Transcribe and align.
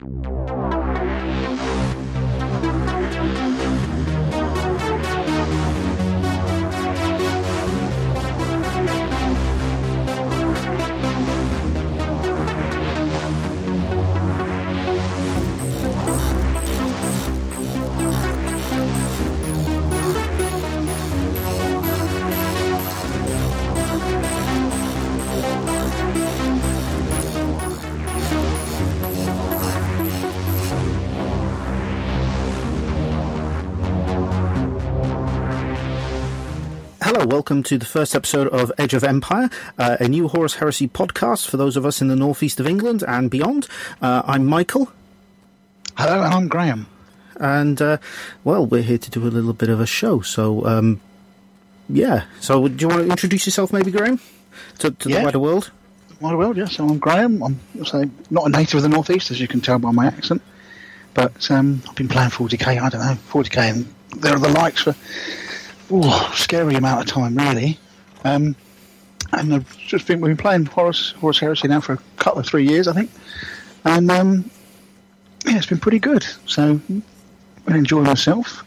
Hello, 0.00 0.35
welcome 37.36 37.62
to 37.62 37.76
the 37.76 37.84
first 37.84 38.14
episode 38.14 38.48
of 38.48 38.72
Edge 38.78 38.94
of 38.94 39.04
Empire, 39.04 39.50
uh, 39.78 39.98
a 40.00 40.08
new 40.08 40.26
Horus 40.26 40.54
Heresy 40.54 40.88
podcast 40.88 41.46
for 41.46 41.58
those 41.58 41.76
of 41.76 41.84
us 41.84 42.00
in 42.00 42.08
the 42.08 42.16
northeast 42.16 42.58
of 42.60 42.66
England 42.66 43.04
and 43.06 43.30
beyond. 43.30 43.68
Uh, 44.00 44.22
I'm 44.24 44.46
Michael, 44.46 44.90
Hello, 45.98 46.22
and 46.22 46.32
I'm 46.32 46.48
Graham. 46.48 46.86
and 47.38 47.82
uh, 47.82 47.98
well, 48.42 48.64
we're 48.64 48.80
here 48.80 48.96
to 48.96 49.10
do 49.10 49.22
a 49.22 49.28
little 49.28 49.52
bit 49.52 49.68
of 49.68 49.80
a 49.80 49.86
show. 49.86 50.22
So, 50.22 50.64
um, 50.64 51.02
yeah. 51.90 52.24
So, 52.40 52.68
do 52.68 52.82
you 52.82 52.88
want 52.88 53.02
to 53.02 53.10
introduce 53.10 53.44
yourself, 53.44 53.70
maybe, 53.70 53.90
Graham, 53.90 54.18
to, 54.78 54.92
to 54.92 55.08
the 55.10 55.22
wider 55.22 55.38
world? 55.38 55.70
Wider 56.22 56.38
world, 56.38 56.56
yes. 56.56 56.76
So 56.76 56.88
I'm 56.88 56.98
Graham. 56.98 57.42
I'm 57.42 57.60
say, 57.84 58.08
not 58.30 58.46
a 58.46 58.48
native 58.48 58.76
of 58.76 58.82
the 58.82 58.88
northeast, 58.88 59.30
as 59.30 59.38
you 59.38 59.46
can 59.46 59.60
tell 59.60 59.78
by 59.78 59.90
my 59.90 60.06
accent. 60.06 60.40
But 61.12 61.50
um, 61.50 61.82
I've 61.86 61.96
been 61.96 62.08
playing 62.08 62.30
40k. 62.30 62.80
I 62.80 62.88
don't 62.88 63.02
know 63.02 63.18
40k, 63.28 63.58
and 63.58 63.94
there 64.22 64.34
are 64.34 64.38
the 64.38 64.48
likes 64.48 64.84
for 64.84 64.96
ooh, 65.90 66.10
scary 66.34 66.74
amount 66.74 67.02
of 67.02 67.06
time, 67.06 67.36
really. 67.36 67.78
Um, 68.24 68.56
and 69.32 69.54
I've 69.54 69.76
just 69.78 70.06
been 70.06 70.20
we've 70.20 70.30
been 70.30 70.42
playing 70.42 70.66
Horus 70.66 71.12
Horus 71.12 71.38
Heresy 71.38 71.68
now 71.68 71.80
for 71.80 71.94
a 71.94 71.98
couple 72.16 72.40
of 72.40 72.46
three 72.46 72.66
years, 72.66 72.86
I 72.88 72.92
think. 72.92 73.10
And 73.84 74.10
um, 74.10 74.50
yeah, 75.46 75.56
it's 75.56 75.66
been 75.66 75.78
pretty 75.80 75.98
good. 75.98 76.24
So 76.46 76.80
I 77.68 77.76
enjoy 77.76 78.02
myself. 78.02 78.62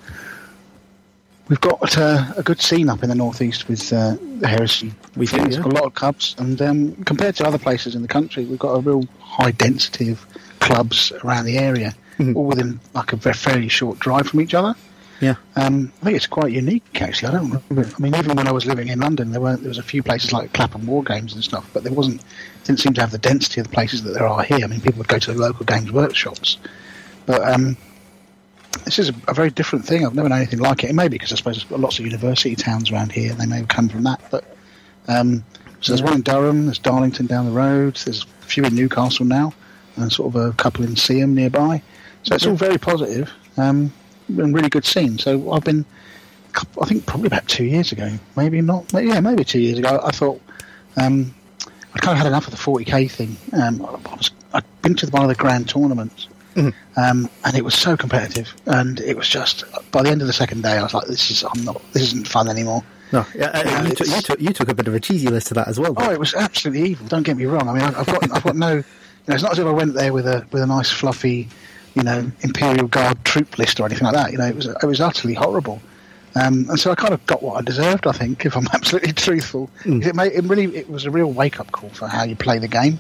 We've 1.48 1.60
got 1.62 1.98
uh, 1.98 2.32
a 2.38 2.44
good 2.44 2.62
scene 2.62 2.90
up 2.90 3.02
in 3.02 3.10
the 3.10 3.16
northeast 3.16 3.68
with 3.68 3.92
uh, 3.92 4.18
the 4.38 4.48
Heresy. 4.48 4.94
We 5.16 5.26
do, 5.26 5.38
It's 5.38 5.56
yeah. 5.56 5.64
got 5.64 5.72
a 5.74 5.76
lot 5.76 5.84
of 5.86 5.96
clubs, 5.96 6.36
and 6.38 6.62
um, 6.62 6.96
compared 7.06 7.36
to 7.38 7.48
other 7.48 7.58
places 7.58 7.96
in 7.96 8.04
the 8.04 8.08
country, 8.08 8.46
we've 8.46 8.60
got 8.60 8.74
a 8.76 8.82
real 8.82 9.06
high 9.20 9.50
density 9.52 10.12
of 10.12 10.24
clubs 10.60 11.12
around 11.24 11.46
the 11.46 11.58
area, 11.58 11.96
Mhm. 12.20 12.36
all 12.36 12.46
within 12.46 12.80
like 12.94 13.14
a 13.14 13.16
ve- 13.16 13.34
fairly 13.34 13.68
short 13.68 13.98
drive 13.98 14.28
from 14.28 14.42
each 14.42 14.54
other. 14.54 14.76
Yeah. 15.22 15.36
Um, 15.56 15.92
I 16.02 16.06
think 16.06 16.16
it's 16.16 16.28
quite 16.28 16.52
unique, 16.52 17.02
actually. 17.02 17.30
I 17.30 17.32
don't 17.34 17.64
remember. 17.70 17.96
I 17.96 18.02
mean, 18.02 18.16
even 18.16 18.36
when 18.36 18.48
I 18.48 18.52
was 18.52 18.66
living 18.66 18.88
in 18.88 19.00
London, 19.00 19.32
there 19.32 19.42
weren't. 19.42 19.62
There 19.62 19.70
was 19.70 19.78
a 19.78 19.84
few 19.84 20.02
places 20.02 20.32
like 20.32 20.54
Clapham 20.54 20.86
War 20.88 21.04
Games 21.04 21.34
and 21.34 21.44
stuff, 21.44 21.70
but 21.74 21.84
there 21.84 21.94
wasn't. 21.94 22.24
Didn't 22.64 22.80
seem 22.80 22.94
to 22.94 23.02
have 23.02 23.12
the 23.12 23.18
density 23.18 23.60
of 23.60 23.68
the 23.68 23.74
places 23.74 24.04
that 24.04 24.12
there 24.14 24.28
are 24.28 24.44
here. 24.44 24.64
I 24.64 24.68
mean, 24.68 24.82
people 24.82 25.00
would 25.00 25.08
go 25.08 25.20
to 25.20 25.34
the 25.34 25.40
local 25.40 25.66
games 25.66 25.92
workshops, 25.92 26.58
but 27.26 27.42
um, 27.42 27.76
this 28.86 29.00
is 29.00 29.10
a, 29.10 29.14
a 29.28 29.34
very 29.34 29.50
different 29.50 29.86
thing. 29.86 30.06
I've 30.06 30.16
never 30.16 30.30
known 30.30 30.38
anything 30.38 30.60
like 30.60 30.84
it. 30.84 30.90
It 30.90 30.94
may 30.94 31.08
be 31.08 31.16
because 31.16 31.34
I 31.34 31.36
suppose 31.36 31.66
there's 31.66 31.82
lots 31.82 32.00
of 32.00 32.06
university 32.06 32.56
towns 32.56 32.92
around 32.92 33.12
here, 33.12 33.32
and 33.32 33.40
they 33.40 33.46
may 33.46 33.58
have 33.58 33.68
come 33.68 33.90
from 33.90 34.04
that. 34.04 34.22
But 34.32 34.46
um, 35.08 35.44
so 35.82 35.94
there's 35.94 36.04
one 36.04 36.14
in 36.14 36.22
Durham, 36.22 36.66
there's 36.66 36.80
Darlington 36.80 37.26
down 37.26 37.46
the 37.46 37.52
road, 37.52 37.96
there's 38.06 38.24
a 38.24 38.46
few 38.46 38.64
in 38.64 38.76
Newcastle 38.76 39.26
now, 39.26 39.54
and 39.96 40.12
sort 40.12 40.36
of 40.36 40.42
a 40.42 40.54
couple 40.54 40.84
in 40.84 40.92
Seaham 40.92 41.32
nearby. 41.32 41.82
So 42.24 42.36
it's 42.36 42.46
all 42.46 42.56
very 42.56 42.78
positive, 42.78 43.32
um, 43.58 43.94
and 44.38 44.54
really 44.54 44.70
good 44.70 44.86
scene. 44.86 45.18
So 45.18 45.52
I've 45.52 45.64
been, 45.64 45.86
I 46.82 46.86
think 46.86 47.06
probably 47.06 47.28
about 47.28 47.48
two 47.48 47.66
years 47.66 47.92
ago, 47.92 48.12
maybe 48.36 48.62
not, 48.62 48.92
maybe, 48.94 49.10
yeah, 49.10 49.20
maybe 49.20 49.44
two 49.44 49.60
years 49.60 49.80
ago. 49.80 50.00
I 50.04 50.12
thought 50.12 50.42
um, 50.98 51.34
I 51.94 52.00
kind 52.00 52.14
of 52.14 52.18
had 52.20 52.28
enough 52.28 52.48
of 52.48 52.52
the 52.52 52.58
40k 52.58 53.10
thing. 53.12 53.36
Um, 53.54 53.84
I 53.86 54.16
was, 54.16 54.32
I'd 54.54 54.64
been 54.82 54.96
to 54.96 55.08
one 55.08 55.24
of 55.24 55.30
the 55.30 55.36
grand 55.36 55.70
tournaments, 55.70 56.28
um, 56.98 57.30
and 57.46 57.56
it 57.56 57.64
was 57.64 57.76
so 57.76 57.96
competitive, 57.96 58.54
and 58.66 59.00
it 59.00 59.16
was 59.16 59.28
just 59.28 59.64
by 59.92 60.04
the 60.04 60.10
end 60.10 60.22
of 60.22 60.28
the 60.28 60.34
second 60.34 60.64
day, 60.64 60.78
I 60.78 60.84
was 60.84 60.94
like, 60.94 61.08
"This 61.08 61.32
is 61.32 61.44
I'm 61.44 61.64
not, 61.64 61.82
this 61.94 62.04
isn't 62.04 62.28
fun 62.28 62.48
anymore." 62.48 62.84
No, 63.12 63.26
yeah, 63.34 63.48
uh, 63.48 63.88
you, 63.88 63.96
took, 63.96 64.08
you, 64.08 64.22
took, 64.22 64.42
you 64.42 64.54
took 64.54 64.70
a 64.70 64.74
bit 64.74 64.88
of 64.88 64.94
a 64.94 65.00
cheesy 65.00 65.28
list 65.28 65.48
to 65.48 65.54
that 65.56 65.68
as 65.68 65.80
well. 65.80 65.94
Oh, 65.98 66.12
it 66.12 66.20
was 66.20 66.36
absolutely 66.36 66.90
evil. 66.90 67.08
Don't 67.08 67.24
get 67.24 67.38
me 67.38 67.46
wrong. 67.46 67.68
I 67.68 67.74
mean, 67.74 67.82
I've 67.82 68.06
got 68.06 68.32
I've 68.32 68.44
got 68.44 68.56
no. 68.56 68.76
You 68.76 68.84
know, 69.28 69.36
it's 69.36 69.44
not 69.44 69.54
as 69.54 69.60
if 69.60 69.66
I 69.66 69.72
went 69.72 69.94
there 69.94 70.14
with 70.14 70.28
a 70.28 70.46
with 70.52 70.62
a 70.62 70.68
nice 70.68 70.92
fluffy, 70.92 71.50
you 71.96 72.04
know, 72.04 72.32
Imperial 72.42 72.88
Guard 72.88 73.24
troop 73.26 73.58
list 73.58 73.80
or 73.80 73.86
anything 73.86 74.06
like 74.06 74.16
that. 74.16 74.32
You 74.32 74.38
know, 74.38 74.48
it 74.48 74.56
was 74.56 74.66
it 74.68 74.86
was 74.86 75.02
utterly 75.02 75.34
horrible. 75.34 75.82
Um, 76.36 76.70
and 76.70 76.80
so 76.80 76.92
I 76.92 76.96
kind 76.96 77.14
of 77.14 77.26
got 77.26 77.42
what 77.42 77.56
I 77.58 77.62
deserved, 77.62 78.06
I 78.06 78.12
think, 78.12 78.46
if 78.46 78.56
I'm 78.56 78.68
absolutely 78.74 79.14
truthful. 79.14 79.70
It, 79.86 80.16
made, 80.16 80.34
it 80.34 80.44
really 80.46 80.66
it 80.76 80.90
was 80.90 81.06
a 81.06 81.12
real 81.12 81.32
wake 81.32 81.60
up 81.60 81.72
call 81.72 81.90
for 81.90 82.08
how 82.08 82.24
you 82.24 82.36
play 82.36 82.60
the 82.60 82.68
game. 82.68 83.00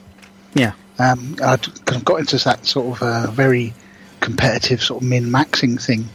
yeah. 0.54 0.74
Um, 0.98 1.36
because 1.36 1.96
I've 1.96 2.04
got 2.04 2.20
into 2.20 2.38
that 2.40 2.66
sort 2.66 2.98
of 2.98 3.04
uh, 3.04 3.32
very 3.32 3.74
competitive 4.20 4.84
sort 4.84 5.02
of 5.02 5.08
min 5.08 5.26
maxing 5.28 5.82
thing, 5.82 6.10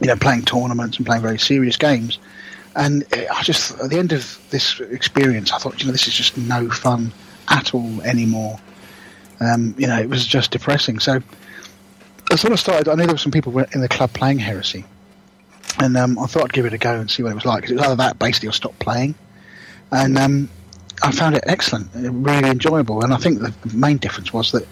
you 0.00 0.06
know, 0.06 0.14
playing 0.14 0.42
tournaments 0.42 0.98
and 0.98 1.06
playing 1.06 1.22
very 1.22 1.38
serious 1.38 1.76
games. 1.76 2.20
And 2.76 3.02
uh, 3.12 3.24
I 3.32 3.42
just, 3.42 3.76
at 3.80 3.90
the 3.90 3.98
end 3.98 4.12
of 4.12 4.38
this 4.50 4.78
experience, 4.78 5.52
I 5.52 5.58
thought, 5.58 5.80
you 5.80 5.86
know, 5.86 5.92
this 5.92 6.06
is 6.06 6.14
just 6.14 6.36
no 6.36 6.70
fun 6.70 7.12
at 7.48 7.74
all 7.74 8.00
anymore. 8.02 8.58
Um, 9.40 9.74
you 9.78 9.88
know, 9.88 9.98
it 9.98 10.08
was 10.08 10.24
just 10.24 10.52
depressing. 10.52 11.00
So 11.00 11.20
I 12.34 12.36
sort 12.36 12.52
of 12.52 12.58
started, 12.58 12.88
I 12.88 12.96
knew 12.96 13.04
there 13.06 13.14
were 13.14 13.18
some 13.18 13.30
people 13.30 13.56
in 13.60 13.80
the 13.80 13.88
club 13.88 14.12
playing 14.12 14.40
Heresy. 14.40 14.84
And 15.78 15.96
um, 15.96 16.18
I 16.18 16.26
thought 16.26 16.42
I'd 16.42 16.52
give 16.52 16.66
it 16.66 16.72
a 16.72 16.78
go 16.78 16.98
and 16.98 17.08
see 17.08 17.22
what 17.22 17.30
it 17.30 17.36
was 17.36 17.44
like. 17.44 17.62
'cause 17.62 17.70
it 17.70 17.74
was 17.76 17.84
either 17.84 17.94
that, 17.94 18.18
basically, 18.18 18.48
or 18.48 18.52
stop 18.52 18.76
playing. 18.80 19.14
And 19.92 20.18
um, 20.18 20.48
I 21.04 21.12
found 21.12 21.36
it 21.36 21.44
excellent, 21.46 21.90
really 21.94 22.48
enjoyable. 22.50 23.04
And 23.04 23.14
I 23.14 23.18
think 23.18 23.38
the 23.38 23.54
main 23.72 23.98
difference 23.98 24.32
was 24.32 24.50
that 24.50 24.66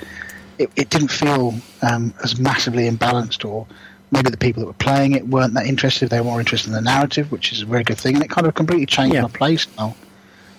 it, 0.58 0.72
it 0.74 0.90
didn't 0.90 1.12
feel 1.12 1.54
um, 1.82 2.12
as 2.24 2.36
massively 2.40 2.90
imbalanced, 2.90 3.48
or 3.48 3.64
maybe 4.10 4.28
the 4.30 4.36
people 4.36 4.62
that 4.62 4.66
were 4.66 4.72
playing 4.74 5.12
it 5.12 5.28
weren't 5.28 5.54
that 5.54 5.66
interested. 5.66 6.10
They 6.10 6.18
were 6.18 6.24
more 6.24 6.40
interested 6.40 6.70
in 6.70 6.74
the 6.74 6.80
narrative, 6.82 7.30
which 7.30 7.52
is 7.52 7.62
a 7.62 7.66
very 7.66 7.84
good 7.84 7.98
thing. 7.98 8.16
And 8.16 8.24
it 8.24 8.28
kind 8.30 8.44
of 8.48 8.54
completely 8.56 8.86
changed 8.86 9.14
Yeah. 9.14 9.22
my 9.22 9.28
play 9.28 9.56
style. 9.56 9.96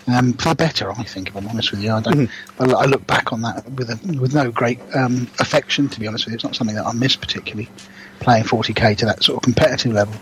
Um, 0.08 0.34
for 0.34 0.50
the 0.50 0.56
better, 0.56 0.92
I 0.92 1.04
think. 1.04 1.30
If 1.30 1.36
I'm 1.38 1.48
honest 1.48 1.72
with 1.72 1.82
you, 1.82 1.92
I 1.94 2.02
don't. 2.02 2.30
I, 2.60 2.66
I 2.66 2.86
look 2.86 3.06
back 3.08 3.32
on 3.32 3.42
that 3.44 3.70
with 3.72 3.90
a, 3.90 4.20
with 4.20 4.34
no 4.34 4.52
great 4.52 4.80
um, 4.96 5.30
affection. 5.40 5.88
To 5.90 6.00
be 6.00 6.08
honest 6.08 6.26
with 6.26 6.34
you, 6.34 6.36
it's 6.36 6.44
not 6.44 6.56
something 6.56 6.76
that 6.76 6.86
I 6.86 6.92
miss 6.94 7.16
particularly. 7.16 7.70
Playing 8.20 8.44
40k 8.44 8.98
to 8.98 9.06
that 9.06 9.24
sort 9.24 9.38
of 9.38 9.44
competitive 9.44 9.94
level. 9.94 10.16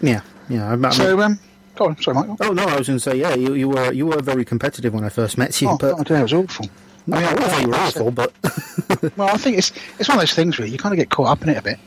Yeah. 0.00 0.20
Yeah. 0.48 0.68
I, 0.68 0.72
I 0.72 0.76
mean- 0.76 0.92
So, 0.92 1.20
um, 1.20 1.38
go 1.74 1.86
on. 1.86 2.00
Sorry, 2.00 2.14
Michael. 2.14 2.36
oh, 2.40 2.52
no, 2.52 2.64
I 2.64 2.78
was 2.78 2.86
going 2.86 2.98
to 2.98 3.02
say, 3.02 3.16
yeah, 3.16 3.34
you, 3.34 3.54
you, 3.54 3.68
were, 3.68 3.92
you 3.92 4.06
were 4.06 4.20
very 4.22 4.44
competitive 4.44 4.94
when 4.94 5.04
I 5.04 5.08
first 5.08 5.36
met 5.38 5.60
you, 5.60 5.68
Oh, 5.70 5.78
but. 5.78 5.94
I 5.94 6.02
don't 6.04 6.10
know, 6.10 6.18
it 6.20 6.22
was 6.22 6.32
awful. 6.32 6.66
No, 7.06 7.16
I 7.18 7.22
I 7.24 7.32
wouldn't 7.34 7.50
say 7.52 7.60
you 7.62 7.68
were 7.68 7.74
awful, 7.74 8.10
but. 8.10 8.32
Well, 9.16 9.28
I 9.28 9.36
think 9.36 9.58
it's 9.58 9.70
it's 9.98 10.08
one 10.08 10.16
of 10.18 10.22
those 10.22 10.32
things 10.32 10.58
really. 10.58 10.70
You 10.70 10.78
kind 10.78 10.92
of 10.94 10.98
get 10.98 11.10
caught 11.10 11.26
up 11.28 11.42
in 11.42 11.50
it 11.50 11.58
a 11.58 11.62
bit, 11.62 11.78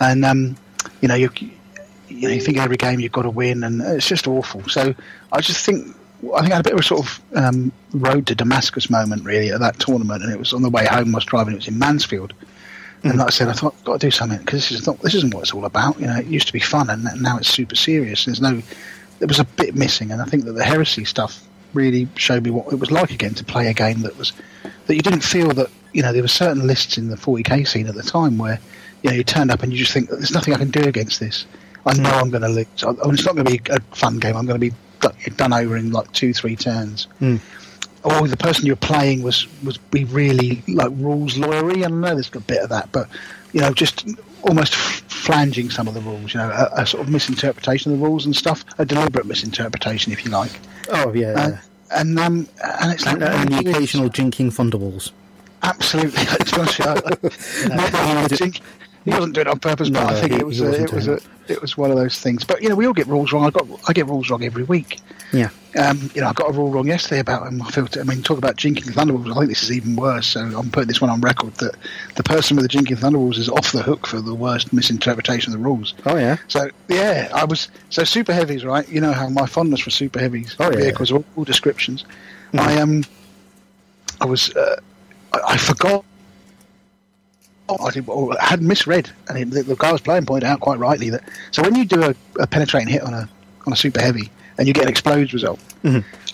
and 0.00 0.24
um, 0.24 0.56
you 1.00 1.06
know 1.08 1.14
you 1.14 1.30
you 2.08 2.22
know 2.28 2.28
you 2.34 2.40
think 2.40 2.56
every 2.58 2.76
game 2.76 2.98
you've 2.98 3.12
got 3.12 3.22
to 3.22 3.30
win, 3.30 3.62
and 3.62 3.80
it's 3.82 4.06
just 4.08 4.26
awful. 4.26 4.68
So 4.68 4.94
I 5.32 5.40
just 5.40 5.64
think 5.64 5.94
I 6.34 6.40
think 6.40 6.52
I 6.52 6.56
had 6.56 6.66
a 6.66 6.68
bit 6.68 6.72
of 6.72 6.80
a 6.80 6.82
sort 6.82 7.06
of 7.06 7.20
um, 7.34 7.72
road 7.92 8.26
to 8.28 8.34
Damascus 8.34 8.88
moment 8.88 9.24
really 9.24 9.50
at 9.50 9.60
that 9.60 9.78
tournament, 9.78 10.22
and 10.22 10.32
it 10.32 10.38
was 10.38 10.52
on 10.52 10.62
the 10.62 10.70
way 10.70 10.86
home. 10.86 11.14
I 11.14 11.18
was 11.18 11.24
driving. 11.24 11.54
It 11.54 11.58
was 11.58 11.68
in 11.68 11.78
Mansfield, 11.78 12.32
and 13.02 13.18
like 13.18 13.28
I 13.28 13.30
said, 13.30 13.48
I 13.48 13.52
thought 13.52 13.74
I've 13.78 13.84
got 13.84 14.00
to 14.00 14.06
do 14.06 14.10
something 14.10 14.38
because 14.38 14.68
this 14.68 14.80
is 14.80 14.86
not 14.86 15.00
this 15.00 15.14
isn't 15.14 15.34
what 15.34 15.42
it's 15.42 15.52
all 15.52 15.64
about. 15.64 16.00
You 16.00 16.06
know, 16.06 16.16
it 16.16 16.26
used 16.26 16.46
to 16.46 16.52
be 16.52 16.60
fun, 16.60 16.90
and 16.90 17.04
now 17.22 17.36
it's 17.36 17.48
super 17.48 17.74
serious. 17.74 18.24
There's 18.24 18.40
no 18.40 18.62
there 19.18 19.28
was 19.28 19.38
a 19.38 19.44
bit 19.44 19.74
missing, 19.74 20.10
and 20.10 20.20
I 20.20 20.24
think 20.24 20.44
that 20.44 20.52
the 20.52 20.64
heresy 20.64 21.04
stuff 21.04 21.42
really 21.74 22.08
showed 22.16 22.44
me 22.44 22.50
what 22.50 22.72
it 22.72 22.76
was 22.76 22.90
like 22.90 23.10
again 23.10 23.34
to 23.34 23.44
play 23.44 23.68
a 23.68 23.74
game 23.74 24.00
that 24.00 24.16
was 24.16 24.32
that 24.86 24.94
you 24.94 25.02
didn't 25.02 25.22
feel 25.22 25.50
that 25.52 25.68
you 25.92 26.02
know 26.02 26.12
there 26.12 26.22
were 26.22 26.28
certain 26.28 26.66
lists 26.66 26.96
in 26.96 27.08
the 27.08 27.16
40k 27.16 27.66
scene 27.66 27.86
at 27.86 27.94
the 27.94 28.02
time 28.02 28.38
where 28.38 28.58
you 29.02 29.10
know 29.10 29.16
you 29.16 29.24
turned 29.24 29.50
up 29.50 29.62
and 29.62 29.72
you 29.72 29.78
just 29.78 29.92
think 29.92 30.08
there's 30.08 30.32
nothing 30.32 30.54
I 30.54 30.58
can 30.58 30.70
do 30.70 30.82
against 30.82 31.20
this. 31.20 31.46
I 31.84 31.94
know 31.94 32.10
I'm 32.10 32.30
going 32.30 32.42
to 32.42 32.48
lose. 32.48 32.66
I, 32.82 32.88
I 32.88 32.92
mean, 32.92 33.14
it's 33.14 33.24
not 33.24 33.36
going 33.36 33.46
to 33.46 33.52
be 33.52 33.60
a 33.70 33.80
fun 33.94 34.18
game. 34.18 34.36
I'm 34.36 34.46
going 34.46 34.60
to 34.60 34.70
be 34.70 34.74
do- 35.00 35.30
done 35.36 35.52
over 35.52 35.76
in 35.76 35.92
like 35.92 36.10
two, 36.12 36.32
three 36.32 36.56
turns. 36.56 37.04
Hmm. 37.18 37.36
Or 38.04 38.28
the 38.28 38.36
person 38.36 38.66
you're 38.66 38.76
playing 38.76 39.22
was 39.22 39.46
was 39.64 39.78
be 39.78 40.04
really 40.04 40.62
like 40.68 40.90
rules 40.92 41.34
lawyery. 41.34 41.84
And 41.84 42.04
I 42.04 42.08
know 42.10 42.14
there's 42.14 42.30
a 42.34 42.40
bit 42.40 42.62
of 42.62 42.68
that, 42.68 42.92
but 42.92 43.08
you 43.52 43.60
know, 43.60 43.72
just 43.72 44.06
almost 44.42 44.74
flanging 44.74 45.70
some 45.70 45.88
of 45.88 45.94
the 45.94 46.00
rules. 46.00 46.32
You 46.32 46.38
know, 46.38 46.50
a, 46.50 46.82
a 46.82 46.86
sort 46.86 47.02
of 47.04 47.12
misinterpretation 47.12 47.92
of 47.92 47.98
the 47.98 48.04
rules 48.04 48.24
and 48.26 48.36
stuff, 48.36 48.64
a 48.78 48.84
deliberate 48.84 49.26
misinterpretation, 49.26 50.12
if 50.12 50.24
you 50.24 50.30
like. 50.30 50.52
Oh, 50.90 51.12
yeah. 51.12 51.30
Uh, 51.32 51.48
yeah. 51.48 51.58
and 51.90 52.18
um, 52.18 52.48
and 52.62 52.92
it's 52.92 53.04
like 53.04 53.20
and, 53.20 53.52
the 53.52 53.70
occasional 53.70 54.08
jinking 54.08 54.52
thunderwolves. 54.52 55.10
Absolutely. 55.62 56.24
To 56.26 56.44
be 56.54 56.60
honest 56.60 56.78
with 56.78 56.78
you, 56.78 56.84
I- 56.84 57.68
Not 57.76 57.92
that 57.92 58.60
he 59.06 59.10
was 59.10 59.14
think- 59.14 59.14
he 59.14 59.20
wasn't 59.20 59.34
doing 59.34 59.46
it 59.46 59.50
on 59.50 59.58
purpose, 59.60 59.88
but 59.90 60.02
I 60.06 60.20
think 60.20 60.32
he- 60.34 60.38
it 60.40 60.46
was 60.46 60.60
a, 60.60 60.82
it 60.82 60.92
was 60.92 61.08
a, 61.08 61.18
it 61.48 61.62
was 61.62 61.76
one 61.78 61.90
of 61.90 61.96
those 61.96 62.18
things. 62.18 62.44
But 62.44 62.62
you 62.62 62.68
know, 62.68 62.74
we 62.74 62.86
all 62.86 62.92
get 62.92 63.06
rules 63.06 63.32
wrong. 63.32 63.46
I 63.46 63.50
got 63.50 63.66
I 63.88 63.92
get 63.94 64.06
rules 64.06 64.28
wrong 64.28 64.44
every 64.44 64.64
week, 64.64 64.98
Yeah. 65.32 65.48
Um, 65.78 66.10
you 66.14 66.22
know, 66.22 66.28
I 66.28 66.32
got 66.32 66.48
a 66.48 66.52
rule 66.52 66.70
wrong 66.70 66.86
yesterday 66.86 67.20
about 67.20 67.46
um, 67.46 67.60
I 67.62 67.70
feel. 67.70 67.86
I 68.00 68.02
mean, 68.04 68.22
talk 68.22 68.38
about 68.38 68.56
jinking 68.56 68.92
thunderwolves. 68.94 69.30
I 69.30 69.34
think 69.38 69.48
this 69.48 69.62
is 69.62 69.70
even 69.72 69.94
worse. 69.94 70.26
So 70.28 70.40
I'm 70.40 70.70
putting 70.70 70.88
this 70.88 71.00
one 71.02 71.10
on 71.10 71.20
record 71.20 71.52
that 71.56 71.74
the 72.16 72.22
person 72.22 72.56
with 72.56 72.68
the 72.68 72.76
jinking 72.78 72.96
thunderwolves 72.98 73.36
is 73.38 73.48
off 73.50 73.72
the 73.72 73.82
hook 73.82 74.06
for 74.06 74.20
the 74.20 74.34
worst 74.34 74.72
misinterpretation 74.72 75.52
of 75.52 75.58
the 75.60 75.64
rules. 75.64 75.94
Oh 76.06 76.16
yeah. 76.16 76.36
So 76.48 76.70
yeah, 76.88 77.28
I 77.34 77.44
was 77.44 77.68
so 77.90 78.04
super 78.04 78.32
heavies, 78.32 78.64
right? 78.64 78.88
You 78.88 79.00
know 79.02 79.12
how 79.12 79.28
my 79.28 79.46
fondness 79.46 79.80
for 79.80 79.90
super 79.90 80.18
heavies 80.18 80.56
Oh, 80.58 80.70
yeah. 80.70 80.76
vehicles, 80.78 81.12
all, 81.12 81.24
all 81.36 81.44
descriptions. 81.44 82.04
I 82.54 82.78
um, 82.80 83.04
I 84.20 84.24
was 84.24 84.56
uh, 84.56 84.80
I, 85.34 85.40
I 85.48 85.56
forgot. 85.58 86.04
I 87.68 87.90
did, 87.90 88.08
or 88.08 88.36
had 88.40 88.62
misread, 88.62 89.10
and 89.28 89.38
it, 89.38 89.50
the, 89.50 89.62
the 89.62 89.76
guy 89.76 89.92
was 89.92 90.00
playing 90.00 90.26
pointed 90.26 90.46
out 90.46 90.60
quite 90.60 90.78
rightly 90.78 91.10
that. 91.10 91.24
So 91.50 91.62
when 91.62 91.74
you 91.74 91.84
do 91.84 92.02
a, 92.02 92.14
a 92.40 92.46
penetrating 92.46 92.88
hit 92.88 93.02
on 93.02 93.12
a 93.14 93.28
on 93.66 93.72
a 93.72 93.76
super 93.76 94.00
heavy, 94.00 94.30
and 94.58 94.68
you 94.68 94.74
get 94.74 94.84
an 94.84 94.88
explodes 94.90 95.32
result, 95.32 95.58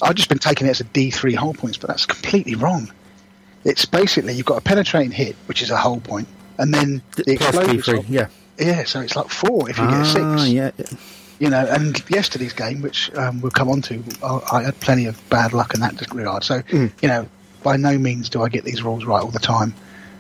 I've 0.03 0.15
just 0.15 0.29
been 0.29 0.39
taking 0.39 0.67
it 0.67 0.71
as 0.71 0.81
a 0.81 0.85
D 0.85 1.11
three 1.11 1.35
whole 1.35 1.55
points, 1.55 1.79
but 1.79 1.89
that's 1.89 2.07
completely 2.07 2.55
wrong. 2.55 2.91
It's 3.65 3.85
basically 3.85 4.35
you've 4.35 4.47
got 4.47 4.59
a 4.59 4.61
penetrating 4.61 5.13
hit, 5.13 5.37
which 5.47 5.63
is 5.63 5.71
a 5.71 5.77
whole 5.77 6.01
point, 6.01 6.29
and 6.59 6.75
then 6.75 7.01
the 7.17 7.33
explodes 7.33 7.73
result. 7.89 8.09
yeah. 8.09 8.27
Yeah, 8.59 8.85
so 8.85 9.01
it's 9.01 9.17
like 9.17 9.29
four 9.31 9.71
if 9.71 9.79
you 9.79 9.85
get 9.87 9.95
a 9.95 10.01
Ah, 10.01 10.37
six 10.37 10.49
yeah. 10.51 10.71
you 11.39 11.49
know, 11.49 11.65
and 11.67 12.03
yesterday's 12.11 12.53
game, 12.53 12.83
which 12.83 13.13
um, 13.17 13.41
we'll 13.41 13.51
come 13.51 13.69
on 13.71 13.81
to, 13.83 14.05
I, 14.23 14.41
I 14.59 14.63
had 14.65 14.79
plenty 14.81 15.07
of 15.07 15.21
bad 15.31 15.53
luck 15.55 15.73
in 15.75 15.81
that 15.81 15.99
regard. 16.13 16.45
So, 16.45 16.61
Mm. 16.61 16.93
you 17.01 17.09
know, 17.09 17.27
by 17.63 17.77
no 17.79 17.97
means 17.99 18.29
do 18.29 18.43
I 18.43 18.49
get 18.51 18.65
these 18.65 18.83
rules 18.83 19.05
right 19.07 19.23
all 19.23 19.31
the 19.31 19.39
time. 19.39 19.73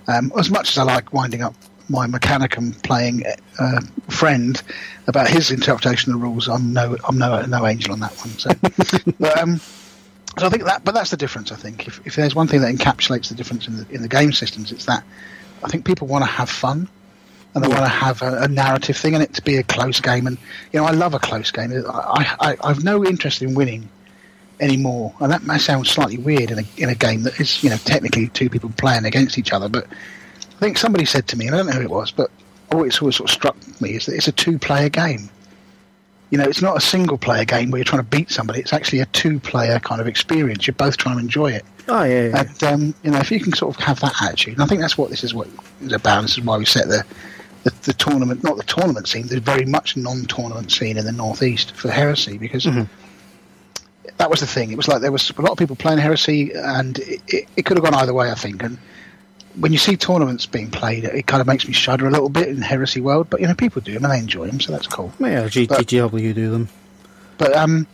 Um, 0.08 0.32
as 0.38 0.50
much 0.50 0.70
as 0.70 0.78
I 0.78 0.82
like 0.82 1.12
winding 1.12 1.42
up 1.42 1.54
my 1.88 2.06
Mechanicum 2.06 2.80
playing 2.82 3.24
uh, 3.58 3.80
friend 4.08 4.60
about 5.06 5.28
his 5.28 5.50
interpretation 5.50 6.12
of 6.12 6.20
the 6.20 6.24
rules, 6.24 6.48
I'm 6.48 6.72
no, 6.72 6.96
I'm 7.06 7.18
no, 7.18 7.42
no 7.42 7.66
angel 7.66 7.92
on 7.92 8.00
that 8.00 8.16
one. 8.16 8.30
So, 8.30 8.50
but, 9.20 9.38
um, 9.38 9.60
so 10.38 10.46
I 10.46 10.48
think 10.48 10.64
that, 10.64 10.84
but 10.84 10.94
that's 10.94 11.10
the 11.10 11.16
difference. 11.16 11.52
I 11.52 11.56
think 11.56 11.86
if, 11.86 12.04
if 12.06 12.16
there's 12.16 12.34
one 12.34 12.48
thing 12.48 12.62
that 12.62 12.74
encapsulates 12.74 13.28
the 13.28 13.34
difference 13.34 13.68
in 13.68 13.76
the 13.76 13.86
in 13.90 14.02
the 14.02 14.08
game 14.08 14.32
systems, 14.32 14.72
it's 14.72 14.86
that 14.86 15.04
I 15.62 15.68
think 15.68 15.84
people 15.84 16.06
want 16.06 16.24
to 16.24 16.30
have 16.30 16.48
fun 16.48 16.88
and 17.54 17.62
they 17.62 17.68
want 17.68 17.80
to 17.80 17.88
have 17.88 18.22
a, 18.22 18.42
a 18.42 18.48
narrative 18.48 18.96
thing 18.96 19.14
and 19.14 19.22
it 19.22 19.34
to 19.34 19.42
be 19.42 19.56
a 19.56 19.62
close 19.62 20.00
game. 20.00 20.26
And 20.26 20.38
you 20.72 20.80
know, 20.80 20.86
I 20.86 20.92
love 20.92 21.14
a 21.14 21.18
close 21.18 21.50
game. 21.50 21.72
I, 21.88 22.36
I, 22.40 22.56
I've 22.62 22.82
no 22.82 23.04
interest 23.04 23.42
in 23.42 23.54
winning 23.54 23.88
anymore, 24.62 25.12
and 25.20 25.30
that 25.32 25.42
may 25.42 25.58
sound 25.58 25.86
slightly 25.86 26.16
weird 26.16 26.50
in 26.50 26.60
a 26.60 26.64
in 26.76 26.88
a 26.88 26.94
game 26.94 27.24
that 27.24 27.38
is 27.40 27.62
you 27.62 27.68
know 27.68 27.76
technically 27.76 28.28
two 28.28 28.48
people 28.48 28.70
playing 28.78 29.04
against 29.04 29.36
each 29.36 29.52
other. 29.52 29.68
But 29.68 29.86
I 29.86 30.60
think 30.60 30.78
somebody 30.78 31.04
said 31.04 31.26
to 31.28 31.36
me, 31.36 31.46
and 31.46 31.54
I 31.54 31.58
don't 31.58 31.66
know 31.66 31.72
who 31.72 31.82
it 31.82 31.90
was, 31.90 32.12
but 32.12 32.30
always 32.72 33.00
always 33.00 33.16
sort 33.16 33.28
of 33.28 33.34
struck 33.34 33.56
me 33.80 33.90
is 33.90 34.06
that 34.06 34.14
it's 34.14 34.28
a 34.28 34.32
two 34.32 34.58
player 34.58 34.88
game. 34.88 35.28
You 36.30 36.38
know, 36.38 36.44
it's 36.44 36.62
not 36.62 36.78
a 36.78 36.80
single 36.80 37.18
player 37.18 37.44
game 37.44 37.70
where 37.70 37.78
you're 37.78 37.84
trying 37.84 38.02
to 38.02 38.08
beat 38.08 38.30
somebody. 38.30 38.60
It's 38.60 38.72
actually 38.72 39.00
a 39.00 39.06
two 39.06 39.38
player 39.38 39.78
kind 39.80 40.00
of 40.00 40.06
experience. 40.06 40.66
You're 40.66 40.74
both 40.74 40.96
trying 40.96 41.16
to 41.16 41.22
enjoy 41.22 41.52
it. 41.52 41.64
Oh 41.88 42.04
yeah. 42.04 42.28
yeah. 42.28 42.40
And 42.40 42.64
um, 42.64 42.94
you 43.02 43.10
know, 43.10 43.18
if 43.18 43.30
you 43.30 43.40
can 43.40 43.52
sort 43.52 43.76
of 43.76 43.84
have 43.84 44.00
that 44.00 44.14
attitude, 44.22 44.54
and 44.54 44.62
I 44.62 44.66
think 44.66 44.80
that's 44.80 44.96
what 44.96 45.10
this 45.10 45.24
is 45.24 45.34
what 45.34 45.48
is 45.82 45.92
about. 45.92 46.22
This 46.22 46.38
is 46.38 46.44
why 46.44 46.56
we 46.56 46.64
set 46.64 46.88
the, 46.88 47.04
the 47.64 47.74
the 47.82 47.92
tournament, 47.92 48.42
not 48.42 48.56
the 48.56 48.62
tournament 48.62 49.08
scene, 49.08 49.26
there's 49.26 49.42
very 49.42 49.66
much 49.66 49.96
non-tournament 49.96 50.70
scene 50.70 50.96
in 50.96 51.04
the 51.04 51.12
northeast 51.12 51.72
for 51.76 51.90
Heresy, 51.90 52.38
because 52.38 52.66
that 54.18 54.30
was 54.30 54.40
the 54.40 54.46
thing. 54.46 54.70
It 54.72 54.76
was 54.76 54.88
like 54.88 55.00
there 55.00 55.12
was 55.12 55.30
a 55.36 55.42
lot 55.42 55.52
of 55.52 55.58
people 55.58 55.76
playing 55.76 55.98
Heresy, 55.98 56.52
and 56.54 56.98
it, 56.98 57.22
it, 57.28 57.48
it 57.56 57.64
could 57.64 57.76
have 57.76 57.84
gone 57.84 57.94
either 57.94 58.14
way, 58.14 58.30
I 58.30 58.34
think. 58.34 58.62
And 58.62 58.78
when 59.56 59.72
you 59.72 59.78
see 59.78 59.96
tournaments 59.96 60.46
being 60.46 60.70
played, 60.70 61.04
it 61.04 61.26
kind 61.26 61.40
of 61.40 61.46
makes 61.46 61.66
me 61.66 61.72
shudder 61.74 62.06
a 62.06 62.10
little 62.10 62.28
bit 62.28 62.48
in 62.48 62.62
Heresy 62.62 63.00
world. 63.00 63.28
But 63.30 63.40
you 63.40 63.46
know, 63.46 63.54
people 63.54 63.82
do 63.82 63.94
them 63.94 64.04
and 64.04 64.12
they 64.12 64.18
enjoy 64.18 64.46
them, 64.46 64.60
so 64.60 64.72
that's 64.72 64.86
cool. 64.86 65.12
yeah, 65.18 65.48
G- 65.48 65.66
but- 65.66 65.86
do 65.86 66.50
them. 66.50 66.68
But 67.38 67.56
um, 67.56 67.86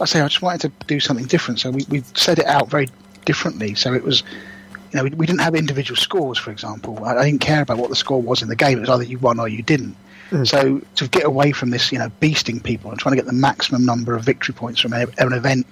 I 0.00 0.04
say 0.04 0.20
I 0.20 0.28
just 0.28 0.42
wanted 0.42 0.60
to 0.62 0.86
do 0.86 1.00
something 1.00 1.26
different, 1.26 1.60
so 1.60 1.70
we 1.70 1.84
we 1.88 2.02
set 2.14 2.38
it 2.38 2.46
out 2.46 2.68
very 2.68 2.88
differently. 3.24 3.74
So 3.74 3.94
it 3.94 4.02
was, 4.02 4.22
you 4.92 4.96
know, 4.96 5.04
we, 5.04 5.10
we 5.10 5.26
didn't 5.26 5.40
have 5.40 5.54
individual 5.54 5.96
scores, 5.96 6.38
for 6.38 6.50
example. 6.50 7.04
I, 7.04 7.16
I 7.16 7.24
didn't 7.26 7.40
care 7.40 7.62
about 7.62 7.78
what 7.78 7.90
the 7.90 7.96
score 7.96 8.20
was 8.20 8.42
in 8.42 8.48
the 8.48 8.56
game. 8.56 8.78
It 8.78 8.82
was 8.82 8.90
either 8.90 9.04
you 9.04 9.18
won 9.18 9.38
or 9.38 9.48
you 9.48 9.62
didn't. 9.62 9.96
So 10.44 10.80
to 10.96 11.08
get 11.08 11.24
away 11.24 11.52
from 11.52 11.70
this, 11.70 11.90
you 11.92 11.98
know, 11.98 12.10
beasting 12.20 12.62
people 12.62 12.90
and 12.90 12.98
trying 12.98 13.12
to 13.12 13.16
get 13.16 13.26
the 13.26 13.32
maximum 13.32 13.84
number 13.84 14.14
of 14.14 14.22
victory 14.24 14.54
points 14.54 14.80
from 14.80 14.92
an 14.92 15.08
event, 15.18 15.66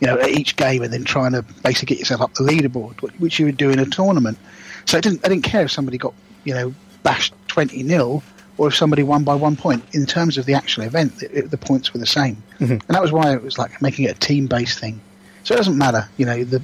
you 0.00 0.06
know, 0.06 0.18
at 0.18 0.30
each 0.30 0.56
game, 0.56 0.82
and 0.82 0.92
then 0.92 1.04
trying 1.04 1.32
to 1.32 1.42
basically 1.62 1.86
get 1.94 1.98
yourself 2.00 2.20
up 2.20 2.34
the 2.34 2.42
leaderboard, 2.42 3.00
which 3.20 3.38
you 3.38 3.46
would 3.46 3.56
do 3.56 3.70
in 3.70 3.78
a 3.78 3.86
tournament. 3.86 4.38
So 4.86 4.98
I 4.98 5.00
didn't, 5.00 5.24
I 5.24 5.28
didn't 5.28 5.44
care 5.44 5.62
if 5.62 5.70
somebody 5.70 5.98
got, 5.98 6.14
you 6.44 6.54
know, 6.54 6.74
bashed 7.02 7.34
twenty 7.48 7.86
0 7.86 8.22
or 8.58 8.68
if 8.68 8.74
somebody 8.76 9.02
won 9.02 9.24
by 9.24 9.34
one 9.34 9.56
point. 9.56 9.82
In 9.94 10.06
terms 10.06 10.36
of 10.38 10.44
the 10.46 10.54
actual 10.54 10.82
event, 10.84 11.22
it, 11.22 11.30
it- 11.32 11.50
the 11.50 11.56
points 11.58 11.92
were 11.94 12.00
the 12.00 12.06
same, 12.06 12.42
mm-hmm. 12.58 12.72
and 12.72 12.80
that 12.88 13.00
was 13.02 13.12
why 13.12 13.32
it 13.32 13.42
was 13.42 13.58
like 13.58 13.80
making 13.80 14.06
it 14.06 14.16
a 14.16 14.20
team-based 14.20 14.78
thing. 14.78 15.00
So 15.44 15.54
it 15.54 15.58
doesn't 15.58 15.78
matter, 15.78 16.08
you 16.16 16.26
know, 16.26 16.44
the 16.44 16.60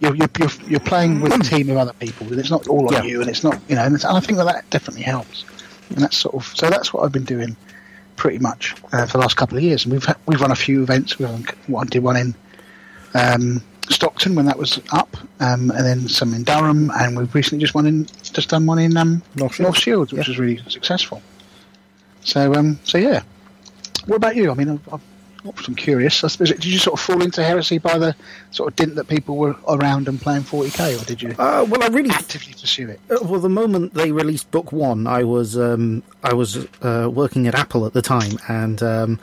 you're 0.00 0.14
you're, 0.14 0.28
you're, 0.38 0.50
you're 0.68 0.80
playing 0.80 1.20
with 1.20 1.32
a 1.34 1.38
team 1.38 1.68
of 1.70 1.76
other 1.76 1.92
people, 1.94 2.26
and 2.28 2.38
it's 2.38 2.50
not 2.50 2.68
all 2.68 2.86
on 2.88 2.92
Yeah. 2.92 3.02
you, 3.10 3.20
and 3.20 3.28
it's 3.30 3.42
not, 3.42 3.58
you 3.68 3.74
know, 3.74 3.82
and, 3.84 3.94
it's, 3.94 4.04
and 4.04 4.16
I 4.16 4.20
think 4.20 4.38
that 4.38 4.44
that 4.44 4.68
definitely 4.70 5.02
helps. 5.02 5.44
And 5.90 5.98
that's 5.98 6.16
sort 6.16 6.34
of 6.34 6.46
so 6.56 6.68
that's 6.70 6.92
what 6.92 7.04
I've 7.04 7.12
been 7.12 7.24
doing 7.24 7.56
pretty 8.16 8.38
much 8.38 8.74
uh, 8.92 9.06
for 9.06 9.12
the 9.12 9.18
last 9.18 9.36
couple 9.36 9.56
of 9.56 9.64
years. 9.64 9.84
And 9.84 9.92
we've 9.92 10.06
we've 10.26 10.40
run 10.40 10.50
a 10.50 10.56
few 10.56 10.82
events. 10.82 11.18
We 11.18 11.26
one 11.66 11.86
did 11.86 12.02
one 12.02 12.16
in 12.16 12.34
um, 13.14 13.62
Stockton 13.88 14.34
when 14.34 14.46
that 14.46 14.58
was 14.58 14.80
up, 14.92 15.16
um, 15.40 15.70
and 15.70 15.84
then 15.86 16.08
some 16.08 16.34
in 16.34 16.44
Durham, 16.44 16.90
and 16.98 17.16
we've 17.16 17.34
recently 17.34 17.62
just 17.62 17.74
one 17.74 17.86
in 17.86 18.06
just 18.32 18.50
done 18.50 18.66
one 18.66 18.78
in 18.78 18.96
um, 18.96 19.22
North 19.36 19.54
Shields. 19.54 19.78
Shields, 19.78 20.12
which 20.12 20.28
was 20.28 20.38
really 20.38 20.58
successful. 20.68 21.22
So 22.22 22.54
um, 22.54 22.78
so 22.84 22.98
yeah. 22.98 23.22
What 24.06 24.16
about 24.16 24.36
you? 24.36 24.50
I 24.50 24.54
mean, 24.54 24.70
I've, 24.70 24.94
I've, 24.94 25.00
I'm 25.66 25.74
curious. 25.74 26.22
I 26.24 26.28
suppose, 26.28 26.50
did 26.50 26.64
you 26.64 26.78
sort 26.78 26.98
of 26.98 27.04
fall 27.04 27.22
into 27.22 27.42
heresy 27.42 27.78
by 27.78 27.98
the 27.98 28.14
sort 28.50 28.68
of 28.72 28.76
dint 28.76 28.94
that 28.96 29.08
people 29.08 29.36
were 29.36 29.56
around 29.68 30.08
and 30.08 30.20
playing 30.20 30.42
40k, 30.42 31.00
or 31.00 31.04
did 31.04 31.22
you 31.22 31.30
Uh, 31.38 31.64
well, 31.68 31.82
I 31.82 31.88
really 31.88 32.10
actively 32.10 32.52
pursue 32.52 32.88
it? 32.88 33.00
Uh, 33.10 33.18
Well, 33.22 33.40
the 33.40 33.48
moment 33.48 33.94
they 33.94 34.12
released 34.12 34.50
book 34.50 34.72
one, 34.72 35.06
I 35.06 35.24
was 35.24 35.56
um, 35.58 36.02
I 36.22 36.34
was 36.34 36.56
uh, 36.82 37.08
working 37.12 37.46
at 37.46 37.54
Apple 37.54 37.86
at 37.86 37.92
the 37.92 38.02
time, 38.02 38.38
and 38.48 38.82
um, 38.82 39.20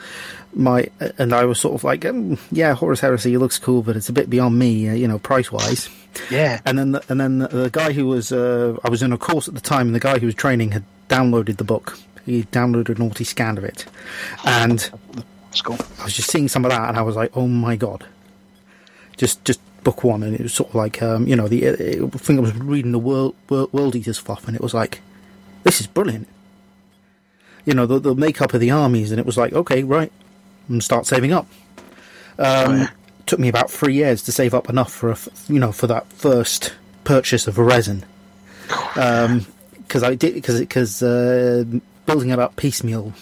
my 0.54 0.88
and 1.18 1.32
I 1.32 1.44
was 1.44 1.60
sort 1.60 1.74
of 1.74 1.84
like, 1.84 2.04
um, 2.04 2.38
yeah, 2.50 2.74
Horus 2.74 3.00
Heresy 3.00 3.36
looks 3.36 3.58
cool, 3.58 3.82
but 3.82 3.96
it's 3.96 4.08
a 4.08 4.12
bit 4.12 4.28
beyond 4.30 4.58
me, 4.58 4.88
uh, 4.88 4.94
you 4.94 5.06
know, 5.08 5.18
price 5.18 5.52
wise. 5.52 5.88
Yeah. 6.30 6.60
And 6.64 6.78
then 6.78 6.92
the, 6.92 7.02
and 7.10 7.20
then 7.20 7.38
the, 7.38 7.48
the 7.48 7.70
guy 7.70 7.92
who 7.92 8.06
was 8.06 8.32
uh, 8.32 8.76
I 8.84 8.88
was 8.88 9.02
in 9.02 9.12
a 9.12 9.18
course 9.18 9.48
at 9.48 9.54
the 9.54 9.60
time, 9.60 9.86
and 9.88 9.94
the 9.94 10.00
guy 10.00 10.18
who 10.18 10.26
was 10.26 10.34
training 10.34 10.72
had 10.72 10.84
downloaded 11.08 11.58
the 11.58 11.64
book. 11.64 11.98
He 12.24 12.42
downloaded 12.44 12.88
an 12.98 13.06
naughty 13.06 13.22
scan 13.22 13.56
of 13.58 13.64
it, 13.64 13.84
and 14.44 14.90
That's 15.56 15.62
cool. 15.62 15.78
I 16.00 16.04
was 16.04 16.12
just 16.12 16.30
seeing 16.30 16.48
some 16.48 16.66
of 16.66 16.70
that, 16.70 16.86
and 16.86 16.98
I 16.98 17.02
was 17.02 17.16
like, 17.16 17.34
"Oh 17.34 17.46
my 17.46 17.76
god!" 17.76 18.04
Just, 19.16 19.42
just 19.46 19.58
book 19.84 20.04
one, 20.04 20.22
and 20.22 20.34
it 20.34 20.42
was 20.42 20.52
sort 20.52 20.68
of 20.68 20.74
like, 20.74 21.02
um, 21.02 21.26
you 21.26 21.34
know, 21.34 21.48
the 21.48 21.68
uh, 21.68 22.06
I 22.06 22.18
think 22.18 22.38
I 22.38 22.42
was 22.42 22.54
reading 22.56 22.92
the 22.92 22.98
World 22.98 23.34
World, 23.48 23.72
World 23.72 23.96
Eaters 23.96 24.18
fluff, 24.18 24.46
and 24.46 24.54
it 24.54 24.60
was 24.60 24.74
like, 24.74 25.00
"This 25.62 25.80
is 25.80 25.86
brilliant." 25.86 26.28
You 27.64 27.72
know, 27.72 27.86
the 27.86 27.98
the 27.98 28.14
makeup 28.14 28.52
of 28.52 28.60
the 28.60 28.70
armies, 28.70 29.10
and 29.10 29.18
it 29.18 29.24
was 29.24 29.38
like, 29.38 29.54
"Okay, 29.54 29.82
right, 29.82 30.12
and 30.68 30.84
start 30.84 31.06
saving 31.06 31.32
up." 31.32 31.46
Um, 32.38 32.88
Took 33.24 33.38
me 33.40 33.48
about 33.48 33.70
three 33.70 33.94
years 33.94 34.22
to 34.24 34.32
save 34.32 34.52
up 34.52 34.68
enough 34.68 34.92
for 34.92 35.10
a, 35.10 35.16
you 35.48 35.58
know, 35.58 35.72
for 35.72 35.86
that 35.86 36.12
first 36.12 36.74
purchase 37.04 37.48
of 37.48 37.58
a 37.58 37.64
resin, 37.64 38.04
because 38.68 40.02
I 40.02 40.14
did 40.14 40.34
because 40.34 40.60
because 40.60 41.02
uh, 41.02 41.64
building 42.04 42.28
it 42.28 42.38
up 42.38 42.56
piecemeal 42.56 43.14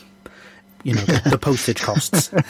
you 0.85 0.95
know 0.95 1.01
the, 1.03 1.31
the 1.31 1.39
postage 1.39 1.81
costs 1.83 2.33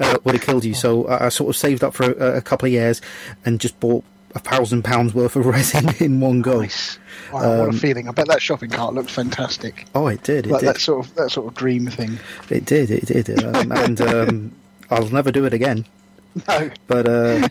uh, 0.00 0.18
would 0.24 0.34
have 0.36 0.42
killed 0.44 0.64
you. 0.64 0.74
So 0.74 1.06
I, 1.08 1.26
I 1.26 1.28
sort 1.30 1.50
of 1.50 1.56
saved 1.56 1.82
up 1.82 1.94
for 1.94 2.04
a, 2.12 2.36
a 2.36 2.40
couple 2.42 2.66
of 2.66 2.72
years 2.72 3.00
and 3.44 3.60
just 3.60 3.78
bought 3.80 4.04
a 4.34 4.38
thousand 4.38 4.82
pounds 4.84 5.14
worth 5.14 5.36
of 5.36 5.46
resin 5.46 5.88
in 6.04 6.20
one 6.20 6.42
go. 6.42 6.60
Nice. 6.60 6.98
Wow, 7.32 7.60
what 7.66 7.74
a 7.74 7.78
feeling! 7.78 8.08
I 8.08 8.12
bet 8.12 8.28
that 8.28 8.42
shopping 8.42 8.70
cart 8.70 8.94
looked 8.94 9.10
fantastic. 9.10 9.86
Oh, 9.94 10.06
it 10.08 10.22
did. 10.22 10.46
It 10.46 10.52
Like 10.52 10.60
did. 10.60 10.68
that 10.70 10.80
sort 10.80 11.06
of 11.06 11.14
that 11.16 11.30
sort 11.30 11.46
of 11.48 11.54
dream 11.54 11.86
thing. 11.88 12.18
It 12.50 12.64
did. 12.64 12.90
It 12.90 13.06
did. 13.06 13.42
Um, 13.42 13.72
and 13.72 14.00
um, 14.00 14.52
I'll 14.90 15.08
never 15.08 15.32
do 15.32 15.44
it 15.44 15.52
again. 15.54 15.86
No, 16.48 16.68
But 16.88 17.06
uh, 17.08 17.48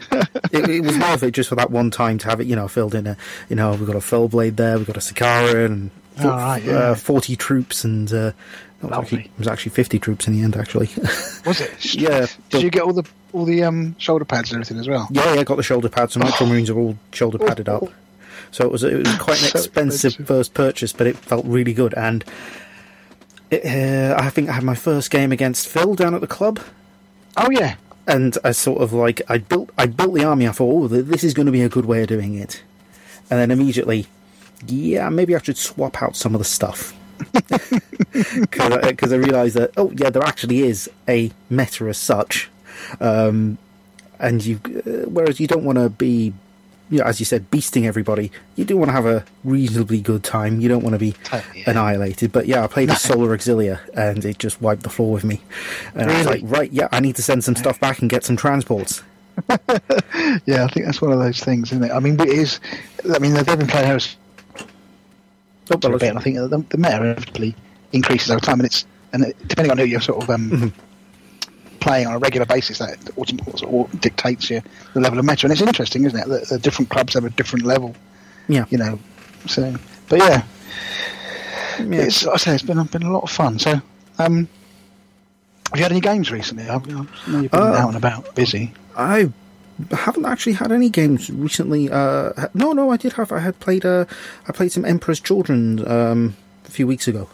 it, 0.51 0.69
it 0.69 0.81
was 0.81 0.97
worth 0.97 1.23
it 1.23 1.31
just 1.31 1.47
for 1.47 1.55
that 1.55 1.71
one 1.71 1.89
time 1.89 2.17
to 2.17 2.27
have 2.29 2.41
it, 2.41 2.47
you 2.47 2.55
know, 2.57 2.67
filled 2.67 2.93
in. 2.93 3.07
A, 3.07 3.17
you 3.49 3.55
know, 3.55 3.71
we've 3.71 3.87
got 3.87 3.95
a 3.95 4.01
Fell 4.01 4.27
Blade 4.27 4.57
there, 4.57 4.77
we've 4.77 4.85
got 4.87 4.97
a 4.97 4.99
Sicaran, 4.99 5.65
and 5.65 5.91
Oh, 6.19 6.29
right, 6.29 6.63
yeah. 6.63 6.73
uh, 6.73 6.95
forty 6.95 7.35
troops, 7.35 7.83
and 7.83 8.11
uh, 8.13 8.31
it, 8.81 8.85
was 8.85 8.91
actually, 8.97 9.21
it 9.25 9.31
was 9.37 9.47
actually 9.47 9.71
fifty 9.71 9.99
troops 9.99 10.27
in 10.27 10.33
the 10.33 10.41
end, 10.43 10.55
actually. 10.55 10.89
was 11.45 11.61
it? 11.61 11.95
Yeah, 11.95 12.27
Did 12.49 12.61
you 12.63 12.69
get 12.69 12.83
all 12.83 12.93
the 12.93 13.03
all 13.31 13.45
the 13.45 13.63
um, 13.63 13.95
shoulder 13.99 14.25
pads 14.25 14.51
and 14.51 14.57
everything 14.61 14.79
as 14.79 14.87
well? 14.87 15.07
Yeah, 15.11 15.33
yeah, 15.33 15.43
got 15.43 15.55
the 15.57 15.63
shoulder 15.63 15.89
pads. 15.89 16.15
and 16.15 16.23
Ultramarines 16.25 16.69
are 16.69 16.77
all 16.77 16.97
shoulder 17.11 17.37
padded 17.39 17.67
up. 17.69 17.83
So 18.51 18.65
it 18.65 18.71
was 18.71 18.83
it 18.83 18.97
was 18.97 19.15
quite 19.15 19.41
an 19.41 19.47
So 19.49 19.59
expensive 19.59 20.09
expensive. 20.11 20.27
first 20.27 20.53
purchase, 20.53 20.93
but 20.93 21.07
it 21.07 21.17
felt 21.17 21.45
really 21.45 21.73
good. 21.73 21.93
And 21.95 22.23
it, 23.49 23.65
uh, 23.65 24.15
I 24.21 24.29
think 24.29 24.49
I 24.49 24.53
had 24.53 24.63
my 24.63 24.75
first 24.75 25.09
game 25.11 25.31
against 25.31 25.67
Phil 25.67 25.95
down 25.95 26.13
at 26.13 26.21
the 26.21 26.27
club, 26.27 26.59
Oh 27.37 27.49
yeah. 27.49 27.75
and 28.07 28.37
I 28.43 28.51
sort 28.51 28.81
of 28.81 28.93
like 28.93 29.21
I 29.27 29.39
built 29.39 29.71
I 29.77 29.87
built 29.87 30.13
the 30.13 30.23
army. 30.23 30.47
I 30.47 30.51
thought, 30.51 30.83
oh, 30.83 30.87
this 30.87 31.23
is 31.23 31.33
going 31.33 31.47
to 31.47 31.51
be 31.51 31.61
a 31.63 31.69
good 31.69 31.85
way 31.85 32.01
of 32.03 32.07
doing 32.09 32.35
it. 32.35 32.61
And 33.31 33.39
then 33.39 33.49
immediately, 33.51 34.05
yeah, 34.67 35.09
maybe 35.09 35.35
I 35.35 35.39
should 35.41 35.57
swap 35.57 36.01
out 36.01 36.15
some 36.15 36.33
of 36.35 36.39
the 36.39 36.45
stuff. 36.45 36.93
Because 38.13 38.71
I, 38.71 38.93
'cause 38.93 39.11
I 39.11 39.15
realised 39.15 39.55
that, 39.55 39.71
oh, 39.77 39.91
yeah, 39.95 40.09
there 40.11 40.21
actually 40.23 40.59
is 40.61 40.89
a 41.07 41.31
meta 41.49 41.85
as 41.87 41.97
such. 41.97 42.49
Um, 42.99 43.57
and 44.19 44.45
you 44.45 44.59
uh, 44.65 45.09
whereas 45.09 45.39
you 45.39 45.47
don't 45.47 45.63
want 45.63 45.79
to 45.79 45.89
be 45.89 46.33
you 46.89 46.99
know, 46.99 47.05
as 47.05 47.19
you 47.19 47.25
said, 47.25 47.49
beasting 47.49 47.85
everybody. 47.85 48.31
You 48.55 48.65
do 48.65 48.77
want 48.77 48.89
to 48.89 48.93
have 48.93 49.07
a 49.07 49.25
reasonably 49.43 49.99
good 49.99 50.23
time. 50.23 50.59
You 50.61 50.69
don't 50.69 50.83
want 50.83 50.93
to 50.93 50.99
be 50.99 51.13
Totally, 51.23 51.61
yeah. 51.61 51.71
annihilated. 51.71 52.31
But 52.31 52.45
yeah, 52.45 52.63
I 52.63 52.67
played 52.67 52.89
No. 52.89 52.93
Solar 53.09 53.35
Auxilia, 53.35 53.79
and 53.95 54.23
it 54.23 54.37
just 54.37 54.61
wiped 54.61 54.83
the 54.83 54.89
floor 54.89 55.11
with 55.11 55.23
me. 55.23 55.41
And 55.95 56.11
I 56.11 56.17
was 56.19 56.27
like, 56.27 56.41
Really? 56.43 56.47
right, 56.53 56.71
yeah, 56.71 56.89
I 56.91 56.99
need 56.99 57.15
to 57.15 57.23
send 57.23 57.43
some 57.43 57.55
stuff 57.55 57.79
back 57.79 57.99
and 58.01 58.09
get 58.11 58.23
some 58.23 58.35
transports. 58.37 59.01
Yeah, 60.45 60.65
I 60.65 60.67
think 60.67 60.85
that's 60.85 61.01
one 61.01 61.11
of 61.11 61.17
those 61.19 61.39
things, 61.39 61.71
isn't 61.71 61.83
it? 61.83 61.91
I 61.91 61.99
mean, 61.99 62.19
it 62.19 62.27
is. 62.29 62.59
I 63.13 63.17
mean, 63.19 63.33
they've 63.33 63.45
been 63.45 63.65
playing 63.67 63.87
Heresy 63.87 64.15
Oh, 65.71 65.79
well, 65.81 65.95
a 65.95 65.97
bit, 65.97 66.09
and 66.09 66.17
I 66.17 66.21
think 66.21 66.35
the, 66.37 66.47
the 66.47 66.77
meta 66.77 66.97
inevitably 66.97 67.55
increases 67.93 68.29
over 68.31 68.41
time, 68.41 68.59
and 68.59 68.65
it's 68.65 68.85
and 69.13 69.23
it, 69.25 69.37
depending 69.47 69.71
on 69.71 69.77
who 69.77 69.85
you're 69.85 70.01
sort 70.01 70.23
of 70.23 70.29
um, 70.29 70.49
Mm-hmm. 70.51 70.67
playing 71.79 72.07
on 72.07 72.13
a 72.13 72.19
regular 72.19 72.45
basis, 72.45 72.79
that 72.79 72.97
ultimately 73.17 73.53
sort 73.57 73.89
of 73.93 74.01
dictates 74.01 74.49
your 74.49 74.61
the 74.93 74.99
level 74.99 75.19
of 75.19 75.25
meta, 75.25 75.45
and 75.45 75.51
it's 75.53 75.61
interesting, 75.61 76.03
isn't 76.05 76.19
it? 76.19 76.27
That 76.27 76.49
the 76.49 76.59
different 76.59 76.89
clubs 76.89 77.13
have 77.13 77.25
a 77.25 77.29
different 77.29 77.65
level, 77.65 77.95
yeah, 78.47 78.65
you 78.69 78.77
know. 78.77 78.99
So, 79.47 79.75
but 80.09 80.19
yeah, 80.19 80.43
yeah. 81.79 82.01
it's 82.01 82.23
like 82.25 82.33
I 82.35 82.37
say 82.37 82.53
it's 82.55 82.63
been 82.63 82.81
been 82.85 83.03
a 83.03 83.11
lot 83.11 83.23
of 83.23 83.29
fun. 83.31 83.59
So, 83.59 83.81
um, 84.19 84.47
have 85.71 85.77
you 85.79 85.83
had 85.83 85.91
any 85.91 86.01
games 86.01 86.31
recently? 86.31 86.67
I, 86.69 86.75
I 86.75 86.79
know 86.79 87.07
you've 87.39 87.51
been 87.51 87.59
Uh, 87.61 87.73
out 87.73 87.87
and 87.89 87.97
about, 87.97 88.35
busy. 88.35 88.73
I 88.95 89.29
haven't 89.91 90.25
actually 90.25 90.53
had 90.53 90.71
any 90.71 90.89
games 90.89 91.29
recently. 91.29 91.89
Uh, 91.89 92.47
no, 92.53 92.71
no, 92.71 92.91
I 92.91 92.97
did 92.97 93.13
have. 93.13 93.31
I 93.31 93.39
had 93.39 93.59
played. 93.59 93.85
Uh, 93.85 94.05
I 94.47 94.51
played 94.51 94.71
some 94.71 94.85
Emperor's 94.85 95.19
Children 95.19 95.87
um, 95.87 96.35
a 96.65 96.71
few 96.71 96.87
weeks 96.87 97.07
ago. 97.07 97.29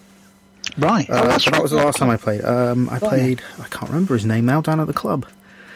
Right. 0.77 1.09
Uh, 1.09 1.21
oh, 1.23 1.27
that's 1.27 1.45
that 1.45 1.61
was 1.61 1.71
the 1.71 1.77
last 1.77 1.97
time 1.97 2.09
I 2.09 2.17
played. 2.17 2.43
Um, 2.43 2.89
I 2.89 2.99
played. 2.99 3.41
I 3.59 3.67
can't 3.67 3.89
remember 3.89 4.13
his 4.13 4.25
name 4.25 4.45
now. 4.45 4.61
Down 4.61 4.79
at 4.79 4.87
the 4.87 4.93
club. 4.93 5.25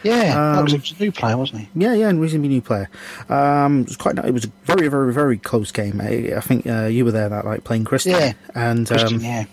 Yeah, 0.04 0.54
that 0.54 0.62
was 0.62 0.74
um, 0.74 0.82
a 0.98 1.02
new 1.02 1.10
player, 1.12 1.36
wasn't 1.36 1.62
he? 1.62 1.68
Yeah, 1.74 1.94
yeah, 1.94 2.08
and 2.08 2.20
reasonably 2.20 2.48
new 2.48 2.60
player. 2.60 2.88
Um, 3.28 3.80
it 3.80 3.88
was 3.88 3.96
quite. 3.96 4.18
It 4.18 4.32
was 4.34 4.44
a 4.44 4.52
very, 4.64 4.88
very, 4.88 5.12
very 5.12 5.38
close 5.38 5.72
game. 5.72 6.00
I, 6.00 6.34
I 6.36 6.40
think 6.40 6.66
uh, 6.66 6.84
you 6.84 7.04
were 7.04 7.10
there 7.12 7.28
that 7.28 7.44
night 7.44 7.64
playing 7.64 7.84
Christian. 7.84 8.12
Yeah. 8.12 8.32
and 8.54 8.86
Christian, 8.86 9.16
um, 9.16 9.24
yeah. 9.24 9.44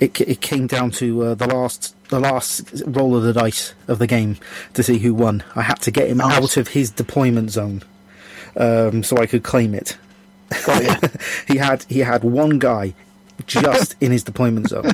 it 0.00 0.20
it 0.20 0.40
came 0.40 0.66
down 0.68 0.92
to 0.92 1.22
uh, 1.22 1.34
the 1.34 1.46
last 1.48 1.94
the 2.10 2.20
last 2.20 2.82
roll 2.86 3.16
of 3.16 3.22
the 3.24 3.32
dice 3.32 3.74
of 3.88 3.98
the 3.98 4.06
game 4.06 4.36
to 4.74 4.82
see 4.82 4.98
who 4.98 5.12
won. 5.14 5.42
I 5.56 5.62
had 5.62 5.80
to 5.82 5.90
get 5.90 6.08
him 6.08 6.18
Nice. 6.18 6.36
out 6.36 6.56
of 6.56 6.68
his 6.68 6.90
deployment 6.90 7.50
zone 7.50 7.82
um, 8.56 9.02
so 9.02 9.16
I 9.18 9.26
could 9.26 9.42
claim 9.42 9.74
it. 9.74 9.96
Got 10.64 10.84
ya. 10.84 10.96
he 11.48 11.56
had 11.58 11.84
he 11.88 11.98
had 12.00 12.24
one 12.24 12.58
guy 12.58 12.94
just 13.46 13.94
in 14.00 14.12
his 14.12 14.22
deployment 14.24 14.68
zone, 14.68 14.92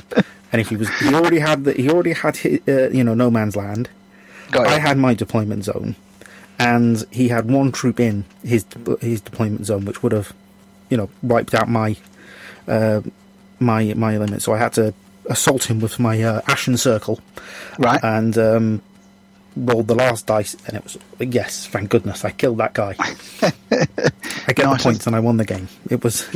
and 0.51 0.61
if 0.61 0.69
he 0.69 0.75
was 0.75 0.89
he 0.99 1.13
already 1.13 1.39
had 1.39 1.63
the, 1.63 1.73
he 1.73 1.89
already 1.89 2.13
had 2.13 2.37
hi 2.37 2.59
uh, 2.67 2.89
you 2.89 3.03
know 3.03 3.13
no 3.13 3.31
man's 3.31 3.55
land. 3.55 3.89
Got 4.51 4.67
I 4.67 4.79
had 4.79 4.97
my 4.97 5.13
deployment 5.13 5.63
zone, 5.65 5.95
and 6.59 7.03
he 7.11 7.27
had 7.29 7.49
one 7.49 7.71
troop 7.71 7.99
in 7.99 8.25
his 8.43 8.65
his 9.01 9.21
deployment 9.21 9.65
zone, 9.65 9.85
which 9.85 10.03
would 10.03 10.11
have, 10.11 10.33
you 10.89 10.97
know, 10.97 11.09
wiped 11.21 11.53
out 11.53 11.69
my 11.69 11.95
uh, 12.67 13.01
my 13.59 13.93
my 13.95 14.17
limit. 14.17 14.41
So 14.41 14.53
I 14.53 14.57
had 14.57 14.73
to 14.73 14.93
assault 15.27 15.69
him 15.69 15.79
with 15.79 15.99
my 15.99 16.21
uh, 16.21 16.41
Ashen 16.47 16.77
Circle, 16.77 17.19
right. 17.79 17.99
and 18.03 18.37
um, 18.37 18.81
rolled 19.55 19.87
the 19.87 19.95
last 19.95 20.27
dice, 20.27 20.55
and 20.67 20.77
it 20.77 20.83
was 20.83 20.97
yes, 21.19 21.65
thank 21.67 21.89
goodness, 21.89 22.23
I 22.23 22.31
killed 22.31 22.57
that 22.59 22.73
guy. 22.73 22.95
I 24.47 24.53
get 24.53 24.65
Nice. 24.65 24.77
the 24.77 24.83
points, 24.83 25.07
and 25.07 25.15
I 25.15 25.19
won 25.19 25.37
the 25.37 25.45
game. 25.45 25.67
It 25.89 26.03
was 26.03 26.27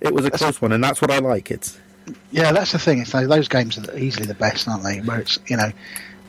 it 0.00 0.12
was 0.14 0.24
a 0.24 0.30
close 0.30 0.62
one, 0.62 0.72
and 0.72 0.82
that's 0.82 1.00
what 1.02 1.10
I 1.10 1.18
like. 1.18 1.50
It's 1.50 1.78
Yeah, 2.30 2.52
that's 2.52 2.72
the 2.72 2.78
thing. 2.78 3.00
It's 3.00 3.12
those, 3.12 3.28
those 3.28 3.48
games 3.48 3.76
are 3.76 3.98
easily 3.98 4.26
the 4.26 4.34
best, 4.34 4.68
aren't 4.68 4.84
they? 4.84 5.00
Where 5.00 5.20
it's 5.20 5.38
you 5.48 5.56
know 5.56 5.72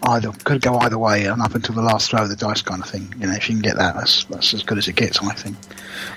either 0.03 0.31
could 0.43 0.62
go 0.62 0.77
either 0.79 0.98
way 0.98 1.25
and 1.25 1.41
up 1.41 1.53
until 1.55 1.75
the 1.75 1.81
last 1.81 2.10
throw 2.12 2.24
of 2.24 2.29
the 2.29 2.36
dice 2.36 2.62
kind 2.62 2.81
of 2.81 2.89
thing. 2.89 3.13
You 3.20 3.27
know, 3.27 3.34
if 3.34 3.50
you 3.50 3.55
can 3.55 3.62
get 3.62 3.75
that, 3.77 3.96
that's 3.96 4.24
that's 4.25 4.53
as 4.53 4.63
good 4.63 4.77
as 4.77 4.88
it 4.88 4.96
gets, 4.96 5.22
I 5.22 5.34
think. 5.34 5.58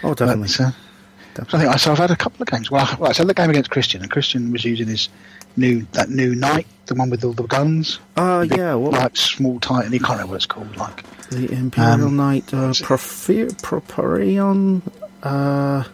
oh 0.02 0.14
definitely. 0.14 0.48
But, 0.56 0.60
uh, 0.60 1.56
I 1.56 1.60
think 1.60 1.78
so. 1.80 1.92
I've 1.92 1.98
had 1.98 2.10
a 2.10 2.16
couple 2.16 2.42
of 2.42 2.48
games. 2.48 2.70
Well, 2.70 2.86
I- 2.90 2.96
right, 2.96 3.16
so 3.16 3.24
the 3.24 3.34
game 3.34 3.50
against 3.50 3.70
Christian, 3.70 4.02
and 4.02 4.10
Christian 4.10 4.52
was 4.52 4.64
using 4.64 4.86
his 4.88 5.08
new 5.56 5.86
that 5.92 6.08
new 6.08 6.34
knight, 6.34 6.66
the 6.86 6.94
one 6.94 7.10
with 7.10 7.24
all 7.24 7.32
the 7.32 7.42
guns. 7.44 7.98
Uh, 8.16 8.46
yeah, 8.56 8.74
what, 8.74 8.92
like 8.92 9.16
small 9.16 9.58
titan. 9.60 9.92
You 9.92 9.98
can't 10.00 10.12
remember 10.12 10.30
what 10.32 10.36
it's 10.36 10.46
called. 10.46 10.76
Like 10.76 11.02
The 11.30 11.50
Imperial 11.52 12.06
Um, 12.08 12.16
Knight, 12.16 12.52
uh, 12.54 12.66
what's 12.68 12.80
it? 13.28 13.48
Porphyrion. 13.58 14.82
Uh, 15.22 15.84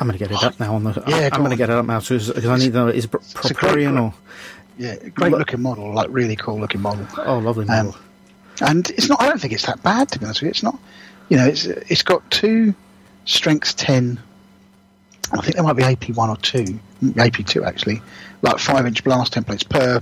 I'm 0.00 0.06
going 0.06 0.12
to 0.16 0.24
get 0.24 0.30
it 0.30 0.42
up 0.44 0.60
now. 0.60 0.74
On 0.76 0.84
the, 0.84 1.02
Yeah, 1.08 1.28
I'm 1.32 1.40
going 1.40 1.50
to 1.50 1.56
get 1.56 1.70
it 1.70 1.76
up 1.76 1.86
now 1.86 1.98
because 2.00 2.30
I 2.46 2.56
need 2.56 2.66
to 2.66 2.78
know 2.78 2.88
is 2.88 3.06
it 3.06 3.10
Pro- 3.10 3.20
It's 3.20 3.50
a 3.50 3.54
great 3.54 3.72
Porphyrion 3.74 4.00
or 4.00 4.14
yeah, 4.78 4.96
great 5.14 5.30
Look- 5.32 5.40
looking 5.40 5.60
model, 5.62 5.92
like 5.92 6.08
really 6.10 6.36
cool 6.36 6.58
looking 6.60 6.80
model. 6.80 7.06
oh, 7.18 7.38
lovely 7.38 7.68
Um, 7.68 7.86
model. 7.86 7.96
and 8.62 8.88
it's 8.90 9.08
not. 9.08 9.20
I 9.20 9.26
don't 9.26 9.40
think 9.40 9.52
it's 9.52 9.66
that 9.66 9.82
bad 9.82 10.08
to 10.12 10.18
be 10.18 10.24
honest 10.24 10.40
with 10.40 10.46
you. 10.46 10.50
It's 10.50 10.62
not. 10.62 10.78
You 11.28 11.36
know, 11.36 11.46
it's 11.46 11.66
it's 11.66 12.02
got 12.02 12.28
two 12.30 12.74
strengths 13.24 13.74
ten. 13.74 14.18
I 15.32 15.42
think 15.42 15.56
there 15.56 15.64
might 15.64 15.74
be 15.76 15.82
AP 15.82 16.08
one 16.16 16.30
or 16.30 16.36
two, 16.38 16.78
AP 17.18 17.44
two 17.44 17.64
actually, 17.64 18.00
like 18.42 18.58
five 18.58 18.86
inch 18.86 19.04
blast 19.04 19.34
templates 19.34 19.68
per 19.68 20.00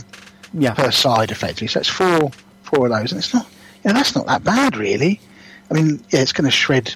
yeah, 0.55 0.73
per 0.75 0.91
side 0.93 1.31
effectively. 1.33 1.67
So 1.69 1.81
it's 1.81 1.89
four 1.89 2.31
four 2.63 2.87
of 2.87 2.93
those, 2.93 3.13
and 3.13 3.19
it's 3.19 3.35
not. 3.35 3.47
You 3.85 3.93
know, 3.93 3.95
that's 3.95 4.15
not 4.15 4.27
that 4.27 4.45
bad 4.45 4.77
really. 4.77 5.21
I 5.71 5.75
mean, 5.75 6.01
yeah, 6.11 6.21
it's 6.21 6.33
going 6.33 6.45
to 6.45 6.51
shred. 6.51 6.95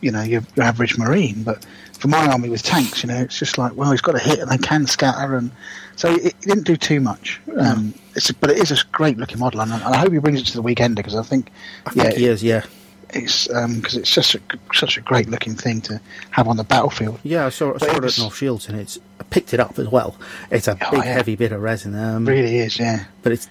You 0.00 0.10
know, 0.10 0.22
your, 0.22 0.42
your 0.56 0.64
average 0.64 0.98
marine, 0.98 1.44
but 1.44 1.64
for 2.02 2.08
my 2.08 2.26
army 2.26 2.48
with 2.48 2.64
tanks, 2.64 3.04
you 3.04 3.08
know, 3.08 3.16
it's 3.20 3.38
just 3.38 3.58
like, 3.58 3.76
well, 3.76 3.92
he's 3.92 4.00
got 4.00 4.16
a 4.16 4.18
hit 4.18 4.40
and 4.40 4.50
they 4.50 4.58
can 4.58 4.86
scatter, 4.88 5.36
and 5.36 5.52
so 5.94 6.12
it, 6.12 6.26
it 6.26 6.40
didn't 6.40 6.64
do 6.64 6.76
too 6.76 6.98
much. 7.00 7.40
Um, 7.56 7.94
a, 8.16 8.20
but 8.40 8.50
it 8.50 8.58
is 8.58 8.72
a 8.72 8.84
great 8.90 9.18
looking 9.18 9.38
model, 9.38 9.60
and, 9.60 9.72
I- 9.72 9.76
and 9.86 9.94
I 9.94 9.98
hope 9.98 10.12
he 10.12 10.18
brings 10.18 10.40
it 10.40 10.46
to 10.48 10.54
the 10.54 10.62
weekend 10.62 10.96
because 10.96 11.14
I 11.14 11.22
think, 11.22 11.50
I 11.86 11.90
think 11.90 12.04
yeah, 12.12 12.18
he 12.18 12.26
is. 12.26 12.42
Yeah, 12.42 12.64
it's 13.10 13.46
because 13.46 13.94
it's 13.96 14.10
such 14.10 14.34
a 14.34 14.40
such 14.74 14.96
a 14.98 15.00
great 15.00 15.28
looking 15.28 15.54
thing 15.54 15.80
to 15.82 16.00
have 16.30 16.48
on 16.48 16.56
the 16.56 16.64
battlefield. 16.64 17.20
yeah. 17.22 17.46
I 17.46 17.50
saw, 17.50 17.74
I 17.74 17.78
saw 17.78 17.96
it 17.98 18.04
at 18.04 18.18
North 18.18 18.34
Shields 18.36 18.68
and 18.68 18.80
it's 18.80 18.98
I 19.20 19.22
picked 19.24 19.54
it 19.54 19.60
up 19.60 19.78
as 19.78 19.86
well. 19.88 20.16
It's 20.50 20.66
a 20.66 20.72
Oh, 20.80 20.90
big, 20.90 21.04
yeah. 21.04 21.12
heavy 21.12 21.36
bit 21.36 21.52
of 21.52 21.60
resin. 21.62 21.94
Um, 21.94 22.26
really 22.26 22.58
is, 22.58 22.78
yeah, 22.78 23.04
but 23.22 23.30
it's 23.32 23.48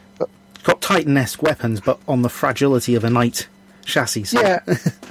got 0.64 0.82
Titan-esque 0.82 1.42
weapons, 1.42 1.80
but 1.80 2.00
on 2.08 2.22
the 2.22 2.30
fragility 2.30 2.96
of 2.96 3.04
a 3.06 3.10
knight 3.10 3.48
chassis. 3.86 4.26
yeah, 4.32 4.60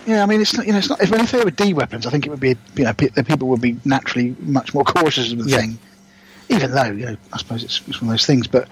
yeah. 0.06 0.22
I 0.22 0.26
mean, 0.26 0.40
it's 0.40 0.54
not 0.56 0.66
you 0.66 0.72
know, 0.72 0.78
it's 0.78 0.88
not. 0.88 1.00
If, 1.02 1.12
if 1.12 1.30
they 1.32 1.44
were 1.44 1.50
D 1.50 1.74
weapons, 1.74 2.06
I 2.06 2.10
think 2.10 2.26
it 2.26 2.30
would 2.30 2.40
be 2.40 2.56
you 2.76 2.84
know, 2.84 2.92
the 2.92 3.24
people 3.26 3.48
would 3.48 3.60
be 3.60 3.76
naturally 3.84 4.34
much 4.40 4.74
more 4.74 4.84
cautious 4.84 5.32
of 5.32 5.38
the 5.44 5.48
Yeah. 5.50 5.58
thing. 5.58 5.78
Even 6.48 6.72
though 6.72 6.84
you 6.84 7.06
know, 7.06 7.16
I 7.32 7.38
suppose 7.38 7.62
it's, 7.62 7.80
it's 7.86 8.00
one 8.02 8.08
of 8.08 8.14
those 8.14 8.26
things, 8.26 8.46
but 8.46 8.68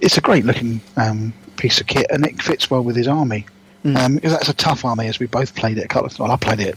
it's 0.00 0.16
a 0.16 0.20
great 0.20 0.44
looking 0.44 0.80
um, 0.96 1.32
piece 1.56 1.80
of 1.80 1.86
kit, 1.86 2.06
and 2.10 2.24
it 2.24 2.40
fits 2.40 2.70
well 2.70 2.82
with 2.82 2.96
his 2.96 3.08
army. 3.08 3.46
Um, 3.82 4.16
because 4.16 4.32
that's 4.32 4.48
a 4.50 4.54
tough 4.54 4.84
army, 4.84 5.06
as 5.08 5.18
we 5.18 5.26
both 5.26 5.54
played 5.54 5.78
it 5.78 5.84
a 5.84 5.88
couple 5.88 6.06
of 6.06 6.18
Well, 6.18 6.30
I 6.30 6.36
played 6.36 6.60
it. 6.60 6.76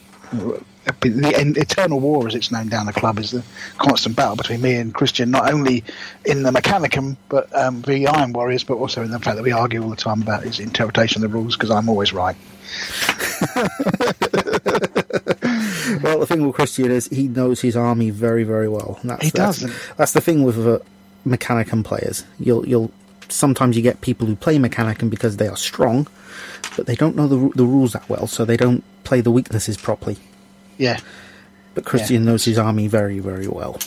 The 1.02 1.54
Eternal 1.58 2.00
War, 2.00 2.28
as 2.28 2.36
it's 2.36 2.52
known 2.52 2.70
down 2.70 2.86
the 2.86 2.94
club, 2.94 3.20
is 3.20 3.32
the 3.32 3.44
constant 3.78 4.16
battle 4.16 4.36
between 4.36 4.62
me 4.62 4.75
and 4.75 4.94
Christian, 4.94 5.32
not 5.32 5.52
only 5.52 5.84
in 6.25 6.44
the 6.44 6.52
Mechanicum, 6.52 7.18
but 7.30 7.54
um, 7.56 7.82
the 7.82 8.08
Iron 8.08 8.34
Warriors, 8.34 8.63
but 8.63 8.75
also 8.75 9.02
in 9.04 9.12
the 9.12 9.20
fact 9.20 9.38
that 9.38 9.44
we 9.44 9.52
argue 9.52 9.82
all 9.84 9.90
the 9.90 9.96
time 9.96 10.22
about 10.22 10.44
his 10.44 10.60
interpretation 10.60 11.24
of 11.24 11.32
the 11.32 11.38
rules, 11.38 11.56
because 11.56 11.72
I'm 11.72 11.90
always 11.90 12.13
right. 12.13 12.36
Well, 16.02 16.20
the 16.20 16.25
thing 16.25 16.46
with 16.46 16.56
Christian 16.56 16.92
is 16.92 17.08
he 17.08 17.28
knows 17.28 17.62
his 17.62 17.75
army 17.78 18.10
very, 18.10 18.44
very 18.44 18.68
well. 18.68 19.00
That's, 19.04 19.24
He 19.24 19.32
does. 19.32 19.66
That's 19.96 20.12
the 20.12 20.22
thing 20.22 20.44
with 20.44 20.58
uh, 20.66 20.80
Mechanicum 21.25 21.84
players. 21.84 22.25
You'll, 22.40 22.68
you'll 22.68 22.92
sometimes 23.30 23.78
you 23.78 23.84
get 23.84 24.02
people 24.02 24.28
who 24.28 24.36
play 24.36 24.58
Mechanicum 24.58 25.10
because 25.10 25.38
they 25.38 25.48
are 25.48 25.56
strong, 25.56 26.08
but 26.75 26.88
they 26.88 26.96
don't 26.96 27.16
know 27.16 27.28
the 27.28 27.50
the 27.56 27.66
rules 27.66 27.94
that 27.94 28.08
well, 28.10 28.28
so 28.28 28.44
they 28.46 28.58
don't 28.58 28.84
play 29.04 29.22
the 29.22 29.32
weaknesses 29.32 29.78
properly. 29.78 30.18
Yeah, 30.77 31.00
But 31.75 31.86
Christian 31.86 32.25
knows 32.25 32.46
his 32.46 32.58
army 32.58 32.88
very, 32.88 33.20
very 33.20 33.48
well. 33.48 33.80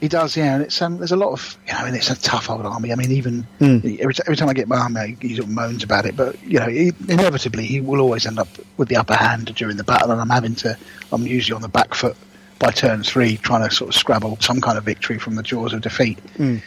He 0.00 0.08
does, 0.08 0.36
yeah. 0.36 0.54
And 0.54 0.62
it's 0.62 0.80
um, 0.82 0.98
there's 0.98 1.12
a 1.12 1.16
lot 1.16 1.32
of, 1.32 1.56
you 1.66 1.72
know, 1.72 1.84
mean, 1.86 1.94
it's 1.94 2.10
a 2.10 2.20
tough 2.20 2.50
old 2.50 2.66
army. 2.66 2.92
I 2.92 2.96
mean, 2.96 3.10
even 3.12 3.46
Mm. 3.60 3.98
every, 3.98 4.14
every 4.26 4.36
time 4.36 4.48
I 4.50 4.52
get 4.52 4.68
my 4.68 4.76
army, 4.76 5.16
he 5.20 5.34
sort 5.36 5.46
of 5.48 5.50
moans 5.54 5.82
about 5.82 6.04
it. 6.04 6.14
But 6.16 6.42
you 6.42 6.58
know, 6.60 6.66
he, 6.66 6.92
inevitably, 7.08 7.64
he 7.64 7.80
will 7.80 8.00
always 8.00 8.26
end 8.26 8.38
up 8.38 8.48
with 8.76 8.88
the 8.88 8.96
upper 8.96 9.14
hand 9.14 9.54
during 9.54 9.78
the 9.78 9.84
battle, 9.84 10.10
and 10.10 10.20
I'm 10.20 10.28
having 10.28 10.54
to, 10.56 10.76
I'm 11.12 11.26
usually 11.26 11.56
on 11.56 11.62
the 11.62 11.68
back 11.68 11.94
foot 11.94 12.14
by 12.58 12.70
turn 12.70 13.02
three, 13.02 13.36
trying 13.38 13.66
to 13.68 13.74
sort 13.74 13.88
of 13.88 13.94
scrabble 13.94 14.36
some 14.40 14.60
kind 14.60 14.76
of 14.78 14.84
victory 14.84 15.18
from 15.18 15.34
the 15.34 15.42
jaws 15.42 15.72
of 15.72 15.80
defeat. 15.82 16.18
Mm. 16.36 16.60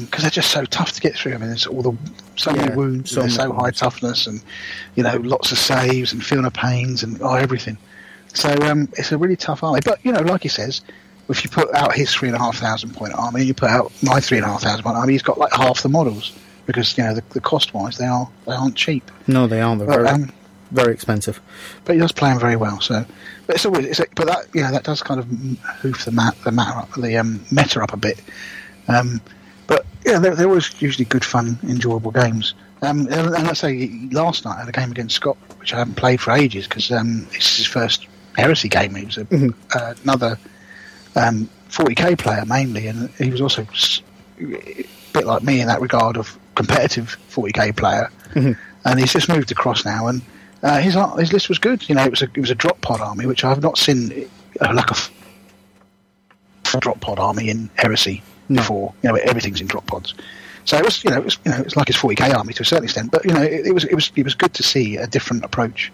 Because 0.00 0.22
they're 0.22 0.30
just 0.30 0.50
so 0.52 0.64
tough 0.64 0.92
to 0.92 1.00
get 1.00 1.14
through. 1.16 1.34
I 1.34 1.38
mean, 1.38 1.48
there's 1.48 1.66
all 1.66 1.82
the 1.82 1.96
so 2.36 2.50
Yeah, 2.52 2.62
many 2.66 2.76
wounds, 2.76 3.10
so 3.10 3.22
and 3.22 3.32
so 3.32 3.52
high 3.52 3.72
toughness, 3.72 4.26
and 4.28 4.40
you 4.94 5.02
know, 5.02 5.16
lots 5.16 5.50
of 5.52 5.58
saves 5.58 6.12
and 6.12 6.24
feeling 6.24 6.46
of 6.46 6.52
pains 6.54 7.02
and 7.02 7.20
oh, 7.20 7.34
everything. 7.34 7.76
So 8.36 8.50
um, 8.68 8.88
it's 8.98 9.12
a 9.12 9.18
really 9.18 9.36
tough 9.36 9.62
army. 9.64 9.80
But 9.84 10.04
you 10.04 10.12
know, 10.12 10.20
like 10.20 10.42
he 10.42 10.48
says, 10.48 10.82
if 11.28 11.42
you 11.42 11.50
put 11.50 11.74
out 11.74 11.94
his 11.94 12.14
three 12.14 12.28
and 12.28 12.36
a 12.36 12.38
half 12.38 12.56
thousand 12.58 12.94
point 12.94 13.14
army, 13.14 13.42
you 13.42 13.54
put 13.54 13.70
out 13.70 13.90
my 14.02 14.20
three 14.20 14.36
and 14.38 14.44
a 14.46 14.48
half 14.50 14.62
thousand 14.62 14.82
point 14.82 14.96
army, 14.96 15.14
he's 15.14 15.22
got 15.22 15.38
like 15.38 15.52
half 15.52 15.82
the 15.82 15.88
models 15.88 16.36
because 16.66 16.96
you 16.98 17.04
know 17.04 17.14
the, 17.14 17.22
the 17.30 17.40
cost 17.40 17.72
wise 17.74 17.96
they 17.96 18.04
are 18.06 18.28
they 18.46 18.52
aren't 18.52 18.76
cheap. 18.76 19.10
No, 19.26 19.46
they 19.46 19.60
aren't. 19.60 19.78
They're 19.78 19.88
But, 19.88 19.96
very, 19.96 20.08
um, 20.08 20.32
very 20.70 20.92
expensive. 20.92 21.40
but 21.84 21.94
he 21.94 21.98
does 22.00 22.12
play 22.12 22.28
them 22.30 22.38
very 22.38 22.56
well. 22.56 22.80
So, 22.80 23.04
but 23.46 23.56
it's 23.56 23.64
always 23.64 23.86
it's 23.86 24.00
a, 24.00 24.06
but 24.14 24.26
that 24.26 24.54
know 24.54 24.70
that 24.70 24.84
does 24.84 25.02
kind 25.02 25.18
of 25.18 25.26
hoof 25.80 26.04
the 26.04 26.12
mat 26.12 26.36
the 26.44 26.52
matter 26.52 26.78
up 26.78 26.92
the 26.94 27.16
um, 27.16 27.44
meta 27.50 27.82
up 27.82 27.92
a 27.94 27.96
bit. 27.96 28.20
Um, 28.88 29.20
but 29.66 29.86
yeah, 30.04 30.18
they're, 30.18 30.36
they're 30.36 30.46
always 30.48 30.80
usually 30.80 31.06
good, 31.06 31.24
fun, 31.24 31.58
enjoyable 31.64 32.10
games. 32.12 32.54
Um, 32.82 33.00
and, 33.10 33.34
and 33.34 33.48
I 33.48 33.52
say 33.54 33.88
last 34.12 34.44
night 34.44 34.56
I 34.56 34.60
had 34.60 34.68
a 34.68 34.72
game 34.72 34.90
against 34.90 35.16
Scott, 35.16 35.36
which 35.58 35.72
I 35.72 35.78
haven't 35.78 35.94
played 35.96 36.20
for 36.20 36.32
ages 36.32 36.68
because 36.68 36.92
um, 36.92 37.26
it's 37.32 37.56
his 37.56 37.66
first 37.66 38.06
heresy 38.36 38.68
game. 38.68 38.94
He 38.94 39.04
was 39.06 39.18
a, 39.18 39.26
uh, 39.74 39.94
another 40.04 40.38
um, 41.14 41.48
40k 41.70 42.18
player 42.18 42.44
mainly, 42.46 42.86
and 42.86 43.08
he 43.10 43.30
was 43.30 43.40
also 43.40 43.62
a 43.62 44.84
bit 45.12 45.24
like 45.24 45.42
me 45.42 45.60
in 45.60 45.68
that 45.68 45.80
regard 45.80 46.16
of 46.16 46.38
competitive 46.54 47.16
40k 47.30 47.76
player. 47.76 48.10
And 48.84 49.00
he's 49.00 49.12
just 49.12 49.28
moved 49.28 49.50
across 49.50 49.84
now, 49.84 50.06
and 50.06 50.22
uh, 50.62 50.78
his 50.80 50.94
his 51.18 51.32
list 51.32 51.48
was 51.48 51.58
good. 51.58 51.88
You 51.88 51.94
know, 51.96 52.04
it 52.04 52.10
was 52.10 52.22
a 52.22 52.26
it 52.26 52.38
was 52.40 52.50
a 52.50 52.54
drop 52.54 52.80
pod 52.82 53.00
army, 53.00 53.26
which 53.26 53.42
I 53.44 53.48
have 53.48 53.62
not 53.62 53.78
seen 53.78 54.28
uh, 54.60 54.72
like 54.74 54.90
a 54.90 54.94
f- 54.94 55.10
drop 56.80 57.00
pod 57.00 57.18
army 57.18 57.48
in 57.48 57.70
heresy 57.76 58.22
No. 58.48 58.60
before. 58.60 58.94
You 59.02 59.08
know, 59.10 59.14
everything's 59.16 59.60
in 59.60 59.66
drop 59.66 59.86
pods. 59.86 60.14
So 60.66 60.76
it 60.76 60.84
was, 60.84 61.02
you 61.04 61.10
know, 61.10 61.18
it 61.18 61.24
was, 61.24 61.38
you 61.44 61.50
know, 61.52 61.58
it's 61.58 61.76
like 61.76 61.86
his 61.86 61.96
40k 61.96 62.34
army 62.34 62.52
to 62.54 62.62
a 62.62 62.66
certain 62.66 62.84
extent, 62.84 63.10
but 63.12 63.24
you 63.24 63.32
know, 63.32 63.40
it, 63.42 63.66
it 63.68 63.72
was, 63.72 63.84
it 63.84 63.94
was, 63.94 64.10
it 64.16 64.24
was 64.24 64.34
good 64.34 64.52
to 64.54 64.62
see 64.64 64.96
a 64.96 65.06
different 65.06 65.44
approach, 65.44 65.92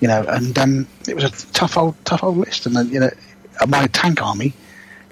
you 0.00 0.08
know, 0.08 0.24
and 0.28 0.58
um, 0.58 0.86
it 1.08 1.14
was 1.14 1.24
a 1.24 1.30
tough 1.52 1.76
old, 1.76 1.94
tough 2.04 2.22
old 2.24 2.36
list, 2.38 2.66
and 2.66 2.74
then 2.76 2.88
you 2.88 3.00
know, 3.00 3.10
my 3.68 3.86
tank 3.88 4.22
army 4.22 4.52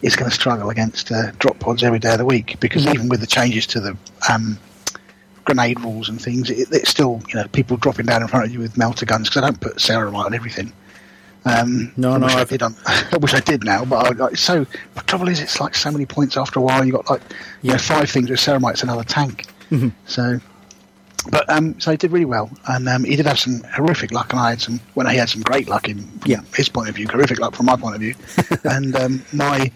is 0.02 0.16
going 0.16 0.30
to 0.30 0.34
struggle 0.34 0.70
against 0.70 1.10
uh, 1.12 1.30
drop 1.38 1.58
pods 1.58 1.82
every 1.82 1.98
day 1.98 2.12
of 2.12 2.18
the 2.18 2.24
week 2.24 2.58
because 2.60 2.86
even 2.86 3.08
with 3.08 3.20
the 3.20 3.26
changes 3.26 3.66
to 3.66 3.80
the 3.80 3.96
um, 4.32 4.58
grenade 5.44 5.80
rules 5.80 6.08
and 6.08 6.20
things, 6.22 6.50
it, 6.50 6.68
it's 6.72 6.88
still, 6.90 7.20
you 7.28 7.34
know, 7.34 7.46
people 7.48 7.76
dropping 7.76 8.06
down 8.06 8.22
in 8.22 8.28
front 8.28 8.46
of 8.46 8.52
you 8.52 8.60
with 8.60 8.76
melter 8.78 9.04
guns 9.06 9.28
because 9.28 9.42
I 9.42 9.46
don't 9.46 9.60
put 9.60 9.76
ceramite 9.76 10.24
on 10.26 10.34
everything. 10.34 10.72
Um, 11.44 11.92
No, 11.96 12.12
I 12.12 12.18
no, 12.18 12.26
I 12.26 12.40
I've- 12.40 12.50
did. 12.50 12.62
On, 12.62 12.74
I 12.86 13.16
wish 13.20 13.34
I 13.34 13.40
did 13.40 13.64
now, 13.64 13.84
but 13.84 14.20
I, 14.20 14.34
so. 14.34 14.64
The 14.94 15.00
trouble 15.02 15.28
is, 15.28 15.40
it's 15.40 15.60
like 15.60 15.74
so 15.74 15.90
many 15.90 16.04
points 16.06 16.36
after 16.36 16.58
a 16.60 16.62
while. 16.62 16.84
You 16.84 16.92
got 16.92 17.08
like 17.10 17.22
you 17.62 17.72
know, 17.72 17.78
five 17.78 18.10
things 18.10 18.28
with 18.30 18.38
ceramite's 18.40 18.82
another 18.82 19.04
tank. 19.04 19.46
So, 20.06 20.40
but 21.30 21.48
um, 21.50 21.78
so 21.80 21.90
he 21.90 21.96
did 21.96 22.12
really 22.12 22.24
well, 22.24 22.50
and 22.68 22.88
um, 22.88 23.04
he 23.04 23.16
did 23.16 23.26
have 23.26 23.38
some 23.38 23.62
horrific 23.74 24.12
luck, 24.12 24.32
and 24.32 24.40
I 24.40 24.50
had 24.50 24.60
some. 24.60 24.80
When 24.94 25.06
he 25.08 25.16
had 25.16 25.28
some 25.28 25.42
great 25.42 25.68
luck 25.68 25.88
in 25.88 26.08
Yeah. 26.24 26.40
his 26.54 26.68
point 26.68 26.88
of 26.88 26.94
view, 26.94 27.06
horrific 27.08 27.38
luck 27.40 27.54
from 27.54 27.66
my 27.66 27.76
point 27.76 27.94
of 27.96 28.00
view, 28.00 28.14
and 28.64 28.94
um, 28.96 29.22
my 29.32 29.70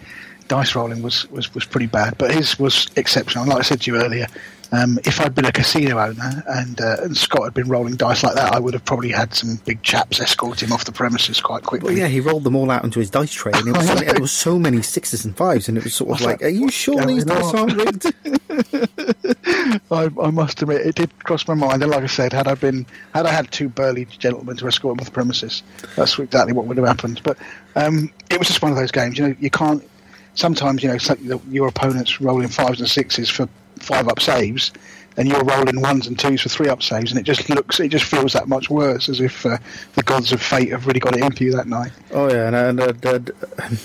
dice 0.48 0.74
rolling 0.74 1.02
was, 1.02 1.30
was, 1.30 1.52
was 1.54 1.64
pretty 1.64 1.86
bad, 1.86 2.16
but 2.18 2.32
his 2.32 2.58
was 2.58 2.88
exceptional. 2.96 3.46
Like 3.46 3.58
I 3.58 3.62
said 3.62 3.80
to 3.82 3.90
you 3.92 3.96
earlier, 4.02 4.26
um, 4.72 4.98
if 5.04 5.20
I'd 5.20 5.34
been 5.34 5.44
a 5.44 5.52
casino 5.52 5.98
owner 5.98 6.42
and, 6.48 6.80
uh, 6.80 6.96
and 7.02 7.16
Scott 7.16 7.44
had 7.44 7.54
been 7.54 7.68
rolling 7.68 7.96
dice 7.96 8.22
like 8.22 8.34
that, 8.34 8.54
I 8.54 8.58
would 8.58 8.74
have 8.74 8.84
probably 8.84 9.10
had 9.10 9.34
some 9.34 9.56
big 9.64 9.82
chaps 9.82 10.20
escort 10.20 10.62
him 10.62 10.72
off 10.72 10.84
the 10.84 10.92
premises 10.92 11.40
quite 11.40 11.62
quickly. 11.62 11.90
Well, 11.90 11.98
yeah, 11.98 12.08
he 12.08 12.20
rolled 12.20 12.44
them 12.44 12.56
all 12.56 12.70
out 12.70 12.82
into 12.82 12.98
his 12.98 13.10
dice 13.10 13.32
tray, 13.32 13.52
and 13.54 13.68
it 13.68 13.76
was 13.76 13.86
suddenly- 13.86 14.12
there 14.12 14.20
was 14.20 14.32
so 14.32 14.58
many 14.58 14.82
sixes 14.82 15.24
and 15.24 15.36
fives, 15.36 15.68
and 15.68 15.76
it 15.78 15.84
was 15.84 15.94
sort 15.94 16.18
of 16.18 16.26
like, 16.26 16.40
that? 16.40 16.46
"Are 16.46 16.50
you 16.50 16.70
sure 16.70 17.04
these 17.04 17.24
dice 17.24 17.54
aren't 17.54 17.74
rigged?" 17.74 18.12
I, 19.90 20.10
I 20.22 20.30
must 20.30 20.62
admit, 20.62 20.86
it 20.86 20.94
did 20.94 21.16
cross 21.24 21.46
my 21.46 21.54
mind. 21.54 21.82
And 21.82 21.90
like 21.90 22.02
I 22.02 22.06
said, 22.06 22.32
had 22.32 22.48
I 22.48 22.54
been, 22.54 22.86
had 23.14 23.26
I 23.26 23.30
had 23.30 23.50
two 23.50 23.68
burly 23.68 24.06
gentlemen 24.06 24.56
to 24.58 24.66
escort 24.66 24.94
him 24.94 25.00
off 25.00 25.06
the 25.06 25.12
premises, 25.12 25.62
that's 25.96 26.18
exactly 26.18 26.52
what 26.52 26.66
would 26.66 26.76
have 26.76 26.86
happened. 26.86 27.20
But 27.22 27.38
um, 27.76 28.10
it 28.30 28.38
was 28.38 28.48
just 28.48 28.62
one 28.62 28.72
of 28.72 28.78
those 28.78 28.90
games. 28.92 29.18
You 29.18 29.28
know, 29.28 29.36
you 29.38 29.50
can't. 29.50 29.86
Sometimes, 30.34 30.82
you 30.82 30.88
know, 30.88 31.42
your 31.50 31.68
opponent's 31.68 32.18
rolling 32.18 32.48
fives 32.48 32.80
and 32.80 32.88
sixes 32.88 33.28
for 33.28 33.46
five 33.80 34.08
up 34.08 34.20
saves, 34.20 34.72
and 35.16 35.28
you're 35.28 35.44
rolling 35.44 35.80
ones 35.80 36.06
and 36.06 36.18
twos 36.18 36.40
for 36.40 36.48
three 36.48 36.68
up 36.68 36.82
saves, 36.82 37.10
and 37.10 37.20
it 37.20 37.24
just 37.24 37.48
looks, 37.48 37.80
it 37.80 37.88
just 37.88 38.04
feels 38.04 38.32
that 38.32 38.48
much 38.48 38.70
worse, 38.70 39.08
as 39.08 39.20
if 39.20 39.44
uh, 39.44 39.58
the 39.94 40.02
gods 40.02 40.32
of 40.32 40.40
fate 40.40 40.70
have 40.70 40.86
really 40.86 41.00
got 41.00 41.16
it 41.16 41.22
in 41.22 41.32
for 41.32 41.44
you 41.44 41.52
that 41.52 41.66
night. 41.66 41.92
Oh 42.12 42.28
yeah, 42.30 42.48
and, 42.48 42.80
and, 42.80 43.04
and 43.04 43.78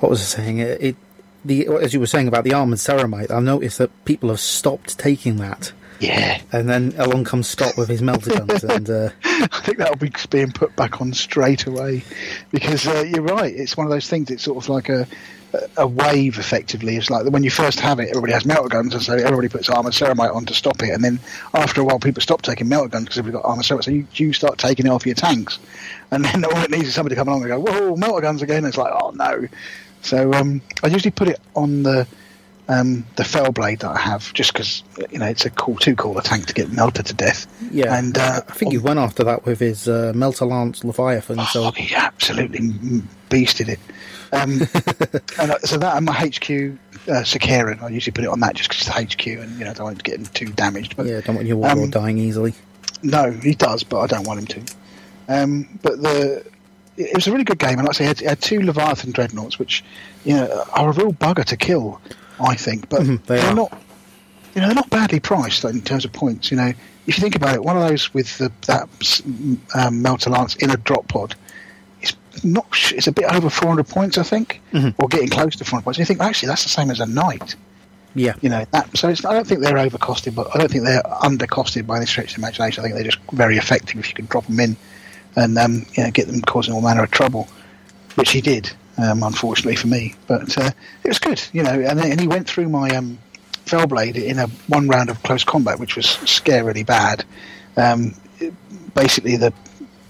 what 0.00 0.10
was 0.10 0.20
I 0.20 0.24
saying? 0.24 0.58
It, 0.58 0.82
it 0.82 0.96
the 1.44 1.66
as 1.68 1.94
you 1.94 2.00
were 2.00 2.06
saying 2.06 2.28
about 2.28 2.44
the 2.44 2.54
armored 2.54 2.78
ceramite, 2.78 3.30
I 3.30 3.40
noticed 3.40 3.78
that 3.78 4.04
people 4.04 4.28
have 4.28 4.40
stopped 4.40 4.98
taking 4.98 5.36
that, 5.36 5.72
Yeah, 6.00 6.40
and 6.52 6.68
then 6.68 6.94
along 6.96 7.24
comes 7.24 7.48
Scott 7.48 7.76
with 7.76 7.88
his 7.88 8.02
melter 8.02 8.30
guns, 8.30 8.64
and 8.64 8.88
uh, 8.88 9.10
I 9.24 9.46
think 9.46 9.78
that'll 9.78 9.96
be 9.96 10.12
being 10.30 10.52
put 10.52 10.76
back 10.76 11.00
on 11.00 11.12
straight 11.12 11.66
away 11.66 12.04
because 12.50 12.86
uh, 12.86 13.04
you're 13.08 13.22
right. 13.22 13.52
It's 13.52 13.76
one 13.76 13.86
of 13.86 13.90
those 13.90 14.08
things. 14.08 14.30
It's 14.30 14.44
sort 14.44 14.62
of 14.62 14.68
like 14.68 14.88
a 14.88 15.06
a 15.76 15.86
wave, 15.86 16.38
effectively. 16.38 16.96
It's 16.96 17.10
like 17.10 17.24
when 17.26 17.42
you 17.42 17.50
first 17.50 17.80
have 17.80 18.00
it, 18.00 18.10
everybody 18.10 18.32
has 18.32 18.44
melter 18.44 18.68
guns, 18.68 18.94
and 18.94 19.02
so 19.02 19.14
everybody 19.14 19.48
puts 19.48 19.68
armor 19.68 19.90
ceramite 19.90 20.34
on 20.34 20.44
to 20.46 20.54
stop 20.54 20.82
it. 20.82 20.90
And 20.90 21.02
then 21.02 21.18
after 21.54 21.80
a 21.80 21.84
while, 21.84 21.98
people 21.98 22.20
stop 22.20 22.42
taking 22.42 22.68
melter 22.68 22.88
guns 22.88 23.04
because 23.04 23.22
they've 23.22 23.32
got 23.32 23.44
armor 23.44 23.62
ceramite. 23.62 23.84
So 23.84 23.90
you, 23.90 24.06
you 24.14 24.32
start 24.32 24.58
taking 24.58 24.86
it 24.86 24.90
off 24.90 25.06
your 25.06 25.14
tanks, 25.14 25.58
and 26.10 26.24
then 26.24 26.44
all 26.44 26.56
it 26.58 26.70
needs 26.70 26.88
is 26.88 26.94
somebody 26.94 27.14
to 27.14 27.20
come 27.20 27.28
along 27.28 27.42
and 27.42 27.50
go, 27.50 27.60
"Whoa, 27.60 27.96
melter 27.96 28.20
guns 28.20 28.42
again!" 28.42 28.64
it's 28.64 28.76
like, 28.76 28.92
"Oh 28.92 29.10
no." 29.10 29.48
So 30.02 30.32
um, 30.32 30.60
I 30.82 30.88
usually 30.88 31.10
put 31.10 31.28
it 31.28 31.40
on 31.56 31.82
the 31.82 32.06
um, 32.68 33.06
the 33.16 33.24
fell 33.24 33.50
blade 33.52 33.80
that 33.80 33.90
I 33.90 33.98
have, 33.98 34.32
just 34.34 34.52
because 34.52 34.82
you 35.10 35.18
know 35.18 35.26
it's 35.26 35.44
a 35.46 35.50
cool, 35.50 35.76
too 35.76 35.96
cool 35.96 36.18
a 36.18 36.22
tank 36.22 36.46
to 36.46 36.54
get 36.54 36.70
melted 36.72 37.06
to 37.06 37.14
death. 37.14 37.46
yeah, 37.72 37.96
and 37.98 38.16
uh, 38.18 38.42
I 38.48 38.52
think 38.52 38.72
you 38.72 38.80
went 38.82 38.98
after 38.98 39.24
that 39.24 39.44
with 39.46 39.60
his 39.60 39.88
uh, 39.88 40.12
melter 40.14 40.44
lance 40.44 40.84
leviathan. 40.84 41.38
So 41.46 41.64
Oh, 41.64 41.70
he 41.72 41.94
absolutely 41.94 42.60
beasted 43.30 43.68
it. 43.68 43.80
Um, 44.30 44.60
and 45.40 45.50
uh, 45.52 45.58
so 45.60 45.78
that 45.78 45.96
and 45.96 46.04
my 46.04 46.12
HQ 46.12 46.50
uh, 47.08 47.22
Sicaran, 47.24 47.80
I 47.82 47.88
usually 47.88 48.12
put 48.12 48.24
it 48.24 48.28
on 48.30 48.40
that 48.40 48.54
just 48.54 48.68
because 48.68 48.86
it's 48.86 48.94
the 48.94 49.02
HQ 49.32 49.40
and 49.42 49.58
you 49.58 49.64
know 49.64 49.70
I 49.70 49.74
don't 49.74 49.84
want 49.84 49.98
it 50.00 50.04
to 50.04 50.10
get 50.18 50.34
too 50.34 50.46
damaged. 50.52 50.96
But 50.96 51.06
yeah, 51.06 51.20
don't 51.22 51.36
want 51.36 51.48
your 51.48 51.56
warlord 51.56 51.84
Um, 51.84 51.90
dying 51.90 52.18
easily. 52.18 52.52
no, 53.02 53.30
he 53.30 53.54
does, 53.54 53.82
but 53.84 54.00
I 54.00 54.06
don't 54.06 54.26
want 54.26 54.40
him 54.40 54.64
to. 54.66 54.74
Um, 55.28 55.78
but 55.82 56.02
the 56.02 56.44
it 56.98 57.14
was 57.14 57.26
a 57.28 57.32
really 57.32 57.44
good 57.44 57.58
game, 57.58 57.78
and 57.78 57.86
like 57.86 57.90
I 57.90 57.92
say, 57.98 58.04
it 58.04 58.08
had, 58.08 58.22
it 58.22 58.28
had 58.28 58.42
two 58.42 58.60
Leviathan 58.60 59.12
dreadnoughts, 59.12 59.58
which 59.58 59.82
you 60.24 60.34
know 60.34 60.64
are 60.74 60.90
a 60.90 60.92
real 60.92 61.12
bugger 61.12 61.44
to 61.44 61.56
kill, 61.56 62.00
I 62.40 62.54
think. 62.54 62.88
But 62.88 63.02
Mhm, 63.02 63.24
they 63.26 63.40
are 63.40 63.54
not, 63.54 63.72
you 64.54 64.60
know, 64.60 64.68
they're 64.68 64.74
not 64.74 64.90
badly 64.90 65.20
priced 65.20 65.64
in 65.64 65.80
terms 65.82 66.04
of 66.04 66.12
points. 66.12 66.50
You 66.50 66.56
know, 66.56 66.72
if 67.06 67.16
you 67.16 67.22
think 67.22 67.36
about 67.36 67.54
it, 67.54 67.62
one 67.64 67.76
of 67.76 67.88
those 67.88 68.12
with 68.14 68.36
the, 68.38 68.52
that 68.66 68.88
um, 69.74 70.02
melter 70.02 70.30
lance 70.30 70.56
in 70.56 70.70
a 70.70 70.76
drop 70.76 71.08
pod, 71.08 71.34
it's 72.02 72.16
not, 72.44 72.66
it's 72.92 73.06
a 73.06 73.12
bit 73.12 73.24
over 73.32 73.50
400 73.50 73.86
points, 73.88 74.18
I 74.18 74.22
think, 74.22 74.60
Mhm. 74.72 74.94
or 74.98 75.08
getting 75.08 75.28
close 75.28 75.56
to 75.56 75.64
400 75.64 75.84
points. 75.84 75.98
And 75.98 76.02
you 76.02 76.06
think 76.06 76.20
actually 76.20 76.48
that's 76.48 76.62
the 76.64 76.68
same 76.68 76.90
as 76.90 77.00
a 77.00 77.06
knight 77.06 77.56
Yeah, 78.14 78.34
you 78.40 78.48
know 78.48 78.64
that 78.72 78.96
so 78.96 79.08
it's, 79.10 79.24
I 79.24 79.32
don't 79.32 79.46
think 79.46 79.60
they're 79.60 79.76
overcosted 79.76 80.34
but 80.34 80.48
I 80.54 80.58
don't 80.58 80.70
think 80.70 80.84
they're 80.84 81.02
undercosted 81.02 81.86
by 81.86 81.98
any 81.98 82.06
stretch 82.06 82.32
of 82.32 82.38
imagination 82.38 82.80
I 82.80 82.84
think 82.84 82.94
they're 82.94 83.04
just 83.04 83.18
very 83.32 83.56
effective 83.58 83.98
if 83.98 84.08
you 84.08 84.14
can 84.14 84.26
drop 84.26 84.46
them 84.46 84.58
in 84.60 84.76
and 85.36 85.56
um, 85.58 85.84
you 85.94 86.02
know 86.04 86.10
get 86.10 86.26
them 86.26 86.40
causing 86.40 86.72
all 86.74 86.80
manner 86.80 87.04
of 87.04 87.10
trouble 87.10 87.48
which 88.16 88.30
he 88.30 88.40
did 88.40 88.72
um, 88.98 89.22
unfortunately 89.22 89.76
for 89.76 89.86
me. 89.86 90.14
But 90.26 90.56
uh, 90.58 90.70
it 91.04 91.08
was 91.08 91.18
good 91.18 91.42
you 91.52 91.62
know 91.62 91.70
and, 91.72 91.98
and 92.00 92.20
he 92.20 92.28
went 92.28 92.46
through 92.48 92.68
my 92.68 92.90
um, 92.90 93.18
Fellblade 93.66 94.16
in 94.16 94.38
a 94.38 94.46
one 94.68 94.88
round 94.88 95.10
of 95.10 95.22
close 95.22 95.44
combat 95.44 95.78
which 95.78 95.96
was 95.96 96.06
scarily 96.06 96.84
bad. 96.84 97.24
Um, 97.76 98.14
it- 98.38 98.54
basically 98.94 99.36
the 99.36 99.52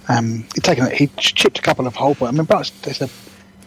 um, 0.09 0.45
he'd 0.55 0.65
taken 0.65 0.91
he 0.91 1.09
chipped 1.19 1.59
a 1.59 1.63
couple 1.63 1.87
of 1.87 1.95
hull 1.95 2.15
points. 2.15 2.35
I 2.35 2.37
mean 2.39 2.47
but 2.47 2.73
there's 2.83 3.03
a, 3.03 3.09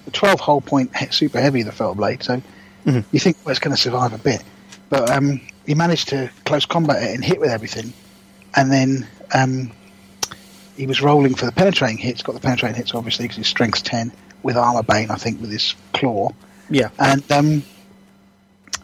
a 0.08 0.12
12 0.12 0.40
hull 0.40 0.62
point 0.62 0.92
super 1.12 1.40
heavy 1.40 1.62
the 1.64 1.72
Fellblade 1.72 2.24
so 2.24 2.42
you 3.12 3.20
think 3.20 3.38
well, 3.46 3.52
it's 3.52 3.60
going 3.60 3.76
to 3.76 3.80
survive 3.82 4.12
a 4.14 4.18
bit, 4.18 4.44
but 4.90 5.08
um, 5.12 5.40
he 5.68 5.76
managed 5.76 6.08
to 6.10 6.32
close 6.46 6.66
combat 6.66 7.04
it 7.04 7.14
and 7.14 7.24
hit 7.24 7.40
with 7.40 7.52
everything, 7.52 7.94
and 8.56 8.72
then 8.72 9.08
um, 9.36 9.72
he 10.76 10.88
was 10.88 11.00
rolling 11.00 11.36
for 11.36 11.46
the 11.46 11.52
penetrating 11.52 12.00
hits. 12.00 12.24
Got 12.24 12.34
the 12.34 12.42
penetrating 12.42 12.76
hits 12.76 12.96
obviously 12.96 13.26
because 13.26 13.38
his 13.38 13.48
strength's 13.48 13.84
ten 13.84 14.12
with 14.44 14.58
armor 14.58 14.84
bane, 14.84 15.12
I 15.12 15.16
think, 15.16 15.42
with 15.42 15.52
his 15.52 15.76
claw, 15.94 16.30
yeah, 16.70 16.90
and 17.00 17.30
um, 17.32 17.64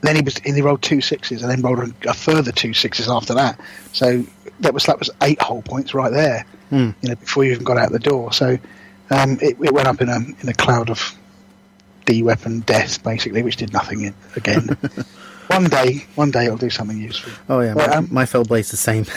then 0.02 0.16
he 0.16 0.22
was 0.22 0.38
and 0.46 0.56
he 0.56 0.62
rolled 0.62 0.82
two 0.82 1.02
sixes 1.02 1.42
and 1.42 1.52
then 1.52 1.62
rolled 1.62 1.80
a, 1.80 2.10
a 2.10 2.14
further 2.14 2.52
two 2.52 2.74
sixes 2.74 3.10
after 3.10 3.34
that. 3.36 3.60
So 3.94 4.24
that 4.60 4.74
was 4.74 4.86
that 4.86 5.00
was 5.00 5.10
eight 5.22 5.42
whole 5.42 5.62
points 5.62 5.94
right 5.94 6.12
there. 6.12 6.46
Hmm. 6.70 6.92
You 7.02 7.10
know, 7.10 7.16
before 7.16 7.46
you 7.46 7.52
even 7.52 7.64
got 7.64 7.78
out 7.78 7.92
the 7.92 8.00
door. 8.00 8.34
So 8.34 8.58
um, 9.10 9.38
it, 9.42 9.58
it 9.62 9.74
went 9.74 9.88
up 9.88 10.02
in 10.02 10.10
a 10.10 10.18
in 10.18 10.50
a 10.50 10.54
cloud 10.54 10.90
of 10.90 11.16
D 12.06 12.24
weapon 12.24 12.62
death, 12.62 13.04
basically, 13.04 13.42
which 13.42 13.58
did 13.58 13.74
nothing 13.74 14.02
in, 14.02 14.14
again. 14.36 14.78
one 15.48 15.66
day, 15.66 16.06
one 16.16 16.32
day 16.32 16.46
it'll 16.46 16.58
do 16.58 16.70
something 16.70 16.98
useful. 16.98 17.34
Oh 17.50 17.60
yeah, 17.62 17.74
But, 17.74 17.90
my, 17.90 17.96
um, 17.96 18.08
my 18.12 18.26
Fellblade's 18.26 18.72
the 18.72 18.78
same. 18.78 19.06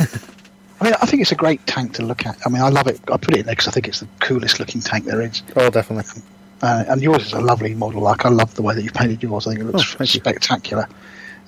I 0.81 0.85
mean, 0.85 0.95
I 1.01 1.07
think 1.07 1.21
it's 1.23 1.33
a 1.33 1.37
great 1.37 1.64
tank 1.66 1.95
to 1.95 2.03
look 2.03 2.25
at. 2.27 2.38
I 2.47 2.49
mean, 2.49 2.62
I 2.62 2.69
love 2.71 2.87
it. 2.87 3.01
I 3.12 3.16
put 3.19 3.35
it 3.35 3.40
in 3.40 3.47
there 3.47 3.55
because 3.55 3.69
I 3.69 3.71
think 3.71 3.87
it's 3.88 4.01
the 4.01 4.09
coolest 4.21 4.59
looking 4.61 4.81
tank 4.81 5.05
there 5.05 5.21
is. 5.21 5.43
oh, 5.57 5.69
definitely. 5.71 6.23
Uh, 6.62 6.85
and 6.88 7.03
yours 7.03 7.27
is 7.27 7.33
a 7.33 7.40
lovely 7.40 7.75
model. 7.75 8.01
Like 8.03 8.25
I 8.25 8.29
love 8.31 8.55
the 8.55 8.62
way 8.62 8.75
that 8.75 8.83
you 8.83 8.90
painted 8.90 9.23
yours. 9.23 9.47
I 9.47 9.51
think 9.51 9.61
it 9.62 9.66
looks 9.73 9.97
Oh, 9.99 10.05
spectacular. 10.05 10.88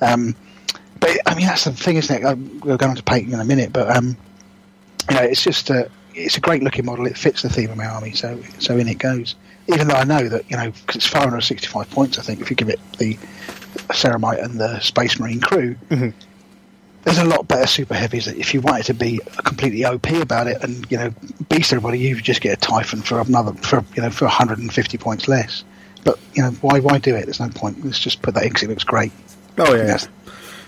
Um, 0.00 0.34
but 1.00 1.18
I 1.26 1.34
mean, 1.34 1.46
that's 1.46 1.64
the 1.64 1.72
thing, 1.72 1.96
isn't 1.96 2.14
it? 2.16 2.24
Um, 2.24 2.60
We'll 2.64 2.76
go 2.76 2.86
on 2.88 2.96
to 2.96 3.02
painting 3.02 3.32
in 3.32 3.40
a 3.40 3.44
minute, 3.44 3.72
but 3.72 3.94
um, 3.94 4.16
you 5.10 5.16
know, 5.16 5.22
it's 5.22 5.42
just 5.42 5.68
a 5.70 5.90
it's 6.14 6.36
a 6.36 6.40
great 6.40 6.62
looking 6.62 6.84
model. 6.84 7.06
It 7.06 7.16
fits 7.16 7.42
the 7.42 7.48
theme 7.48 7.70
of 7.70 7.76
my 7.76 7.86
army, 7.86 8.12
so 8.12 8.38
so 8.58 8.76
in 8.76 8.88
it 8.88 8.98
goes. 8.98 9.34
Even 9.68 9.88
though 9.88 9.94
I 9.96 10.04
know 10.04 10.28
that 10.28 10.50
you 10.50 10.56
know, 10.56 10.70
because 10.70 10.96
it's 10.96 11.06
565 11.06 11.90
points, 11.90 12.18
I 12.18 12.22
think 12.22 12.40
if 12.40 12.50
you 12.50 12.56
give 12.56 12.68
it 12.68 12.80
the 12.98 13.14
Ceramite 13.88 14.42
and 14.42 14.60
the 14.60 14.78
Space 14.80 15.18
Marine 15.18 15.40
crew. 15.40 15.74
Mhm. 15.90 16.12
There's 17.04 17.18
a 17.18 17.24
lot 17.24 17.48
better 17.48 17.66
super 17.66 17.94
heavies 17.94 18.26
that 18.26 18.36
if 18.36 18.54
you 18.54 18.60
wanted 18.60 18.84
to 18.86 18.94
be 18.94 19.18
completely 19.44 19.84
OP 19.84 20.08
about 20.10 20.46
it 20.46 20.62
and 20.62 20.86
you 20.90 20.96
know 20.98 21.10
beast 21.48 21.72
everybody, 21.72 21.98
you 21.98 22.20
just 22.20 22.40
get 22.40 22.56
a 22.56 22.60
Typhon 22.60 23.02
for 23.02 23.20
another 23.20 23.52
for 23.54 23.84
you 23.96 24.02
know 24.02 24.10
for 24.10 24.26
150 24.26 24.98
points 24.98 25.26
less. 25.26 25.64
But 26.04 26.18
you 26.34 26.42
know 26.42 26.50
why 26.60 26.78
why 26.80 26.98
do 26.98 27.14
it? 27.16 27.24
There's 27.24 27.40
no 27.40 27.48
point. 27.48 27.84
Let's 27.84 27.98
just 27.98 28.22
put 28.22 28.34
that 28.34 28.44
in 28.44 28.52
'cause 28.52 28.62
it 28.62 28.68
looks 28.70 28.84
great. 28.84 29.10
Oh 29.58 29.74
yeah, 29.74 29.86
Yes. 29.86 30.08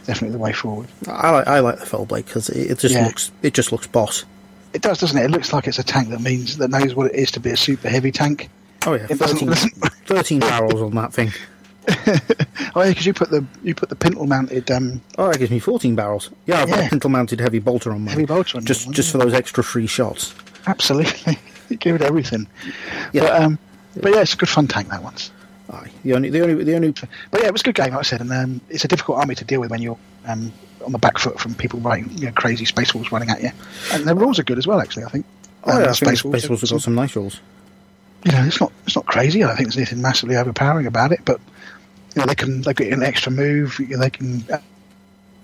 definitely 0.06 0.32
the 0.32 0.38
way 0.42 0.52
forward. 0.52 0.88
I 1.06 1.30
like 1.30 1.46
I 1.46 1.60
like 1.60 1.78
the 1.78 1.86
Fellblade 1.86 2.26
because 2.26 2.48
it, 2.48 2.70
it 2.72 2.78
just 2.80 2.94
Yeah. 2.94 3.06
looks 3.06 3.30
it 3.42 3.54
just 3.54 3.70
looks 3.70 3.86
boss. 3.86 4.24
It 4.72 4.82
does, 4.82 4.98
doesn't 4.98 5.16
it? 5.16 5.24
It 5.26 5.30
looks 5.30 5.52
like 5.52 5.68
it's 5.68 5.78
a 5.78 5.84
tank 5.84 6.08
that 6.10 6.20
means 6.20 6.56
that 6.56 6.68
knows 6.68 6.96
what 6.96 7.06
it 7.06 7.14
is 7.14 7.30
to 7.32 7.40
be 7.40 7.50
a 7.50 7.56
super 7.56 7.88
heavy 7.88 8.10
tank. 8.10 8.50
Oh 8.86 8.94
yeah, 8.94 9.06
It 9.08 9.20
doesn't- 9.20 9.38
13, 9.38 9.48
doesn't- 9.48 9.74
13 10.06 10.40
barrels 10.40 10.82
on 10.82 10.94
that 10.96 11.12
thing. 11.12 11.32
Oh, 12.76 12.82
yeah, 12.82 12.88
because 12.88 13.06
you 13.06 13.12
put 13.14 13.30
the 13.30 13.44
you 13.62 13.74
put 13.74 13.88
the 13.88 13.96
pintle 13.96 14.26
mounted 14.26 14.70
um, 14.70 15.00
Oh, 15.18 15.30
that 15.30 15.38
gives 15.38 15.50
me 15.50 15.58
14 15.58 15.94
barrels. 15.94 16.30
Yeah, 16.46 16.62
I've 16.62 16.68
got 16.68 16.86
a 16.86 16.88
pintle 16.88 17.10
mounted 17.10 17.40
heavy 17.40 17.58
bolter 17.58 17.92
on 17.92 18.00
mine. 18.00 18.08
Heavy 18.14 18.24
bolter 18.26 18.58
on 18.58 18.64
just 18.64 18.86
one, 18.86 18.94
just 18.94 19.12
for 19.12 19.18
those 19.18 19.34
extra 19.34 19.62
free 19.62 19.86
shots. 19.86 20.34
absolutely. 20.66 21.38
you 21.68 21.76
give 21.76 21.94
it 21.94 22.02
everything. 22.02 22.46
Yeah. 23.12 23.22
But 23.22 23.42
um, 23.42 23.58
but 24.00 24.12
yeah, 24.14 24.20
it's 24.22 24.34
a 24.34 24.36
good 24.36 24.48
fun 24.48 24.66
tank 24.66 24.88
that 24.88 25.02
one's. 25.02 25.30
Aye. 25.70 25.90
The 26.04 26.14
only 26.14 26.30
the 26.30 26.42
only 26.42 26.64
the 26.64 26.74
only 26.74 26.90
But 27.30 27.40
yeah, 27.40 27.46
it 27.46 27.52
was 27.52 27.60
a 27.62 27.64
good 27.64 27.74
game, 27.74 27.90
like 27.90 28.00
I 28.00 28.02
said, 28.02 28.20
and 28.20 28.32
um, 28.32 28.60
it's 28.70 28.84
a 28.84 28.88
difficult 28.88 29.18
army 29.18 29.34
to 29.36 29.44
deal 29.44 29.60
with 29.60 29.70
when 29.70 29.80
you're 29.82 29.98
um, 30.26 30.52
on 30.84 30.92
the 30.92 30.98
back 30.98 31.18
foot 31.18 31.38
from 31.38 31.54
people 31.54 31.80
writing 31.80 32.10
you 32.18 32.26
know, 32.26 32.32
crazy 32.32 32.64
space 32.64 32.92
wolves 32.94 33.12
running 33.12 33.30
at 33.30 33.42
you. 33.42 33.50
And 33.92 34.04
the 34.04 34.14
rules 34.14 34.38
are 34.38 34.42
good 34.44 34.58
as 34.58 34.66
well, 34.66 34.80
actually. 34.80 35.04
I 35.04 35.08
think. 35.10 35.26
oh 35.64 35.72
Um, 35.72 35.78
yeah, 35.78 35.84
the 35.84 35.90
I 35.90 35.92
think 35.92 35.96
Space 35.96 36.18
Space 36.20 36.24
Wolves 36.48 36.48
Wolves 36.48 36.60
have 36.62 36.70
got 36.70 36.82
some 36.82 36.94
nice 36.94 37.14
rules. 37.14 37.40
you 38.24 38.32
know, 38.32 38.42
it's 38.44 38.60
not 38.60 38.72
it's 38.86 38.96
not 38.96 39.06
crazy. 39.06 39.44
I 39.44 39.48
don't 39.48 39.56
think 39.56 39.68
there's 39.68 39.76
anything 39.76 40.02
massively 40.02 40.36
overpowering 40.36 40.86
about 40.86 41.12
it, 41.12 41.20
but 41.24 41.40
you 42.14 42.20
know, 42.20 42.26
they 42.26 42.34
can 42.34 42.62
they 42.62 42.74
get 42.74 42.92
an 42.92 43.02
extra 43.02 43.32
move. 43.32 43.78
You 43.78 43.88
know, 43.96 43.98
they 43.98 44.10
can 44.10 44.44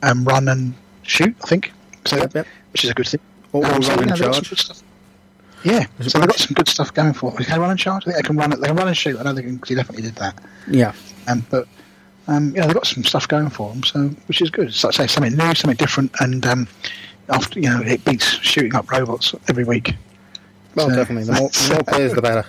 um, 0.03 0.25
run 0.25 0.49
and 0.49 0.75
shoot. 1.03 1.35
I 1.43 1.47
think 1.47 1.73
so, 2.05 2.17
Yep, 2.17 2.35
yep. 2.35 2.47
which 2.73 2.85
is 2.85 2.91
a 2.91 2.95
good 2.95 3.09
thing. 3.09 3.21
Or, 3.53 3.65
or 3.67 3.73
Um, 3.75 3.83
so, 3.83 3.89
run 3.91 3.99
you 3.99 4.03
and 4.03 4.11
they've 4.13 4.21
got 4.21 4.35
some 4.35 4.45
charge. 4.57 4.79
Yeah, 5.63 5.85
so 6.01 6.19
they've 6.19 6.29
got 6.29 6.39
some 6.39 6.55
good 6.55 6.69
stuff 6.69 6.95
going 6.95 7.13
for 7.13 7.31
them. 7.33 7.45
Can 7.45 7.53
they 7.55 7.61
run 7.61 7.71
and 7.71 7.79
charge? 7.79 8.05
I 8.05 8.13
think 8.13 8.17
they 8.17 8.23
can 8.27 8.37
run. 8.37 8.51
They 8.51 8.67
can 8.69 8.77
run 8.77 8.89
and 8.89 8.97
shoot. 8.97 9.19
I 9.19 9.23
know 9.25 9.33
they 9.35 9.43
can. 9.43 9.61
he 9.67 9.75
definitely 9.75 10.03
did 10.03 10.15
that. 10.17 10.43
Yeah. 10.69 10.95
Um, 11.29 11.45
but 11.51 11.69
um, 12.29 12.49
you 12.55 12.61
know, 12.61 12.67
they've 12.67 12.75
got 12.75 12.87
some 12.87 13.05
stuff 13.05 13.29
going 13.29 13.51
for 13.51 13.71
them, 13.71 13.83
so 13.83 14.09
which 14.27 14.41
is 14.41 14.49
good. 14.51 14.73
So 14.73 14.89
like 14.89 15.01
I 15.01 15.07
say 15.07 15.13
something 15.15 15.37
new, 15.37 15.55
something 15.55 15.77
different, 15.77 16.13
and 16.21 16.47
um, 16.47 16.67
after 17.29 17.61
you 17.61 17.69
know, 17.69 17.83
it 17.83 18.03
beats 18.07 18.25
shooting 18.25 18.75
up 18.75 18.91
robots 18.91 19.35
every 19.49 19.65
week. 19.65 19.95
Well, 20.77 20.89
So- 20.89 20.95
definitely. 20.97 21.25
The 21.25 21.33
more, 21.41 21.51
the 21.51 21.75
more 21.75 21.83
players, 21.95 22.15
the 22.15 22.23
better. 22.23 22.47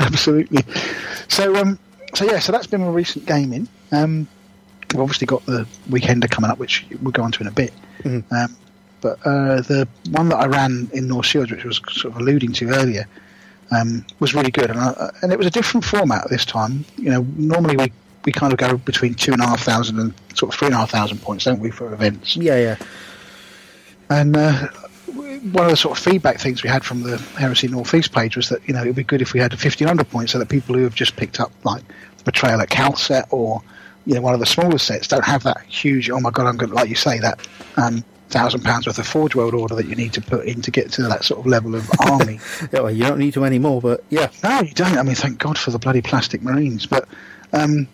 Absolutely. 0.00 0.62
So, 1.28 1.54
um, 1.56 1.78
so 2.14 2.24
yeah, 2.24 2.38
so 2.38 2.52
that's 2.52 2.66
been 2.66 2.80
my 2.80 2.88
recent 2.88 3.26
gaming. 3.26 3.68
Um, 3.90 4.28
we've 4.92 5.00
obviously 5.00 5.26
got 5.26 5.44
the 5.46 5.66
weekender 5.88 6.30
coming 6.30 6.50
up, 6.50 6.58
which 6.58 6.84
we'll 7.00 7.12
go 7.12 7.22
on 7.22 7.32
to 7.32 7.40
in 7.40 7.46
a 7.46 7.52
bit. 7.52 7.72
Mhm. 8.02 8.24
Um, 8.30 8.56
but 9.00 9.18
uh, 9.26 9.60
the 9.62 9.88
one 10.10 10.28
that 10.28 10.36
I 10.36 10.46
ran 10.46 10.88
in 10.92 11.08
North 11.08 11.26
Shields, 11.26 11.50
which 11.50 11.64
I 11.64 11.68
was 11.68 11.80
sort 11.90 12.14
of 12.14 12.20
alluding 12.20 12.52
to 12.54 12.68
earlier, 12.70 13.06
um, 13.70 14.04
was 14.20 14.34
really 14.34 14.50
good, 14.50 14.70
and, 14.70 14.78
I, 14.78 15.10
and 15.22 15.32
it 15.32 15.38
was 15.38 15.46
a 15.46 15.50
different 15.50 15.84
format 15.84 16.28
this 16.30 16.44
time. 16.44 16.84
You 16.96 17.10
know, 17.10 17.26
normally 17.36 17.76
we, 17.76 17.92
we 18.24 18.32
kind 18.32 18.52
of 18.52 18.58
go 18.58 18.76
between 18.76 19.14
two 19.14 19.32
and 19.32 19.40
a 19.40 19.46
half 19.46 19.60
thousand 19.62 19.98
and 19.98 20.14
sort 20.34 20.52
of 20.52 20.58
three 20.58 20.66
and 20.66 20.74
a 20.74 20.78
half 20.78 20.90
thousand 20.90 21.18
points, 21.22 21.44
don't 21.44 21.58
we, 21.58 21.70
for 21.70 21.92
events? 21.92 22.36
Yeah, 22.36 22.58
yeah. 22.58 22.76
And 24.10 24.36
uh, 24.36 24.68
one 25.14 25.64
of 25.64 25.70
the 25.70 25.76
sort 25.76 25.98
of 25.98 26.04
feedback 26.04 26.38
things 26.38 26.62
we 26.62 26.70
had 26.70 26.84
from 26.84 27.02
the 27.02 27.18
Heresy 27.38 27.68
Northeast 27.68 28.12
page 28.12 28.36
was 28.36 28.48
that 28.48 28.66
you 28.66 28.74
know 28.74 28.82
it 28.82 28.86
would 28.86 28.96
be 28.96 29.04
good 29.04 29.22
if 29.22 29.32
we 29.32 29.40
had 29.40 29.52
1500 29.52 30.08
points 30.10 30.32
so 30.32 30.38
that 30.38 30.48
people 30.48 30.74
who 30.74 30.84
have 30.84 30.94
just 30.94 31.16
picked 31.16 31.40
up 31.40 31.52
like 31.64 31.82
Betrayal 32.24 32.60
at 32.60 32.70
Calth 32.70 32.98
set 32.98 33.26
or 33.30 33.62
you 34.06 34.14
know 34.14 34.20
one 34.20 34.34
of 34.34 34.40
the 34.40 34.46
smaller 34.46 34.78
sets 34.78 35.08
don't 35.08 35.24
have 35.24 35.42
that 35.42 35.60
huge 35.62 36.10
oh 36.10 36.20
my 36.20 36.30
god 36.30 36.46
I'm 36.46 36.56
going 36.56 36.70
to 36.70 36.76
like 36.76 36.88
you 36.88 36.94
say 36.94 37.18
that 37.20 37.46
um, 37.76 38.04
thousand 38.32 38.62
pounds 38.64 38.86
worth 38.86 38.98
of 38.98 39.06
Forge 39.06 39.34
World 39.34 39.54
order 39.54 39.74
that 39.74 39.86
you 39.86 39.94
need 39.94 40.12
to 40.14 40.20
put 40.20 40.46
in 40.46 40.62
to 40.62 40.70
get 40.70 40.90
to 40.92 41.02
that 41.02 41.24
sort 41.24 41.40
of 41.40 41.46
level 41.46 41.74
of 41.74 41.88
army. 42.00 42.40
Yeah, 42.72 42.80
well, 42.80 42.90
you 42.90 43.04
don't 43.04 43.18
need 43.18 43.34
to 43.34 43.44
anymore, 43.44 43.80
but 43.80 44.02
yeah. 44.10 44.30
No, 44.42 44.60
you 44.60 44.72
don't. 44.72 44.96
I 44.96 45.02
mean, 45.02 45.14
thank 45.14 45.38
God 45.38 45.58
for 45.58 45.70
the 45.70 45.78
bloody 45.78 46.02
plastic 46.02 46.42
Marines. 46.42 46.86
But 46.86 47.06
um, 47.52 47.86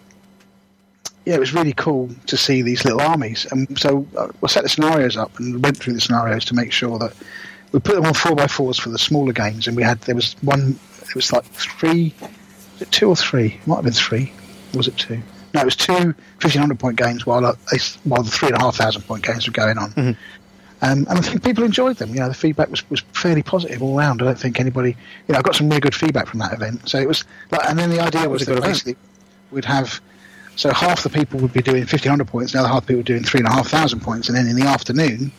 yeah, 1.28 1.34
it 1.34 1.40
was 1.40 1.52
really 1.52 1.74
cool 1.74 2.08
to 2.26 2.38
see 2.38 2.62
these 2.62 2.86
little 2.86 3.02
armies. 3.02 3.46
And 3.50 3.78
so 3.78 4.06
uh, 4.16 4.28
we 4.40 4.48
set 4.48 4.62
the 4.62 4.68
scenarios 4.70 5.18
up 5.18 5.38
and 5.38 5.62
went 5.62 5.76
through 5.76 5.92
the 5.92 6.00
scenarios 6.00 6.46
to 6.46 6.54
make 6.54 6.72
sure 6.72 6.98
that 6.98 7.12
we 7.70 7.80
put 7.80 7.96
them 7.96 8.06
on 8.06 8.14
four 8.14 8.34
by 8.34 8.46
fours 8.46 8.78
for 8.78 8.88
the 8.88 8.98
smaller 8.98 9.34
games. 9.34 9.66
And 9.68 9.76
we 9.76 9.82
had 9.82 10.00
there 10.02 10.14
was 10.14 10.36
one. 10.40 10.78
It 11.02 11.14
was 11.14 11.30
like 11.30 11.44
three, 11.44 12.14
was 12.72 12.80
it 12.82 12.92
two 12.92 13.10
or 13.10 13.16
three? 13.16 13.58
It 13.60 13.66
might 13.66 13.76
have 13.76 13.84
been 13.84 13.92
three. 13.92 14.32
Or 14.72 14.78
was 14.78 14.88
it 14.88 14.96
two? 14.96 15.20
No, 15.52 15.60
it 15.60 15.66
was 15.66 15.76
two 15.76 15.92
1500 15.92 16.78
point 16.78 16.96
games 16.96 17.26
while 17.26 17.44
uh, 17.44 17.54
while 18.04 18.22
the 18.22 18.30
three 18.30 18.48
and 18.48 18.56
a 18.56 18.60
half 18.60 18.76
thousand 18.76 19.02
point 19.02 19.22
games 19.22 19.46
were 19.46 19.52
going 19.52 19.76
on. 19.76 19.92
Um, 20.80 21.06
and 21.10 21.18
I 21.18 21.20
think 21.20 21.44
people 21.44 21.64
enjoyed 21.64 21.96
them. 21.96 22.10
You 22.14 22.20
know, 22.20 22.28
the 22.28 22.34
feedback 22.34 22.70
was, 22.70 22.88
was 22.88 23.00
fairly 23.12 23.42
positive 23.42 23.82
all 23.82 23.98
round. 23.98 24.22
I 24.22 24.26
don't 24.26 24.38
think 24.38 24.60
anybody, 24.60 24.96
you 25.26 25.32
know, 25.32 25.38
I 25.40 25.42
got 25.42 25.56
some 25.56 25.68
really 25.68 25.80
good 25.80 25.94
feedback 25.94 26.26
from 26.28 26.38
that 26.38 26.52
event. 26.52 26.88
So 26.88 26.98
it 26.98 27.08
was, 27.08 27.24
like, 27.50 27.68
and 27.68 27.78
then 27.78 27.90
the 27.90 28.00
idea 28.00 28.28
was 28.28 28.40
was 28.40 28.46
that 28.46 28.58
event. 28.58 28.72
basically 28.72 28.96
we'd 29.50 29.64
have, 29.64 30.00
so 30.58 30.72
half 30.72 31.04
the 31.04 31.08
people 31.08 31.38
would 31.38 31.52
be 31.52 31.62
doing 31.62 31.82
1500 31.82 32.26
points, 32.26 32.52
the 32.52 32.58
other 32.58 32.68
half 32.68 32.82
the 32.84 32.88
people 32.88 33.02
doing 33.04 33.22
three 33.22 33.38
and 33.38 33.46
a 33.48 33.52
half 33.52 33.68
thousand 33.68 34.00
points, 34.00 34.28
and 34.28 34.36
then 34.36 34.48
in 34.48 34.56
the 34.56 34.64
afternoon, 34.66 35.30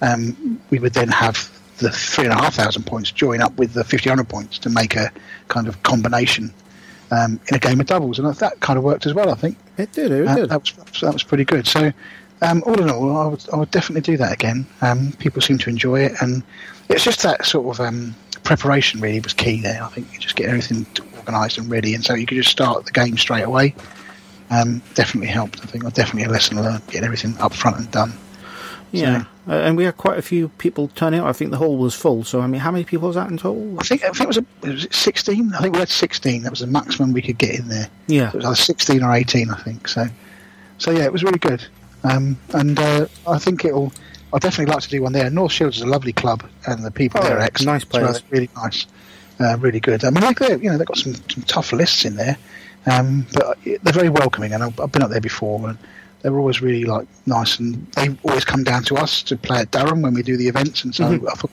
um, 0.00 0.58
we 0.70 0.78
would 0.78 0.94
then 0.94 1.08
have 1.08 1.50
the 1.78 1.90
three 1.90 2.24
and 2.24 2.32
a 2.32 2.36
half 2.36 2.54
thousand 2.54 2.84
points 2.86 3.10
join 3.10 3.42
up 3.42 3.54
with 3.58 3.74
the 3.74 3.80
1500 3.80 4.26
points 4.28 4.58
to 4.60 4.70
make 4.70 4.96
a 4.96 5.12
kind 5.48 5.68
of 5.68 5.82
combination 5.82 6.50
um, 7.10 7.38
in 7.48 7.56
a 7.56 7.58
game 7.58 7.78
of 7.78 7.86
doubles, 7.86 8.18
and 8.18 8.34
that 8.36 8.58
kind 8.60 8.78
of 8.78 8.84
worked 8.84 9.04
as 9.06 9.12
well. 9.12 9.30
I 9.30 9.34
think. 9.34 9.58
It 9.76 9.92
did, 9.92 10.10
it 10.10 10.26
Uh, 10.26 10.34
did. 10.34 10.48
that 10.48 10.60
was 10.62 11.00
that 11.02 11.12
was 11.12 11.22
pretty 11.22 11.44
good. 11.44 11.66
So, 11.66 11.92
um, 12.40 12.62
all 12.64 12.80
in 12.80 12.88
all, 12.90 13.16
I 13.18 13.26
would, 13.26 13.44
I 13.52 13.56
would 13.56 13.70
definitely 13.70 14.00
do 14.00 14.16
that 14.16 14.32
again. 14.32 14.66
Um, 14.80 15.12
people 15.18 15.42
seem 15.42 15.58
to 15.58 15.68
enjoy 15.68 16.00
it, 16.06 16.12
and 16.22 16.42
it's 16.88 17.04
just 17.04 17.22
that 17.22 17.44
sort 17.44 17.66
of 17.78 17.84
um, 17.86 18.14
preparation 18.44 19.00
really 19.00 19.20
was 19.20 19.34
key 19.34 19.60
there. 19.60 19.82
I 19.82 19.88
think 19.88 20.10
you 20.12 20.18
just 20.18 20.36
get 20.36 20.46
everything 20.48 20.86
organised 21.18 21.58
and 21.58 21.68
ready, 21.70 21.94
and 21.94 22.02
so 22.02 22.14
you 22.14 22.24
could 22.24 22.36
just 22.38 22.50
start 22.50 22.86
the 22.86 22.92
game 22.92 23.18
straight 23.18 23.42
away. 23.44 23.74
Um, 24.50 24.82
definitely 24.94 25.28
helped. 25.28 25.60
I 25.62 25.66
think 25.66 25.84
or 25.84 25.90
definitely 25.90 26.24
a 26.24 26.28
lesson 26.32 26.56
learned. 26.62 26.86
Getting 26.86 27.04
everything 27.04 27.36
up 27.38 27.54
front 27.54 27.78
and 27.78 27.90
done. 27.90 28.12
yeah. 28.92 29.24
Uh, 29.46 29.52
and 29.52 29.76
we 29.76 29.84
had 29.84 29.96
quite 29.98 30.18
a 30.18 30.22
few 30.22 30.48
people 30.56 30.88
turning 30.94 31.20
out. 31.20 31.26
I 31.26 31.32
think 31.34 31.50
the 31.50 31.58
hall 31.58 31.76
was 31.76 31.94
full. 31.94 32.24
So, 32.24 32.40
I 32.40 32.46
mean, 32.46 32.62
how 32.62 32.70
many 32.70 32.84
people 32.84 33.08
was 33.08 33.16
that 33.16 33.28
in 33.30 33.36
total? 33.36 33.78
I 33.78 33.82
think 33.82 34.02
I 34.02 34.08
think 34.08 34.20
it 34.22 34.26
was 34.28 34.38
a 34.38 34.44
was 34.66 34.84
it 34.86 34.94
sixteen. 34.94 35.52
I 35.54 35.60
think 35.60 35.74
we 35.74 35.80
had 35.80 35.88
sixteen. 35.90 36.42
That 36.44 36.50
was 36.50 36.60
the 36.60 36.66
maximum 36.66 37.12
we 37.12 37.20
could 37.20 37.36
get 37.36 37.58
in 37.58 37.68
there. 37.68 37.88
Yeah. 38.06 38.28
It 38.28 38.34
was 38.36 38.44
either 38.46 38.54
16 38.54 39.02
or 39.02 39.12
18, 39.12 39.50
I 39.50 39.56
think. 39.62 39.86
So, 39.88 40.06
so 40.78 40.90
yeah, 40.92 41.04
it 41.04 41.12
was 41.12 41.22
really 41.22 41.38
good. 41.38 41.62
Um, 42.04 42.38
and 42.54 42.78
uh, 42.78 43.06
I 43.28 43.38
think 43.38 43.64
it'll. 43.64 43.92
I'd 44.32 44.40
definitely 44.42 44.72
like 44.72 44.82
to 44.82 44.88
do 44.88 45.02
one 45.02 45.12
there. 45.12 45.28
North 45.30 45.52
Shields 45.52 45.76
is 45.76 45.82
a 45.82 45.86
lovely 45.86 46.12
club, 46.14 46.42
and 46.66 46.82
the 46.84 46.90
people 46.90 47.20
Oh, 47.22 47.24
there 47.28 47.36
are 47.36 47.40
excellent. 47.40 47.74
nice 47.74 47.84
players. 47.84 48.22
Really 48.30 48.48
nice, 48.56 48.86
uh, 49.40 49.56
really 49.58 49.78
good. 49.80 50.04
I 50.04 50.10
mean, 50.10 50.22
like 50.24 50.38
they, 50.38 50.56
you 50.56 50.70
know, 50.70 50.76
they've 50.78 50.86
got 50.86 50.96
some, 50.96 51.14
some 51.14 51.42
tough 51.44 51.72
lists 51.72 52.04
in 52.04 52.16
there, 52.16 52.36
um, 52.86 53.26
but 53.32 53.58
they're 53.64 53.92
very 53.92 54.08
welcoming. 54.08 54.52
And 54.52 54.62
I've, 54.62 54.78
I've 54.80 54.92
been 54.92 55.02
up 55.02 55.10
there 55.10 55.20
before, 55.20 55.68
and 55.68 55.78
they're 56.22 56.38
always 56.38 56.60
really 56.62 56.84
like 56.84 57.06
nice. 57.26 57.58
And 57.58 57.86
they 57.92 58.16
always 58.22 58.44
come 58.44 58.64
down 58.64 58.82
to 58.84 58.96
us 58.96 59.22
to 59.24 59.36
play 59.36 59.58
at 59.60 59.70
Durham 59.70 60.02
when 60.02 60.14
we 60.14 60.22
do 60.22 60.36
the 60.36 60.48
events. 60.48 60.84
And 60.84 60.94
so 60.94 61.04
Mhm. 61.04 61.28
I 61.30 61.34
thought 61.34 61.50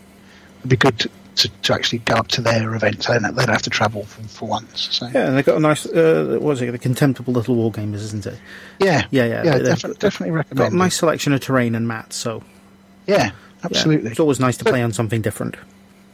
it'd 0.60 0.70
be 0.70 0.78
good 0.78 0.98
to, 1.00 1.10
to, 1.38 1.50
to 1.64 1.74
actually 1.74 2.00
go 2.00 2.16
up 2.16 2.28
to 2.30 2.42
their 2.42 2.76
events. 2.76 3.08
They 3.08 3.18
don't, 3.20 3.36
they 3.36 3.46
don't 3.46 3.54
have 3.54 3.62
to 3.64 3.70
travel 3.70 4.04
for, 4.06 4.22
for 4.28 4.48
once. 4.50 4.90
So 4.92 5.08
Yeah, 5.08 5.28
and 5.28 5.38
they've 5.38 5.46
got 5.46 5.58
a 5.58 5.60
nice, 5.62 5.86
uh, 5.86 6.28
what 6.40 6.42
was 6.42 6.62
it, 6.62 6.72
the 6.72 6.78
contemptible 6.78 7.34
little 7.34 7.56
war 7.56 7.72
gamers, 7.72 7.96
isn't 7.96 8.26
it? 8.26 8.38
yeah, 8.80 9.06
Yeah, 9.12 9.26
yeah. 9.26 9.44
yeah, 9.44 9.58
definitely, 9.60 9.98
definitely 10.00 10.32
Got 10.32 10.38
recommend. 10.38 10.74
a 10.74 10.78
nice 10.78 10.98
selection 10.98 11.34
of 11.34 11.40
terrain 11.42 11.74
and 11.76 11.88
mats, 11.88 12.16
so 12.18 12.44
Yeah, 13.08 13.16
yeah, 13.18 13.32
absolutely. 13.64 14.12
it's 14.12 14.20
always 14.20 14.40
nice 14.40 14.58
to 14.58 14.66
play 14.66 14.82
on 14.84 14.92
something 14.92 15.22
different. 15.22 15.56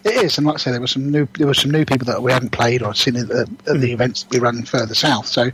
It 0.07 0.23
is, 0.25 0.37
and 0.37 0.47
like 0.47 0.55
I 0.55 0.57
say, 0.57 0.71
there 0.71 0.81
were 0.81 0.87
some 0.87 1.11
new 1.11 1.27
there 1.37 1.47
were 1.47 1.53
some 1.53 1.71
new 1.71 1.85
people 1.85 2.05
that 2.05 2.21
we 2.21 2.31
hadn't 2.31 2.51
played 2.51 2.81
or 2.83 2.93
seen 2.95 3.15
at, 3.17 3.29
at 3.29 3.47
Hmm. 3.47 3.79
the 3.79 3.91
events 3.91 4.25
we 4.31 4.39
run 4.39 4.63
further 4.63 4.95
south. 4.95 5.27
So, 5.27 5.49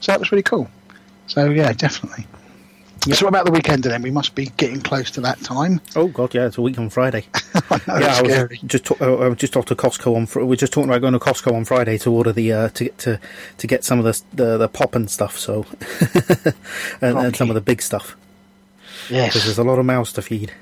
so 0.00 0.12
that 0.12 0.18
was 0.20 0.32
really 0.32 0.42
cool. 0.42 0.68
So 1.26 1.48
yeah, 1.50 1.72
definitely. 1.72 2.26
Yeah. 3.06 3.14
So 3.16 3.26
what 3.26 3.30
about 3.30 3.46
the 3.46 3.50
weekend 3.52 3.82
then? 3.82 4.00
We 4.02 4.12
must 4.12 4.36
be 4.36 4.46
getting 4.56 4.80
close 4.80 5.10
to 5.12 5.20
that 5.22 5.40
time. 5.40 5.80
Oh 5.96 6.06
god, 6.06 6.34
yeah, 6.34 6.46
it's 6.46 6.56
a 6.58 6.62
week 6.62 6.78
on 6.78 6.88
Friday. 6.88 7.24
I 7.70 7.80
know, 7.88 7.98
yeah, 7.98 8.16
I 8.16 8.22
was 8.22 8.32
scary. 8.32 8.60
just 8.64 8.84
talk, 8.84 9.00
uh, 9.00 9.16
I 9.16 9.28
was 9.28 9.38
just 9.38 9.52
talked 9.52 9.68
to 9.68 9.74
Costco 9.74 10.14
on. 10.16 10.26
Fr- 10.26 10.40
We 10.42 10.54
are 10.54 10.56
just 10.56 10.72
talking 10.72 10.88
about 10.88 11.00
going 11.00 11.12
to 11.14 11.18
Costco 11.18 11.52
on 11.52 11.64
Friday 11.64 11.98
to 11.98 12.12
order 12.12 12.32
the 12.32 12.52
uh, 12.52 12.68
to 12.70 12.84
get 12.84 12.98
to 12.98 13.18
to 13.58 13.66
get 13.66 13.82
some 13.84 13.98
of 13.98 14.04
the 14.04 14.22
the, 14.36 14.56
the 14.58 14.68
pop 14.68 14.94
and 14.94 15.10
stuff. 15.10 15.36
So 15.38 15.66
and, 17.00 17.18
and 17.18 17.36
some 17.36 17.50
of 17.50 17.54
the 17.54 17.60
big 17.60 17.82
stuff 17.82 18.16
Yes, 19.10 19.30
because 19.32 19.44
there's 19.46 19.58
a 19.58 19.64
lot 19.64 19.78
of 19.80 19.84
mouths 19.84 20.12
to 20.12 20.22
feed. 20.22 20.52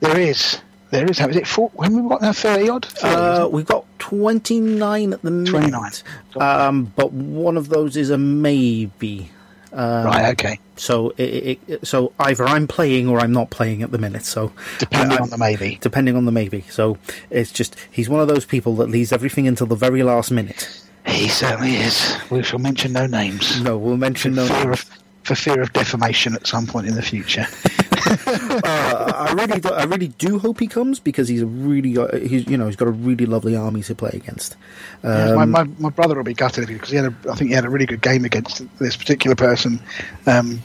there 0.00 0.18
is. 0.18 0.60
There 0.92 1.10
is. 1.10 1.18
Is 1.20 1.36
it 1.36 1.46
four? 1.46 1.70
When 1.74 2.02
we 2.02 2.08
got 2.08 2.20
now 2.22 2.32
thirty 2.32 2.68
odd? 2.68 2.86
Uh, 3.02 3.48
we've 3.50 3.66
got 3.66 3.84
29 3.98 5.12
at 5.14 5.22
the 5.22 5.30
minute. 5.30 5.50
29. 5.50 5.92
Um, 6.36 6.92
but 6.96 7.12
one 7.12 7.56
of 7.56 7.70
those 7.70 7.96
is 7.96 8.10
a 8.10 8.18
maybe. 8.18 9.30
Um, 9.72 10.04
right. 10.04 10.32
Okay. 10.32 10.58
So 10.76 11.14
it, 11.16 11.58
it, 11.66 11.86
so 11.86 12.12
either 12.18 12.44
I'm 12.44 12.68
playing 12.68 13.08
or 13.08 13.20
I'm 13.20 13.32
not 13.32 13.48
playing 13.48 13.82
at 13.82 13.90
the 13.90 13.96
minute. 13.96 14.24
So 14.26 14.52
Depending 14.78 15.16
I- 15.18 15.22
on 15.22 15.30
the 15.30 15.38
maybe. 15.38 15.78
depending 15.80 16.14
on 16.14 16.26
the 16.26 16.32
maybe. 16.32 16.60
So 16.68 16.98
it's 17.30 17.50
just 17.52 17.74
he's 17.90 18.10
one 18.10 18.20
of 18.20 18.28
those 18.28 18.44
people 18.44 18.76
that 18.76 18.90
leaves 18.90 19.12
everything 19.12 19.48
until 19.48 19.66
the 19.66 19.74
very 19.76 20.02
last 20.02 20.30
minute. 20.30 20.68
He 21.06 21.28
certainly 21.28 21.76
is. 21.76 22.16
We 22.30 22.42
shall 22.42 22.58
mention 22.58 22.92
no 22.92 23.06
names. 23.06 23.62
No, 23.62 23.78
we'll 23.78 23.96
mention 23.96 24.34
no. 24.34 24.46
fear 24.46 24.64
names. 24.66 24.80
of, 24.82 25.00
for 25.22 25.34
fear 25.34 25.62
of 25.62 25.72
defamation 25.72 26.34
at 26.34 26.46
some 26.46 26.66
point 26.66 26.86
in 26.86 26.94
the 26.94 27.02
future. 27.02 27.46
Uh, 28.64 29.28
I 29.28 29.32
really, 29.32 29.60
do, 29.60 29.68
I 29.70 29.84
really 29.84 30.08
do 30.08 30.38
hope 30.38 30.60
he 30.60 30.66
comes 30.66 31.00
because 31.00 31.28
he's 31.28 31.42
a 31.42 31.46
really, 31.46 31.96
uh, 31.96 32.16
he's 32.16 32.46
you 32.46 32.56
know, 32.56 32.66
he's 32.66 32.76
got 32.76 32.88
a 32.88 32.92
really 32.92 33.26
lovely 33.26 33.56
army 33.56 33.82
to 33.82 33.94
play 33.94 34.10
against. 34.12 34.56
Yeah, 35.02 35.30
Um, 35.30 35.36
my, 35.36 35.44
my, 35.44 35.70
my 35.78 35.90
brother 35.90 36.14
will 36.14 36.24
be 36.24 36.34
gutted 36.34 36.64
if 36.64 36.68
he 36.68 36.74
because 36.74 36.90
he 36.90 36.96
had 36.96 37.06
a, 37.06 37.14
I 37.30 37.34
think 37.34 37.50
he 37.50 37.54
had 37.54 37.64
a 37.64 37.70
really 37.70 37.86
good 37.86 38.02
game 38.02 38.24
against 38.24 38.62
this 38.78 38.96
particular 38.96 39.34
person, 39.34 39.80
um, 40.26 40.62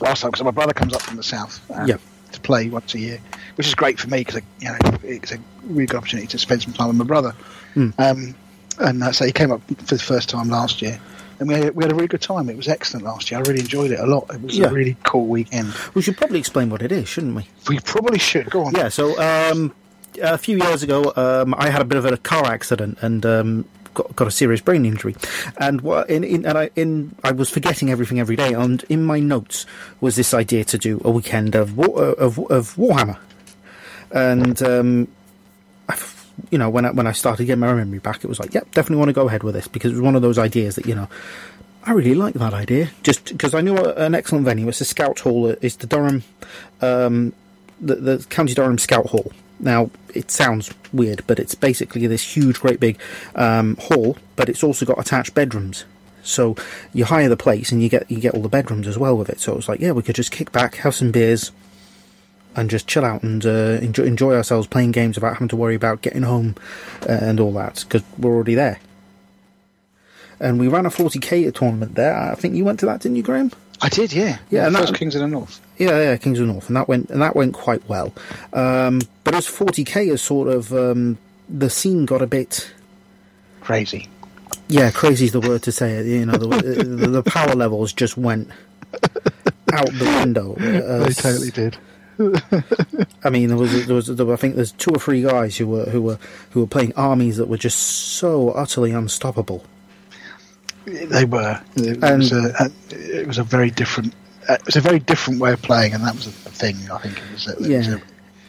last 0.00 0.20
time 0.22 0.30
because 0.30 0.44
my 0.44 0.50
brother 0.50 0.72
comes 0.72 0.92
up 0.94 1.02
from 1.02 1.16
the 1.16 1.22
south. 1.22 1.60
Um, 1.70 1.86
Yeah. 1.88 1.96
To 2.32 2.40
play 2.40 2.68
once 2.68 2.94
a 2.94 3.00
year, 3.00 3.18
which 3.56 3.66
is 3.66 3.74
great 3.74 3.98
for 3.98 4.08
me 4.08 4.18
because 4.18 4.40
you 4.60 4.68
know 4.68 4.76
it's 5.02 5.32
a 5.32 5.38
really 5.64 5.86
good 5.86 5.96
opportunity 5.96 6.28
to 6.28 6.38
spend 6.38 6.62
some 6.62 6.72
time 6.72 6.86
with 6.86 6.96
my 6.96 7.04
brother. 7.04 7.32
Hmm. 7.74 7.90
Um, 7.98 8.34
and 8.78 9.02
uh, 9.02 9.10
so 9.10 9.24
he 9.24 9.32
came 9.32 9.50
up 9.50 9.60
for 9.66 9.96
the 9.96 9.98
first 9.98 10.28
time 10.28 10.48
last 10.48 10.80
year, 10.80 11.00
and 11.40 11.48
we 11.48 11.54
had, 11.54 11.74
we 11.74 11.82
had 11.82 11.90
a 11.90 11.94
really 11.96 12.06
good 12.06 12.22
time. 12.22 12.48
It 12.48 12.56
was 12.56 12.68
excellent 12.68 13.04
last 13.06 13.30
year. 13.30 13.40
I 13.40 13.42
really 13.48 13.60
enjoyed 13.60 13.90
it 13.90 13.98
a 13.98 14.06
lot. 14.06 14.32
It 14.32 14.40
was 14.42 14.56
Yeah. 14.56 14.68
a 14.68 14.72
really 14.72 14.96
cool 15.04 15.26
weekend. 15.26 15.72
We 15.94 16.02
should 16.02 16.16
probably 16.16 16.38
explain 16.38 16.70
what 16.70 16.82
it 16.82 16.92
is, 16.92 17.08
shouldn't 17.08 17.34
we? 17.34 17.48
We 17.68 17.80
probably 17.80 18.18
should 18.20 18.48
go 18.50 18.64
on. 18.64 18.74
Yeah, 18.74 18.88
so 18.90 19.18
um, 19.20 19.74
a 20.22 20.38
few 20.38 20.58
years 20.58 20.82
ago, 20.84 21.12
um, 21.16 21.54
I 21.58 21.70
had 21.70 21.80
a 21.82 21.84
bit 21.84 21.98
of 21.98 22.04
a 22.04 22.16
car 22.18 22.44
accident 22.46 22.98
and 23.00 23.24
um, 23.26 23.64
got, 23.94 24.14
got 24.14 24.28
a 24.28 24.30
serious 24.30 24.60
brain 24.60 24.84
injury, 24.84 25.16
and 25.58 25.80
what 25.80 26.08
in, 26.10 26.22
in 26.24 26.44
and 26.46 26.56
I 26.58 26.70
in 26.76 27.14
I 27.24 27.32
was 27.32 27.48
forgetting 27.50 27.90
everything 27.90 28.20
every 28.20 28.36
day. 28.36 28.52
And 28.52 28.84
in 28.88 29.02
my 29.04 29.18
notes 29.18 29.66
was 30.00 30.16
this 30.16 30.32
idea 30.34 30.64
to 30.64 30.78
do 30.78 31.00
a 31.04 31.10
weekend 31.10 31.54
of 31.54 31.76
War, 31.76 32.10
of, 32.14 32.38
of 32.50 32.76
Warhammer, 32.76 33.18
and 34.12 34.62
um, 34.62 35.08
you 36.50 36.58
know 36.58 36.70
when 36.70 36.84
I, 36.84 36.90
when 36.90 37.06
I 37.06 37.12
started 37.12 37.44
getting 37.44 37.60
my 37.60 37.72
memory 37.72 37.98
back, 37.98 38.24
it 38.24 38.28
was 38.28 38.40
like, 38.40 38.54
yep, 38.54 38.70
definitely 38.72 38.96
want 38.96 39.08
to 39.08 39.14
go 39.14 39.28
ahead 39.28 39.42
with 39.42 39.54
this 39.54 39.68
because 39.68 39.92
it 39.92 39.94
was 39.94 40.02
one 40.02 40.16
of 40.16 40.22
those 40.22 40.38
ideas 40.38 40.76
that 40.76 40.86
you 40.86 40.94
know. 40.94 41.08
I 41.82 41.92
really 41.92 42.14
like 42.14 42.34
that 42.34 42.52
idea, 42.52 42.90
just 43.02 43.24
because 43.24 43.54
I 43.54 43.62
knew 43.62 43.74
an 43.74 44.14
excellent 44.14 44.44
venue. 44.44 44.68
It's 44.68 44.80
the 44.80 44.84
Scout 44.84 45.20
Hall. 45.20 45.46
It's 45.46 45.76
the 45.76 45.86
Durham 45.86 46.22
um, 46.82 47.32
the, 47.80 47.96
the 47.96 48.26
County 48.28 48.54
Durham 48.54 48.78
Scout 48.78 49.06
Hall. 49.06 49.32
Now, 49.58 49.90
it 50.14 50.30
sounds 50.30 50.72
weird, 50.92 51.22
but 51.26 51.38
it's 51.38 51.54
basically 51.54 52.06
this 52.06 52.36
huge, 52.36 52.60
great 52.60 52.80
big 52.80 52.98
um, 53.34 53.76
hall, 53.76 54.16
but 54.36 54.48
it's 54.48 54.64
also 54.64 54.86
got 54.86 54.98
attached 54.98 55.34
bedrooms. 55.34 55.84
So 56.22 56.56
you 56.92 57.06
hire 57.06 57.28
the 57.28 57.36
place 57.36 57.72
and 57.72 57.82
you 57.82 57.88
get 57.88 58.10
you 58.10 58.20
get 58.20 58.34
all 58.34 58.42
the 58.42 58.48
bedrooms 58.48 58.86
as 58.86 58.98
well 58.98 59.16
with 59.16 59.30
it. 59.30 59.40
So 59.40 59.52
it 59.52 59.56
was 59.56 59.68
like, 59.68 59.80
yeah, 59.80 59.92
we 59.92 60.02
could 60.02 60.14
just 60.14 60.30
kick 60.30 60.52
back, 60.52 60.76
have 60.76 60.94
some 60.94 61.10
beers, 61.10 61.50
and 62.56 62.68
just 62.70 62.86
chill 62.86 63.04
out 63.04 63.22
and 63.22 63.44
uh, 63.46 63.78
enjoy, 63.80 64.04
enjoy 64.04 64.34
ourselves 64.34 64.66
playing 64.66 64.92
games 64.92 65.16
without 65.16 65.34
having 65.34 65.48
to 65.48 65.56
worry 65.56 65.74
about 65.74 66.02
getting 66.02 66.22
home 66.22 66.56
uh, 67.08 67.12
and 67.20 67.38
all 67.40 67.52
that 67.52 67.84
because 67.86 68.02
we're 68.18 68.32
already 68.34 68.54
there. 68.54 68.80
And 70.40 70.58
we 70.58 70.68
ran 70.68 70.86
a 70.86 70.90
40k 70.90 71.52
tournament 71.54 71.94
there. 71.94 72.16
I 72.16 72.34
think 72.34 72.54
you 72.54 72.64
went 72.64 72.80
to 72.80 72.86
that, 72.86 73.00
didn't 73.00 73.16
you, 73.16 73.22
Graham? 73.22 73.52
I 73.82 73.88
did. 73.88 74.12
Yeah, 74.12 74.38
Yeah, 74.50 74.66
and 74.66 74.76
First 74.76 74.92
that- 74.92 74.98
Kings 74.98 75.14
of 75.14 75.20
the 75.22 75.26
North. 75.28 75.60
Yeah, 75.78 75.98
yeah, 76.02 76.16
Kings 76.18 76.38
of 76.38 76.46
the 76.46 76.52
North, 76.52 76.66
and 76.68 76.76
that 76.76 76.88
went 76.88 77.08
and 77.08 77.22
that 77.22 77.34
went 77.34 77.54
quite 77.54 77.86
well. 77.88 78.12
Um, 78.52 79.00
but 79.24 79.34
as 79.34 79.46
40k, 79.46 80.08
is 80.12 80.20
sort 80.20 80.48
of 80.48 80.72
um, 80.74 81.16
the 81.48 81.70
scene 81.70 82.04
got 82.04 82.20
a 82.20 82.26
bit, 82.26 82.70
Crazy. 83.62 84.06
yeah, 84.68 84.90
crazy 84.90 85.24
is 85.26 85.32
the 85.32 85.40
word 85.40 85.62
to 85.62 85.72
say 85.72 85.92
it. 85.92 86.06
You 86.06 86.26
know, 86.26 86.32
the, 86.36 86.46
the, 86.84 87.06
the 87.06 87.22
power 87.22 87.54
levels 87.54 87.94
just 87.94 88.18
went 88.18 88.50
out 89.72 89.86
the 89.86 90.20
window. 90.22 90.54
Uh, 90.56 91.04
they 91.06 91.12
totally 91.14 91.50
did. 91.50 91.78
I 93.24 93.30
mean, 93.30 93.48
there 93.48 93.56
was, 93.56 93.86
there 93.86 93.94
was, 93.96 94.06
there 94.08 94.26
were, 94.26 94.34
I 94.34 94.36
think 94.36 94.54
there's 94.56 94.72
two 94.72 94.90
or 94.90 94.98
three 94.98 95.22
guys 95.22 95.56
who 95.56 95.66
were 95.66 95.84
who 95.86 96.02
were 96.02 96.18
who 96.50 96.60
were 96.60 96.66
playing 96.66 96.92
armies 96.96 97.36
that 97.38 97.46
were 97.48 97.56
just 97.58 97.78
so 97.78 98.50
utterly 98.50 98.90
unstoppable. 98.92 99.64
They 100.84 101.24
were. 101.24 101.60
It 101.76 102.02
And- 102.02 102.18
was 102.18 102.32
a, 102.32 102.52
a, 102.58 102.70
it 103.20 103.26
was 103.26 103.38
a 103.38 103.44
very 103.44 103.70
different. 103.70 104.14
Uh, 104.48 104.54
it 104.54 104.66
was 104.66 104.76
a 104.76 104.80
very 104.80 104.98
different 104.98 105.40
way 105.40 105.52
of 105.52 105.62
playing, 105.62 105.94
and 105.94 106.02
that 106.04 106.14
was 106.14 106.26
a 106.26 106.30
thing. 106.30 106.76
I 106.90 106.98
think 106.98 107.18
it 107.18 107.32
was. 107.32 107.46
A, 107.46 107.50
it 107.52 107.58
was 107.60 107.68
Yeah. 107.68 107.78
a- 107.94 108.00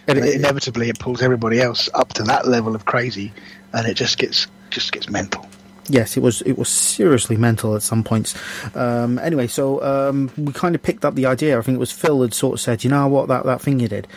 And 0.08 0.18
and 0.18 0.28
it- 0.28 0.36
inevitably, 0.36 0.90
it 0.90 1.00
pulls 1.00 1.22
everybody 1.22 1.62
else 1.62 1.90
up 1.94 2.14
to 2.14 2.24
that 2.24 2.48
level 2.48 2.76
of 2.76 2.86
crazy, 2.86 3.32
and 3.74 3.86
it 3.88 3.94
just 3.96 4.18
gets 4.18 4.48
just 4.70 4.92
gets 4.92 5.10
mental. 5.10 5.46
Yes, 5.88 6.16
it 6.16 6.20
was. 6.22 6.42
It 6.44 6.58
was 6.58 6.70
seriously 6.70 7.38
mental 7.38 7.76
at 7.76 7.82
some 7.82 8.04
points. 8.04 8.36
Um, 8.76 9.18
anyway, 9.20 9.48
so 9.48 9.84
um, 9.84 10.32
we 10.38 10.54
kind 10.54 10.76
of 10.76 10.84
picked 10.84 11.04
up 11.04 11.16
the 11.16 11.26
idea. 11.26 11.58
I 11.58 11.62
think 11.62 11.76
it 11.76 11.80
was 11.80 11.92
Phil 11.92 12.22
had 12.22 12.34
sort 12.34 12.54
of 12.54 12.60
said, 12.62 12.84
"You 12.84 12.90
know 12.90 13.08
what? 13.08 13.28
That 13.28 13.46
that 13.46 13.62
thing 13.62 13.80
you 13.80 13.88
did, 13.88 14.08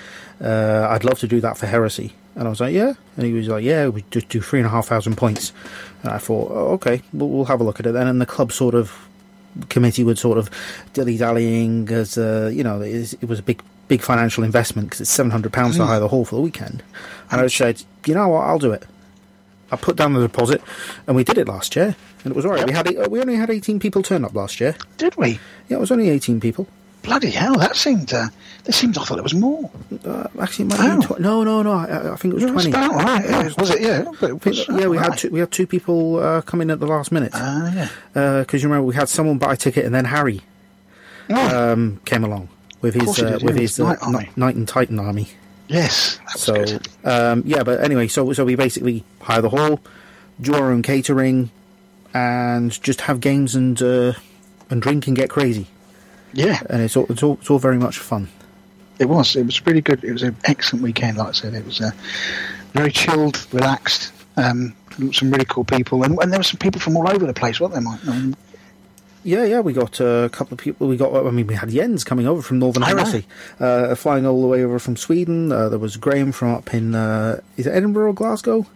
uh, 0.41 0.87
I'd 0.91 1.05
love 1.05 1.19
to 1.21 1.27
do 1.27 1.41
that 1.41 1.57
for 1.57 1.67
Heresy." 1.67 2.13
And 2.37 2.47
I 2.47 2.51
was 2.51 2.61
like, 2.61 2.75
"Yeah," 2.75 2.93
and 3.17 3.27
he 3.27 3.33
was 3.33 3.49
like, 3.49 3.65
"Yeah, 3.65 3.89
we 3.89 4.05
just 4.11 4.29
do 4.29 4.41
three 4.43 4.59
and 4.59 4.67
a 4.67 4.71
half 4.71 4.87
thousand 4.89 5.17
points." 5.17 5.53
And 6.03 6.13
I 6.13 6.19
thought, 6.19 6.51
oh, 6.53 6.73
"Okay, 6.75 7.03
we'll, 7.13 7.31
we'll 7.31 7.45
have 7.47 7.61
a 7.61 7.65
look 7.65 7.81
at 7.81 7.87
it 7.87 7.93
then." 7.93 8.09
And 8.09 8.21
the 8.21 8.27
club 8.27 8.53
sort 8.53 8.75
of 8.75 9.09
committee 9.69 10.05
would 10.05 10.19
sort 10.19 10.37
of 10.37 10.51
dilly 10.93 11.17
dallying 11.17 11.89
as 11.89 12.19
uh, 12.19 12.51
you 12.53 12.63
know, 12.63 12.83
it, 12.83 13.15
it 13.15 13.29
was 13.29 13.39
a 13.39 13.43
big 13.43 13.63
big 13.89 14.03
financial 14.03 14.45
investment 14.45 14.89
because 14.89 15.01
it's 15.01 15.11
seven 15.11 15.31
hundred 15.31 15.53
pounds 15.53 15.77
to 15.77 15.87
hire 15.87 16.01
the 16.01 16.09
hall 16.09 16.25
for 16.25 16.35
the 16.35 16.43
weekend. 16.43 16.83
And 17.31 17.41
I 17.41 17.47
said, 17.47 17.83
"You 18.05 18.15
know 18.15 18.29
what? 18.29 18.41
I'll 18.41 18.59
do 18.59 18.73
it." 18.73 18.85
I 19.71 19.77
put 19.77 19.97
down 19.97 20.13
the 20.13 20.21
deposit, 20.21 20.63
and 21.07 21.17
we 21.17 21.25
did 21.25 21.39
it 21.39 21.49
last 21.49 21.75
year, 21.77 21.97
and 22.25 22.33
it 22.33 22.37
was 22.37 22.45
all 22.47 22.53
right. 22.53 22.67
We 22.67 22.73
had 22.73 22.89
we 23.11 23.21
only 23.21 23.37
had 23.37 23.51
eighteen 23.51 23.79
people 23.81 24.03
turn 24.03 24.25
up 24.25 24.35
last 24.35 24.61
year. 24.61 24.77
Did 24.99 25.17
we? 25.17 25.39
Yeah, 25.69 25.79
it 25.79 25.81
was 25.81 25.91
only 25.91 26.09
eighteen 26.11 26.41
people. 26.41 26.67
Bloody 27.03 27.31
hell! 27.31 27.55
That 27.59 27.77
seemed. 27.77 28.13
Uh, 28.15 28.29
that 28.65 28.73
seemed. 28.73 28.97
I 28.97 29.05
thought 29.05 29.19
it 29.19 29.23
was 29.25 29.35
more. 29.35 29.71
Uh, 30.05 30.27
actually, 30.41 30.65
it 30.67 30.69
might 30.69 30.81
have 30.81 31.01
been 31.01 31.09
Oh. 31.11 31.15
tw- 31.17 31.21
no, 31.21 31.45
no, 31.45 31.63
no. 31.63 31.73
I, 31.73 32.13
I 32.13 32.17
think 32.17 32.33
it 32.33 32.35
was 32.37 32.45
It 32.45 32.55
was 32.55 32.65
twenty. 32.65 32.71
about 32.71 32.95
right. 33.05 33.25
Yeah. 33.29 33.51
Was 33.59 33.71
it? 33.71 33.81
Yeah. 33.83 34.05
It 34.29 34.45
was, 34.45 34.69
yeah, 34.69 34.87
we 34.87 34.97
had 34.97 35.19
two, 35.19 35.29
we 35.31 35.41
had 35.41 35.51
two 35.51 35.67
people 35.67 36.17
uh, 36.19 36.41
come 36.43 36.61
in 36.63 36.71
at 36.71 36.81
the 36.81 36.87
last 36.87 37.13
minute 37.13 37.33
Ah, 37.35 37.89
yeah. 38.15 38.41
because 38.41 38.63
you 38.63 38.69
remember 38.71 38.87
we 38.87 38.95
had 38.95 39.09
someone 39.11 39.37
buy 39.39 39.53
a 39.53 39.57
ticket, 39.57 39.85
and 39.85 39.95
then 39.95 40.07
Harry 40.07 40.41
Oh, 41.31 41.73
um, 41.73 42.01
came 42.07 42.23
along 42.25 42.49
with 42.81 42.95
his 42.95 43.19
uh, 43.19 43.31
did, 43.33 43.43
with 43.43 43.57
his 43.57 43.79
with 43.79 43.87
uh, 43.87 43.91
Knight 43.93 43.99
Army. 44.03 44.19
Knight- 44.19 44.37
Knight 44.39 44.57
and 44.57 44.69
Titan 44.69 44.99
army. 44.99 45.29
Yes. 45.69 46.19
So 46.37 46.65
um, 47.05 47.43
yeah, 47.47 47.63
but 47.63 47.83
anyway, 47.83 48.09
so 48.09 48.33
so 48.33 48.45
we 48.45 48.55
basically 48.55 49.05
hire 49.21 49.43
the 49.43 49.51
hall, 49.51 49.81
do 50.41 50.55
our 50.55 50.71
own 50.71 50.83
catering, 50.83 51.51
and 52.13 52.71
just 52.83 53.03
have 53.03 53.21
games 53.21 53.55
and 53.55 53.81
uh, 53.83 54.13
and 54.71 54.81
drink 54.83 55.07
and 55.07 55.17
get 55.17 55.31
crazy. 55.31 55.67
Yeah, 56.33 56.61
And 56.69 56.83
it's 56.83 56.97
all, 56.97 57.07
it's 57.09 57.23
all 57.23 57.35
it's 57.41 57.49
all 57.49 57.61
very 57.61 57.79
much 57.79 57.99
fun. 57.99 58.29
it 58.99 59.05
was. 59.09 59.37
It 59.37 59.47
was 59.47 59.65
really 59.67 59.81
good. 59.81 60.03
It 60.03 60.13
was 60.13 60.23
an 60.25 60.37
excellent 60.45 60.83
weekend. 60.83 61.17
Like 61.17 61.29
I 61.29 61.33
said, 61.33 61.55
it 61.55 61.65
was 61.65 61.81
uh, 61.81 61.91
very 62.73 62.91
chilled, 62.91 63.47
relaxed. 63.53 64.13
Um, 64.37 64.75
some 65.13 65.31
really 65.31 65.45
cool 65.45 65.65
people, 65.65 66.03
and, 66.05 66.19
and 66.21 66.33
there 66.33 66.39
were 66.41 66.45
some 66.45 66.59
people 66.59 66.81
from 66.81 66.97
all 66.97 67.09
over 67.09 67.25
the 67.27 67.33
place, 67.35 67.61
weren't 67.61 67.73
there, 67.73 67.83
Mike? 67.83 68.05
Um, 68.07 68.37
Yeah, 69.25 69.45
yeah, 69.45 69.61
we 69.61 69.73
got 69.73 70.01
uh, 70.01 70.05
a 70.05 70.29
couple 70.29 70.55
of 70.55 70.61
people. 70.61 70.87
We 70.87 70.97
got, 70.97 71.15
I 71.15 71.31
mean, 71.31 71.47
we 71.47 71.55
had 71.55 71.71
Jens 71.71 72.05
coming 72.05 72.29
over 72.29 72.43
from 72.43 72.59
Northern 72.59 72.83
I 72.83 72.93
know. 72.93 72.99
Heresy, 72.99 73.27
uh, 73.59 73.95
flying 73.95 74.27
all 74.27 74.41
the 74.43 74.47
way 74.47 74.63
over 74.63 74.79
from 74.79 74.97
Sweden. 74.97 75.51
Uh, 75.51 75.71
there 75.71 75.79
was 75.79 75.97
Graham 75.97 76.31
from 76.31 76.55
up 76.55 76.75
in, 76.75 76.95
uh, 76.95 77.41
is 77.57 77.67
it 77.67 77.71
Edinburgh 77.71 78.11
or 78.11 78.15
Glasgow? 78.15 78.67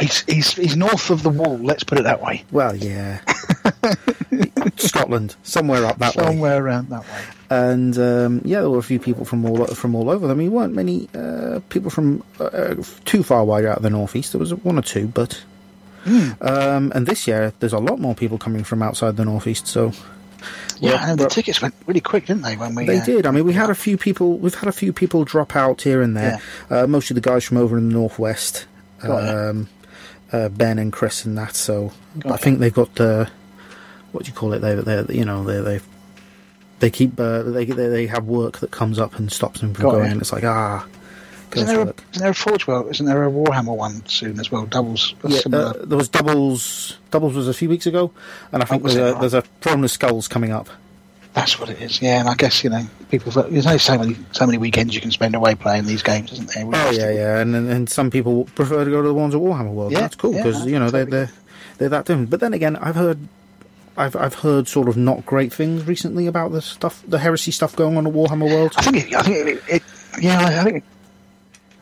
he's, 0.00 0.20
he's 0.22 0.52
he's 0.54 0.76
north 0.76 1.10
of 1.10 1.22
the 1.22 1.30
wall. 1.30 1.58
Let's 1.58 1.84
put 1.84 1.98
it 1.98 2.04
that 2.04 2.22
way. 2.22 2.44
Well, 2.50 2.76
yeah. 2.76 3.20
Scotland, 4.76 5.36
somewhere 5.42 5.84
up 5.84 5.98
that 5.98 6.16
way. 6.16 6.24
Somewhere 6.24 6.62
around 6.62 6.88
that 6.90 7.02
way. 7.02 7.24
And 7.50 7.98
um, 7.98 8.42
yeah, 8.44 8.60
there 8.60 8.70
were 8.70 8.78
a 8.78 8.82
few 8.82 8.98
people 8.98 9.24
from 9.24 9.44
all 9.44 9.66
from 9.66 9.94
all 9.94 10.10
over. 10.10 10.30
I 10.30 10.34
mean, 10.34 10.52
weren't 10.52 10.74
many 10.74 11.08
uh, 11.14 11.60
people 11.68 11.90
from 11.90 12.22
uh, 12.38 12.76
too 13.04 13.22
far 13.22 13.44
wide 13.44 13.64
out 13.64 13.78
of 13.78 13.82
the 13.82 13.90
northeast. 13.90 14.32
There 14.32 14.38
was 14.38 14.54
one 14.54 14.78
or 14.78 14.82
two, 14.82 15.08
but 15.08 15.42
Hmm. 16.08 16.30
um, 16.40 16.92
and 16.94 17.06
this 17.06 17.26
year 17.26 17.52
there's 17.60 17.72
a 17.72 17.78
lot 17.78 17.98
more 17.98 18.14
people 18.14 18.38
coming 18.38 18.64
from 18.64 18.82
outside 18.82 19.16
the 19.16 19.24
northeast. 19.24 19.66
So 19.66 19.92
Yeah, 20.80 21.10
and 21.10 21.18
the 21.18 21.28
tickets 21.28 21.60
went 21.60 21.74
really 21.86 22.00
quick, 22.00 22.26
didn't 22.26 22.42
they? 22.42 22.56
When 22.56 22.74
we 22.74 22.86
They 22.86 22.98
uh, 22.98 23.04
did. 23.04 23.26
I 23.26 23.30
mean, 23.30 23.44
we 23.44 23.52
had 23.52 23.70
a 23.70 23.74
few 23.74 23.96
people. 23.96 24.38
We've 24.38 24.54
had 24.54 24.68
a 24.68 24.72
few 24.72 24.92
people 24.92 25.24
drop 25.24 25.56
out 25.56 25.82
here 25.82 26.02
and 26.02 26.16
there. 26.16 26.40
Uh, 26.70 26.86
mostly 26.86 27.14
the 27.14 27.20
guys 27.20 27.44
from 27.44 27.56
over 27.56 27.76
in 27.76 27.88
the 27.88 27.94
northwest, 27.94 28.66
um, 29.02 29.68
uh, 30.32 30.48
Ben 30.48 30.78
and 30.78 30.92
Chris 30.92 31.24
and 31.24 31.36
that. 31.36 31.56
So 31.56 31.92
I 32.24 32.36
think 32.36 32.60
they've 32.60 32.72
got 32.72 33.00
uh, 33.00 33.26
what 34.12 34.24
do 34.24 34.28
you 34.28 34.34
call 34.34 34.52
it? 34.52 34.60
They, 34.60 34.74
they, 34.74 35.14
you 35.14 35.24
know, 35.24 35.44
they, 35.44 35.60
they, 35.60 35.84
they 36.80 36.90
keep 36.90 37.18
uh, 37.18 37.42
they, 37.42 37.64
they, 37.64 37.88
they 37.88 38.06
have 38.06 38.24
work 38.24 38.58
that 38.58 38.70
comes 38.70 38.98
up 38.98 39.18
and 39.18 39.30
stops 39.30 39.60
them 39.60 39.74
from 39.74 39.84
Got 39.84 39.92
going. 39.92 40.12
And 40.12 40.20
it's 40.20 40.32
like 40.32 40.44
ah, 40.44 40.86
Isn't 41.56 41.66
there, 41.66 41.80
a, 41.80 41.82
isn't 41.88 41.98
there 42.22 42.30
a 42.30 42.34
Forge 42.34 42.66
World? 42.66 42.90
Isn't 42.90 43.06
there 43.06 43.24
a 43.24 43.30
Warhammer 43.30 43.76
one 43.76 44.04
soon 44.06 44.38
as 44.40 44.50
well? 44.50 44.66
Doubles. 44.66 45.14
Yeah, 45.26 45.40
uh, 45.52 45.72
there 45.84 45.96
was 45.98 46.08
doubles. 46.08 46.96
Doubles 47.10 47.34
was 47.34 47.48
a 47.48 47.54
few 47.54 47.68
weeks 47.68 47.86
ago, 47.86 48.12
and 48.52 48.62
I 48.62 48.66
think 48.66 48.84
Oh, 48.84 48.88
there's 48.88 49.16
a, 49.16 49.18
there's 49.18 49.34
a 49.34 49.42
Throne 49.60 49.84
of 49.84 49.90
Skulls 49.90 50.28
coming 50.28 50.52
up. 50.52 50.68
That's 51.34 51.58
what 51.60 51.68
it 51.70 51.80
is. 51.80 52.02
Yeah, 52.02 52.20
and 52.20 52.28
I 52.28 52.34
guess 52.34 52.64
you 52.64 52.70
know 52.70 52.86
people. 53.10 53.30
There's 53.30 53.66
only 53.66 53.78
so 53.78 53.98
many 53.98 54.16
so 54.32 54.46
many 54.46 54.58
weekends 54.58 54.94
you 54.94 55.00
can 55.00 55.10
spend 55.10 55.34
away 55.34 55.54
playing 55.54 55.84
these 55.86 56.02
games, 56.02 56.32
isn't 56.32 56.52
there? 56.52 56.66
We 56.66 56.74
Oh 56.74 56.90
yeah, 56.90 57.06
to- 57.06 57.14
yeah, 57.14 57.38
and 57.38 57.54
and 57.54 57.70
and 57.70 57.88
some 57.88 58.10
people 58.10 58.44
prefer 58.54 58.84
to 58.84 58.90
go 58.90 59.02
to 59.02 59.08
the 59.08 59.14
ones 59.14 59.34
at 59.34 59.40
Warhammer 59.40 59.70
World. 59.72 59.92
Yeah, 59.92 60.00
That's 60.00 60.16
cool 60.16 60.34
yeah, 60.34 60.42
because 60.42 60.66
you 60.66 60.78
know 60.78 60.90
they're 60.90 61.04
they're 61.04 61.30
they're 61.76 61.88
that 61.90 62.06
different. 62.06 62.30
But 62.30 62.40
then 62.40 62.54
again, 62.54 62.76
I've 62.76 62.96
heard. 62.96 63.18
I've 63.96 64.14
I've 64.14 64.34
heard 64.34 64.68
sort 64.68 64.88
of 64.88 64.96
not 64.96 65.26
great 65.26 65.52
things 65.52 65.84
recently 65.84 66.28
about 66.28 66.52
the 66.52 66.62
stuff, 66.62 67.02
the 67.08 67.18
heresy 67.18 67.50
stuff 67.50 67.74
going 67.74 67.96
on 67.96 68.06
at 68.06 68.12
Warhammer 68.12 68.48
World. 68.48 68.72
I 68.76 68.82
think. 68.82 68.96
It, 69.08 69.14
I 69.14 69.22
think. 69.22 69.36
It, 69.48 69.62
it, 69.68 69.82
yeah, 70.20 70.38
I 70.60 70.62
think. 70.64 70.84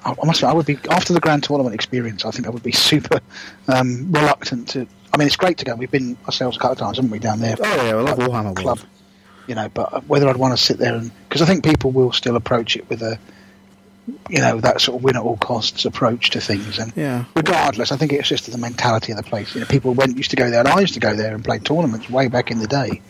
I 0.07 0.15
I 0.23 0.27
must. 0.27 0.41
Say, 0.41 0.47
I 0.47 0.53
would 0.53 0.67
be 0.67 0.79
after 0.91 1.13
the 1.13 1.21
grand 1.21 1.43
tournament 1.43 1.75
experience. 1.75 2.25
I 2.25 2.31
think 2.31 2.47
I 2.47 2.51
would 2.51 2.63
be 2.63 2.73
super 2.73 3.21
um, 3.69 4.13
reluctant 4.13 4.69
to. 4.71 4.87
I 5.13 5.19
mean, 5.19 5.27
it's 5.27 5.37
great 5.37 5.59
to 5.59 5.65
go. 5.65 5.75
We've 5.75 5.91
been 5.91 6.17
ourselves 6.27 6.57
a 6.57 6.61
couple 6.61 6.73
of 6.73 6.79
times, 6.79 6.97
haven't 6.99 7.11
we, 7.11 7.19
down 7.19 7.41
there? 7.41 7.57
Oh 7.59 7.85
yeah, 7.85 7.97
I 7.97 8.01
love 8.01 8.19
Warhammer 8.19 8.55
club. 8.55 8.79
World. 8.79 8.87
You 9.47 9.55
know, 9.55 9.69
but 9.69 10.07
whether 10.09 10.29
I'd 10.29 10.37
want 10.37 10.57
to 10.57 10.63
sit 10.63 10.79
there 10.79 10.95
and 10.95 11.11
because 11.29 11.43
I 11.43 11.47
think 11.47 11.65
people 11.65 11.93
will 11.93 12.13
still 12.13 12.35
approach 12.37 12.77
it 12.77 12.89
with 12.91 13.01
a, 13.03 13.17
you 14.29 14.41
know, 14.41 14.61
that 14.61 14.81
sort 14.81 14.99
of 14.99 15.05
win 15.05 15.17
at 15.17 15.23
all 15.23 15.37
costs 15.37 15.85
approach 15.85 16.31
to 16.31 16.41
things. 16.41 16.79
And 16.79 16.93
Yeah, 16.97 17.25
regardless, 17.35 17.93
I 17.93 17.97
think 17.97 18.13
it's 18.13 18.29
just 18.29 18.51
the 18.51 18.59
mentality 18.59 19.13
of 19.13 19.19
the 19.19 19.23
place. 19.23 19.55
You 19.55 19.61
know, 19.61 19.67
people 19.67 19.95
went 19.95 20.17
used 20.17 20.31
to 20.31 20.37
go 20.37 20.51
there, 20.51 20.61
and 20.61 20.69
I 20.69 20.81
used 20.81 20.95
to 20.95 21.01
go 21.01 21.15
there 21.15 21.35
and 21.35 21.45
play 21.45 21.59
tournaments 21.61 22.11
way 22.11 22.29
back 22.29 22.51
in 22.51 22.59
the 22.59 22.67
day. 22.67 23.01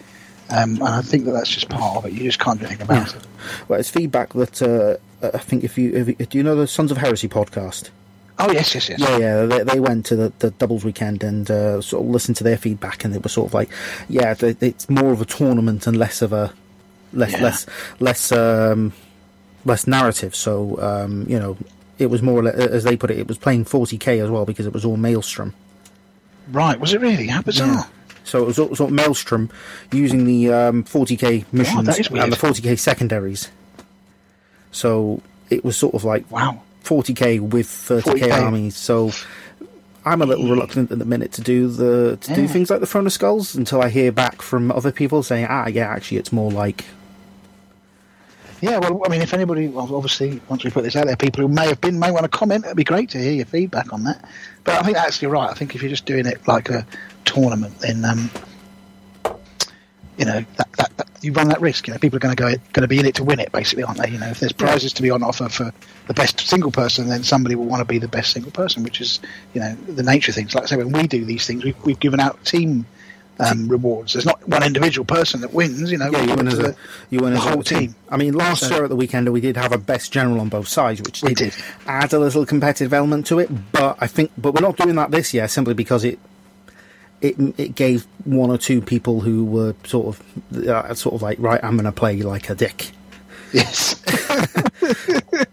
Um, 0.50 0.74
and 0.76 0.82
I 0.84 1.02
think 1.02 1.24
that 1.24 1.32
that's 1.32 1.50
just 1.50 1.68
part 1.68 1.96
of 1.96 2.04
it. 2.06 2.12
You 2.12 2.22
just 2.22 2.38
can't 2.38 2.60
do 2.60 2.66
anything 2.66 2.84
about 2.84 3.10
Yeah. 3.10 3.16
it. 3.18 3.26
Well, 3.68 3.80
it's 3.80 3.90
feedback 3.90 4.32
that 4.34 4.62
uh, 4.62 4.96
I 5.26 5.38
think 5.38 5.64
if 5.64 5.76
you, 5.76 5.92
if 5.92 6.08
you 6.08 6.14
do 6.14 6.38
you 6.38 6.44
know 6.44 6.54
the 6.54 6.66
Sons 6.68 6.90
of 6.92 6.98
Heresy 6.98 7.28
podcast? 7.28 7.90
Oh 8.38 8.52
yes, 8.52 8.74
yes, 8.74 8.88
yes. 8.90 9.00
Yeah, 9.00 9.16
yeah. 9.18 9.46
They, 9.46 9.62
they 9.64 9.80
went 9.80 10.04
to 10.06 10.16
the, 10.16 10.32
the 10.40 10.50
doubles 10.50 10.84
weekend 10.84 11.24
and 11.24 11.50
uh, 11.50 11.80
sort 11.80 12.04
of 12.04 12.10
listened 12.10 12.36
to 12.36 12.44
their 12.44 12.58
feedback, 12.58 13.04
and 13.04 13.12
they 13.14 13.18
were 13.18 13.30
sort 13.30 13.46
of 13.48 13.54
like, 13.54 13.70
yeah, 14.08 14.34
it's 14.40 14.88
more 14.90 15.10
of 15.12 15.20
a 15.20 15.24
tournament 15.24 15.86
and 15.86 15.96
less 15.96 16.20
of 16.22 16.32
a 16.32 16.52
less 17.12 17.32
Yeah. 17.32 17.42
less 17.42 17.66
less 17.98 18.32
um, 18.32 18.92
less 19.64 19.86
narrative. 19.86 20.34
So 20.34 20.80
um, 20.82 21.24
you 21.28 21.38
know, 21.38 21.56
it 21.98 22.06
was 22.06 22.20
more 22.22 22.46
as 22.46 22.84
they 22.84 22.96
put 22.96 23.10
it, 23.10 23.18
it 23.18 23.26
was 23.26 23.38
playing 23.38 23.64
40k 23.64 24.22
as 24.22 24.30
well 24.30 24.44
because 24.44 24.66
it 24.66 24.72
was 24.74 24.84
all 24.84 24.96
Maelstrom. 24.98 25.54
Right, 26.52 26.78
was 26.78 26.92
it 26.92 27.00
really? 27.00 27.26
How 27.28 27.42
bizarre. 27.42 27.88
So 28.26 28.42
it 28.42 28.46
was 28.46 28.58
all 28.58 28.74
sort 28.74 28.90
of 28.90 28.96
Maelstrom 28.96 29.48
using 29.92 30.24
the 30.24 30.52
um, 30.52 30.84
40k 30.84 31.44
missions 31.52 31.88
and 31.88 32.32
the 32.32 32.36
40k 32.36 32.78
secondaries. 32.78 33.50
So 34.72 35.22
it 35.48 35.64
was 35.64 35.76
sort 35.76 35.94
of 35.94 36.04
like 36.04 36.30
Wow. 36.30 36.60
40k 36.84 37.40
with 37.40 37.66
30k 37.68 38.02
40K. 38.02 38.32
armies. 38.44 38.76
So 38.76 39.12
I'm 40.04 40.22
a 40.22 40.26
little 40.26 40.48
reluctant 40.48 40.90
at 40.92 40.98
the 40.98 41.04
minute 41.04 41.32
to 41.32 41.40
do 41.40 41.68
the 41.68 42.16
to 42.20 42.34
do 42.34 42.46
things 42.48 42.68
like 42.70 42.80
the 42.80 42.86
Throne 42.86 43.06
of 43.06 43.12
Skulls 43.12 43.54
until 43.54 43.80
I 43.80 43.88
hear 43.88 44.12
back 44.12 44.42
from 44.42 44.70
other 44.72 44.92
people 44.92 45.22
saying, 45.22 45.46
ah, 45.48 45.66
yeah, 45.68 45.86
actually, 45.88 46.18
it's 46.18 46.32
more 46.32 46.50
like 46.50 46.84
Yeah, 48.60 48.78
well, 48.78 49.02
I 49.04 49.08
mean, 49.08 49.22
if 49.22 49.34
anybody, 49.34 49.68
well, 49.68 49.94
obviously, 49.94 50.40
once 50.48 50.64
we 50.64 50.70
put 50.70 50.82
this 50.84 50.96
out 50.96 51.06
there, 51.06 51.16
people 51.16 51.42
who 51.42 51.48
may 51.48 51.66
have 51.68 51.80
been 51.80 51.98
may 51.98 52.10
want 52.10 52.24
to 52.24 52.28
comment. 52.28 52.64
It'd 52.64 52.76
be 52.76 52.84
great 52.84 53.10
to 53.10 53.18
hear 53.18 53.32
your 53.32 53.46
feedback 53.46 53.92
on 53.92 54.04
that. 54.04 54.24
But 54.64 54.76
I 54.80 54.82
think 54.82 54.96
that's 54.96 55.20
you're 55.22 55.30
right. 55.30 55.50
I 55.50 55.54
think 55.54 55.74
if 55.74 55.82
you're 55.82 55.90
just 55.90 56.06
doing 56.06 56.26
it 56.26 56.46
like 56.48 56.70
a 56.70 56.86
tournament, 57.26 57.78
then 57.80 58.04
um, 58.04 58.30
you 60.18 60.24
know 60.24 60.44
that, 60.56 60.72
that, 60.78 60.96
that 60.96 61.08
you 61.20 61.32
run 61.32 61.48
that 61.48 61.60
risk. 61.60 61.86
You 61.86 61.92
know, 61.92 61.98
people 61.98 62.16
are 62.16 62.20
going 62.20 62.34
to 62.34 62.42
go 62.42 62.48
going 62.72 62.82
to 62.82 62.88
be 62.88 62.98
in 62.98 63.04
it 63.06 63.14
to 63.16 63.24
win 63.24 63.38
it, 63.38 63.52
basically, 63.52 63.82
aren't 63.84 64.00
they? 64.00 64.08
You 64.10 64.18
know, 64.18 64.28
if 64.28 64.40
there's 64.40 64.52
prizes 64.52 64.92
to 64.94 65.02
be 65.02 65.10
on 65.10 65.22
offer 65.22 65.48
for 65.50 65.72
the 66.06 66.14
best 66.14 66.40
single 66.40 66.72
person, 66.72 67.08
then 67.08 67.22
somebody 67.22 67.54
will 67.54 67.66
want 67.66 67.80
to 67.80 67.84
be 67.84 67.98
the 67.98 68.08
best 68.08 68.32
single 68.32 68.50
person, 68.52 68.82
which 68.82 69.00
is 69.00 69.20
you 69.52 69.60
know 69.60 69.74
the 69.74 70.02
nature 70.02 70.30
of 70.30 70.36
things. 70.36 70.54
Like 70.54 70.64
I 70.64 70.66
say, 70.68 70.76
when 70.76 70.92
we 70.92 71.06
do 71.06 71.24
these 71.24 71.46
things, 71.46 71.64
we've, 71.64 71.84
we've 71.84 72.00
given 72.00 72.20
out 72.20 72.42
team. 72.44 72.86
Um, 73.38 73.68
rewards. 73.68 74.14
There's 74.14 74.24
not 74.24 74.48
one 74.48 74.62
individual 74.62 75.04
person 75.04 75.42
that 75.42 75.52
wins. 75.52 75.92
You 75.92 75.98
know, 75.98 76.10
yeah, 76.10 76.22
you 76.22 76.34
win 76.36 76.48
as 76.48 76.54
a 76.58 76.62
the- 76.62 76.76
you 77.10 77.20
win 77.20 77.34
the 77.34 77.38
as 77.38 77.44
a 77.44 77.50
whole 77.50 77.62
team. 77.62 77.78
team. 77.80 77.94
I 78.08 78.16
mean, 78.16 78.32
last 78.32 78.62
So- 78.66 78.74
year 78.74 78.84
at 78.84 78.88
the 78.88 78.96
weekend 78.96 79.30
we 79.30 79.42
did 79.42 79.58
have 79.58 79.72
a 79.72 79.76
best 79.76 80.10
general 80.10 80.40
on 80.40 80.48
both 80.48 80.68
sides, 80.68 81.02
which 81.02 81.20
We 81.22 81.34
did, 81.34 81.52
did. 81.52 81.62
add 81.86 82.14
a 82.14 82.18
little 82.18 82.46
competitive 82.46 82.94
element 82.94 83.26
to 83.26 83.38
it. 83.38 83.50
But 83.72 83.98
I 84.00 84.06
think, 84.06 84.30
but 84.38 84.54
we're 84.54 84.62
not 84.62 84.78
doing 84.78 84.94
that 84.94 85.10
this 85.10 85.34
year 85.34 85.48
simply 85.48 85.74
because 85.74 86.02
it. 86.02 86.18
It, 87.22 87.36
it 87.58 87.74
gave 87.74 88.06
one 88.24 88.50
or 88.50 88.58
two 88.58 88.82
people 88.82 89.20
who 89.20 89.44
were 89.44 89.74
sort 89.84 90.06
of 90.06 90.68
uh, 90.68 90.94
sort 90.94 91.14
of 91.14 91.22
like 91.22 91.38
right 91.40 91.62
I'm 91.64 91.76
going 91.76 91.86
to 91.86 91.92
play 91.92 92.20
like 92.20 92.50
a 92.50 92.54
dick 92.54 92.92
Yes. 93.52 94.02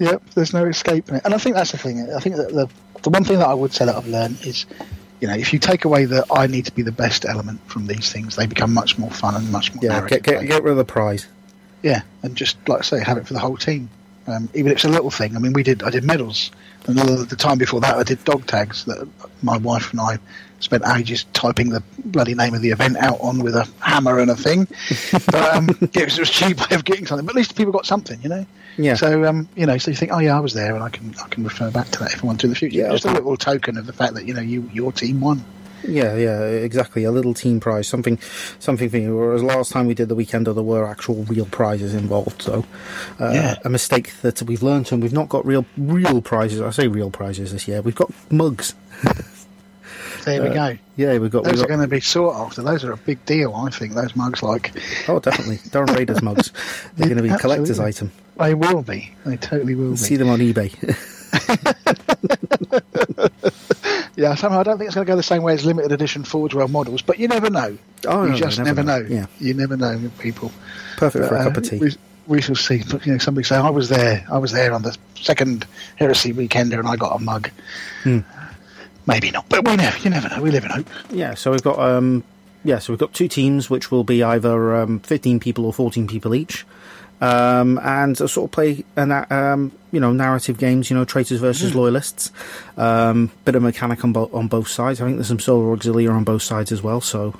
yep, 0.00 0.22
there's 0.34 0.52
no 0.52 0.64
escaping 0.64 1.16
it. 1.16 1.22
And 1.24 1.34
I 1.34 1.38
think 1.38 1.56
that's 1.56 1.72
the 1.72 1.78
thing. 1.78 2.12
I 2.12 2.20
think 2.20 2.36
that 2.36 2.52
the, 2.52 2.68
the 3.02 3.10
one 3.10 3.24
thing 3.24 3.38
that 3.38 3.48
I 3.48 3.54
would 3.54 3.72
say 3.72 3.86
that 3.86 3.94
I've 3.94 4.08
learned 4.08 4.44
is, 4.44 4.66
you 5.20 5.28
know, 5.28 5.34
if 5.34 5.52
you 5.52 5.58
take 5.58 5.84
away 5.84 6.04
the 6.04 6.24
I 6.32 6.46
need 6.46 6.66
to 6.66 6.72
be 6.72 6.82
the 6.82 6.92
best 6.92 7.24
element 7.24 7.60
from 7.70 7.86
these 7.86 8.12
things, 8.12 8.36
they 8.36 8.46
become 8.46 8.72
much 8.72 8.98
more 8.98 9.10
fun 9.10 9.34
and 9.34 9.50
much 9.52 9.74
more 9.74 9.84
yeah 9.84 10.06
get, 10.06 10.22
get, 10.22 10.46
get 10.46 10.62
rid 10.62 10.72
of 10.72 10.76
the 10.76 10.84
prize 10.84 11.26
Yeah, 11.82 12.02
and 12.22 12.36
just 12.36 12.56
like 12.68 12.80
I 12.80 12.82
say, 12.82 13.04
have 13.04 13.18
it 13.18 13.26
for 13.26 13.34
the 13.34 13.40
whole 13.40 13.56
team. 13.56 13.90
Um, 14.28 14.48
even 14.54 14.72
if 14.72 14.78
it's 14.78 14.84
a 14.84 14.88
little 14.88 15.12
thing. 15.12 15.36
I 15.36 15.38
mean, 15.38 15.52
we 15.52 15.62
did. 15.62 15.84
I 15.84 15.90
did 15.90 16.02
medals, 16.02 16.50
and 16.88 16.98
the, 16.98 17.24
the 17.24 17.36
time 17.36 17.58
before 17.58 17.80
that, 17.82 17.96
I 17.96 18.02
did 18.02 18.24
dog 18.24 18.44
tags 18.46 18.84
that 18.86 19.08
my 19.40 19.56
wife 19.56 19.92
and 19.92 20.00
I 20.00 20.18
spent 20.60 20.82
ages 20.96 21.24
typing 21.32 21.68
the 21.70 21.82
bloody 22.04 22.34
name 22.34 22.54
of 22.54 22.62
the 22.62 22.70
event 22.70 22.96
out 22.96 23.20
on 23.20 23.40
with 23.40 23.54
a 23.54 23.68
hammer 23.80 24.18
and 24.18 24.30
a 24.30 24.36
thing. 24.36 24.66
but 25.26 25.54
um, 25.54 25.68
yeah, 25.92 26.02
it 26.02 26.04
was 26.04 26.18
a 26.18 26.24
cheap 26.24 26.58
way 26.58 26.74
of 26.76 26.84
getting 26.84 27.06
something. 27.06 27.26
But 27.26 27.32
at 27.32 27.36
least 27.36 27.56
people 27.56 27.72
got 27.72 27.86
something, 27.86 28.20
you 28.22 28.28
know. 28.28 28.46
yeah 28.76 28.94
So 28.94 29.24
um, 29.24 29.48
you 29.56 29.66
know, 29.66 29.78
so 29.78 29.90
you 29.90 29.96
think, 29.96 30.12
oh 30.12 30.18
yeah, 30.18 30.36
I 30.36 30.40
was 30.40 30.54
there, 30.54 30.74
and 30.74 30.82
I 30.82 30.88
can 30.88 31.14
I 31.22 31.28
can 31.28 31.44
refer 31.44 31.70
back 31.70 31.88
to 31.88 31.98
that 32.00 32.12
if 32.12 32.24
I 32.24 32.26
want 32.26 32.40
to 32.40 32.46
in 32.46 32.50
the 32.50 32.56
future. 32.56 32.76
Yeah, 32.78 32.90
just 32.90 33.06
okay. 33.06 33.14
a 33.14 33.18
little 33.18 33.36
token 33.36 33.76
of 33.76 33.86
the 33.86 33.92
fact 33.92 34.14
that 34.14 34.26
you 34.26 34.34
know 34.34 34.40
you 34.40 34.68
your 34.72 34.92
team 34.92 35.20
won. 35.20 35.44
Yeah, 35.86 36.16
yeah, 36.16 36.40
exactly. 36.42 37.04
A 37.04 37.12
little 37.12 37.34
team 37.34 37.60
prize, 37.60 37.86
something, 37.86 38.18
something 38.58 38.88
for 38.88 38.96
you. 38.96 39.14
Whereas 39.14 39.42
last 39.42 39.70
time 39.70 39.86
we 39.86 39.94
did 39.94 40.08
the 40.08 40.16
weekend, 40.16 40.46
there 40.46 40.54
were 40.54 40.84
actual 40.84 41.22
real 41.24 41.46
prizes 41.46 41.94
involved. 41.94 42.42
So, 42.42 42.64
uh, 43.20 43.30
Yeah. 43.32 43.56
a 43.64 43.68
mistake 43.68 44.12
that 44.22 44.42
we've 44.42 44.64
learned, 44.64 44.90
and 44.90 45.00
we've 45.00 45.12
not 45.12 45.28
got 45.28 45.46
real, 45.46 45.64
real 45.76 46.22
prizes. 46.22 46.60
I 46.60 46.70
say 46.70 46.88
real 46.88 47.10
prizes 47.10 47.52
this 47.52 47.68
year. 47.68 47.82
We've 47.82 47.94
got 47.94 48.10
mugs. 48.32 48.74
There 50.26 50.42
we 50.42 50.48
go. 50.50 50.76
Yeah, 50.96 51.18
we've 51.18 51.30
got. 51.30 51.44
Those 51.44 51.54
We've 51.54 51.64
are 51.64 51.68
going 51.68 51.80
to 51.80 51.86
be 51.88 52.00
sought 52.00 52.46
after. 52.46 52.62
Those 52.62 52.84
are 52.84 52.92
a 52.92 52.96
big 52.96 53.24
deal, 53.26 53.54
I 53.54 53.70
think. 53.70 53.94
Those 53.94 54.14
mugs, 54.16 54.42
like 54.42 54.72
oh, 55.08 55.20
definitely, 55.20 55.58
Durham 55.70 55.94
Raiders 55.94 56.20
mugs. 56.20 56.52
They're 56.96 57.08
going 57.08 57.16
to 57.16 57.22
be 57.22 57.30
collector's 57.38 57.78
item. 57.80 58.10
they 58.38 58.54
will 58.54 58.82
be. 58.82 59.12
They 59.24 59.36
totally 59.36 59.74
will 59.76 59.92
be. 59.92 59.96
See 59.96 60.16
them 60.16 60.28
on 60.28 60.40
eBay. 60.40 60.72
Yeah, 64.18 64.34
somehow 64.34 64.60
I 64.60 64.62
don't 64.62 64.78
think 64.78 64.88
it's 64.88 64.94
going 64.94 65.06
to 65.06 65.12
go 65.12 65.14
the 65.16 65.22
same 65.22 65.42
way 65.42 65.52
as 65.52 65.66
limited 65.66 65.92
edition 65.92 66.24
Forge 66.24 66.54
World 66.54 66.70
models, 66.70 67.02
but 67.02 67.18
you 67.18 67.28
never 67.28 67.50
know. 67.50 67.76
Oh, 68.06 68.24
you 68.24 68.30
no, 68.30 68.36
just 68.36 68.56
never, 68.56 68.82
never 68.82 68.84
know. 69.02 69.06
know. 69.06 69.14
Yeah. 69.14 69.26
You 69.38 69.52
never 69.52 69.76
know 69.76 70.10
people. 70.18 70.50
Perfect 70.96 71.28
for 71.28 71.36
a 71.36 71.40
Uh, 71.40 71.44
cup 71.44 71.58
of 71.58 71.68
tea. 71.68 71.76
We, 71.76 71.90
we 72.26 72.40
shall 72.40 72.54
see. 72.54 72.82
But 72.90 73.04
you 73.04 73.12
know, 73.12 73.18
somebody 73.18 73.44
say 73.44 73.56
I 73.56 73.68
was 73.68 73.90
there. 73.90 74.26
I 74.32 74.38
was 74.38 74.52
there 74.52 74.72
on 74.72 74.80
the 74.80 74.96
second 75.20 75.66
Heresy 75.96 76.32
weekender, 76.32 76.78
and 76.78 76.88
I 76.88 76.96
got 76.96 77.14
a 77.14 77.22
mug. 77.22 77.50
Hmm. 78.04 78.20
Maybe 79.06 79.30
not, 79.30 79.48
but 79.48 79.64
we 79.66 79.76
never. 79.76 79.98
You 79.98 80.10
never 80.10 80.28
know. 80.28 80.42
We 80.42 80.50
live 80.50 80.64
in 80.64 80.70
hope. 80.70 80.88
Yeah, 81.10 81.34
so 81.34 81.52
we've 81.52 81.62
got 81.62 81.78
um, 81.78 82.24
yeah, 82.64 82.78
so 82.80 82.92
we've 82.92 82.98
got 83.00 83.12
two 83.14 83.28
teams, 83.28 83.70
which 83.70 83.90
will 83.90 84.04
be 84.04 84.22
either 84.22 84.74
um, 84.76 84.98
fifteen 85.00 85.38
people 85.40 85.64
or 85.64 85.72
fourteen 85.72 86.08
people 86.08 86.34
each, 86.34 86.66
um, 87.20 87.78
and 87.84 88.20
a 88.20 88.26
sort 88.28 88.48
of 88.48 88.52
play 88.52 88.84
an 88.96 89.12
um, 89.30 89.70
you 89.92 90.00
know 90.00 90.12
narrative 90.12 90.58
games, 90.58 90.90
you 90.90 90.96
know 90.96 91.04
traitors 91.04 91.40
versus 91.40 91.72
Hmm. 91.72 91.78
loyalists, 91.78 92.32
um, 92.76 93.30
bit 93.44 93.54
of 93.54 93.62
mechanic 93.62 94.02
on, 94.04 94.12
bo- 94.12 94.30
on 94.32 94.48
both 94.48 94.66
sides. 94.68 95.00
I 95.00 95.04
think 95.04 95.18
there's 95.18 95.28
some 95.28 95.38
solar 95.40 95.72
auxiliary 95.72 96.08
on 96.12 96.24
both 96.24 96.42
sides 96.42 96.72
as 96.72 96.82
well, 96.82 97.00
so 97.00 97.34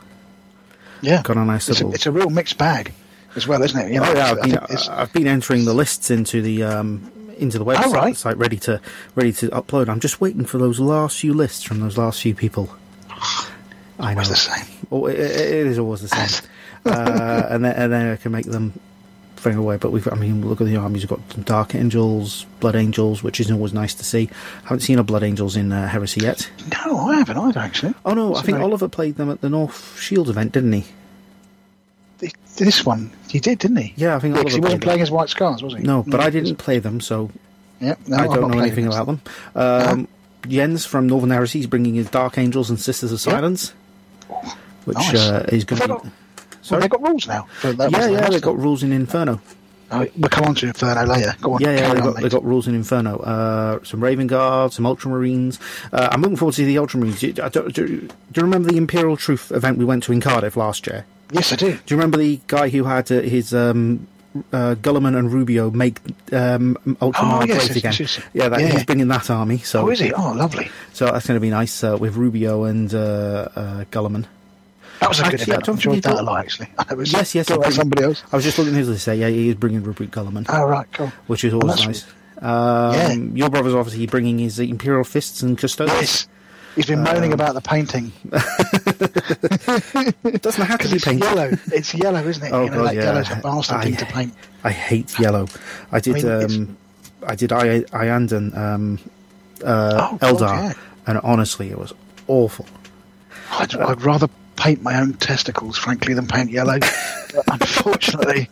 Yeah, 1.03 1.23
got 1.23 1.37
a 1.37 1.45
nice 1.45 1.69
it's 1.69 1.81
a, 1.81 1.85
little. 1.85 1.95
it's 1.95 2.07
a 2.07 2.13
real 2.13 2.31
mixed 2.31 2.59
bag 2.59 2.93
as 3.35 3.47
well, 3.49 3.61
isn't 3.63 3.79
it? 3.79 3.93
You 3.93 4.01
know, 4.01 4.07
oh 4.09 4.15
yeah, 4.15 4.31
I've 4.31 4.43
been, 4.43 4.59
I've 4.91 5.13
been 5.13 5.27
entering 5.27 5.65
the 5.65 5.75
lists 5.75 6.11
into 6.13 6.41
the 6.41 6.63
um, 6.63 7.11
into 7.37 7.59
the 7.59 7.65
website, 7.65 7.93
right. 7.93 8.17
site 8.17 8.37
ready 8.39 8.59
to 8.61 8.81
ready 9.15 9.33
to 9.33 9.49
upload. 9.49 9.89
I'm 9.89 10.01
just 10.01 10.21
waiting 10.21 10.45
for 10.45 10.59
those 10.59 10.81
last 10.81 11.19
few 11.21 11.35
lists 11.35 11.63
from 11.63 11.81
those 11.81 11.99
last 11.99 12.23
few 12.23 12.35
people. 12.35 12.75
I 13.99 14.13
know. 14.13 14.21
always 14.21 14.29
the 14.29 14.37
same. 14.37 14.67
Oh, 14.91 15.07
it, 15.07 15.19
it 15.19 15.67
is 15.67 15.79
always 15.79 16.03
the 16.03 16.09
same. 16.09 16.49
uh, 16.85 17.47
and 17.49 17.65
then 17.65 17.75
and 17.77 17.93
then 17.93 18.13
I 18.13 18.17
can 18.17 18.33
make 18.33 18.47
them 18.47 18.73
thing 19.37 19.57
away. 19.57 19.77
But 19.77 19.93
we've, 19.93 20.07
I 20.13 20.17
mean, 20.17 20.47
look 20.47 20.61
at 20.61 20.67
the 20.67 20.77
armies. 20.77 21.03
We've 21.03 21.19
got 21.19 21.33
some 21.33 21.43
Dark 21.43 21.75
Angels, 21.75 22.47
Blood 22.61 22.77
Angels, 22.77 23.23
which 23.23 23.41
is 23.41 23.51
always 23.51 23.73
nice 23.73 23.95
to 23.95 24.05
see. 24.05 24.29
I 24.65 24.69
haven't 24.69 24.81
seen 24.81 24.99
a 24.99 25.05
Blood 25.05 25.23
Angels 25.23 25.57
in 25.57 25.73
uh, 25.73 25.89
Heresy 25.89 26.23
yet. 26.23 26.51
No, 26.85 26.99
I 26.99 27.17
haven't 27.17 27.37
either 27.37 27.61
actually. 27.61 27.95
Oh 28.05 28.15
no, 28.15 28.35
I 28.35 28.43
think 28.43 28.59
Oliver 28.59 28.89
played 28.89 29.17
them 29.17 29.31
at 29.31 29.41
the 29.41 29.49
North 29.49 29.99
Shield 29.99 30.29
event, 30.29 30.53
didn't 30.53 30.73
he? 30.73 30.85
Th- 32.21 32.33
This 32.57 32.85
one 32.87 33.11
he 33.29 33.39
did, 33.41 33.59
didn't 33.59 33.77
he? 33.79 33.93
Yeah, 33.97 34.17
I 34.17 34.19
think 34.19 34.37
Yeah, 34.37 34.43
'cause 34.43 34.53
Oliver 34.55 34.57
he 34.57 34.61
wasn't 34.61 34.83
played 34.83 34.89
playing 34.89 35.03
as 35.03 35.11
White 35.11 35.29
Scars, 35.29 35.63
was 35.63 35.75
he? 35.75 35.81
No, 35.81 36.05
but 36.07 36.21
I 36.21 36.31
didn't 36.31 36.57
play 36.57 36.79
them, 36.79 37.01
so 37.01 37.31
Yeah, 37.81 37.95
no, 38.07 38.17
I 38.17 38.27
don't 38.27 38.41
not 38.43 38.51
know 38.53 38.59
anything 38.61 38.87
against 38.87 38.99
about 38.99 39.07
them. 39.55 39.99
Um, 39.99 40.09
Jens 40.49 40.87
from 40.87 41.07
Northern 41.09 41.31
Heresy 41.31 41.61
is 41.61 41.67
bringing 41.67 41.95
his 41.95 42.09
Dark 42.09 42.39
Angels 42.39 42.71
and 42.71 42.79
Sisters 42.81 43.13
of 43.13 43.19
Yeah. 43.27 43.33
Silence, 43.33 43.73
which 44.85 44.97
Nice. 44.97 45.15
uh, 45.15 45.47
is 45.53 45.65
going 45.65 45.83
to 45.83 45.89
be. 45.89 45.95
got- 45.95 46.07
Sorry? 46.63 46.79
Well, 46.79 46.81
they've 46.81 46.91
got 46.91 47.03
rules 47.09 47.27
now. 47.29 47.47
For 47.61 47.71
yeah, 47.73 48.09
yeah, 48.09 48.29
they've 48.29 48.41
got 48.43 48.59
rules 48.59 48.83
in 48.83 48.93
Inferno. 48.93 49.41
Oh, 49.91 50.07
we'll 50.17 50.29
come 50.29 50.45
on 50.45 50.55
to 50.57 50.67
Inferno 50.67 51.05
later. 51.07 51.35
Go 51.41 51.55
on. 51.55 51.61
Yeah, 51.61 51.71
yeah, 51.77 51.95
they've 51.95 52.03
got 52.03 52.17
they 52.21 52.29
got 52.29 52.45
rules 52.45 52.67
in 52.67 52.75
Inferno. 52.75 53.19
Uh, 53.19 53.79
some 53.85 54.03
Raven 54.03 54.27
Guard, 54.27 54.73
some 54.73 54.85
Ultramarines. 54.85 55.59
Uh, 55.93 56.09
I'm 56.11 56.21
looking 56.23 56.37
forward 56.37 56.55
to 56.57 56.65
the 56.65 56.77
Ultramarines. 56.77 57.21
Do, 57.21 57.27
you- 57.29 57.33
don't- 57.33 57.73
do, 57.75 57.87
do 57.87 57.95
you 58.35 58.43
remember 58.43 58.71
the 58.71 58.77
Imperial 58.79 59.17
Truth 59.17 59.53
event 59.53 59.79
we 59.79 59.85
went 59.85 60.03
to 60.05 60.13
in 60.13 60.21
Cardiff 60.21 60.57
last 60.57 60.87
year? 60.87 61.05
Yes, 61.33 61.53
I 61.53 61.57
do. 61.57 61.73
Do 61.73 61.79
you 61.95 61.97
remember 61.97 62.19
the 62.19 62.41
guy 62.47 62.69
who 62.69 62.85
had 62.85 63.11
uh, 63.13 63.21
his 63.21 63.53
um, 63.55 64.07
uh, 64.53 64.75
Guilliman 64.77 65.17
and 65.17 65.33
Rubio 65.33 65.71
make 65.71 65.99
um, 66.33 66.77
Ultramar 67.01 67.43
Oh, 67.43 67.45
yes, 67.45 67.67
great 67.67 67.69
yes, 67.69 67.71
again? 67.77 67.93
yes, 67.93 68.01
yes. 68.01 68.21
Yeah, 68.33 68.49
that, 68.49 68.61
Yeah. 68.61 68.67
he's 68.69 68.85
bringing 68.85 69.09
that 69.09 69.31
army. 69.31 69.59
So 69.59 69.83
Oh, 69.87 69.89
is 69.91 69.99
he? 70.01 70.13
Oh, 70.13 70.33
lovely. 70.33 70.69
So 70.93 71.07
that's 71.07 71.27
going 71.27 71.37
to 71.37 71.41
be 71.41 71.51
nice 71.51 71.83
uh, 71.85 71.97
with 71.99 72.17
Rubio 72.17 72.65
and 72.65 72.93
uh, 72.95 73.49
uh, 73.57 73.85
Guilliman. 73.91 74.27
That 75.01 75.09
was 75.11 75.21
a 75.21 75.25
good 75.25 75.35
Actually, 75.35 75.53
I 75.53 75.57
event. 75.57 75.69
I 75.69 75.73
enjoyed 75.73 76.03
that 76.05 76.15
a 76.19 76.23
lot, 76.23 76.39
actually. 76.41 76.69
Was 76.97 77.13
Yes, 77.13 77.35
yes, 77.35 77.47
thought 77.49 77.55
he 77.55 77.61
that 77.61 77.67
was 77.67 77.77
bring- 77.77 77.83
somebody 77.83 78.03
else. 78.05 78.23
I 78.33 78.37
was 78.37 78.45
just 78.45 78.59
looking 78.59 78.73
at 78.75 78.79
his 78.79 78.89
list. 78.89 79.05
Say, 79.05 79.17
yeah, 79.17 79.29
he 79.29 79.49
is 79.51 79.55
bringing 79.57 79.83
Rupert 79.83 80.11
Guilliman, 80.11 80.47
Oh, 80.49 80.65
right, 80.65 80.87
cool. 80.93 81.13
which 81.27 81.45
is 81.45 81.53
always 81.53 81.77
that's- 81.77 81.87
nice. 81.87 82.05
Um, 82.43 82.95
Yeah. 82.95 83.13
Your 83.45 83.51
brother's 83.51 83.75
obviously 83.75 84.07
bringing 84.07 84.39
his 84.39 84.59
Imperial 84.59 85.05
Fists 85.05 85.43
and 85.43 85.57
Custodes. 85.59 85.91
Yes. 85.93 86.29
He's 86.75 86.85
been 86.87 87.03
moaning 87.03 87.33
about 87.33 87.55
the 87.55 87.63
painting. 87.63 88.13
It 90.25 90.43
doesn't 90.43 90.67
have 90.67 90.81
to 90.81 90.89
be 90.89 90.99
painted. 90.99 91.25
yellow. 91.25 91.51
It's 91.73 91.95
yellow, 91.95 92.23
isn't 92.27 92.45
it? 92.47 92.53
Oh, 92.53 92.65
you 92.65 92.71
know, 92.71 92.85
God, 92.85 92.95
yeah. 92.95 93.03
yellow's 93.05 93.31
a 93.31 93.37
bastard 93.37 93.77
I- 93.79 93.85
thing 93.85 93.97
to 93.97 94.07
paint. 94.07 94.35
I 94.65 94.71
hate 94.73 95.19
yellow. 95.19 95.47
I 95.93 96.01
did. 96.01 96.25
I 96.25 96.47
mean, 96.47 96.63
um, 96.63 96.77
I 97.27 97.35
did 97.35 97.53
I 97.53 97.81
Iyanden 97.85 98.57
um, 98.57 98.99
uh, 99.65 100.09
Oh, 100.13 100.19
God, 100.19 100.37
Eldar, 100.37 100.57
yeah. 100.57 100.73
and 101.07 101.19
honestly, 101.23 101.71
it 101.71 101.79
was 101.79 101.93
awful. 102.27 102.67
I'd, 103.53 103.75
I'd 103.77 104.03
rather 104.03 104.29
paint 104.57 104.83
my 104.83 105.01
own 105.01 105.15
testicles, 105.15 105.77
frankly, 105.79 106.15
than 106.15 106.27
paint 106.27 106.51
yellow. 106.51 106.79
unfortunately, 107.53 108.49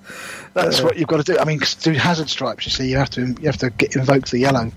that's 0.55 0.81
what 0.83 0.97
you've 0.97 1.09
got 1.09 1.25
to 1.25 1.33
do. 1.33 1.39
I 1.39 1.45
mean, 1.45 1.59
'cause 1.59 1.75
to 1.77 1.93
do 1.93 1.99
hazard 1.99 2.29
stripes, 2.29 2.65
you 2.67 2.71
see, 2.71 2.89
you 2.91 2.97
have 2.97 3.11
to 3.11 3.27
you 3.27 3.47
have 3.47 3.57
to 3.59 3.71
get, 3.71 3.97
invoke 3.97 4.29
the 4.29 4.39
yellow 4.39 4.71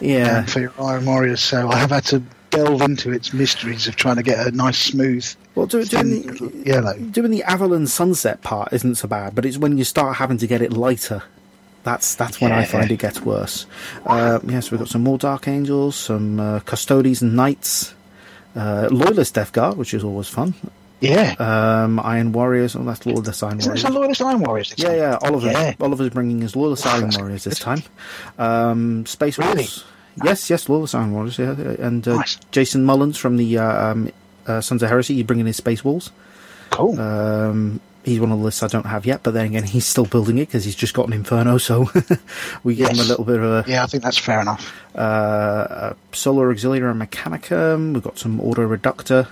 Yeah. 0.00 0.38
um, 0.38 0.46
for 0.46 0.60
your 0.60 0.72
Iron 0.80 1.06
Warriors. 1.06 1.40
So 1.40 1.68
I 1.70 1.76
have 1.78 1.90
had 1.90 2.04
to 2.06 2.22
delve 2.50 2.82
into 2.82 3.12
its 3.12 3.32
mysteries 3.32 3.86
of 3.86 3.96
trying 3.96 4.16
to 4.16 4.22
get 4.24 4.44
a 4.46 4.50
nice, 4.50 4.76
smooth, 4.78 5.24
Well, 5.54 5.66
do, 5.66 5.84
doing, 5.84 6.22
the, 6.26 6.52
yellow. 6.64 6.94
doing 6.98 7.30
the 7.30 7.44
Averland 7.44 7.88
sunset 7.90 8.42
part 8.42 8.72
isn't 8.72 8.96
so 8.96 9.06
bad, 9.08 9.34
but 9.36 9.46
it's 9.46 9.56
when 9.56 9.78
you 9.78 9.84
start 9.84 10.16
having 10.16 10.36
to 10.38 10.46
get 10.48 10.60
it 10.60 10.72
lighter. 10.72 11.22
That's 11.82 12.14
that's 12.14 12.40
when 12.42 12.52
I 12.52 12.64
find 12.66 12.90
it 12.90 12.98
gets 12.98 13.22
worse. 13.22 13.64
Uh, 14.04 14.38
yes, 14.46 14.70
we've 14.70 14.78
got 14.80 14.88
some 14.90 15.02
more 15.02 15.16
Dark 15.16 15.48
Angels, 15.48 15.96
some 15.96 16.38
uh, 16.38 16.60
Custodes 16.60 17.22
and 17.22 17.34
Knights, 17.34 17.94
uh, 18.56 18.88
Loyalist 18.90 19.34
Death 19.34 19.52
Guard, 19.52 19.76
which 19.76 19.94
is 19.94 20.04
always 20.04 20.28
fun. 20.28 20.54
Yeah. 21.00 21.34
Um, 21.38 21.98
Iron 22.00 22.32
Warriors, 22.32 22.76
oh, 22.76 22.82
that's 22.84 23.06
Loyalist 23.06 23.42
Iron 23.42 23.58
Isn't 23.58 23.70
Warriors. 23.70 23.82
this 23.82 23.90
a 23.90 23.92
Loyalist 23.98 24.22
Iron 24.22 24.40
Warriors? 24.40 24.70
this 24.70 24.78
Yeah, 24.84 24.94
yeah. 24.94 25.18
Oliver, 25.22 25.50
Yeah. 25.50 25.74
Oliver's 25.80 26.10
bringing 26.10 26.40
his 26.42 26.54
Loyalist 26.54 26.84
Wow, 26.84 26.96
Iron 26.96 27.10
Warriors 27.16 27.44
this 27.44 27.58
good. 27.58 27.64
time. 27.64 27.82
Um, 28.38 29.06
Space 29.06 29.38
Really? 29.38 29.66
Yes, 30.22 30.50
yes, 30.50 30.68
Loyalist 30.68 30.94
Iron 30.94 31.12
Warriors. 31.12 31.38
Yeah, 31.38 31.52
and 31.52 32.06
uh, 32.06 32.16
Nice. 32.16 32.36
Jason 32.50 32.84
Mullins 32.84 33.16
from 33.16 33.36
the 33.38 33.56
uh, 33.58 33.90
um, 33.92 34.12
uh, 34.46 34.60
Sons 34.60 34.82
of 34.82 34.88
Heresy. 34.90 35.14
He's 35.14 35.24
bringing 35.24 35.46
his 35.46 35.56
Space 35.56 35.82
Wolves. 35.84 36.10
Cool. 36.70 37.00
Um, 37.00 37.80
he's 38.04 38.18
one 38.20 38.32
of 38.32 38.38
the 38.38 38.44
lists 38.44 38.62
I 38.62 38.66
don't 38.68 38.86
have 38.86 39.04
yet, 39.06 39.22
but 39.22 39.32
then 39.34 39.46
again, 39.46 39.64
he's 39.64 39.86
still 39.86 40.06
building 40.06 40.38
it 40.38 40.46
because 40.46 40.64
he's 40.64 40.74
just 40.74 40.94
got 40.94 41.06
an 41.06 41.12
Inferno, 41.12 41.58
so 41.58 41.90
we 42.64 42.74
give 42.74 42.88
him 42.88 42.98
a 43.00 43.04
little 43.04 43.24
bit 43.24 43.38
of 43.40 43.44
a 43.44 43.70
yeah, 43.70 43.82
I 43.82 43.86
think 43.86 44.02
that's 44.02 44.18
fair 44.18 44.40
enough. 44.40 44.72
uh, 44.96 45.92
Solar 46.12 46.50
Auxiliary 46.50 46.90
and 46.90 47.00
Mechanicum. 47.00 47.94
We've 47.94 48.02
got 48.02 48.18
some 48.18 48.40
Ordo 48.40 48.62
Reductor, 48.62 49.28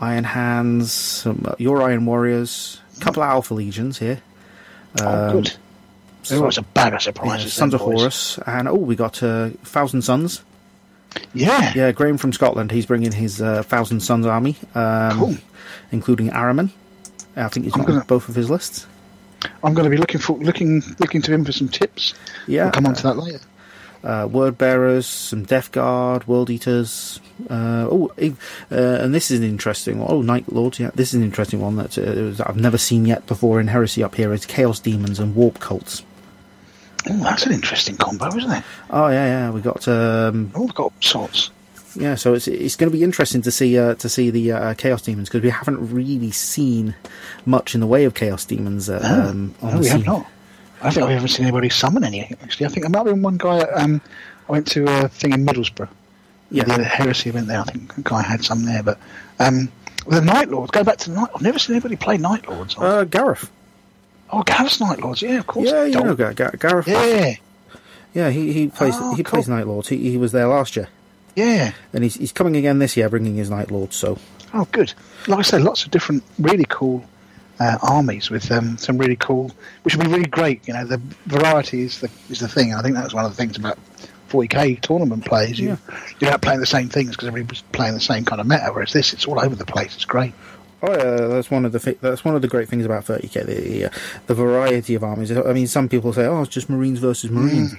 Iron 0.00 0.24
Hands, 0.24 0.90
some 0.92 1.42
uh, 1.46 1.54
Your 1.58 1.82
Iron 1.82 2.04
Warriors, 2.06 2.80
a 2.96 3.00
couple 3.00 3.22
of 3.22 3.28
Alpha 3.30 3.54
Legions 3.54 3.98
here. 3.98 4.20
oh, 5.00 5.06
Um, 5.28 5.32
good. 5.42 5.52
There's 6.28 6.40
always 6.40 6.58
a 6.58 6.62
bag 6.62 6.88
of 6.88 6.94
Yeah, 6.94 6.98
surprises. 6.98 7.52
Sons 7.52 7.72
of 7.72 7.80
boys. 7.80 8.00
Horus, 8.00 8.38
and 8.46 8.66
oh, 8.68 8.74
we 8.74 8.96
got 8.96 9.22
uh, 9.22 9.50
Thousand 9.62 10.02
Sons. 10.02 10.42
Yeah. 11.32 11.72
Yeah, 11.74 11.92
Graham 11.92 12.18
from 12.18 12.32
Scotland. 12.32 12.72
He's 12.72 12.84
bringing 12.84 13.12
his 13.12 13.40
uh, 13.40 13.62
Thousand 13.62 14.00
Sons 14.00 14.26
army, 14.26 14.56
um, 14.74 15.18
Cool. 15.18 15.36
including 15.92 16.30
Ahriman. 16.30 16.70
I 17.36 17.48
think 17.48 17.64
he's 17.64 17.74
I'm 17.76 17.84
gonna- 17.84 18.04
both 18.06 18.28
of 18.28 18.34
his 18.34 18.48
lists. 18.50 18.86
I'm 19.62 19.74
going 19.74 19.84
to 19.84 19.90
be 19.90 19.98
looking 19.98 20.20
for 20.20 20.36
looking 20.38 20.82
looking 20.98 21.20
to 21.22 21.32
him 21.32 21.44
for 21.44 21.52
some 21.52 21.68
tips. 21.68 22.14
Yeah, 22.46 22.64
We'll 22.64 22.72
come 22.72 22.86
on 22.86 22.94
to 22.94 23.02
that 23.04 23.16
later. 23.18 23.40
uh, 24.02 24.26
Word 24.30 24.56
Bearers, 24.58 25.06
some 25.06 25.44
Death 25.44 25.70
Guard, 25.72 26.26
World 26.26 26.48
Eaters. 26.50 27.20
Uh, 27.50 27.86
oh, 27.90 28.10
uh, 28.18 28.74
and 28.74 29.14
this 29.14 29.30
is 29.30 29.38
an 29.40 29.44
interesting 29.44 29.98
one. 30.00 30.08
Oh, 30.10 30.22
Night 30.22 30.50
Lords. 30.52 30.80
Yeah, 30.80 30.90
this 30.94 31.08
is 31.08 31.14
an 31.14 31.22
interesting 31.22 31.60
one 31.60 31.76
that, 31.76 31.98
uh, 31.98 32.02
that 32.36 32.46
I've 32.48 32.56
never 32.56 32.78
seen 32.78 33.04
yet 33.04 33.26
before 33.26 33.60
in 33.60 33.68
Heresy 33.68 34.02
up 34.02 34.14
here. 34.14 34.32
Is 34.32 34.46
Chaos 34.46 34.80
Demons 34.80 35.20
and 35.20 35.34
Warp 35.34 35.60
Cults. 35.60 36.02
Oh, 37.08 37.16
that's 37.22 37.44
an 37.46 37.52
interesting 37.52 37.96
combo, 37.98 38.34
isn't 38.34 38.50
it? 38.50 38.64
Oh 38.90 39.08
yeah, 39.08 39.26
yeah. 39.26 39.50
We 39.50 39.60
got 39.60 39.86
um, 39.86 40.50
Oh, 40.54 40.62
we've 40.62 40.74
got 40.74 40.92
sorts. 41.04 41.50
Yeah. 41.96 42.14
So 42.14 42.34
it's 42.34 42.46
it's 42.48 42.76
going 42.76 42.90
to 42.90 42.96
be 42.96 43.02
interesting 43.04 43.42
to 43.42 43.50
see 43.50 43.78
uh, 43.78 43.94
to 43.96 44.08
see 44.08 44.30
the 44.30 44.52
uh, 44.52 44.74
Chaos 44.74 45.02
Demons 45.02 45.28
because 45.28 45.42
we 45.42 45.50
haven't 45.50 45.92
really 45.92 46.30
seen 46.30 46.94
much 47.44 47.74
in 47.74 47.80
the 47.80 47.86
way 47.86 48.04
of 48.04 48.14
Chaos 48.14 48.44
Demons. 48.44 48.88
Uh, 48.88 49.00
No, 49.02 49.30
um, 49.30 49.54
no, 49.62 49.78
we 49.80 49.88
have 49.88 50.06
not. 50.06 50.26
I 50.82 50.90
think 50.90 51.06
we 51.06 51.14
haven't 51.14 51.28
seen 51.28 51.46
anybody 51.46 51.68
summon 51.70 52.04
any. 52.04 52.22
Actually, 52.42 52.66
I 52.66 52.68
think 52.68 52.82
there 52.82 52.90
might 52.90 52.98
have 52.98 53.06
been 53.06 53.22
one 53.22 53.38
guy. 53.38 53.60
Um, 53.60 54.00
I 54.48 54.52
went 54.52 54.66
to 54.68 54.84
a 55.04 55.08
thing 55.08 55.32
in 55.32 55.44
Middlesbrough. 55.46 55.88
Yeah. 56.50 56.62
the 56.64 56.84
heresy 56.84 57.30
event 57.30 57.48
there. 57.48 57.58
I 57.60 57.64
think 57.64 57.96
a 57.98 58.02
guy 58.02 58.22
had 58.22 58.44
some 58.44 58.64
there, 58.64 58.82
but 58.82 58.98
um, 59.40 59.72
the 60.06 60.20
Night 60.20 60.48
Lords. 60.48 60.70
Go 60.70 60.84
back 60.84 60.98
to 60.98 61.10
the 61.10 61.16
Night. 61.16 61.30
I've 61.34 61.42
never 61.42 61.58
seen 61.58 61.74
anybody 61.74 61.96
play 61.96 62.18
Night 62.18 62.48
Lords. 62.48 62.76
Uh, 62.78 63.02
Gareth. 63.04 63.50
oh, 64.30 64.42
Gareth's 64.44 64.80
Night 64.80 65.00
Lords. 65.00 65.22
Yeah, 65.22 65.38
of 65.38 65.46
course. 65.48 65.68
Yeah, 65.68 65.84
you 65.84 66.00
know 66.00 66.14
Gar- 66.14 66.34
Gar- 66.34 66.54
Gareth. 66.56 66.86
Yeah, 66.86 67.34
Yeah, 68.14 68.30
he 68.30 68.52
he 68.52 68.68
plays 68.68 68.94
Oh, 68.96 69.14
he 69.16 69.22
plays. 69.24 69.48
Night 69.48 69.66
Lords. 69.66 69.88
He, 69.88 70.10
he 70.10 70.16
was 70.18 70.30
there 70.30 70.46
last 70.46 70.76
year, 70.76 70.88
yeah. 71.36 71.72
and 71.92 72.02
he's 72.02 72.14
he's 72.16 72.32
coming 72.32 72.56
again 72.56 72.78
this 72.80 72.96
year, 72.96 73.08
bringing 73.08 73.36
his 73.36 73.50
Night 73.50 73.70
Lords. 73.70 73.94
So 73.94 74.18
Oh, 74.54 74.66
good. 74.72 74.92
Like 75.28 75.40
I 75.40 75.42
said, 75.42 75.62
lots 75.62 75.84
of 75.84 75.90
different, 75.90 76.22
really 76.38 76.64
cool 76.68 77.04
uh, 77.60 77.78
armies 77.82 78.30
with 78.30 78.50
um, 78.50 78.76
some 78.78 78.96
really 78.98 79.16
cool, 79.16 79.50
which 79.82 79.96
would 79.96 80.04
be 80.06 80.10
really 80.12 80.28
great. 80.28 80.66
You 80.66 80.74
know, 80.74 80.84
the 80.84 81.00
variety 81.26 81.82
is 81.82 82.00
the 82.00 82.10
is 82.30 82.40
the 82.40 82.48
thing. 82.48 82.74
I 82.74 82.82
think 82.82 82.94
that's 82.94 83.14
one 83.14 83.24
of 83.24 83.30
the 83.30 83.36
things 83.36 83.56
about 83.56 83.78
40k 84.30 84.80
tournament 84.80 85.24
plays. 85.24 85.58
You 85.58 85.78
you're 86.20 86.30
not 86.30 86.42
playing 86.42 86.60
the 86.60 86.66
same 86.66 86.88
things 86.88 87.10
because 87.10 87.28
everybody's 87.28 87.62
playing 87.72 87.94
the 87.94 88.00
same 88.00 88.24
kind 88.24 88.40
of 88.40 88.46
meta. 88.46 88.70
Whereas 88.72 88.92
this, 88.92 89.12
it's 89.12 89.26
all 89.26 89.40
over 89.40 89.54
the 89.54 89.66
place. 89.66 89.94
It's 89.94 90.04
great. 90.04 90.32
Oh 90.82 90.92
yeah, 90.92 91.26
that's 91.28 91.50
one 91.50 91.64
of 91.64 91.72
the 91.72 91.80
thi- 91.80 91.98
that's 92.00 92.24
one 92.24 92.36
of 92.36 92.42
the 92.42 92.48
great 92.48 92.68
things 92.68 92.84
about 92.84 93.04
30k. 93.06 93.46
The, 93.46 93.84
uh, 93.86 93.90
the 94.26 94.34
variety 94.34 94.94
of 94.94 95.02
armies. 95.02 95.32
I 95.32 95.52
mean, 95.52 95.66
some 95.66 95.88
people 95.88 96.12
say, 96.12 96.26
"Oh, 96.26 96.42
it's 96.42 96.50
just 96.52 96.68
Marines 96.68 96.98
versus 96.98 97.30
Marines," 97.30 97.74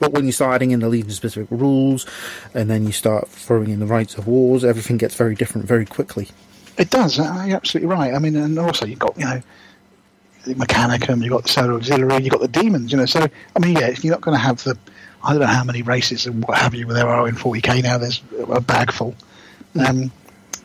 but 0.00 0.12
when 0.12 0.26
you 0.26 0.32
start 0.32 0.56
adding 0.56 0.72
in 0.72 0.80
the 0.80 0.88
Legion 0.88 1.10
specific 1.12 1.48
rules, 1.50 2.06
and 2.54 2.68
then 2.68 2.84
you 2.84 2.92
start 2.92 3.28
throwing 3.28 3.70
in 3.70 3.78
the 3.78 3.86
rites 3.86 4.16
of 4.16 4.26
wars, 4.26 4.64
everything 4.64 4.96
gets 4.96 5.14
very 5.14 5.36
different 5.36 5.68
very 5.68 5.86
quickly. 5.86 6.28
It 6.76 6.90
does. 6.90 7.20
uh, 7.20 7.44
You're 7.46 7.56
absolutely 7.56 7.88
right. 7.88 8.14
I 8.14 8.18
mean, 8.18 8.34
and 8.34 8.58
also 8.58 8.86
you've 8.86 8.98
got 8.98 9.16
you 9.16 9.26
know 9.26 9.40
the 10.44 10.54
Mechanicum, 10.54 11.22
you've 11.22 11.32
got 11.32 11.42
the 11.44 11.48
Solar 11.48 11.74
Auxiliary, 11.74 12.22
you've 12.22 12.32
got 12.32 12.40
the 12.40 12.48
Demons. 12.48 12.90
You 12.90 12.98
know, 12.98 13.06
so 13.06 13.28
I 13.54 13.58
mean, 13.60 13.76
yeah, 13.76 13.94
you're 14.00 14.12
not 14.12 14.22
going 14.22 14.34
to 14.34 14.42
have 14.42 14.64
the 14.64 14.76
I 15.22 15.32
don't 15.32 15.40
know 15.40 15.46
how 15.46 15.64
many 15.64 15.82
races 15.82 16.26
and 16.26 16.42
what 16.42 16.56
have 16.58 16.74
you 16.74 16.86
there 16.86 17.08
are 17.08 17.28
in 17.28 17.34
40k 17.34 17.82
now. 17.82 17.98
There's 17.98 18.22
a 18.48 18.60
bag 18.60 18.90
full. 18.90 19.14
Um, 19.78 20.10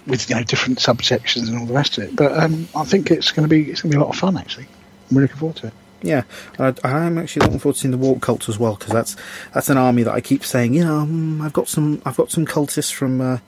with 0.08 0.30
you 0.30 0.36
know 0.36 0.44
different 0.44 0.80
subsections 0.80 1.48
and 1.50 1.58
all 1.58 1.66
the 1.66 1.74
rest 1.74 1.98
of 1.98 2.06
it, 2.06 2.16
but 2.16 2.32
um, 2.38 2.68
I 2.76 2.84
think 2.86 3.10
it's 3.12 3.32
going 3.32 3.48
to 3.48 3.50
be 3.50 3.70
it's 3.72 3.82
going 3.82 3.92
to 3.92 3.98
be 3.98 4.02
a 4.02 4.04
lot 4.04 4.14
of 4.14 4.20
fun 4.20 4.38
actually. 4.38 4.68
I'm 5.10 5.18
really 5.18 5.24
looking 5.24 5.38
forward 5.38 5.58
to 5.58 5.68
it. 5.68 5.74
Yeah, 6.02 6.24
I, 6.60 6.74
I'm 6.84 7.18
actually 7.18 7.46
looking 7.46 7.60
forward 7.60 7.76
to 7.76 7.80
seeing 7.82 7.92
the 7.92 7.98
Warp 7.98 8.22
Cults 8.22 8.50
as 8.50 8.60
well 8.60 8.76
because 8.76 8.94
that's 8.94 9.16
that's 9.54 9.70
an 9.70 9.78
army 9.78 10.04
that 10.04 10.14
I 10.14 10.22
keep 10.22 10.44
saying. 10.44 10.74
You 10.74 10.86
know, 10.86 11.00
um, 11.00 11.42
I've 11.42 11.54
got 11.54 11.68
some 11.68 12.02
I've 12.06 12.18
got 12.18 12.32
some 12.32 12.46
cultists 12.46 12.92
from 12.92 13.22
uh, 13.22 13.40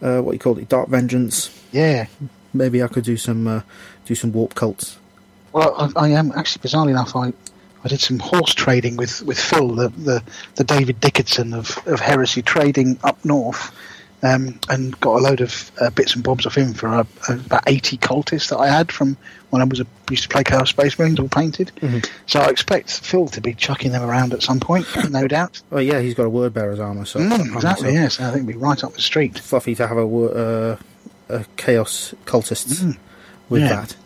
uh, 0.00 0.20
what 0.20 0.32
you 0.32 0.38
call 0.38 0.58
it, 0.58 0.68
Dark 0.68 0.88
Vengeance. 0.88 1.56
Yeah, 1.70 2.06
Maybe 2.54 2.82
I 2.82 2.88
could 2.88 3.04
do 3.04 3.16
some 3.16 3.46
uh, 3.46 3.62
do 4.04 4.14
some 4.14 4.32
Warp 4.32 4.54
Cults. 4.54 4.98
Well, 5.52 5.92
I, 5.96 6.06
I 6.06 6.08
am 6.10 6.32
actually 6.32 6.68
bizarrely 6.68 6.90
enough. 6.90 7.16
I, 7.16 7.32
I 7.84 7.88
did 7.88 8.00
some 8.00 8.18
horse 8.18 8.54
trading 8.54 8.96
with, 8.96 9.22
with 9.22 9.38
Phil, 9.38 9.68
the, 9.68 9.88
the, 9.88 10.22
the 10.54 10.64
David 10.64 11.00
Dickinson 11.00 11.52
of, 11.52 11.76
of 11.86 12.00
Heresy 12.00 12.40
Trading 12.40 12.98
up 13.02 13.22
north, 13.24 13.74
um, 14.22 14.58
and 14.70 14.98
got 15.00 15.16
a 15.18 15.22
load 15.22 15.40
of 15.40 15.70
uh, 15.80 15.90
bits 15.90 16.14
and 16.14 16.22
bobs 16.24 16.46
off 16.46 16.56
him 16.56 16.72
for 16.74 16.88
uh, 16.88 17.04
about 17.28 17.62
eighty 17.66 17.96
cultists 17.98 18.48
that 18.50 18.58
I 18.58 18.68
had 18.68 18.92
from 18.92 19.16
when 19.50 19.60
I 19.62 19.64
was 19.64 19.80
a, 19.80 19.86
used 20.10 20.22
to 20.24 20.28
play 20.28 20.44
Chaos 20.44 20.70
Space 20.70 20.98
Marines, 20.98 21.18
all 21.20 21.28
painted. 21.28 21.72
So 22.26 22.40
I 22.40 22.48
expect 22.48 22.90
Phil 23.04 23.26
to 23.28 23.40
be 23.40 23.52
chucking 23.54 23.92
them 23.92 24.02
around 24.02 24.32
at 24.32 24.42
some 24.42 24.60
point, 24.60 24.86
no 25.10 25.26
doubt. 25.36 25.60
Oh 25.72 25.78
yeah, 25.78 26.00
he's 26.00 26.14
got 26.14 26.24
a 26.24 26.30
Word 26.30 26.54
Bearer's 26.54 26.80
armor, 26.80 27.04
so 27.04 27.20
Mm, 27.20 27.54
exactly. 27.54 27.94
so 28.08 28.24
I 28.24 28.30
think 28.30 28.48
it'll 28.48 28.58
be 28.60 28.64
right 28.64 28.82
up 28.84 28.94
the 28.94 29.02
street. 29.02 29.38
fluffy 29.38 29.74
to 29.74 29.86
have 29.86 29.96
a, 29.98 30.06
uh, 30.06 30.76
a 31.28 31.44
Chaos 31.56 32.14
Cultists 32.24 32.96
with 33.48 33.62
Mm. 33.62 33.68
Yeah. 33.68 33.76
that. 33.80 33.96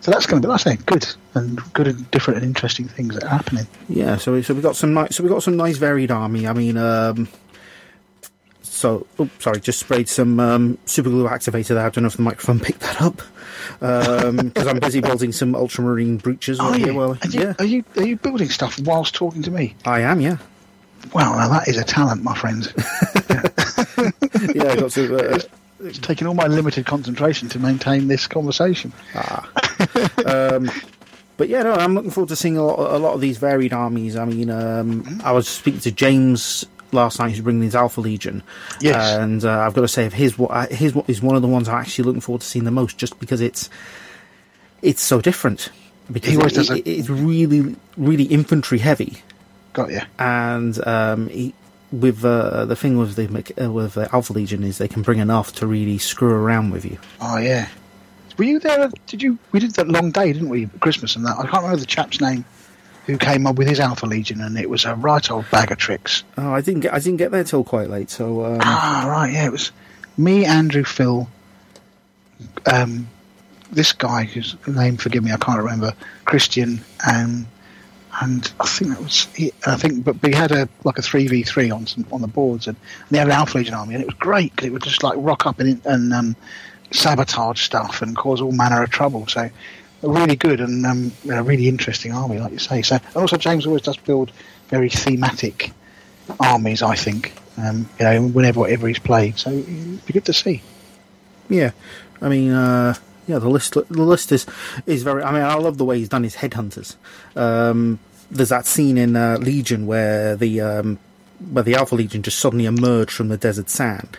So 0.00 0.12
that's 0.12 0.26
going 0.26 0.40
to 0.40 0.46
be, 0.46 0.50
like 0.50 0.64
I 0.64 0.76
say, 0.76 0.78
good 0.86 1.06
and 1.34 1.60
good 1.72 1.88
and 1.88 2.08
different 2.12 2.38
and 2.38 2.46
interesting 2.46 2.86
things 2.86 3.14
that 3.14 3.24
are 3.24 3.28
happening. 3.28 3.66
Yeah, 3.88 4.16
so 4.16 4.32
we, 4.32 4.42
so 4.44 4.54
we 4.54 4.62
got 4.62 4.76
some 4.76 4.94
nice 4.94 5.16
so 5.16 5.24
we 5.24 5.28
got 5.28 5.42
some 5.42 5.56
nice 5.56 5.76
varied 5.76 6.12
army. 6.12 6.46
I 6.46 6.52
mean, 6.52 6.76
um, 6.76 7.26
so 8.78 9.06
oh, 9.18 9.28
sorry, 9.40 9.60
just 9.60 9.80
sprayed 9.80 10.08
some 10.08 10.38
um, 10.40 10.78
super 10.86 11.10
glue 11.10 11.26
activator 11.28 11.68
there. 11.68 11.84
I 11.86 11.88
don't 11.90 12.02
know 12.04 12.08
if 12.08 12.16
the 12.16 12.22
microphone 12.22 12.60
picked 12.60 12.80
that 12.80 13.02
up 13.02 13.16
because 13.80 14.66
I'm 14.66 14.78
busy 14.78 15.00
building 15.00 15.32
some 15.32 15.54
ultramarine 15.54 16.18
breachers. 16.20 16.60
Are 16.60 16.78
you? 16.78 16.94
while- 16.94 17.12
Are 17.20 17.28
you, 17.28 17.40
yeah, 17.40 17.54
are 17.58 17.64
you 17.64 17.84
are 17.96 18.06
you 18.06 18.16
building 18.16 18.48
stuff 18.48 18.78
whilst 18.80 19.14
talking 19.14 19.42
to 19.42 19.50
me? 19.50 19.74
I 19.84 20.00
am. 20.00 20.20
Yeah, 20.20 20.36
Wow, 21.12 21.34
now 21.36 21.48
that 21.48 21.68
is 21.68 21.76
a 21.76 21.84
talent, 21.84 22.22
my 22.22 22.34
friends. 22.36 22.72
yeah. 24.54 24.72
I 24.72 24.76
got 24.76 24.90
to. 24.92 25.34
Uh, 25.34 25.38
It's 25.80 25.98
taken 26.00 26.26
all 26.26 26.34
my 26.34 26.48
limited 26.48 26.86
concentration 26.86 27.48
to 27.50 27.58
maintain 27.60 28.08
this 28.08 28.26
conversation. 28.26 28.92
um, 30.26 30.68
but 31.36 31.48
yeah, 31.48 31.62
no, 31.62 31.72
I'm 31.74 31.94
looking 31.94 32.10
forward 32.10 32.28
to 32.30 32.36
seeing 32.36 32.56
a 32.56 32.64
lot, 32.64 32.78
a 32.94 32.98
lot 32.98 33.14
of 33.14 33.20
these 33.20 33.38
varied 33.38 33.72
armies. 33.72 34.16
I 34.16 34.24
mean, 34.24 34.50
um, 34.50 35.20
I 35.22 35.30
was 35.30 35.46
speaking 35.46 35.78
to 35.80 35.92
James 35.92 36.64
last 36.92 37.18
night, 37.18 37.30
who's 37.30 37.40
bringing 37.40 37.62
his 37.62 37.74
Alpha 37.74 38.00
Legion. 38.00 38.42
Yes. 38.80 39.16
and 39.18 39.44
uh, 39.44 39.60
I've 39.60 39.74
got 39.74 39.82
to 39.82 39.88
say, 39.88 40.08
his 40.10 40.38
what 40.38 40.70
his 40.72 40.94
what 40.94 41.08
is 41.08 41.20
one 41.22 41.36
of 41.36 41.42
the 41.42 41.48
ones 41.48 41.68
I'm 41.68 41.76
actually 41.80 42.04
looking 42.04 42.20
forward 42.20 42.40
to 42.42 42.46
seeing 42.46 42.64
the 42.64 42.70
most, 42.70 42.98
just 42.98 43.18
because 43.20 43.40
it's 43.40 43.68
it's 44.82 45.02
so 45.02 45.20
different. 45.20 45.70
Because 46.10 46.56
it- 46.68 46.70
it- 46.70 46.86
it's 46.90 47.10
really, 47.10 47.76
really 47.98 48.24
infantry 48.24 48.78
heavy, 48.78 49.22
Got 49.74 49.90
you. 49.90 50.00
and 50.18 50.86
um, 50.86 51.28
he, 51.28 51.52
with 51.92 52.24
uh, 52.24 52.64
the 52.64 52.76
thing 52.76 52.96
with 52.96 53.14
the 53.16 53.26
uh, 53.62 53.70
with 53.70 53.94
the 53.94 54.08
Alpha 54.14 54.32
Legion 54.32 54.62
is 54.64 54.78
they 54.78 54.88
can 54.88 55.02
bring 55.02 55.18
enough 55.18 55.52
to 55.56 55.66
really 55.66 55.98
screw 55.98 56.30
around 56.30 56.70
with 56.70 56.84
you. 56.86 56.96
Oh 57.20 57.36
yeah. 57.38 57.68
Were 58.38 58.44
you 58.44 58.58
there? 58.60 58.88
Did 59.06 59.22
you? 59.22 59.36
We 59.52 59.58
did 59.60 59.72
that 59.74 59.88
long 59.88 60.10
day, 60.12 60.32
didn't 60.32 60.48
we? 60.48 60.66
Christmas 60.80 61.16
and 61.16 61.26
that. 61.26 61.36
I 61.38 61.42
can't 61.42 61.54
remember 61.62 61.76
the 61.76 61.86
chap's 61.86 62.20
name 62.20 62.44
who 63.08 63.16
came 63.16 63.46
up 63.46 63.56
with 63.56 63.66
his 63.66 63.80
Alpha 63.80 64.04
Legion, 64.04 64.42
and 64.42 64.58
it 64.58 64.68
was 64.68 64.84
a 64.84 64.94
right 64.94 65.28
old 65.30 65.50
bag 65.50 65.72
of 65.72 65.78
tricks. 65.78 66.22
Oh, 66.36 66.52
I 66.52 66.60
didn't 66.60 66.80
get 66.80 66.92
I 66.92 66.98
didn't 66.98 67.16
get 67.16 67.30
there 67.30 67.42
till 67.42 67.64
quite 67.64 67.88
late, 67.88 68.10
so 68.10 68.44
um, 68.44 68.58
Ah, 68.60 69.06
right. 69.08 69.32
Yeah, 69.32 69.46
it 69.46 69.52
was 69.52 69.72
me, 70.18 70.44
Andrew, 70.44 70.84
Phil, 70.84 71.26
um, 72.70 73.08
this 73.72 73.92
guy 73.92 74.24
whose 74.24 74.56
name, 74.66 74.98
forgive 74.98 75.24
me, 75.24 75.32
I 75.32 75.38
can't 75.38 75.58
remember, 75.58 75.94
Christian, 76.26 76.80
and 77.06 77.46
and 78.20 78.52
I 78.60 78.66
think 78.66 78.90
that 78.90 79.00
was 79.00 79.26
it. 79.36 79.54
I 79.66 79.76
think, 79.76 80.04
but 80.04 80.20
we 80.22 80.34
had 80.34 80.52
a 80.52 80.68
like 80.84 80.98
a 80.98 81.02
three 81.02 81.28
v 81.28 81.44
three 81.44 81.70
on 81.70 81.86
some, 81.86 82.04
on 82.12 82.20
the 82.20 82.28
boards, 82.28 82.66
and, 82.66 82.76
and 82.76 83.08
they 83.10 83.18
had 83.18 83.28
an 83.28 83.32
Alpha 83.32 83.56
Legion 83.56 83.74
army, 83.74 83.94
and 83.94 84.02
it 84.02 84.06
was 84.06 84.16
great 84.16 84.54
because 84.54 84.66
it 84.66 84.72
would 84.72 84.82
just 84.82 85.02
like 85.02 85.14
rock 85.16 85.46
up 85.46 85.60
and, 85.60 85.80
and 85.86 86.12
um, 86.12 86.36
sabotage 86.90 87.62
stuff 87.62 88.02
and 88.02 88.14
cause 88.16 88.42
all 88.42 88.52
manner 88.52 88.82
of 88.82 88.90
trouble. 88.90 89.26
So 89.28 89.48
really 90.02 90.36
good 90.36 90.60
and 90.60 90.86
um, 90.86 91.12
a 91.30 91.42
really 91.42 91.68
interesting 91.68 92.12
army, 92.12 92.38
like 92.38 92.52
you 92.52 92.58
say. 92.58 92.82
So 92.82 92.96
and 92.96 93.16
also 93.16 93.36
James 93.36 93.66
always 93.66 93.82
does 93.82 93.96
build 93.96 94.30
very 94.68 94.88
thematic 94.88 95.72
armies. 96.40 96.82
I 96.82 96.94
think 96.94 97.32
um, 97.56 97.88
you 97.98 98.04
know 98.04 98.22
whenever 98.28 98.60
whatever 98.60 98.88
he's 98.88 98.98
played, 98.98 99.38
so 99.38 99.50
it'd 99.50 100.06
be 100.06 100.12
good 100.12 100.26
to 100.26 100.32
see. 100.32 100.62
Yeah, 101.48 101.70
I 102.20 102.28
mean, 102.28 102.52
uh, 102.52 102.94
yeah, 103.26 103.38
the 103.38 103.48
list 103.48 103.74
the 103.74 104.02
list 104.02 104.32
is 104.32 104.46
is 104.86 105.02
very. 105.02 105.22
I 105.22 105.32
mean, 105.32 105.42
I 105.42 105.54
love 105.54 105.78
the 105.78 105.84
way 105.84 105.98
he's 105.98 106.08
done 106.08 106.24
his 106.24 106.36
headhunters. 106.36 106.96
Um, 107.36 107.98
there's 108.30 108.50
that 108.50 108.66
scene 108.66 108.98
in 108.98 109.16
uh, 109.16 109.38
Legion 109.40 109.86
where 109.86 110.36
the 110.36 110.60
um, 110.60 110.98
where 111.50 111.64
the 111.64 111.74
Alpha 111.74 111.94
Legion 111.94 112.22
just 112.22 112.38
suddenly 112.38 112.66
emerge 112.66 113.10
from 113.10 113.28
the 113.28 113.36
desert 113.36 113.70
sand. 113.70 114.18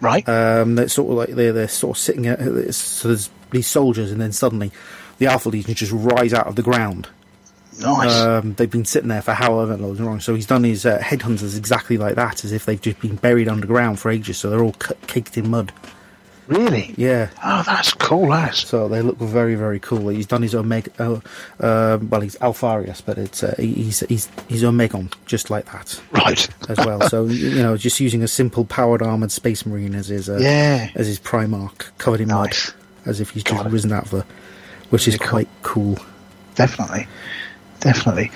Right. 0.00 0.26
Um, 0.26 0.76
they're 0.76 0.88
sort 0.88 1.10
of 1.10 1.16
like 1.16 1.28
they're 1.30 1.52
they're 1.52 1.68
sort 1.68 1.96
of 1.96 2.00
sitting. 2.00 2.26
At, 2.26 2.74
so 2.74 3.08
there's 3.08 3.30
these 3.50 3.66
soldiers, 3.66 4.10
and 4.12 4.20
then 4.20 4.32
suddenly 4.32 4.70
the 5.18 5.26
Alpha 5.26 5.48
Legion 5.48 5.74
just 5.74 5.92
rise 5.92 6.32
out 6.32 6.46
of 6.46 6.56
the 6.56 6.62
ground. 6.62 7.08
nice. 7.80 8.14
Um, 8.20 8.54
they've 8.54 8.70
been 8.70 8.84
sitting 8.84 9.08
there 9.08 9.22
for 9.22 9.32
however 9.32 9.76
long. 9.76 10.20
So 10.20 10.34
he's 10.34 10.46
done 10.46 10.64
his 10.64 10.84
uh, 10.86 10.98
headhunters 10.98 11.56
exactly 11.56 11.96
like 11.98 12.14
that, 12.16 12.44
as 12.44 12.52
if 12.52 12.66
they've 12.66 12.80
just 12.80 13.00
been 13.00 13.16
buried 13.16 13.48
underground 13.48 13.98
for 14.00 14.10
ages. 14.10 14.38
So 14.38 14.50
they're 14.50 14.62
all 14.62 14.74
c- 14.74 14.94
caked 15.06 15.36
in 15.38 15.48
mud. 15.50 15.72
really? 16.46 16.92
Yeah. 16.96 17.30
Oh, 17.44 17.62
that's 17.64 17.92
cool, 17.94 18.32
as. 18.34 18.58
So 18.58 18.88
they 18.88 19.02
look 19.02 19.18
very, 19.18 19.54
very 19.54 19.78
cool. 19.78 20.08
He's 20.08 20.26
done 20.26 20.42
his 20.42 20.54
Omega. 20.54 20.90
Uh, 20.98 21.20
uh, 21.64 21.98
well, 22.02 22.20
he's 22.22 22.36
Alpharius, 22.36 23.00
but 23.04 23.18
it's 23.18 23.42
uh, 23.44 23.54
he's 23.56 24.00
he's 24.00 24.28
he's 24.48 24.62
Omegon, 24.64 25.12
just 25.26 25.48
like 25.48 25.66
that 25.66 26.00
Right. 26.10 26.48
as 26.68 26.76
well. 26.78 27.08
so 27.08 27.26
you 27.26 27.62
know, 27.62 27.76
just 27.76 28.00
using 28.00 28.22
a 28.24 28.28
simple 28.28 28.64
powered 28.64 29.00
armored 29.00 29.30
Space 29.30 29.64
Marine 29.64 29.94
as 29.94 30.08
his 30.08 30.28
uh, 30.28 30.38
Yeah. 30.40 30.90
as 30.96 31.06
his 31.06 31.20
Primarch, 31.20 31.90
covered 31.98 32.20
in 32.20 32.28
Nice. 32.28 32.72
mud, 32.72 32.74
as 33.06 33.20
if 33.20 33.30
he's 33.30 33.42
just 33.44 33.64
it. 33.66 33.70
risen 33.70 33.92
out 33.92 34.04
of 34.04 34.10
the, 34.10 34.24
which 34.90 35.06
is 35.08 35.16
quite 35.18 35.48
cool. 35.62 35.98
Definitely. 36.54 37.06
Definitely. 37.80 38.30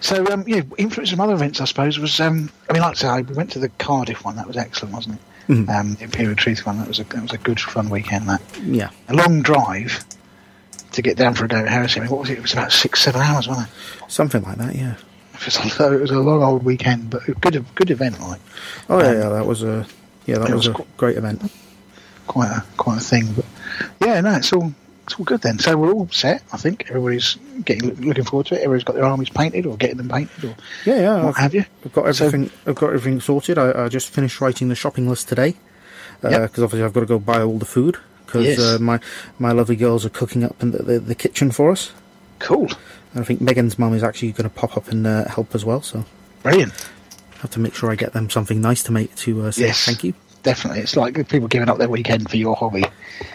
So, 0.00 0.24
um, 0.32 0.44
yeah, 0.46 0.60
influence 0.78 1.10
from 1.10 1.20
other 1.20 1.34
events, 1.34 1.60
I 1.60 1.64
suppose, 1.64 1.98
was, 1.98 2.20
um, 2.20 2.50
I 2.70 2.72
mean, 2.72 2.82
like 2.82 2.92
I 2.92 3.18
say, 3.18 3.22
we 3.22 3.34
went 3.34 3.50
to 3.52 3.58
the 3.58 3.68
Cardiff 3.70 4.24
one. 4.24 4.36
That 4.36 4.46
was 4.46 4.56
excellent, 4.56 4.94
wasn't 4.94 5.16
it? 5.16 5.52
Mhm. 5.52 5.68
Um, 5.68 5.94
the 5.94 6.04
Imperial 6.04 6.34
Truth 6.36 6.66
one. 6.66 6.78
That 6.78 6.88
was 6.88 6.98
a 7.00 7.04
that 7.04 7.22
was 7.22 7.32
a 7.32 7.38
good, 7.38 7.58
fun 7.60 7.88
weekend. 7.88 8.28
That 8.28 8.40
Yeah, 8.64 8.90
a 9.08 9.14
long 9.14 9.42
drive 9.42 10.04
to 10.92 11.02
get 11.02 11.16
down 11.16 11.34
for 11.34 11.44
a 11.44 11.48
day 11.48 11.58
at 11.60 11.68
Heresy. 11.68 12.00
I 12.00 12.02
mean, 12.04 12.10
what 12.12 12.20
was 12.20 12.30
it? 12.30 12.38
It 12.38 12.42
was 12.42 12.52
about 12.52 12.72
six, 12.72 13.00
seven 13.02 13.20
hours, 13.22 13.46
wasn't 13.48 13.68
it? 13.68 13.72
something 14.10 14.42
like 14.42 14.56
that. 14.58 14.74
Yeah. 14.74 14.94
It 15.34 15.44
was 15.44 15.56
a, 15.80 15.92
it 15.94 16.00
was 16.00 16.10
a 16.10 16.18
long 16.18 16.42
old 16.42 16.64
weekend, 16.64 17.10
but 17.10 17.28
a 17.28 17.32
good, 17.32 17.64
good 17.74 17.90
event, 17.90 18.20
like 18.20 18.40
Oh 18.88 18.98
yeah, 19.00 19.06
Um, 19.10 19.16
yeah, 19.18 19.28
that 19.30 19.46
was 19.46 19.62
a 19.62 19.86
yeah, 20.26 20.38
that 20.38 20.50
was, 20.50 20.68
was 20.68 20.80
a 20.80 20.84
great 20.96 21.16
event. 21.16 21.50
quite 22.26 22.50
a 22.50 22.64
quite 22.76 22.98
a 22.98 23.04
thing. 23.04 23.32
But 23.34 23.44
yeah, 24.00 24.20
no, 24.20 24.34
it's 24.36 24.52
all 24.52 24.72
it's 25.04 25.14
all 25.18 25.24
good 25.24 25.40
then. 25.42 25.58
So 25.58 25.76
we're 25.76 25.92
all 25.92 26.08
set. 26.10 26.42
I 26.52 26.56
think 26.56 26.86
everybody's 26.88 27.36
getting 27.64 27.94
looking 28.00 28.24
forward 28.24 28.46
to 28.46 28.54
it. 28.56 28.58
Everybody's 28.64 28.84
got 28.84 28.96
their 28.96 29.04
armies 29.04 29.28
painted 29.30 29.64
or 29.66 29.76
getting 29.76 29.98
them 29.98 30.08
painted 30.08 30.44
or 30.44 30.56
Yeah, 30.84 30.96
yeah. 31.00 31.16
what 31.24 31.28
I've, 31.28 31.36
have 31.36 31.54
you. 31.54 31.64
I've 31.84 31.92
got 31.92 32.14
So- 32.16 32.26
everything. 32.26 32.50
I've 32.66 32.74
got 32.74 32.88
everything 32.92 33.20
sorted. 33.20 33.56
I, 33.58 33.84
I 33.84 33.88
just 33.88 34.08
finished 34.08 34.40
writing 34.40 34.68
the 34.68 34.74
shopping 34.74 35.08
list 35.08 35.28
today 35.28 35.54
because 36.20 36.32
Yep. 36.32 36.50
obviously 36.58 36.82
I've 36.82 36.92
got 36.92 37.00
to 37.00 37.06
go 37.06 37.18
buy 37.18 37.40
all 37.42 37.58
the 37.58 37.64
food 37.66 37.98
because 38.26 38.46
Yes. 38.46 38.58
uh, 38.58 38.78
my 38.80 38.98
my 39.38 39.52
lovely 39.52 39.76
girls 39.76 40.04
are 40.04 40.10
cooking 40.10 40.42
up 40.42 40.60
in 40.62 40.72
the, 40.72 40.78
the, 40.82 40.98
the 40.98 41.14
kitchen 41.14 41.50
for 41.52 41.70
us. 41.70 41.92
Cool, 42.38 42.66
And 43.14 43.22
I 43.22 43.24
think 43.24 43.40
Megan's 43.40 43.78
mum 43.78 43.94
is 43.94 44.02
actually 44.02 44.32
going 44.32 44.48
to 44.50 44.54
pop 44.54 44.76
up 44.76 44.88
and 44.88 45.06
uh, 45.06 45.26
help 45.28 45.54
as 45.54 45.64
well. 45.64 45.80
So 45.82 46.04
brilliant. 46.42 46.72
I 47.36 47.38
have 47.42 47.50
to 47.52 47.60
make 47.60 47.74
sure 47.74 47.90
I 47.90 47.94
get 47.94 48.12
them 48.12 48.28
something 48.28 48.60
nice 48.60 48.82
to 48.84 48.92
make 48.92 49.14
to 49.16 49.42
uh, 49.46 49.50
say 49.52 49.66
Yes. 49.66 49.84
thank 49.86 50.02
you. 50.04 50.14
Definitely, 50.46 50.80
it's 50.82 50.94
like 50.96 51.28
people 51.28 51.48
giving 51.48 51.68
up 51.68 51.78
their 51.78 51.88
weekend 51.88 52.30
for 52.30 52.36
your 52.36 52.54
hobby. 52.54 52.84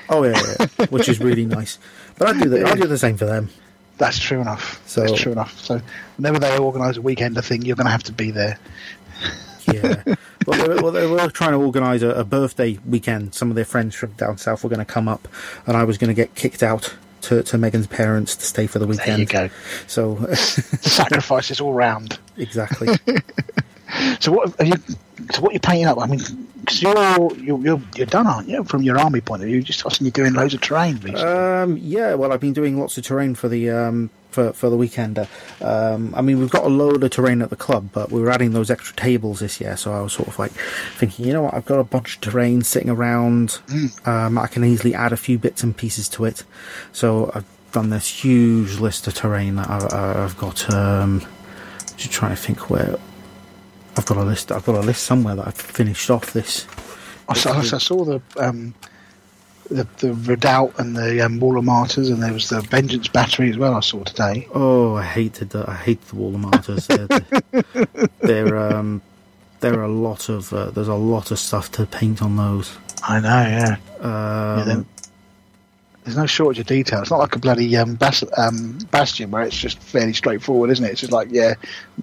Oh 0.09 0.23
yeah, 0.23 0.41
yeah, 0.59 0.67
yeah, 0.79 0.85
which 0.85 1.09
is 1.09 1.19
really 1.19 1.45
nice. 1.45 1.77
But 2.17 2.29
I 2.29 2.39
do 2.41 2.47
the 2.47 2.65
I 2.65 2.73
do 2.75 2.87
the 2.87 2.97
same 2.97 3.17
for 3.17 3.25
them. 3.25 3.49
That's 3.97 4.17
true 4.17 4.39
enough. 4.39 4.81
So- 4.87 5.01
That's 5.01 5.19
true 5.21 5.33
enough. 5.33 5.59
So 5.59 5.81
whenever 6.15 6.39
they 6.39 6.57
organise 6.57 6.95
a 6.95 7.01
weekender 7.01 7.43
thing, 7.43 7.63
you're 7.63 7.75
going 7.75 7.85
to 7.87 7.91
have 7.91 8.03
to 8.03 8.13
be 8.13 8.31
there. 8.31 8.57
Yeah. 9.71 10.01
well, 10.47 10.57
they, 10.57 10.67
were- 10.69 10.81
well, 10.81 10.91
they 10.93 11.05
were 11.05 11.29
trying 11.29 11.51
to 11.51 11.57
organise 11.57 12.01
a, 12.01 12.11
a 12.11 12.23
birthday 12.23 12.79
weekend. 12.87 13.35
Some 13.35 13.49
of 13.49 13.55
their 13.57 13.65
friends 13.65 13.93
from 13.93 14.13
down 14.13 14.37
south 14.37 14.63
were 14.63 14.69
going 14.69 14.79
to 14.79 14.85
come 14.85 15.09
up, 15.09 15.27
and 15.67 15.75
I 15.75 15.83
was 15.83 15.97
going 15.97 16.07
to 16.07 16.13
get 16.15 16.33
kicked 16.33 16.63
out 16.63 16.95
to, 17.23 17.43
to 17.43 17.57
Megan's 17.57 17.87
parents 17.87 18.37
to 18.37 18.45
stay 18.45 18.65
for 18.67 18.79
the 18.79 18.87
weekend. 18.87 19.27
There 19.27 19.43
you 19.43 19.49
go. 19.49 19.55
So 19.87 20.15
Sacrifices 20.33 21.59
all 21.61 21.73
round. 21.73 22.17
exactly. 22.37 22.87
So 24.19 24.31
what 24.31 24.59
are 24.59 24.65
you? 24.65 24.73
So 25.31 25.41
what 25.41 25.53
you're 25.53 25.59
painting 25.59 25.85
up? 25.85 25.99
I 25.99 26.07
mean, 26.07 26.19
because 26.61 26.81
you're, 26.81 27.35
you're 27.37 27.59
you're 27.59 27.81
you're 27.95 28.05
done, 28.07 28.27
aren't 28.27 28.47
you? 28.47 28.63
From 28.63 28.81
your 28.83 28.99
army 28.99 29.21
point 29.21 29.41
of 29.43 29.47
view, 29.47 29.61
just 29.61 29.85
obviously 29.85 30.05
you're 30.05 30.11
doing 30.11 30.33
loads 30.33 30.53
of 30.53 30.61
terrain 30.61 30.95
recently. 30.95 31.23
um, 31.23 31.77
yeah. 31.77 32.13
Well, 32.15 32.31
I've 32.31 32.39
been 32.39 32.53
doing 32.53 32.79
lots 32.79 32.97
of 32.97 33.03
terrain 33.03 33.35
for 33.35 33.47
the 33.49 33.69
um, 33.69 34.09
for 34.29 34.53
for 34.53 34.69
the 34.69 34.77
weekender. 34.77 35.27
Um, 35.63 36.13
I 36.15 36.21
mean, 36.21 36.39
we've 36.39 36.49
got 36.49 36.63
a 36.63 36.69
load 36.69 37.03
of 37.03 37.11
terrain 37.11 37.41
at 37.41 37.49
the 37.49 37.55
club, 37.55 37.89
but 37.93 38.11
we 38.11 38.21
were 38.21 38.29
adding 38.31 38.51
those 38.51 38.69
extra 38.71 38.95
tables 38.95 39.39
this 39.39 39.59
year. 39.61 39.75
So 39.77 39.93
I 39.93 40.01
was 40.01 40.13
sort 40.13 40.27
of 40.27 40.39
like 40.39 40.51
thinking, 40.51 41.25
you 41.25 41.33
know 41.33 41.43
what? 41.43 41.53
I've 41.53 41.65
got 41.65 41.79
a 41.79 41.83
bunch 41.83 42.15
of 42.15 42.21
terrain 42.21 42.61
sitting 42.63 42.89
around. 42.89 43.59
Um, 44.05 44.37
I 44.37 44.47
can 44.47 44.63
easily 44.63 44.93
add 44.95 45.11
a 45.13 45.17
few 45.17 45.37
bits 45.37 45.63
and 45.63 45.75
pieces 45.75 46.07
to 46.09 46.25
it. 46.25 46.43
So 46.93 47.31
I've 47.35 47.45
done 47.71 47.89
this 47.89 48.07
huge 48.23 48.79
list 48.79 49.07
of 49.07 49.13
terrain 49.13 49.55
that 49.55 49.69
I, 49.69 50.23
I've 50.23 50.37
got. 50.37 50.71
Um, 50.73 51.25
just 51.97 52.11
trying 52.13 52.31
to 52.31 52.41
think 52.41 52.69
where. 52.69 52.97
I've 53.97 54.05
got 54.05 54.17
a 54.17 54.23
list. 54.23 54.51
I've 54.51 54.65
got 54.65 54.75
a 54.75 54.81
list 54.81 55.03
somewhere 55.03 55.35
that 55.35 55.47
I've 55.47 55.55
finished 55.55 56.09
off 56.09 56.33
this. 56.33 56.65
I, 57.29 57.33
saw, 57.33 57.53
I 57.57 57.61
saw 57.63 58.03
the 58.03 58.21
um, 58.37 58.73
the 59.69 59.87
the 59.99 60.13
Redoubt 60.13 60.77
and 60.79 60.95
the 60.95 61.21
um, 61.21 61.39
Wall 61.39 61.57
of 61.57 61.63
Martyrs, 61.63 62.09
and 62.09 62.21
there 62.21 62.33
was 62.33 62.49
the 62.49 62.61
Vengeance 62.61 63.07
Battery 63.07 63.49
as 63.49 63.57
well. 63.57 63.75
I 63.75 63.79
saw 63.81 64.03
today. 64.03 64.47
Oh, 64.53 64.95
I 64.95 65.03
hated 65.03 65.51
the 65.51 65.65
I 65.69 65.75
hate 65.75 66.01
the 66.07 66.15
Wall 66.15 66.35
of 66.35 66.41
Martyrs. 66.41 66.87
they're, 66.87 67.19
they're 68.21 68.57
um, 68.57 69.01
there 69.61 69.79
are 69.79 69.83
a 69.83 69.87
lot 69.91 70.29
of 70.29 70.51
uh, 70.53 70.71
there's 70.71 70.87
a 70.87 70.95
lot 70.95 71.31
of 71.31 71.39
stuff 71.39 71.71
to 71.73 71.85
paint 71.85 72.21
on 72.21 72.35
those. 72.37 72.77
I 73.03 73.19
know, 73.19 73.29
yeah. 73.29 73.77
Um, 73.99 74.67
Yeah, 74.67 74.83
There's 76.03 76.17
no 76.17 76.25
shortage 76.25 76.59
of 76.59 76.65
detail. 76.65 77.01
It's 77.01 77.11
not 77.11 77.19
like 77.19 77.35
a 77.35 77.39
bloody 77.39 77.77
um, 77.77 77.93
bas- 77.93 78.23
um, 78.35 78.79
Bastion 78.89 79.29
where 79.29 79.43
it's 79.43 79.55
just 79.55 79.77
fairly 79.79 80.13
straightforward, 80.13 80.71
isn't 80.71 80.83
it? 80.83 80.89
It's 80.93 81.01
just 81.01 81.13
like 81.13 81.27
yeah, 81.31 81.53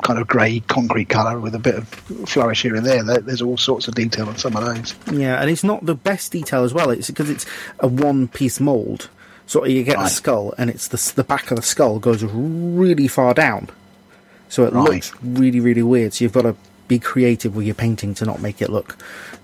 kind 0.05 0.21
of 0.21 0.29
grey 0.29 0.61
concrete 0.61 1.09
colour 1.09 1.41
with 1.41 1.55
a 1.57 1.59
bit 1.59 1.75
of 1.75 1.89
flourish 2.29 2.63
here 2.63 2.77
and 2.77 2.87
there. 2.87 3.03
There- 3.03 3.19
There's 3.19 3.43
all 3.43 3.57
sorts 3.57 3.89
of 3.89 3.95
detail 3.97 4.29
on 4.29 4.37
some 4.37 4.55
of 4.57 4.65
those. 4.65 4.95
yeah, 5.13 5.41
and 5.41 5.51
it's 5.51 5.65
not 5.65 5.85
the 5.85 5.97
best 5.97 6.31
detail 6.31 6.63
as 6.63 6.73
well. 6.73 6.91
It's 6.91 7.09
because 7.09 7.29
it's 7.29 7.45
a 7.81 7.89
one 7.89 8.29
piece 8.29 8.61
mold. 8.61 9.09
So 9.47 9.65
you 9.65 9.83
get 9.83 9.97
a 9.97 10.01
Right. 10.01 10.11
skull, 10.11 10.55
and 10.59 10.71
it's 10.71 10.89
the 10.89 11.13
the 11.17 11.25
back 11.25 11.51
of 11.51 11.57
the 11.57 11.63
skull 11.63 11.99
goes 11.99 12.23
really 12.23 13.09
far 13.09 13.35
down, 13.35 13.69
so 14.49 14.65
it 14.65 14.73
Right. 14.75 14.85
looks 14.91 15.13
really 15.23 15.59
really 15.59 15.83
weird. 15.83 16.15
So 16.15 16.25
you've 16.25 16.33
got 16.35 16.43
to 16.43 16.55
be 16.87 16.99
creative 17.01 17.57
with 17.57 17.67
your 17.67 17.75
painting 17.75 18.15
to 18.15 18.25
not 18.25 18.41
make 18.41 18.63
it 18.63 18.71
look 18.71 18.97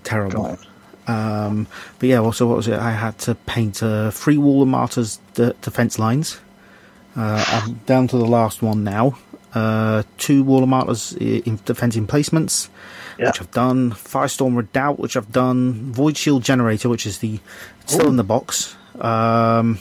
terrible. 0.03 0.45
It. 0.53 0.59
Um, 1.07 1.67
but 1.99 2.09
yeah, 2.09 2.19
also 2.19 2.47
what 2.47 2.57
was 2.57 2.67
it? 2.67 2.79
I 2.79 2.91
had 2.91 3.17
to 3.19 3.35
paint 3.35 3.83
uh, 3.83 4.11
three 4.11 4.37
wall 4.37 4.61
of 4.61 4.67
martyrs 4.67 5.19
de- 5.35 5.53
defense 5.61 5.99
lines. 5.99 6.39
Uh, 7.15 7.43
I'm 7.47 7.73
down 7.85 8.07
to 8.09 8.17
the 8.17 8.25
last 8.25 8.61
one 8.61 8.83
now. 8.83 9.17
Uh, 9.53 10.03
two 10.17 10.43
wall 10.43 10.63
of 10.63 10.69
martyrs 10.69 11.13
in 11.13 11.59
defense 11.63 11.95
emplacements, 11.95 12.69
Yeah. 13.17 13.27
which 13.27 13.39
I've 13.39 13.51
done. 13.51 13.91
Firestorm 13.91 14.57
redoubt, 14.57 14.99
which 14.99 15.15
I've 15.15 15.31
done. 15.31 15.93
Void 15.93 16.17
shield 16.17 16.43
generator, 16.43 16.89
which 16.89 17.05
is 17.05 17.19
the 17.19 17.39
still 17.85 18.07
Ooh. 18.07 18.09
in 18.09 18.15
the 18.17 18.23
box. 18.23 18.75
Um, 18.99 19.79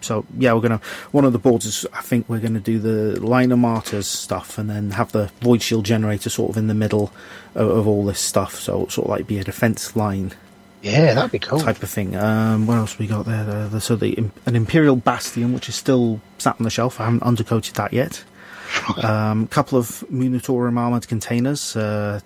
so 0.00 0.24
yeah, 0.38 0.52
we're 0.52 0.60
gonna 0.60 0.80
one 1.10 1.24
of 1.24 1.32
the 1.32 1.38
boards 1.38 1.66
is 1.66 1.86
I 1.92 2.02
think 2.02 2.28
we're 2.28 2.38
gonna 2.38 2.60
do 2.60 2.78
the 2.78 3.20
line 3.20 3.50
of 3.52 3.58
martyrs 3.58 4.06
stuff, 4.06 4.56
and 4.58 4.70
then 4.70 4.92
have 4.92 5.10
the 5.12 5.30
void 5.40 5.60
shield 5.62 5.84
generator 5.86 6.30
sort 6.30 6.50
of 6.50 6.56
in 6.56 6.68
the 6.68 6.74
middle 6.74 7.12
of, 7.56 7.68
of 7.68 7.88
all 7.88 8.04
this 8.04 8.20
stuff. 8.20 8.60
So 8.60 8.86
sort 8.86 9.06
of 9.06 9.10
like 9.10 9.26
be 9.26 9.38
a 9.38 9.44
defense 9.44 9.96
line 9.96 10.32
Yeah, 10.82 11.14
that'd 11.14 11.30
be 11.30 11.38
cool. 11.38 11.60
type 11.60 11.82
of 11.82 11.90
thing. 11.90 12.16
Um, 12.16 12.66
what 12.66 12.76
else 12.78 12.98
we 12.98 13.06
got 13.06 13.26
there? 13.26 13.44
The, 13.44 13.68
the, 13.68 13.80
so 13.80 13.96
the 13.96 14.16
an 14.46 14.56
Imperial 14.56 14.96
Bastion, 14.96 15.52
which 15.52 15.68
is 15.68 15.74
still 15.74 16.20
sat 16.38 16.56
on 16.58 16.64
the 16.64 16.70
shelf. 16.70 17.00
I 17.00 17.04
haven't 17.04 17.22
undercoated 17.22 17.72
that 17.74 17.92
yet. 17.92 18.24
A 18.96 19.12
um, 19.12 19.46
couple 19.48 19.78
of 19.78 20.04
Munitorum 20.12 20.78
armored 20.78 21.06
containers. 21.08 21.76
Uh, 21.76 22.20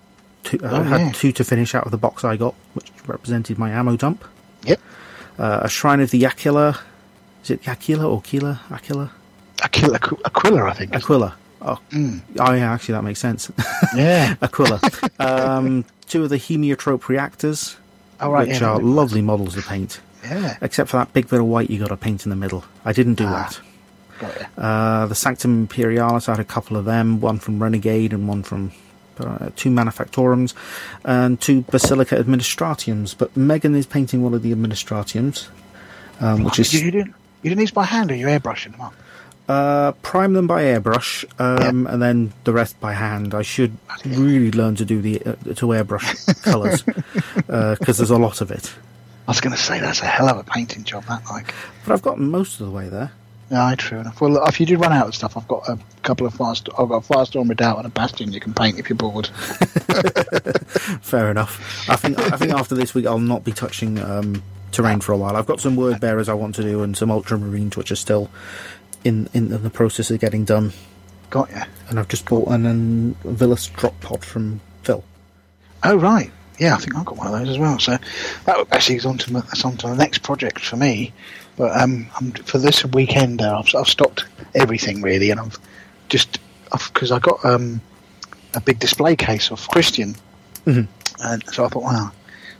two, 0.45 0.61
Oh, 0.63 0.77
I 0.81 0.83
had 0.85 1.01
yeah. 1.01 1.13
two 1.13 1.33
to 1.33 1.43
finish 1.45 1.75
out 1.75 1.85
of 1.85 1.91
the 1.91 1.99
box 1.99 2.23
I 2.25 2.37
got, 2.37 2.55
which 2.75 2.91
represented 3.07 3.59
my 3.59 3.71
ammo 3.71 3.97
dump. 3.97 4.25
Yep. 4.65 4.81
Uh, 5.39 5.61
a 5.63 5.69
Shrine 5.69 6.01
of 6.01 6.11
the 6.11 6.25
Aquila. 6.27 6.79
Is 7.43 7.51
it 7.51 7.67
Aquila 7.67 8.09
or 8.09 8.23
Keela? 8.23 8.61
Aquila? 8.71 9.11
Aquila, 9.63 9.97
Aquila, 10.25 10.65
I 10.65 10.75
think. 10.75 10.95
Aquila. 10.95 11.35
Oh, 11.63 11.79
Mm. 11.91 12.21
oh 12.39 12.53
yeah, 12.53 12.73
actually 12.73 12.93
that 12.93 13.03
makes 13.05 13.21
sense. 13.21 13.51
Yeah. 13.97 14.35
Aquila. 14.43 14.81
um, 15.19 15.85
two 16.07 16.23
of 16.25 16.31
the 16.31 16.37
Haemotrope 16.37 17.09
reactors, 17.09 17.77
Oh, 18.21 18.31
right, 18.31 18.49
which 18.49 18.61
yeah, 18.61 18.69
are 18.71 18.81
lovely 18.81 19.23
models 19.23 19.55
to 19.55 19.63
paint. 19.63 20.01
Yeah. 20.25 20.57
except 20.63 20.89
for 20.89 20.97
that 20.97 21.13
big 21.13 21.29
bit 21.29 21.39
of 21.39 21.45
white 21.47 21.69
you 21.69 21.79
got 21.79 21.89
to 21.89 21.99
paint 21.99 22.25
in 22.25 22.31
the 22.31 22.37
middle. 22.37 22.65
I 22.85 22.93
didn't 22.95 23.17
do 23.17 23.27
Ah. 23.27 23.51
that. 24.21 24.49
Uh, 24.57 25.07
the 25.07 25.15
Sanctum 25.15 25.63
Imperialis, 25.69 26.29
I 26.29 26.33
had 26.33 26.41
a 26.41 26.45
couple 26.45 26.77
of 26.79 26.87
them, 26.87 27.21
one 27.21 27.39
from 27.39 27.63
Renegade 27.63 28.13
and 28.15 28.27
one 28.27 28.43
from 28.43 28.73
uh, 29.21 29.51
two 29.57 29.69
Manufactorums, 29.71 30.55
and 31.05 31.39
two 31.41 31.61
Basilica 31.63 32.17
Administratiums. 32.17 33.15
But 33.19 33.37
Megan 33.37 33.75
is 33.75 33.85
painting 33.87 34.23
one 34.23 34.33
of 34.33 34.43
the 34.43 34.53
Administratiums, 34.55 35.49
um, 36.21 36.43
which 36.45 36.59
is 36.59 36.73
you 36.73 36.91
didn't 36.91 37.15
you 37.43 37.51
didn't 37.51 37.59
these 37.59 37.71
by 37.71 37.85
hand 37.85 38.11
or 38.11 38.15
you 38.15 38.27
airbrushing 38.27 38.73
them 38.73 38.81
up? 38.81 38.95
Uh, 39.49 39.93
prime 40.03 40.33
them 40.33 40.47
by 40.47 40.63
airbrush, 40.63 41.25
um, 41.39 41.87
and 41.87 42.01
then 42.01 42.33
the 42.45 42.53
rest 42.53 42.81
by 42.81 42.93
hand. 42.93 43.35
I 43.35 43.43
should 43.43 43.77
really 44.05 44.51
learn 44.51 44.75
to 44.77 44.85
do 44.85 45.01
the 45.01 45.21
uh, 45.21 45.33
to 45.55 45.67
airbrush 45.67 46.43
colours 46.43 46.83
because 47.79 47.99
there's 47.99 48.11
a 48.11 48.19
lot 48.19 48.41
of 48.41 48.51
it. 48.51 48.75
I 49.27 49.31
was 49.31 49.41
going 49.41 49.55
to 49.57 49.61
say 49.61 49.81
that's 49.81 50.03
a 50.03 50.07
hell 50.07 50.29
of 50.29 50.37
a 50.39 50.45
painting 50.45 50.85
job. 50.85 51.05
That 51.07 51.25
like. 51.31 51.55
But 51.87 51.95
I've 51.95 52.03
got 52.03 52.19
most 52.19 52.61
of 52.61 52.67
the 52.67 52.73
way 52.73 52.89
there. 52.89 53.13
Yeah, 53.51 53.75
true 53.77 53.99
enough. 53.99 54.21
Well, 54.21 54.43
if 54.47 54.59
you 54.59 54.67
did 54.67 54.81
run 54.81 54.93
out 54.93 55.07
of 55.07 55.15
stuff, 55.15 55.37
I've 55.37 55.47
got 55.47 55.69
a 55.69 55.79
couple 56.03 56.27
of 56.27 56.35
fast. 56.35 56.69
I've 56.79 56.89
got 56.89 57.05
a 57.05 57.07
Firestorm 57.07 57.49
Redoubt 57.49 57.77
and 57.77 57.87
a 57.87 57.91
Bastion 57.91 58.33
you 58.33 58.41
can 58.41 58.55
paint 58.55 58.79
if 58.79 58.89
you're 58.89 58.97
bored. 58.97 59.27
Fair 61.03 61.31
enough. 61.31 61.89
I 61.89 61.97
think 61.97 62.19
I 62.19 62.37
think 62.37 62.53
after 62.53 62.75
this 62.75 62.95
week 62.95 63.07
I'll 63.07 63.19
not 63.19 63.45
be 63.45 63.53
touching 63.53 63.99
um, 64.01 64.43
terrain 64.73 65.01
for 65.01 65.13
a 65.13 65.17
while. 65.17 65.37
I've 65.37 65.47
got 65.47 65.61
some 65.61 65.77
word 65.77 66.01
bearers 66.01 66.29
I 66.29 66.35
want 66.35 66.55
to 66.57 66.63
do 66.63 66.83
and 66.83 66.97
some 66.97 67.11
ultramarines 67.11 67.77
which 67.77 67.93
are 67.93 67.97
still 67.97 68.31
in 69.05 69.29
in 69.35 69.49
the 69.63 69.71
process 69.71 70.11
of 70.11 70.19
getting 70.21 70.45
done. 70.45 70.73
Got 71.31 71.51
ya. 71.51 71.65
And 71.89 71.99
I've 71.99 72.09
just 72.09 72.27
bought 72.27 72.49
an, 72.49 72.67
an 72.67 73.15
Villas 73.25 73.67
drop 73.69 73.99
pod 74.01 74.25
from 74.25 74.61
Phil. 74.83 75.05
Oh 75.83 75.97
right, 75.97 76.31
yeah, 76.59 76.75
I 76.75 76.79
think 76.79 76.97
I've 76.97 77.05
got 77.05 77.17
one 77.17 77.27
of 77.27 77.33
those 77.33 77.49
as 77.49 77.59
well. 77.59 77.79
So 77.79 77.99
that 78.47 78.67
actually 78.73 78.97
is 78.97 79.07
on 79.07 79.19
to 79.19 79.33
my- 79.33 79.41
that's 79.41 79.65
on 79.65 79.77
to 79.79 79.89
the 79.89 79.97
next 79.97 80.23
project 80.23 80.61
for 80.65 80.77
me. 80.77 81.13
But 81.57 81.79
um, 81.81 82.07
I'm, 82.17 82.33
for 82.33 82.59
this 82.59 82.85
weekend, 82.85 83.41
uh, 83.43 83.59
I've, 83.65 83.75
I've 83.75 83.87
stopped 83.89 84.25
everything 84.55 85.03
really, 85.03 85.31
and 85.31 85.39
I've 85.41 85.59
just 86.09 86.39
because 86.73 87.13
I 87.13 87.19
got 87.21 87.45
um, 87.45 87.81
a 88.55 88.61
big 88.61 88.79
display 88.81 89.15
case 89.15 89.51
of 89.53 89.69
Christian, 89.69 90.17
Mhm. 90.67 90.89
and 91.23 91.45
so 91.53 91.65
I 91.65 91.69
thought, 91.69 91.83
wow, 91.85 92.11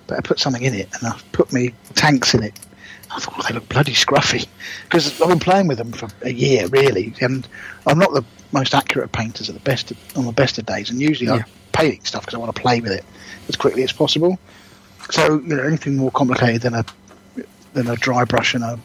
better 0.07 0.23
put 0.23 0.39
something 0.39 0.63
in 0.63 0.75
it, 0.75 0.89
and 0.95 1.09
I've 1.09 1.33
put 1.33 1.53
me 1.53 1.75
tanks 1.95 2.35
in 2.35 2.43
it. 2.45 2.55
I 3.15 3.21
thought 3.21 3.35
oh, 3.39 3.43
they 3.49 3.55
look 3.55 3.69
bloody 3.69 3.93
scruffy 3.93 4.47
because 4.85 5.21
I've 5.21 5.29
been 5.29 5.39
playing 5.39 5.69
with 5.69 5.79
them 5.79 5.93
for 5.93 6.09
a 6.23 6.33
year 6.33 6.67
really, 6.69 7.15
and 7.21 7.47
I'm 7.87 7.99
not 7.99 8.13
the 8.13 8.25
most 8.53 8.75
accurate 8.75 9.13
painters 9.13 9.49
at 9.49 9.55
the 9.55 9.61
best 9.61 9.91
of, 9.91 9.99
on 10.17 10.27
the 10.27 10.33
best 10.33 10.59
of 10.59 10.67
days, 10.67 10.91
and 10.91 11.01
usually 11.01 11.29
Yeah. 11.29 11.35
I'm 11.37 11.45
painting 11.73 12.05
stuff 12.05 12.23
because 12.23 12.35
I 12.35 12.39
want 12.39 12.55
to 12.55 12.61
play 12.61 12.81
with 12.81 12.93
it 12.93 13.05
as 13.49 13.57
quickly 13.57 13.83
as 13.83 13.93
possible. 13.93 14.39
So 15.11 15.41
you 15.41 15.55
know 15.57 15.63
anything 15.63 15.97
more 15.97 16.11
complicated 16.11 16.63
than 16.63 16.75
a 16.75 16.85
than 17.75 17.89
a 17.89 17.97
dry 17.97 18.25
brush 18.25 18.55
and 18.55 18.65
a 18.65 18.79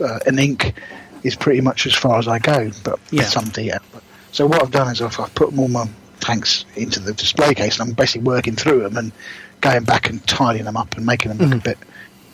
uh, 0.00 0.18
an 0.26 0.38
ink 0.38 0.74
is 1.22 1.34
pretty 1.34 1.60
much 1.60 1.86
as 1.86 1.94
far 1.94 2.18
as 2.18 2.28
I 2.28 2.38
go, 2.38 2.70
but 2.84 2.98
Yeah. 3.10 3.24
some 3.24 3.44
detail. 3.46 3.78
But, 3.92 4.02
so 4.32 4.46
what 4.46 4.62
I've 4.62 4.70
done 4.70 4.92
is 4.92 5.00
I've, 5.00 5.18
I've 5.18 5.34
put 5.34 5.56
all 5.56 5.68
my 5.68 5.88
tanks 6.20 6.64
into 6.76 7.00
the 7.00 7.12
display 7.14 7.54
case, 7.54 7.78
and 7.78 7.88
I'm 7.88 7.94
basically 7.94 8.26
working 8.26 8.54
through 8.54 8.80
them 8.82 8.96
and 8.96 9.12
going 9.60 9.84
back 9.84 10.10
and 10.10 10.24
tidying 10.26 10.64
them 10.66 10.76
up 10.76 10.96
and 10.96 11.06
making 11.06 11.30
them 11.32 11.38
look 11.48 11.58
a 11.60 11.62
bit 11.62 11.78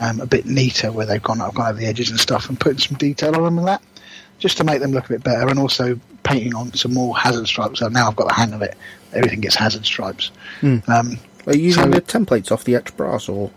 um, 0.01 0.21
a 0.21 0.27
bit 0.27 0.47
neater 0.47 0.91
where 0.93 1.07
they've 1.07 1.23
gone 1.23 1.41
I've 1.41 1.55
gone 1.55 1.69
over 1.71 1.79
the 1.79 1.87
edges 1.87 2.11
and 2.11 2.19
stuff 2.19 2.49
and 2.49 2.59
putting 2.59 2.79
some 2.79 2.97
detail 2.99 3.35
on 3.37 3.43
them 3.45 3.59
and 3.59 3.69
that 3.69 3.83
just 4.39 4.57
to 4.57 4.65
make 4.65 4.81
them 4.81 4.91
look 4.93 5.07
a 5.07 5.09
bit 5.11 5.23
better 5.23 5.47
and 5.49 5.59
also 5.59 5.99
painting 6.25 6.55
on 6.55 6.73
some 6.75 6.93
more 6.93 7.17
hazard 7.17 7.47
stripes. 7.47 7.79
So 7.79 7.89
now 7.89 8.09
I've 8.09 8.17
got 8.17 8.27
the 8.29 8.35
hang 8.35 8.53
of 8.53 8.63
it. 8.63 8.77
Everything 9.13 9.41
gets 9.41 9.55
hazard 9.55 9.85
stripes. 9.87 10.33
Um, 10.63 10.83
Are 11.47 11.55
you 11.55 11.63
using 11.65 11.85
So- 11.85 11.91
the 11.91 12.01
templates 12.01 12.51
off 12.51 12.65
the 12.65 12.75
etched 12.75 12.97
brass 12.97 13.29
or? 13.29 13.51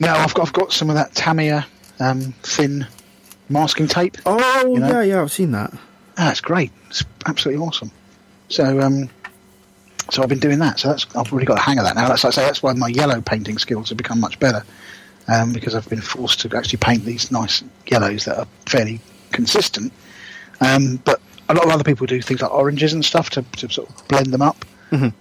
No, 0.00 0.08
I've 0.12 0.34
got, 0.34 0.48
I've 0.48 0.52
got 0.52 0.72
some 0.72 0.90
of 0.90 0.96
that 0.96 1.14
Tamiya 1.14 1.64
um, 2.00 2.32
thin 2.42 2.86
masking 3.48 3.86
tape. 3.86 4.18
Oh 4.26 4.74
You 4.74 4.80
know? 4.80 4.88
yeah, 4.88 5.02
yeah, 5.02 5.22
I've 5.22 5.32
seen 5.32 5.52
that. 5.52 5.72
Ah, 6.18 6.30
it's 6.30 6.40
great. 6.40 6.72
It's 6.88 7.04
absolutely 7.26 7.64
awesome. 7.64 7.90
So, 8.48 8.80
um, 8.80 9.08
so 10.10 10.22
I've 10.22 10.28
been 10.28 10.40
doing 10.40 10.58
that. 10.58 10.78
So 10.80 10.88
that's 10.88 11.06
I've 11.16 11.32
really 11.32 11.46
got 11.46 11.54
the 11.54 11.60
hang 11.62 11.78
of 11.78 11.84
that 11.84 11.94
now. 11.94 12.08
That's 12.08 12.24
like 12.24 12.32
I 12.32 12.36
say. 12.36 12.42
That's 12.44 12.62
why 12.62 12.72
my 12.74 12.88
yellow 12.88 13.20
painting 13.22 13.56
skills 13.58 13.88
have 13.90 13.96
become 13.98 14.20
much 14.20 14.38
better 14.40 14.62
um, 15.28 15.52
because 15.52 15.74
I've 15.74 15.88
been 15.88 16.00
forced 16.00 16.40
to 16.40 16.56
actually 16.56 16.78
paint 16.78 17.04
these 17.04 17.30
nice 17.30 17.62
yellows 17.86 18.24
that 18.26 18.38
are 18.38 18.46
fairly 18.66 19.00
consistent. 19.30 19.92
Um, 20.60 20.96
but 21.04 21.20
a 21.48 21.54
lot 21.54 21.64
of 21.66 21.70
other 21.72 21.84
people 21.84 22.06
do 22.06 22.20
things 22.22 22.40
like 22.42 22.52
oranges 22.52 22.92
and 22.92 23.04
stuff 23.04 23.30
to, 23.30 23.42
to 23.58 23.68
sort 23.68 23.88
of 23.88 24.08
blend 24.08 24.26
them 24.26 24.42
up. 24.42 24.64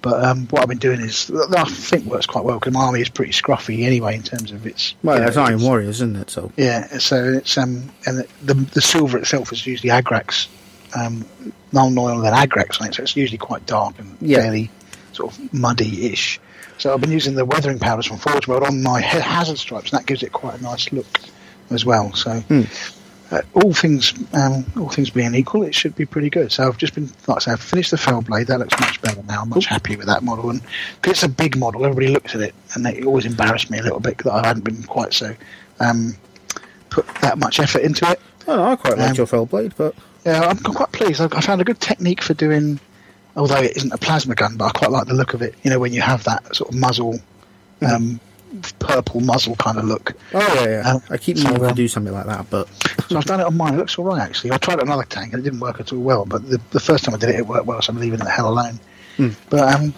But 0.01 0.25
um, 0.25 0.47
what 0.47 0.61
I've 0.63 0.67
been 0.67 0.79
doing 0.79 0.99
is 0.99 1.31
I 1.55 1.63
think 1.63 2.03
works 2.03 2.25
quite 2.25 2.43
well 2.43 2.59
because 2.59 2.73
my 2.73 2.81
army 2.81 2.99
is 2.99 3.07
pretty 3.07 3.31
scruffy 3.31 3.83
anyway 3.85 4.15
in 4.17 4.21
terms 4.21 4.51
of 4.51 4.67
its. 4.67 4.95
Well, 5.01 5.15
you 5.15 5.21
know, 5.21 5.27
it's 5.29 5.37
Iron 5.37 5.61
Warriors, 5.61 5.95
isn't 6.01 6.17
it? 6.17 6.29
So 6.29 6.51
yeah, 6.57 6.97
so 6.97 7.23
it's 7.35 7.57
um 7.57 7.89
and 8.05 8.17
the 8.17 8.27
the, 8.43 8.53
the 8.53 8.81
silver 8.81 9.17
itself 9.17 9.53
is 9.53 9.65
usually 9.65 9.89
Agrax, 9.91 10.47
um, 10.93 11.23
Nuln 11.71 11.97
Oil 11.97 12.25
and 12.25 12.35
Agrax 12.35 12.81
on 12.81 12.89
it, 12.89 12.95
so 12.95 13.03
it's 13.03 13.15
usually 13.15 13.37
quite 13.37 13.65
dark 13.65 13.97
and 13.97 14.17
Yeah. 14.19 14.39
fairly 14.39 14.69
sort 15.13 15.31
of 15.37 15.53
muddy-ish. 15.53 16.41
So 16.81 16.93
I've 16.93 17.01
been 17.01 17.11
using 17.11 17.35
the 17.35 17.45
weathering 17.45 17.77
powders 17.77 18.07
from 18.07 18.17
Forge 18.17 18.47
World 18.47 18.63
on 18.63 18.81
my 18.81 18.99
hazard 19.01 19.59
stripes, 19.59 19.91
and 19.91 19.99
that 19.99 20.07
gives 20.07 20.23
it 20.23 20.31
quite 20.31 20.59
a 20.59 20.63
nice 20.63 20.91
look 20.91 21.05
as 21.69 21.85
well. 21.85 22.11
So. 22.13 22.41
Uh, 23.29 23.41
all 23.53 23.73
things, 23.73 24.13
um, 24.33 24.65
all 24.77 24.89
things 24.89 25.09
being 25.09 25.33
equal, 25.35 25.63
it 25.63 25.73
should 25.73 25.95
be 25.95 26.05
pretty 26.05 26.29
good. 26.29 26.51
So 26.51 26.67
I've 26.67 26.77
just 26.77 26.93
been, 26.95 27.09
like 27.27 27.37
I 27.37 27.39
say, 27.39 27.51
I've 27.53 27.61
finished 27.61 27.91
the 27.91 27.95
fellblade. 27.95 28.47
That 28.47 28.59
looks 28.59 28.77
much 28.77 29.01
better 29.01 29.23
now. 29.23 29.43
I'm 29.43 29.47
much 29.49 29.67
happier 29.67 29.97
with 29.97 30.07
that 30.07 30.21
model, 30.21 30.49
and 30.49 30.61
because 31.01 31.11
it's 31.11 31.23
a 31.23 31.29
big 31.29 31.55
model, 31.55 31.85
everybody 31.85 32.09
looks 32.09 32.35
at 32.35 32.41
it, 32.41 32.53
and 32.73 32.85
it 32.85 33.05
always 33.05 33.25
embarrassed 33.25 33.71
me 33.71 33.79
a 33.79 33.83
little 33.83 34.01
bit 34.01 34.17
that 34.17 34.33
I 34.33 34.45
hadn't 34.45 34.65
been 34.65 34.83
quite 34.83 35.13
so 35.13 35.33
um, 35.79 36.17
put 36.89 37.07
that 37.21 37.37
much 37.37 37.61
effort 37.61 37.83
into 37.83 38.09
it. 38.11 38.19
oh, 38.49 38.63
I 38.63 38.75
quite 38.75 38.99
Um, 38.99 39.15
your 39.15 39.27
fellblade, 39.27 39.71
but 39.77 39.95
Yeah, 40.25 40.41
I'm 40.41 40.57
quite 40.57 40.91
pleased. 40.91 41.21
I, 41.21 41.29
I 41.31 41.39
found 41.39 41.61
a 41.61 41.63
good 41.63 41.79
technique 41.79 42.21
for 42.21 42.33
doing, 42.33 42.81
although 43.35 43.61
it 43.61 43.75
isn't 43.77 43.91
a 43.93 43.97
plasma 43.97 44.35
gun, 44.35 44.57
but 44.57 44.65
I 44.65 44.71
quite 44.71 44.91
like 44.91 45.07
the 45.07 45.13
look 45.13 45.33
of 45.33 45.41
it. 45.41 45.55
You 45.63 45.69
know, 45.71 45.79
when 45.79 45.93
you 45.93 46.01
have 46.01 46.23
that 46.25 46.55
sort 46.55 46.69
of 46.69 46.75
muzzle, 46.79 47.19
um, 47.81 48.19
purple 48.79 49.21
muzzle 49.21 49.55
kind 49.55 49.77
of 49.77 49.85
look. 49.85 50.13
oh 50.33 50.53
yeah, 50.63 50.69
yeah. 50.83 50.91
Um, 50.91 51.01
I 51.09 51.17
keep 51.17 51.37
so, 51.37 51.45
meaning 51.45 51.61
to 51.61 51.69
um, 51.69 51.75
do 51.75 51.87
something 51.87 52.13
like 52.13 52.25
that, 52.25 52.49
but 52.49 52.67
So 53.09 53.17
I've 53.17 53.25
done 53.25 53.39
it 53.39 53.45
on 53.45 53.55
mine. 53.57 53.73
It 53.73 53.77
looks 53.77 53.97
all 53.97 54.05
right, 54.05 54.21
actually. 54.21 54.51
I 54.51 54.57
tried 54.57 54.75
it 54.75 54.81
on 54.81 54.87
another 54.87 55.03
tank 55.05 55.33
and 55.33 55.41
it 55.41 55.43
didn't 55.43 55.59
work 55.61 55.79
at 55.79 55.91
all 55.93 55.99
well. 55.99 56.25
But 56.25 56.49
the, 56.49 56.59
the 56.71 56.79
first 56.79 57.05
time 57.05 57.15
I 57.15 57.17
did 57.17 57.29
it, 57.29 57.35
it 57.35 57.47
worked 57.47 57.65
well. 57.65 57.81
So 57.81 57.91
I'm 57.93 57.99
leaving 57.99 58.19
it 58.19 58.23
the 58.23 58.29
hell 58.29 58.49
alone. 58.49 58.79
But 59.49 59.75
um, 59.75 59.93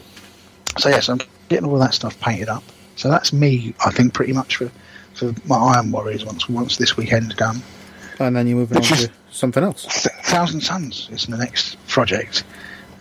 so 0.78 0.90
yes, 0.90 1.08
I'm 1.10 1.20
getting 1.50 1.66
all 1.70 1.78
that 1.80 1.94
stuff 1.94 2.20
painted 2.20 2.50
up. 2.50 2.64
So 2.96 3.10
that's 3.10 3.32
me, 3.34 3.74
I 3.86 3.90
think, 3.92 4.14
pretty 4.14 4.34
much 4.34 4.58
for 4.58 4.70
for 5.14 5.34
my 5.46 5.56
Iron 5.56 5.92
Warriors 5.92 6.26
once 6.26 6.50
once 6.50 6.78
this 6.78 6.98
weekend's 6.98 7.36
done. 7.36 7.62
and 8.20 8.36
then 8.36 8.48
you're 8.48 8.58
moving 8.58 8.80
Which 8.80 8.92
on 8.92 8.98
to 9.00 9.12
something 9.32 9.64
else. 9.64 10.04
Th- 10.04 10.16
Thousand 10.26 10.62
Sons 10.62 11.08
is 11.12 11.26
the 11.28 11.38
next 11.38 11.78
project. 11.88 12.44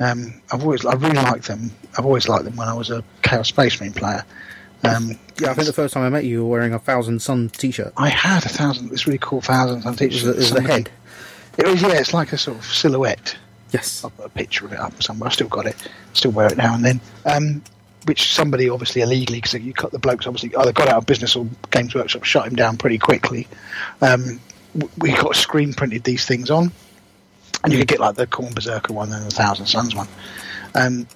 Um, 0.02 0.40
I've 0.52 0.62
always, 0.62 0.84
I 0.84 0.94
really 0.94 1.14
liked 1.14 1.46
them. 1.46 1.70
I've 1.96 2.04
always 2.04 2.28
liked 2.28 2.44
them 2.44 2.56
when 2.56 2.68
I 2.68 2.74
was 2.74 2.90
a 2.90 3.04
Chaos 3.22 3.48
Space 3.48 3.80
Marine 3.80 3.92
player. 3.92 4.24
Um, 4.84 5.18
Yeah, 5.40 5.50
I 5.50 5.54
think 5.54 5.66
the 5.66 5.72
first 5.72 5.94
time 5.94 6.02
I 6.02 6.08
met 6.08 6.24
you, 6.24 6.30
you 6.30 6.44
were 6.44 6.50
wearing 6.50 6.74
a 6.74 6.78
Thousand 6.78 7.22
Son 7.22 7.48
T-shirt. 7.50 7.92
I 7.96 8.08
had 8.08 8.44
a 8.44 8.48
thousand. 8.48 8.90
This 8.90 9.06
really 9.06 9.18
cool 9.20 9.40
Thousand 9.40 9.82
Son 9.82 9.94
t-shirt. 9.94 10.34
the, 10.34 10.40
is 10.40 10.50
the 10.50 10.62
head? 10.62 10.90
It 11.56 11.66
was 11.66 11.82
yeah. 11.82 11.92
It's 11.92 12.14
like 12.14 12.32
a 12.32 12.38
sort 12.38 12.58
of 12.58 12.64
silhouette. 12.64 13.36
Yes. 13.72 14.02
I'll 14.02 14.10
put 14.10 14.26
a 14.26 14.30
picture 14.30 14.66
of 14.66 14.72
it 14.72 14.78
up 14.78 15.02
somewhere. 15.02 15.28
I 15.28 15.32
still 15.32 15.48
got 15.48 15.66
it. 15.66 15.76
Still 16.14 16.32
wear 16.32 16.48
it 16.48 16.56
now 16.56 16.74
and 16.74 16.84
then. 16.84 17.00
Um, 17.24 17.62
which 18.06 18.32
somebody 18.32 18.68
obviously 18.68 19.02
illegally, 19.02 19.38
because 19.38 19.54
you 19.54 19.72
cut 19.72 19.92
the 19.92 19.98
blokes 19.98 20.26
obviously 20.26 20.54
either 20.56 20.72
got 20.72 20.88
out 20.88 20.96
of 20.96 21.06
business 21.06 21.36
or 21.36 21.46
Games 21.70 21.94
Workshop 21.94 22.24
shut 22.24 22.46
him 22.46 22.56
down 22.56 22.76
pretty 22.76 22.98
quickly. 22.98 23.46
Um, 24.00 24.40
we 24.98 25.12
got 25.12 25.36
screen 25.36 25.72
printed 25.72 26.04
these 26.04 26.26
things 26.26 26.50
on, 26.50 26.72
and 27.62 27.72
you 27.72 27.78
could 27.78 27.88
get 27.88 28.00
like 28.00 28.16
the 28.16 28.26
Khorne 28.26 28.54
Berserker 28.54 28.92
one 28.92 29.12
and 29.12 29.26
the 29.26 29.30
Thousand 29.30 29.66
Sons 29.66 29.94
one. 29.94 30.08
Um, 30.74 31.06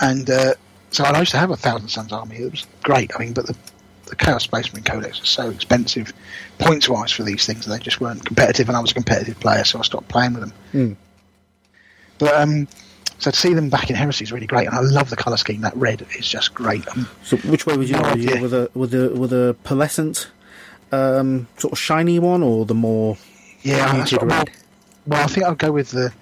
and 0.00 0.28
uh, 0.28 0.54
so 0.90 1.04
I 1.04 1.18
used 1.18 1.32
to 1.32 1.38
have 1.38 1.50
a 1.50 1.56
Thousand 1.56 1.88
Sons 1.88 2.12
army. 2.12 2.36
It 2.36 2.50
was 2.50 2.66
great. 2.82 3.12
I 3.14 3.18
mean, 3.18 3.32
but 3.32 3.46
the 3.46 3.56
the 4.12 4.16
Chaos 4.16 4.44
Space 4.44 4.70
Marine 4.74 4.84
Codex 4.84 5.20
is 5.20 5.28
so 5.30 5.48
expensive 5.48 6.12
points 6.58 6.86
wise 6.86 7.10
for 7.10 7.22
these 7.22 7.46
things, 7.46 7.66
and 7.66 7.74
they 7.74 7.82
just 7.82 7.98
weren't 7.98 8.22
competitive. 8.24 8.68
And 8.68 8.76
I 8.76 8.80
was 8.80 8.90
a 8.90 8.94
competitive 8.94 9.40
player, 9.40 9.64
so 9.64 9.78
I 9.78 9.82
stopped 9.82 10.08
playing 10.08 10.34
with 10.34 10.42
them. 10.42 10.52
Hmm. 10.72 10.92
But 12.18 12.34
um, 12.34 12.68
so 13.18 13.30
to 13.30 13.36
see 13.36 13.54
them 13.54 13.70
back 13.70 13.88
in 13.88 13.96
Heresy 13.96 14.24
is 14.24 14.30
really 14.30 14.46
great, 14.46 14.66
and 14.66 14.76
I 14.76 14.80
love 14.80 15.08
the 15.08 15.16
colour 15.16 15.38
scheme. 15.38 15.62
That 15.62 15.74
red 15.76 16.06
is 16.18 16.28
just 16.28 16.52
great. 16.52 16.86
Um, 16.88 17.08
So 17.24 17.38
which 17.38 17.64
way 17.64 17.76
would 17.76 17.88
you? 17.88 17.96
You 17.96 18.02
idea. 18.02 18.42
with 18.42 18.52
a 18.52 18.70
with 18.74 18.92
a 18.92 19.08
with 19.08 19.32
a 19.32 19.56
pearlescent, 19.64 20.26
um, 20.92 21.48
sort 21.56 21.72
of 21.72 21.78
shiny 21.78 22.18
one, 22.18 22.42
or 22.42 22.66
the 22.66 22.74
more 22.74 23.16
yeah, 23.62 23.94
muted 23.94 24.22
red? 24.22 24.50
Well, 25.06 25.22
I 25.22 25.26
think 25.26 25.46
I'll 25.46 25.54
go 25.54 25.72
with 25.72 25.90
the. 25.90 26.12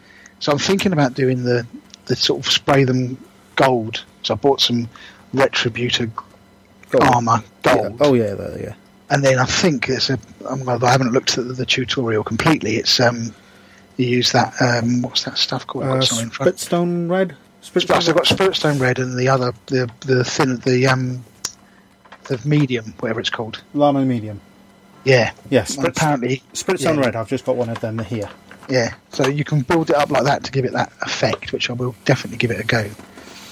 So 0.40 0.52
I'm 0.52 0.58
thinking 0.58 0.92
about 0.92 1.14
doing 1.14 1.44
the 1.44 1.66
the 2.06 2.16
sort 2.16 2.44
of 2.44 2.50
spray 2.52 2.84
them 2.84 3.16
gold. 3.56 4.04
So 4.22 4.34
I 4.34 4.36
bought 4.36 4.60
some 4.60 4.88
Retributor 5.34 6.10
Gold. 6.90 7.04
armor 7.04 7.42
Yeah. 7.64 7.74
gold, 7.74 7.96
Oh 8.00 8.14
yeah, 8.14 8.34
there, 8.34 8.58
yeah. 8.60 8.74
and 9.10 9.24
then 9.24 9.38
I 9.38 9.44
think 9.44 9.88
it's 9.88 10.10
a. 10.10 10.18
I'm, 10.48 10.68
I 10.68 10.90
haven't 10.90 11.12
looked 11.12 11.38
at 11.38 11.46
the, 11.46 11.52
the 11.54 11.66
tutorial 11.66 12.24
completely. 12.24 12.76
It's 12.76 12.98
um, 13.00 13.34
you 13.96 14.06
use 14.06 14.32
that 14.32 14.54
um, 14.60 15.02
what's 15.02 15.24
that 15.24 15.36
stuff 15.38 15.66
called? 15.66 15.84
Uh, 15.84 15.94
got 15.94 16.04
something 16.04 16.26
in 16.26 16.30
front. 16.30 16.56
Spiritstone 16.56 17.10
red. 17.10 17.36
Spirit, 17.62 17.88
so 17.88 17.94
I've 17.94 18.14
got 18.16 18.24
Spiritstone 18.24 18.80
Red 18.80 18.98
and 18.98 19.18
the 19.18 19.28
other, 19.28 19.52
the 19.66 19.90
the 20.00 20.24
thin, 20.24 20.56
the 20.60 20.86
um, 20.86 21.22
the 22.24 22.40
medium, 22.46 22.94
whatever 23.00 23.20
it's 23.20 23.28
called. 23.28 23.60
Lahmian 23.74 24.06
medium. 24.06 24.40
Yeah. 25.04 25.32
Yeah, 25.50 25.60
And 25.60 25.68
Spritz, 25.68 25.88
apparently, 25.88 26.42
Spritz 26.54 26.82
yeah. 26.84 26.92
red. 26.98 27.16
I've 27.16 27.28
just 27.28 27.44
got 27.44 27.56
one 27.56 27.68
of 27.68 27.78
them 27.80 27.98
here. 27.98 28.30
Yeah. 28.70 28.94
So 29.10 29.26
you 29.26 29.44
can 29.44 29.60
build 29.62 29.90
it 29.90 29.96
up 29.96 30.10
like 30.10 30.24
that 30.24 30.44
to 30.44 30.50
give 30.52 30.64
it 30.64 30.72
that 30.72 30.92
effect, 31.02 31.52
which 31.52 31.68
I 31.70 31.74
will 31.74 31.94
definitely 32.04 32.38
give 32.38 32.50
it 32.50 32.60
a 32.60 32.66
go. 32.66 32.90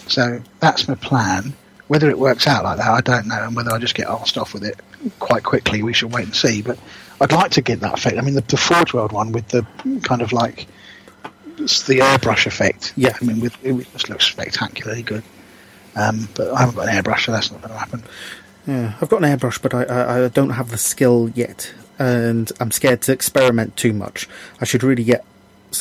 So 0.06 0.40
that's 0.60 0.88
my 0.88 0.94
plan. 0.94 1.52
Whether 1.88 2.10
it 2.10 2.18
works 2.18 2.46
out 2.46 2.64
like 2.64 2.78
that, 2.78 2.88
I 2.88 3.00
don't 3.00 3.26
know, 3.26 3.42
and 3.42 3.56
whether 3.56 3.72
I 3.72 3.78
just 3.78 3.94
get 3.94 4.08
asked 4.08 4.36
off 4.36 4.52
with 4.52 4.62
it 4.62 4.78
quite 5.18 5.42
quickly, 5.42 5.82
we 5.82 5.94
shall 5.94 6.10
wait 6.10 6.26
and 6.26 6.34
see. 6.34 6.60
But 6.60 6.78
I'd 7.20 7.32
like 7.32 7.50
to 7.52 7.62
get 7.62 7.80
that 7.80 7.94
effect. 7.94 8.18
I 8.18 8.20
mean, 8.20 8.34
the, 8.34 8.42
the 8.42 8.56
Forge 8.56 8.92
World 8.92 9.12
one 9.12 9.32
with 9.32 9.48
the 9.48 9.66
kind 10.02 10.20
of 10.20 10.32
like 10.32 10.66
it's 11.58 11.86
the 11.86 11.98
airbrush 12.00 12.46
effect. 12.46 12.92
Yeah. 12.96 13.16
I 13.20 13.24
mean, 13.24 13.40
with, 13.40 13.56
it 13.64 13.74
just 13.92 14.08
looks 14.08 14.26
spectacularly 14.26 15.02
good. 15.02 15.24
Um, 15.96 16.28
but 16.34 16.52
I 16.52 16.60
haven't 16.60 16.76
got 16.76 16.88
an 16.88 16.94
airbrush, 16.94 17.24
so 17.24 17.32
that's 17.32 17.50
not 17.50 17.60
going 17.60 17.72
to 17.72 17.78
happen. 17.78 18.02
Yeah, 18.66 18.94
I've 19.00 19.08
got 19.08 19.22
an 19.22 19.38
airbrush, 19.38 19.60
but 19.60 19.74
I, 19.74 19.84
I, 19.84 20.24
I 20.24 20.28
don't 20.28 20.50
have 20.50 20.70
the 20.70 20.78
skill 20.78 21.30
yet, 21.34 21.72
and 21.98 22.50
I'm 22.60 22.70
scared 22.70 23.02
to 23.02 23.12
experiment 23.12 23.76
too 23.76 23.92
much. 23.92 24.28
I 24.60 24.64
should 24.64 24.82
really 24.82 25.04
get 25.04 25.24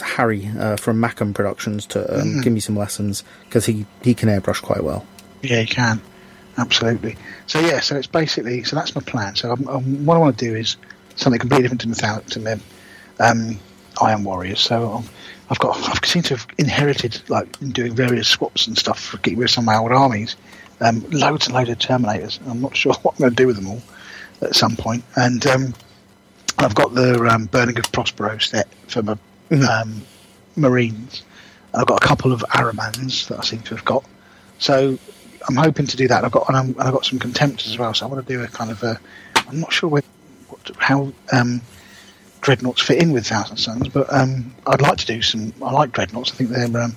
Harry 0.01 0.49
uh, 0.59 0.75
from 0.77 1.01
Macam 1.01 1.33
Productions 1.33 1.85
to 1.87 2.21
um, 2.21 2.41
give 2.41 2.51
me 2.51 2.59
some 2.59 2.75
lessons 2.75 3.23
because 3.45 3.65
he, 3.65 3.85
he 4.01 4.13
can 4.13 4.29
airbrush 4.29 4.61
quite 4.61 4.83
well. 4.83 5.05
Yeah, 5.41 5.61
he 5.61 5.67
can. 5.67 6.01
Absolutely. 6.57 7.15
So 7.45 7.59
yeah, 7.59 7.79
so 7.79 7.95
it's 7.95 8.07
basically 8.07 8.63
so 8.63 8.75
that's 8.75 8.95
my 8.95 9.01
plan. 9.01 9.35
So 9.35 9.51
I'm, 9.51 9.67
I'm, 9.67 10.05
what 10.05 10.15
I 10.15 10.19
want 10.19 10.37
to 10.37 10.45
do 10.45 10.55
is 10.55 10.75
something 11.15 11.39
completely 11.39 11.63
different 11.63 11.81
to 11.81 12.01
thou- 12.01 12.19
to 12.19 12.59
um, 13.19 13.59
Iron 14.01 14.23
Warriors. 14.23 14.59
So 14.59 14.91
um, 14.91 15.05
I've 15.49 15.59
got 15.59 15.77
I've 15.87 16.09
seem 16.09 16.23
to 16.23 16.35
have 16.35 16.47
inherited 16.57 17.21
like 17.29 17.61
in 17.61 17.71
doing 17.71 17.95
various 17.95 18.27
swaps 18.27 18.67
and 18.67 18.77
stuff 18.77 18.99
for 18.99 19.17
getting 19.17 19.39
rid 19.39 19.45
of 19.45 19.51
some 19.51 19.63
of 19.63 19.67
my 19.67 19.77
old 19.77 19.91
armies. 19.91 20.35
Um, 20.79 21.01
loads 21.09 21.47
and 21.47 21.55
loads 21.55 21.69
of 21.69 21.79
Terminators. 21.79 22.39
I'm 22.47 22.61
not 22.61 22.75
sure 22.77 22.93
what 23.01 23.15
I'm 23.15 23.19
going 23.19 23.31
to 23.31 23.35
do 23.35 23.47
with 23.47 23.55
them 23.55 23.67
all 23.67 23.81
at 24.41 24.55
some 24.55 24.75
point. 24.75 25.03
And 25.15 25.45
um, 25.47 25.73
I've 26.59 26.75
got 26.75 26.93
the 26.93 27.19
um, 27.25 27.45
Burning 27.45 27.77
of 27.77 27.91
Prospero 27.91 28.37
set 28.39 28.67
for 28.87 29.03
my 29.03 29.17
um, 29.51 30.01
Marines. 30.55 31.23
I've 31.73 31.85
got 31.85 32.03
a 32.03 32.07
couple 32.07 32.31
of 32.31 32.41
Ahrimans 32.49 33.27
that 33.27 33.39
I 33.39 33.43
seem 33.43 33.61
to 33.63 33.75
have 33.75 33.85
got. 33.85 34.03
So 34.57 34.97
I'm 35.47 35.55
hoping 35.55 35.85
to 35.87 35.97
do 35.97 36.07
that. 36.07 36.23
I've 36.23 36.31
got 36.31 36.47
and, 36.47 36.57
I'm, 36.57 36.67
and 36.69 36.81
I've 36.81 36.93
got 36.93 37.05
some 37.05 37.19
contemptors 37.19 37.67
as 37.67 37.77
well. 37.77 37.93
So 37.93 38.05
I 38.05 38.09
want 38.09 38.25
to 38.25 38.33
do 38.33 38.43
a 38.43 38.47
kind 38.47 38.71
of 38.71 38.81
a. 38.83 38.99
I'm 39.47 39.59
not 39.59 39.71
sure 39.71 39.89
where, 39.89 40.03
what, 40.49 40.71
how 40.77 41.11
um, 41.31 41.61
dreadnoughts 42.41 42.81
fit 42.81 43.01
in 43.01 43.11
with 43.11 43.27
Thousand 43.27 43.57
Sons, 43.57 43.87
but 43.89 44.11
um, 44.11 44.53
I'd 44.65 44.81
like 44.81 44.97
to 44.97 45.05
do 45.05 45.21
some. 45.21 45.53
I 45.63 45.71
like 45.71 45.91
dreadnoughts. 45.91 46.31
I 46.31 46.35
think 46.35 46.49
they're 46.49 46.81
um, 46.81 46.95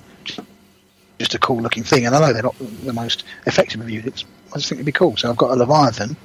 just 1.19 1.35
a 1.35 1.39
cool 1.39 1.61
looking 1.61 1.83
thing, 1.83 2.07
and 2.07 2.15
I 2.15 2.19
know 2.19 2.33
they're 2.33 2.41
not 2.41 2.55
the 2.59 2.93
most 2.93 3.25
effective 3.45 3.79
of 3.79 3.89
units. 3.89 4.25
I 4.51 4.55
just 4.55 4.69
think 4.69 4.79
it'd 4.79 4.85
be 4.85 4.91
cool. 4.91 5.15
So 5.17 5.29
I've 5.29 5.37
got 5.37 5.51
a 5.51 5.55
Leviathan 5.55 6.17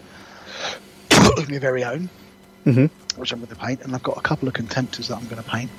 my 1.49 1.59
very 1.59 1.85
own, 1.85 2.09
Mhm. 2.67 2.91
which 3.17 3.33
I'm 3.33 3.39
going 3.39 3.49
to 3.49 3.57
paint, 3.57 3.83
and 3.83 3.95
I've 3.95 4.03
got 4.03 4.19
a 4.19 4.21
couple 4.21 4.49
of 4.49 4.55
contemptors 4.55 5.09
that 5.09 5.17
I'm 5.17 5.25
going 5.29 5.43
to 5.43 5.49
paint. 5.49 5.71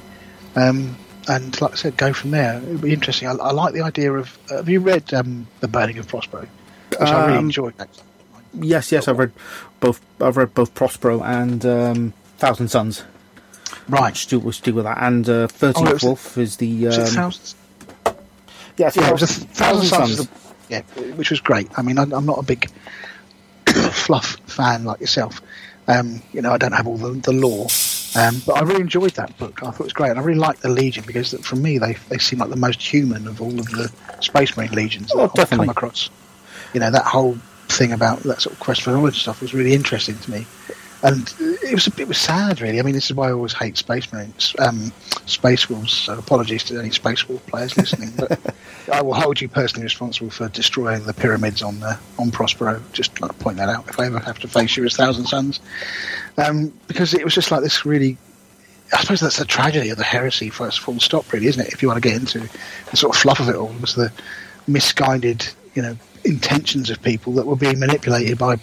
Um, 0.56 0.96
and 1.28 1.60
like 1.62 1.74
I 1.74 1.76
said, 1.76 1.98
go 1.98 2.14
from 2.14 2.32
there. 2.32 2.58
It'd 2.64 2.82
be 2.82 2.94
interesting. 2.94 3.28
I, 3.28 3.34
I 3.34 3.52
like 3.52 3.74
the 3.74 3.82
idea 3.82 4.14
of. 4.14 4.38
Uh, 4.50 4.58
have 4.58 4.70
you 4.70 4.80
read 4.80 5.14
um, 5.14 5.48
the 5.60 5.68
Burning 5.68 5.98
of 5.98 6.08
Prospero? 6.08 6.48
Which 6.92 7.00
I 7.02 7.26
really 7.26 7.38
Um, 7.40 7.46
enjoyed. 7.46 7.74
Actually. 7.80 8.04
Yes, 8.62 8.92
yes, 8.92 9.08
I've 9.10 9.20
read 9.20 9.34
both. 9.82 10.00
I've 10.22 10.38
read 10.38 10.54
both 10.54 10.74
Prospero 10.74 11.22
and 11.22 11.66
um, 11.66 12.14
Thousand 12.38 12.70
Sons. 12.70 13.04
Right. 13.90 14.14
Which 14.32 14.62
deal 14.62 14.74
with 14.76 14.86
that, 14.86 14.98
and 15.02 15.28
uh, 15.30 15.48
Thirteenth 15.48 15.86
Oh, 15.88 15.90
it 15.90 15.94
was- 15.94 16.04
Wolf 16.04 16.38
is 16.38 16.56
the 16.58 16.88
um, 16.88 16.94
Thousands? 16.94 17.56
yes, 18.78 18.96
Yeah, 18.96 19.10
it 19.10 19.12
was 19.12 19.24
a 19.24 19.28
Thousand, 19.28 19.48
Thousand 19.50 19.86
Sons. 19.86 20.20
A- 20.22 20.30
Yeah, 20.70 20.82
which 21.16 21.30
was 21.30 21.40
great. 21.42 21.68
I 21.78 21.82
mean, 21.82 21.98
I, 22.00 22.04
I'm 22.04 22.26
not 22.26 22.40
a 22.40 22.44
big 22.44 22.70
fluff 23.92 24.38
fan 24.48 24.86
like 24.86 25.02
yourself. 25.02 25.42
Um, 25.88 26.22
you 26.34 26.42
know, 26.42 26.52
I 26.52 26.58
don't 26.58 26.74
have 26.74 26.86
all 26.88 26.98
the, 26.98 27.12
the 27.12 27.32
lore, 27.32 27.68
um, 28.16 28.42
but 28.46 28.58
I 28.58 28.62
really 28.62 28.82
enjoyed 28.82 29.12
that 29.12 29.38
book. 29.38 29.64
I 29.64 29.72
thought 29.72 29.80
it 29.82 29.84
was 29.86 29.94
great, 29.94 30.10
and 30.10 30.20
I 30.20 30.22
really 30.24 30.40
liked 30.40 30.62
the 30.62 30.70
Legion 30.70 31.04
because, 31.08 31.34
for 31.46 31.56
me, 31.56 31.78
they 31.78 31.94
they 32.10 32.18
seem 32.18 32.40
like 32.40 32.50
the 32.50 32.56
most 32.58 32.82
human 32.82 33.26
of 33.28 33.42
all 33.42 33.58
of 33.58 33.68
the 33.70 33.92
Space 34.20 34.58
Marine 34.58 34.72
legions 34.72 35.12
Oh, 35.14 35.18
that 35.20 35.24
I've 35.24 35.34
definitely. 35.34 35.68
come 35.68 35.70
across. 35.72 36.10
You 36.74 36.82
know, 36.82 36.92
that 36.92 37.06
whole 37.06 37.38
thing 37.70 37.94
about 37.94 38.20
that 38.24 38.42
sort 38.42 38.54
of 38.54 38.60
quest 38.60 38.82
for 38.82 38.92
knowledge 38.92 39.22
stuff 39.22 39.42
was 39.42 39.54
really 39.54 39.74
interesting 39.74 40.18
to 40.20 40.32
me, 40.32 40.46
and 41.04 41.34
it 41.40 41.74
was 41.74 41.86
a 41.88 41.92
bit 41.92 42.08
was 42.08 42.18
sad, 42.18 42.60
really. 42.60 42.80
I 42.80 42.84
mean, 42.84 42.96
this 42.96 43.06
is 43.06 43.14
why 43.14 43.30
I 43.30 43.32
always 43.32 43.54
hate 43.54 43.78
Space 43.78 44.12
Marines, 44.12 44.56
um, 44.60 44.92
Space 45.26 45.70
Wolves. 45.70 45.94
So 45.94 46.18
apologies 46.18 46.64
to 46.66 46.80
any 46.80 46.90
Space 46.90 47.28
Wolf 47.30 47.46
players 47.46 47.78
listening, 47.78 48.12
but 48.18 48.40
I 48.92 49.02
will 49.02 49.14
hold 49.14 49.40
you 49.40 49.48
personally 49.48 49.84
responsible 49.84 50.32
for 50.32 50.50
destroying 50.50 51.04
the 51.04 51.14
pyramids 51.14 51.62
on 51.62 51.80
the 51.80 52.00
on 52.18 52.32
Prospero. 52.32 52.82
Just 52.94 53.22
like 53.22 53.32
to 53.32 53.38
point 53.38 53.58
that 53.58 53.70
out 53.70 53.88
if 53.88 54.00
I 54.00 54.08
ever 54.08 54.20
have 54.20 54.40
to 54.40 54.48
face 54.48 54.76
you 54.76 54.86
as 54.86 54.96
Thousand 54.96 55.28
Sons, 55.28 55.60
um, 56.38 56.74
because 56.88 57.14
it 57.14 57.24
was 57.24 57.34
just 57.34 57.52
like 57.52 57.62
this 57.62 57.86
really. 57.86 58.18
I 58.94 59.02
suppose 59.02 59.20
that's 59.20 59.38
the 59.38 59.44
tragedy 59.44 59.90
of 59.90 59.98
the 59.98 60.06
heresy 60.06 60.50
first 60.50 60.80
full 60.80 61.02
stop, 61.02 61.32
really, 61.34 61.48
isn't 61.48 61.62
it? 61.62 61.74
If 61.74 61.82
you 61.82 61.90
want 61.90 62.02
to 62.02 62.10
get 62.10 62.18
into 62.18 62.50
the 62.90 62.96
sort 62.96 63.14
of 63.14 63.22
fluff 63.22 63.42
of 63.42 63.50
it 63.50 63.56
all, 63.56 63.74
was 63.82 63.96
the 63.96 64.14
misguided, 64.66 65.46
you 65.76 65.82
know, 65.82 65.98
intentions 66.24 66.90
of 66.90 67.02
people 67.02 67.34
that 67.34 67.46
were 67.46 67.58
being 67.58 67.80
manipulated 67.80 68.38
by 68.38 68.56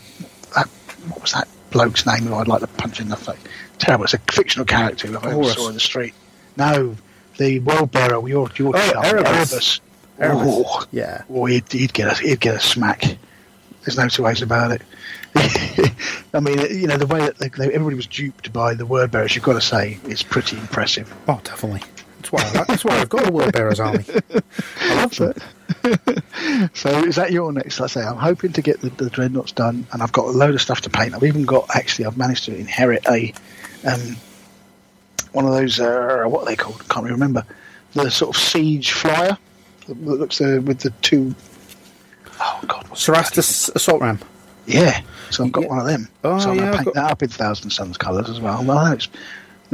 that. 0.54 0.66
What 1.08 1.20
was 1.20 1.32
that 1.32 1.46
bloke's 1.74 2.06
name 2.06 2.22
who 2.26 2.34
I'd 2.36 2.48
like 2.48 2.60
to 2.60 2.66
punch 2.66 3.00
in 3.00 3.08
the 3.08 3.16
face? 3.16 3.36
Terrible. 3.78 4.04
It's 4.04 4.14
a 4.14 4.18
fictional 4.32 4.64
character 4.64 5.08
who 5.08 5.18
I 5.18 5.32
ever 5.32 5.44
saw 5.44 5.68
in 5.68 5.74
the 5.74 5.80
street. 5.80 6.14
No, 6.56 6.96
the 7.36 7.58
word 7.60 7.90
bearer. 7.90 8.26
Your 8.26 8.48
your 8.56 8.72
Oh, 8.74 9.00
Erebus. 9.02 9.52
Erebus. 9.52 9.80
Oh, 10.20 10.86
Yeah. 10.92 11.22
oh, 11.28 11.44
he'd, 11.46 11.70
he'd 11.70 11.92
get 11.92 12.08
a 12.10 12.22
he'd 12.22 12.40
get 12.40 12.54
a 12.54 12.60
smack. 12.60 13.02
There's 13.82 13.98
no 13.98 14.08
two 14.08 14.22
ways 14.22 14.40
about 14.40 14.70
it. 14.70 14.82
I 16.32 16.40
mean, 16.40 16.58
you 16.70 16.86
know, 16.86 16.96
the 16.96 17.06
way 17.08 17.18
that 17.20 17.38
they, 17.38 17.46
everybody 17.48 17.96
was 17.96 18.06
duped 18.06 18.52
by 18.52 18.74
the 18.74 18.86
word 18.86 19.10
bearers, 19.10 19.34
you've 19.34 19.44
got 19.44 19.54
to 19.54 19.60
say, 19.60 19.98
is 20.04 20.22
pretty 20.22 20.56
impressive. 20.56 21.12
Oh, 21.28 21.40
definitely. 21.44 21.82
That's 22.30 22.32
why. 22.54 22.64
That's 22.66 22.84
why 22.84 22.98
I've 23.00 23.08
got 23.08 23.28
a 23.28 23.32
Word 23.32 23.52
Bearers 23.52 23.80
army. 23.80 24.04
I 24.80 24.94
love 24.96 25.16
them. 25.16 25.34
So 26.74 26.90
is 27.04 27.16
that 27.16 27.32
your 27.32 27.52
next? 27.52 27.80
Like 27.80 27.90
I 27.90 27.92
say, 27.92 28.02
I'm 28.02 28.16
hoping 28.16 28.52
to 28.54 28.62
get 28.62 28.80
the, 28.80 28.90
the 28.90 29.08
dreadnoughts 29.10 29.52
done, 29.52 29.86
and 29.92 30.02
I've 30.02 30.12
got 30.12 30.26
a 30.26 30.30
load 30.30 30.54
of 30.54 30.60
stuff 30.60 30.80
to 30.82 30.90
paint. 30.90 31.14
I've 31.14 31.22
even 31.24 31.44
got 31.44 31.68
actually, 31.74 32.06
I've 32.06 32.16
managed 32.18 32.44
to 32.44 32.54
inherit 32.56 33.04
a 33.08 33.32
um, 33.86 34.16
one 35.32 35.44
of 35.46 35.52
those 35.52 35.80
uh, 35.80 36.24
what 36.26 36.42
are 36.42 36.46
they 36.46 36.56
called? 36.56 36.86
Can't 36.88 37.04
really 37.04 37.14
remember. 37.14 37.44
The 37.94 38.10
sort 38.10 38.36
of 38.36 38.42
siege 38.42 38.92
flyer 38.92 39.36
that 39.86 40.02
looks 40.02 40.40
uh, 40.40 40.60
with 40.64 40.80
the 40.80 40.90
two 41.02 41.34
oh 42.40 42.60
god, 42.66 42.84
the 42.86 42.94
Cerastus 42.94 43.74
Assault 43.74 44.00
Ram. 44.02 44.18
Yeah, 44.66 45.00
so 45.30 45.44
I've 45.44 45.52
got 45.52 45.62
Yeah. 45.64 45.68
one 45.68 45.78
of 45.80 45.86
them. 45.86 46.08
Oh, 46.24 46.38
so 46.38 46.50
I'm 46.50 46.56
yeah, 46.56 46.60
going 46.62 46.72
to 46.72 46.76
paint 46.78 46.84
got- 46.86 46.94
that 46.94 47.10
up 47.12 47.22
in 47.22 47.28
Thousand 47.28 47.70
Sons 47.70 47.96
colours 47.96 48.28
as 48.28 48.40
well. 48.40 48.62
Well, 48.64 48.78
I 48.78 48.88
know 48.90 48.94
it's 48.96 49.08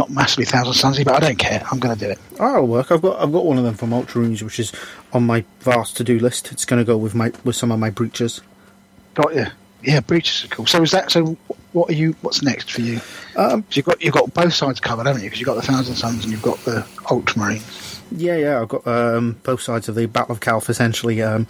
not 0.01 0.11
massively 0.11 0.47
Thousand 0.47 0.73
Sonsy, 0.73 1.05
but 1.05 1.15
I 1.15 1.21
don't 1.27 1.39
care. 1.39 1.63
I'm 1.71 1.79
going 1.79 1.97
to 1.97 2.05
do 2.07 2.11
it. 2.11 2.19
Oh, 2.41 2.55
it'll 2.55 2.67
work. 2.67 2.91
I've 2.91 3.03
got 3.03 3.21
I've 3.21 3.33
got 3.33 3.45
one 3.45 3.59
of 3.59 3.65
them 3.65 3.75
from 3.75 3.93
Ultra 3.93 4.23
Runes, 4.23 4.43
which 4.43 4.59
is 4.59 4.73
on 5.13 5.25
my 5.27 5.45
vast 5.61 5.97
to 5.99 6.05
do 6.05 6.19
list. 6.19 6.51
It's 6.53 6.65
going 6.65 6.81
to 6.81 6.85
go 6.87 6.97
with 6.97 7.15
my 7.15 7.31
with 7.45 7.55
some 7.55 7.71
of 7.71 7.79
my 7.79 7.91
breachers. 7.91 8.41
Got 9.15 9.35
you. 9.35 9.47
Yeah, 9.83 10.01
breachers 10.01 10.45
are 10.45 10.49
cool. 10.49 10.67
So 10.67 10.83
is 10.83 10.91
that 10.93 11.11
so? 11.11 11.37
What 11.73 11.91
are 11.91 11.95
you? 11.95 12.17
What's 12.23 12.43
next 12.43 12.71
for 12.73 12.81
you? 12.81 13.01
Um, 13.37 13.63
So 13.71 13.77
you've 13.77 13.87
got 13.87 14.03
you've 14.03 14.15
got 14.15 14.33
both 14.35 14.55
sides 14.55 14.81
covered, 14.81 15.07
haven't 15.07 15.23
you? 15.23 15.29
Because 15.29 15.41
you've 15.41 15.47
got 15.47 15.57
the 15.57 15.63
Thousand 15.63 15.95
Sons 15.97 16.25
and 16.25 16.33
you've 16.33 16.43
got 16.43 16.59
the 16.65 16.81
Ultramarines. 17.05 18.01
yeah, 18.11 18.37
yeah. 18.37 18.61
I've 18.61 18.69
got 18.69 18.87
um, 18.87 19.37
both 19.43 19.61
sides 19.61 19.89
of 19.89 19.95
the 19.95 20.07
Battle 20.07 20.33
of 20.33 20.41
Calth 20.41 20.69
essentially 20.71 21.23
um, 21.23 21.47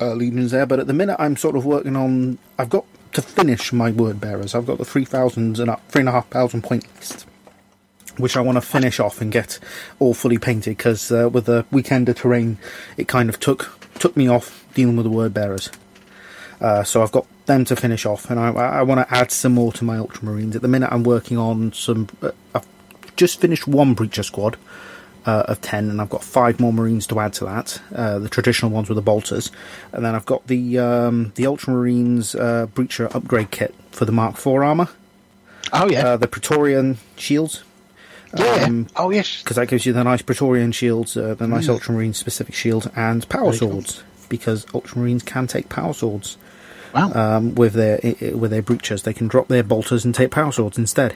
uh, 0.00 0.14
legions 0.14 0.50
there. 0.50 0.66
But 0.66 0.80
at 0.80 0.86
the 0.86 0.92
minute, 0.92 1.16
I'm 1.18 1.36
sort 1.36 1.56
of 1.56 1.64
working 1.64 1.96
on. 1.96 2.38
I've 2.58 2.70
got 2.70 2.84
to 3.14 3.22
finish 3.22 3.72
my 3.72 3.90
word 3.90 4.20
bearers. 4.20 4.54
I've 4.54 4.66
got 4.66 4.78
the 4.78 4.84
three 4.84 5.04
thousands 5.04 5.60
and 5.60 5.70
up, 5.70 5.86
three 5.88 6.00
and 6.00 6.08
a 6.08 6.12
half 6.12 6.28
thousand 6.28 6.62
point 6.62 6.86
list, 6.96 7.26
which 8.18 8.36
I 8.36 8.40
want 8.40 8.56
to 8.56 8.60
finish 8.60 9.00
off 9.00 9.20
and 9.20 9.32
get 9.32 9.58
all 9.98 10.14
fully 10.14 10.38
painted. 10.38 10.76
Because 10.76 11.10
uh, 11.10 11.28
with 11.32 11.46
the 11.46 11.64
weekender 11.72 12.14
terrain, 12.14 12.58
it 12.96 13.08
kind 13.08 13.28
of 13.28 13.40
took 13.40 13.78
took 13.98 14.16
me 14.16 14.28
off 14.28 14.66
dealing 14.74 14.96
with 14.96 15.04
the 15.04 15.10
word 15.10 15.32
bearers. 15.32 15.70
Uh, 16.60 16.82
so 16.82 17.02
I've 17.02 17.12
got 17.12 17.26
them 17.46 17.64
to 17.66 17.76
finish 17.76 18.06
off, 18.06 18.30
and 18.30 18.38
I, 18.40 18.48
I 18.50 18.82
want 18.82 19.06
to 19.06 19.14
add 19.14 19.30
some 19.30 19.52
more 19.54 19.72
to 19.72 19.84
my 19.84 19.96
Ultramarines. 19.96 20.54
At 20.54 20.62
the 20.62 20.68
minute, 20.68 20.90
I'm 20.92 21.02
working 21.02 21.38
on 21.38 21.72
some. 21.72 22.08
Uh, 22.22 22.30
I've 22.54 22.66
just 23.16 23.40
finished 23.40 23.66
one 23.66 23.94
Breacher 23.94 24.24
squad 24.24 24.56
uh, 25.26 25.44
of 25.48 25.60
10, 25.60 25.90
and 25.90 26.00
I've 26.00 26.10
got 26.10 26.22
five 26.22 26.60
more 26.60 26.72
Marines 26.72 27.06
to 27.08 27.18
add 27.20 27.32
to 27.34 27.44
that. 27.46 27.80
Uh, 27.94 28.18
the 28.18 28.28
traditional 28.28 28.70
ones 28.70 28.88
with 28.88 28.96
the 28.96 29.02
bolters. 29.02 29.50
And 29.92 30.04
then 30.04 30.14
I've 30.14 30.26
got 30.26 30.46
the 30.46 30.78
um, 30.78 31.32
the 31.36 31.44
Ultramarines 31.44 32.38
uh, 32.38 32.66
Breacher 32.66 33.14
upgrade 33.14 33.50
kit 33.50 33.74
for 33.90 34.04
the 34.04 34.12
Mark 34.12 34.34
IV 34.36 34.46
armour, 34.48 34.88
Oh 35.72 35.88
yeah, 35.88 36.06
uh, 36.08 36.16
the 36.16 36.28
Praetorian 36.28 36.98
shields. 37.16 37.62
yeah. 38.36 38.64
um, 38.66 38.86
oh 38.96 39.10
yes. 39.10 39.42
Because 39.42 39.56
that 39.56 39.68
gives 39.68 39.86
you 39.86 39.92
the 39.92 40.04
nice 40.04 40.20
Praetorian 40.22 40.72
shields, 40.72 41.16
uh, 41.16 41.34
the 41.34 41.46
nice 41.46 41.68
Ultramarine 41.68 42.14
specific 42.14 42.54
shield, 42.54 42.90
and 42.96 43.26
power 43.28 43.46
Very 43.52 43.58
cool. 43.60 43.70
swords. 43.82 44.02
Because 44.28 44.64
Ultramarines 44.66 45.24
can 45.24 45.46
take 45.46 45.68
power 45.68 45.92
swords 45.94 46.36
Wow, 46.94 47.12
um, 47.12 47.54
with 47.54 47.72
their 47.74 47.98
with 48.36 48.50
their 48.50 48.62
breachers. 48.62 49.02
They 49.02 49.12
can 49.12 49.26
drop 49.28 49.48
their 49.48 49.62
bolters 49.62 50.04
and 50.04 50.14
take 50.14 50.30
power 50.30 50.52
swords 50.52 50.76
instead. 50.78 51.14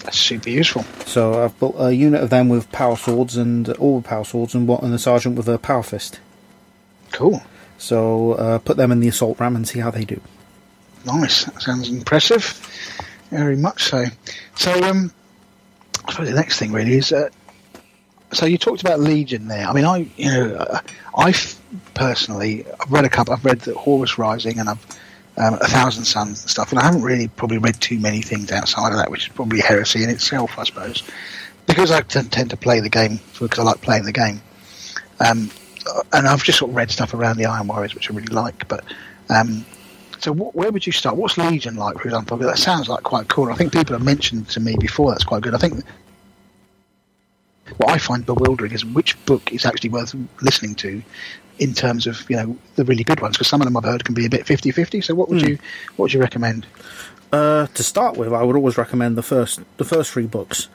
That's 0.00 0.18
super 0.18 0.50
useful. 0.50 0.84
So 1.06 1.44
I've 1.44 1.58
built 1.58 1.76
a 1.78 1.94
unit 1.94 2.22
of 2.22 2.30
them 2.30 2.48
with 2.48 2.70
power 2.72 2.96
swords 2.96 3.36
and 3.36 3.68
all 3.74 4.00
power 4.02 4.24
swords, 4.24 4.54
and 4.54 4.66
what 4.68 4.82
and 4.82 4.92
the 4.92 4.98
sergeant 4.98 5.36
with 5.36 5.48
a 5.48 5.58
power 5.58 5.82
fist. 5.82 6.20
Cool, 7.12 7.42
So 7.78 8.32
uh, 8.32 8.58
put 8.58 8.76
them 8.76 8.92
in 8.92 9.00
the 9.00 9.08
assault 9.08 9.40
ram 9.40 9.56
and 9.56 9.66
see 9.66 9.78
how 9.80 9.90
they 9.90 10.04
do. 10.04 10.20
nice. 11.06 11.44
That 11.44 11.62
sounds 11.62 11.88
impressive. 11.88 12.44
very 13.30 13.56
much 13.56 13.84
so. 13.84 14.04
So, 14.56 14.72
um, 14.84 15.12
I 16.06 16.12
suppose 16.12 16.28
the 16.28 16.34
next 16.34 16.58
thing 16.58 16.72
really 16.72 16.94
is, 16.98 17.12
uh, 17.12 17.28
so 18.32 18.44
you 18.46 18.58
talked 18.58 18.82
about 18.82 19.00
Legion 19.00 19.48
there. 19.48 19.66
I 19.66 19.72
mean, 19.72 19.84
I, 19.86 20.08
you 20.16 20.30
know, 20.30 20.80
I 21.16 21.34
personally, 21.94 22.66
I've 22.80 22.92
read 22.92 23.04
a 23.06 23.08
couple. 23.08 23.32
I've 23.32 23.44
read 23.44 23.60
the 23.60 23.74
Horus 23.74 24.18
Rising 24.18 24.58
and 24.58 24.68
I've 24.68 24.86
um, 25.38 25.54
A 25.54 25.66
Thousand 25.66 26.04
Sons 26.04 26.42
and 26.42 26.50
stuff, 26.50 26.70
and 26.70 26.78
I 26.78 26.84
haven't 26.84 27.02
really 27.02 27.28
probably 27.28 27.58
read 27.58 27.80
too 27.80 27.98
many 27.98 28.22
things 28.22 28.50
outside 28.50 28.92
of 28.92 28.98
that, 28.98 29.10
which 29.10 29.28
is 29.28 29.32
probably 29.34 29.60
heresy 29.60 30.02
in 30.02 30.10
itself, 30.10 30.58
I 30.58 30.64
suppose, 30.64 31.02
because 31.66 31.90
I 31.90 32.00
t- 32.02 32.22
tend 32.22 32.50
to 32.50 32.56
play 32.56 32.80
the 32.80 32.88
game 32.88 33.20
because 33.38 33.58
I 33.58 33.62
like 33.62 33.80
playing 33.80 34.04
the 34.04 34.12
game. 34.12 34.40
Um, 35.20 35.50
and 36.12 36.26
I've 36.26 36.42
just 36.42 36.58
sort 36.58 36.70
of 36.70 36.76
read 36.76 36.90
stuff 36.90 37.14
around 37.14 37.38
the 37.38 37.46
Iron 37.46 37.66
Warriors, 37.66 37.94
which 37.94 38.10
I 38.10 38.14
really 38.14 38.34
like. 38.34 38.68
But 38.68 38.84
um, 39.30 39.64
so, 40.18 40.32
where 40.32 40.70
would 40.70 40.86
you 40.86 40.92
start? 40.92 41.16
What's 41.16 41.38
Legion 41.38 41.76
like, 41.76 41.98
for 41.98 42.04
example? 42.04 42.36
That 42.38 42.58
sounds 42.58 42.88
like 42.88 43.04
quite 43.04 43.28
cool. 43.28 43.50
I 43.50 43.54
think 43.54 43.72
people 43.72 43.94
have 43.94 44.04
mentioned 44.04 44.48
to 44.50 44.60
me 44.60 44.76
before 44.78 45.10
that's 45.10 45.24
quite 45.24 45.42
good. 45.42 45.54
I 45.54 45.58
think 45.58 45.84
what 47.78 47.90
I 47.90 47.98
find 47.98 48.24
bewildering 48.26 48.72
is 48.72 48.84
which 48.84 49.22
book 49.26 49.52
is 49.52 49.64
actually 49.64 49.90
worth 49.90 50.14
listening 50.42 50.74
to 50.76 51.02
in 51.58 51.74
terms 51.74 52.06
of 52.06 52.28
you 52.30 52.36
know 52.36 52.56
the 52.76 52.84
really 52.84 53.02
good 53.04 53.20
ones 53.20 53.36
because 53.36 53.48
some 53.48 53.60
of 53.60 53.64
them 53.66 53.76
I've 53.76 53.84
heard 53.84 54.04
can 54.04 54.14
be 54.14 54.26
a 54.26 54.30
bit 54.30 54.44
50-50 54.46 55.02
so 55.02 55.14
what 55.14 55.28
would 55.28 55.42
Hmm. 55.42 55.48
you 55.48 55.58
what 55.96 56.04
would 56.04 56.12
you 56.12 56.20
recommend 56.20 56.66
Uh, 57.32 57.66
to 57.74 57.82
start 57.82 58.16
with, 58.16 58.32
I 58.32 58.42
would 58.42 58.56
always 58.56 58.78
recommend 58.78 59.16
the 59.16 59.22
first 59.22 59.60
the 59.76 59.84
first 59.84 60.10
three 60.12 60.26
books. 60.26 60.68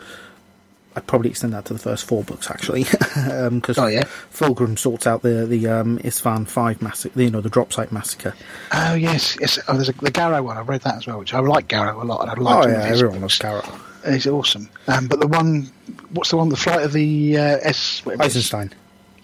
I'd 0.96 1.08
probably 1.08 1.32
extend 1.32 1.54
that 1.54 1.66
to 1.66 1.74
the 1.74 1.80
first 1.80 2.06
four 2.06 2.24
books 2.24 2.52
actually, 2.52 2.84
because 3.50 3.80
Oh, 3.80 3.88
yeah? 3.88 4.04
Fulgrim 4.32 4.78
sorts 4.78 5.08
out 5.08 5.24
the 5.24 5.48
the 5.48 5.66
um, 5.68 5.98
Isstvan 6.00 6.48
Five 6.48 6.80
massacre, 6.84 7.20
you 7.20 7.32
know, 7.32 7.42
the 7.42 7.50
drop 7.50 7.74
site 7.74 7.92
massacre. 7.92 8.36
oh 8.72 8.94
yes 8.94 9.36
yes 9.42 9.58
oh, 9.68 9.74
there's 9.74 9.90
a, 9.90 9.94
the 9.94 10.12
Garro 10.12 10.44
one 10.44 10.56
I've 10.58 10.70
read 10.70 10.82
that 10.82 10.98
as 10.98 11.08
well 11.08 11.18
which 11.18 11.34
I 11.34 11.40
like 11.40 11.68
Garro 11.68 12.00
a 12.00 12.06
lot 12.06 12.22
and 12.22 12.30
I'd 12.30 12.38
like 12.38 12.58
Oh 12.66 12.68
to 12.68 12.72
yeah, 12.72 12.86
everyone 12.86 13.22
loves 13.22 13.40
Garrett. 13.40 13.66
He's 14.08 14.28
awesome 14.28 14.70
um, 14.88 15.08
but 15.08 15.20
the 15.20 15.28
one 15.28 15.70
what's 16.12 16.30
the 16.32 16.38
one 16.38 16.50
the 16.50 16.56
flight 16.58 16.84
of 16.84 16.94
the 16.94 17.38
uh, 17.38 17.58
S 17.62 18.02
is. 18.06 18.20
Eisenstein. 18.20 18.74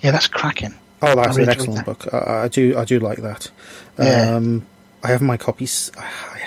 yeah 0.01 0.11
that's 0.11 0.27
cracking 0.27 0.73
Oh, 1.01 1.15
that's 1.15 1.37
an 1.37 1.47
excellent 1.47 1.79
enjoyed 1.79 1.85
book. 1.85 2.13
I, 2.13 2.43
I 2.43 2.47
do 2.49 2.77
I 2.77 2.83
do 2.83 2.99
like 2.99 3.19
that. 3.19 3.49
Yeah. 3.97 4.35
Um, 4.35 4.65
I 5.01 5.07
have 5.07 5.21
my 5.21 5.37
copies. 5.37 5.89
I 5.97 6.03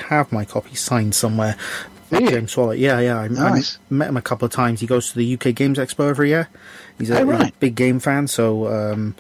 have 0.09 0.31
my 0.31 0.45
copy 0.45 0.75
signed 0.75 1.15
somewhere. 1.15 1.57
You? 2.11 2.29
James 2.29 2.53
Swallow. 2.53 2.73
Yeah, 2.73 3.01
yeah. 3.01 3.19
I, 3.19 3.29
Nice. 3.29 3.79
I 3.91 3.95
met 3.95 4.11
him 4.11 4.19
a 4.19 4.21
couple 4.21 4.45
of 4.45 4.53
times. 4.53 4.81
He 4.81 4.87
goes 4.87 5.11
to 5.13 5.19
the 5.19 5.35
UK 5.35 5.55
Games 5.55 5.79
Expo 5.79 6.07
every 6.11 6.29
year. 6.29 6.51
He's 6.99 7.09
a, 7.09 7.21
Oh, 7.23 7.31
he's 7.31 7.49
a 7.49 7.53
big 7.61 7.75
game 7.75 7.99
fan, 7.99 8.29
so 8.29 8.67
um, 8.69 9.15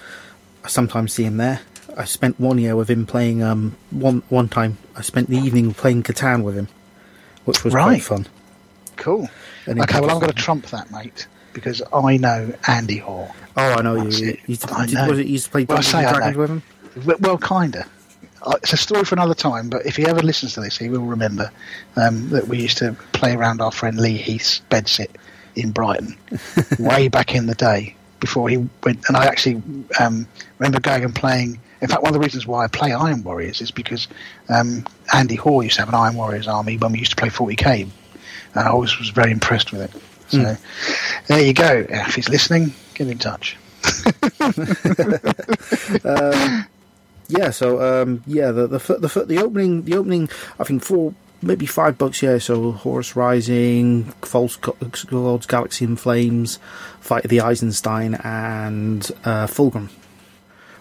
I 0.64 0.68
sometimes 0.68 1.14
see 1.14 1.24
him 1.24 1.38
there. 1.38 1.60
I 1.96 2.04
spent 2.04 2.38
one 2.38 2.58
year 2.58 2.76
with 2.76 2.90
him 2.90 3.06
playing. 3.06 3.42
Um, 3.42 3.74
one 3.90 4.22
one 4.28 4.50
time, 4.50 4.76
I 4.94 5.00
spent 5.00 5.30
the 5.30 5.38
evening 5.38 5.72
playing 5.72 6.02
Catan 6.02 6.42
with 6.42 6.56
him, 6.56 6.68
which 7.46 7.64
was 7.64 7.72
Right. 7.72 7.84
quite 7.84 8.02
fun. 8.02 8.26
Cool 9.02 9.28
And 9.66 9.80
okay 9.80 10.00
well 10.00 10.10
I'm 10.10 10.18
going 10.20 10.30
to 10.32 10.42
trump 10.46 10.66
that 10.66 10.90
mate 10.90 11.26
because 11.52 11.82
I 11.92 12.16
know 12.16 12.52
Andy 12.68 12.96
Hall 12.98 13.34
Oh, 13.56 13.74
I 13.74 13.82
know 13.82 14.02
That's 14.02 14.18
you. 14.20 14.28
it. 14.30 14.36
You 14.36 14.42
used 14.48 14.62
to, 14.68 14.72
I 14.74 14.86
know. 14.86 15.08
was 15.10 15.18
it 15.18 15.26
you 15.26 15.32
used 15.32 15.44
to 15.46 15.50
play 15.50 15.64
Well, 15.66 15.76
Dungeons 15.82 15.92
say 15.92 16.04
and 16.06 16.16
Dragons 16.16 16.36
with 16.38 16.50
him? 16.50 16.62
Well, 17.04 17.16
well, 17.20 17.38
kinda. 17.38 17.86
Uh, 18.42 18.54
It's 18.62 18.72
a 18.72 18.76
story 18.78 19.04
for 19.04 19.14
another 19.14 19.34
time, 19.34 19.68
but 19.68 19.84
if 19.84 19.94
he 19.96 20.06
ever 20.06 20.20
listens 20.22 20.54
to 20.54 20.60
this, 20.62 20.78
he 20.78 20.88
will 20.88 21.04
remember 21.04 21.50
um, 21.96 22.30
that 22.30 22.48
we 22.48 22.58
used 22.58 22.78
to 22.78 22.92
play 23.12 23.34
around 23.34 23.60
our 23.60 23.70
friend 23.70 23.98
Lee 23.98 24.16
Heath's 24.16 24.62
bedsit 24.70 25.08
in 25.54 25.70
Brighton 25.70 26.16
way 26.78 27.08
back 27.08 27.34
in 27.34 27.44
the 27.46 27.54
day 27.54 27.94
before 28.20 28.48
he 28.48 28.56
went. 28.84 29.06
And 29.08 29.16
I 29.18 29.26
actually 29.26 29.60
um, 30.00 30.26
remember 30.58 30.80
going 30.80 31.04
and 31.04 31.14
playing. 31.14 31.60
In 31.82 31.88
fact, 31.88 32.02
one 32.02 32.08
of 32.08 32.14
the 32.14 32.20
reasons 32.24 32.46
why 32.46 32.64
I 32.64 32.68
play 32.68 32.92
Iron 32.92 33.22
Warriors 33.22 33.60
is 33.60 33.70
because 33.70 34.08
um, 34.48 34.86
Andy 35.12 35.34
Hall 35.34 35.62
used 35.62 35.74
to 35.76 35.82
have 35.82 35.88
an 35.90 35.94
Iron 35.94 36.14
Warriors 36.14 36.48
army 36.48 36.78
when 36.78 36.92
we 36.92 37.00
used 37.00 37.10
to 37.10 37.16
play 37.16 37.28
40k, 37.28 37.88
and 38.54 38.66
I 38.66 38.70
always 38.70 38.98
was 38.98 39.10
very 39.10 39.32
impressed 39.32 39.72
with 39.72 39.82
it. 39.82 39.90
So 40.28 40.56
there 41.26 41.44
you 41.44 41.52
go. 41.52 41.84
If 41.88 42.14
he's 42.14 42.28
listening, 42.28 42.72
get 42.94 43.08
in 43.08 43.18
touch. 43.18 43.56
Yeah, 47.28 47.50
so 47.50 48.02
um, 48.02 48.22
yeah, 48.26 48.50
the 48.50 48.66
the 48.66 48.78
the 48.78 49.24
the 49.24 49.38
opening 49.38 49.82
the 49.84 49.94
opening 49.96 50.28
I 50.58 50.64
think 50.64 50.82
four 50.82 51.14
maybe 51.40 51.64
five 51.66 51.96
books 51.96 52.20
yeah. 52.22 52.36
So 52.38 52.72
Horus 52.72 53.16
Rising, 53.16 54.04
False 54.22 54.56
Go- 54.56 54.76
Gods, 55.06 55.46
Galaxy 55.46 55.84
in 55.86 55.96
Flames, 55.96 56.58
Fight 57.00 57.24
of 57.24 57.30
the 57.30 57.40
Eisenstein, 57.40 58.14
and 58.22 59.08
uh, 59.24 59.46
Fulgrim 59.46 59.88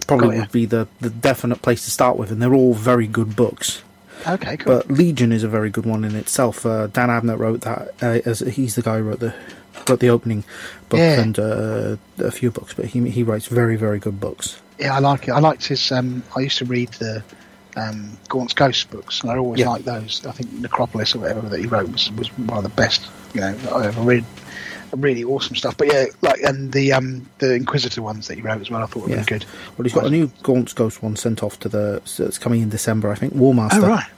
probably 0.07 0.28
Got 0.30 0.36
ya. 0.36 0.41
would 0.41 0.51
be 0.51 0.65
the 0.65 0.88
the 0.99 1.09
definite 1.09 1.61
place 1.61 1.86
to 1.86 1.91
start 1.91 2.17
with, 2.17 2.32
and 2.32 2.41
they're 2.41 2.53
all 2.55 2.74
very 2.74 3.07
good 3.07 3.36
books. 3.36 3.82
Okay, 4.28 4.57
cool. 4.57 4.76
But 4.78 4.89
Legion 4.91 5.32
is 5.32 5.43
a 5.43 5.47
very 5.47 5.69
good 5.69 5.86
one 5.86 6.03
in 6.03 6.15
itself. 6.15 6.65
Uh, 6.65 6.88
Dan 6.88 7.09
Abnett 7.09 7.39
wrote 7.39 7.61
that. 7.61 7.89
Uh, 8.01 8.19
as 8.30 8.39
he's 8.39 8.76
the 8.76 8.82
guy 8.82 8.97
who 8.97 9.03
wrote 9.03 9.19
the 9.19 9.34
wrote 9.89 9.99
the 9.99 10.09
opening 10.09 10.43
book 10.89 10.99
Yeah. 10.99 11.22
and 11.22 11.39
uh, 11.39 11.97
a 12.19 12.32
few 12.32 12.51
books, 12.51 12.74
but 12.74 12.86
he 12.86 13.09
he 13.09 13.24
writes 13.24 13.47
very 13.47 13.76
very 13.76 13.99
good 13.99 14.19
books. 14.19 14.59
Yeah, 14.80 14.95
I 14.95 14.99
like 14.99 15.28
it. 15.28 15.32
I 15.32 15.39
liked 15.39 15.65
his. 15.67 15.91
Um, 15.91 16.24
I 16.36 16.41
used 16.41 16.57
to 16.59 16.65
read 16.65 16.89
the 16.93 17.24
um, 17.78 18.17
Gaunt's 18.30 18.53
Ghost 18.53 18.89
books, 18.91 19.22
and 19.22 19.32
I 19.32 19.38
always 19.38 19.59
Yeah. 19.59 19.69
liked 19.69 19.86
those. 19.86 20.26
I 20.26 20.32
think 20.32 20.51
Necropolis 20.53 21.15
or 21.15 21.19
whatever 21.19 21.47
that 21.49 21.59
he 21.59 21.67
wrote 21.67 21.89
was, 21.91 22.11
was 22.13 22.28
one 22.38 22.57
of 22.57 22.63
the 22.63 22.69
best. 22.69 23.07
You 23.34 23.41
know, 23.41 23.53
that 23.53 23.74
I 23.74 23.86
ever 23.88 24.01
read. 24.01 24.26
Really 24.96 25.24
awesome 25.24 25.56
stuff. 25.56 25.78
But 25.78 25.88
yeah, 25.94 26.06
like 26.22 26.42
and 26.42 26.72
the 26.72 26.92
um, 26.94 27.30
the 27.39 27.54
Inquisitor 27.54 28.02
ones 28.02 28.28
that 28.28 28.38
you 28.38 28.44
wrote 28.44 28.60
as 28.62 28.70
well, 28.70 28.84
I 28.84 28.86
thought 28.88 29.04
were 29.04 29.10
Yeah. 29.10 29.16
really 29.16 29.26
good. 29.26 29.46
Well, 29.78 29.84
he's 29.84 29.94
got 29.94 30.06
a 30.06 30.10
new 30.10 30.32
Gaunt's 30.44 30.74
Ghost 30.74 31.02
one 31.02 31.16
sent 31.16 31.42
off 31.44 31.60
to 31.62 31.70
the. 31.70 32.02
So 32.06 32.26
it's 32.26 32.38
coming 32.38 32.62
in 32.62 32.70
December, 32.70 33.10
I 33.12 33.16
think. 33.16 33.34
Warmaster. 33.34 33.84
Oh 33.84 33.88
right, 33.88 34.10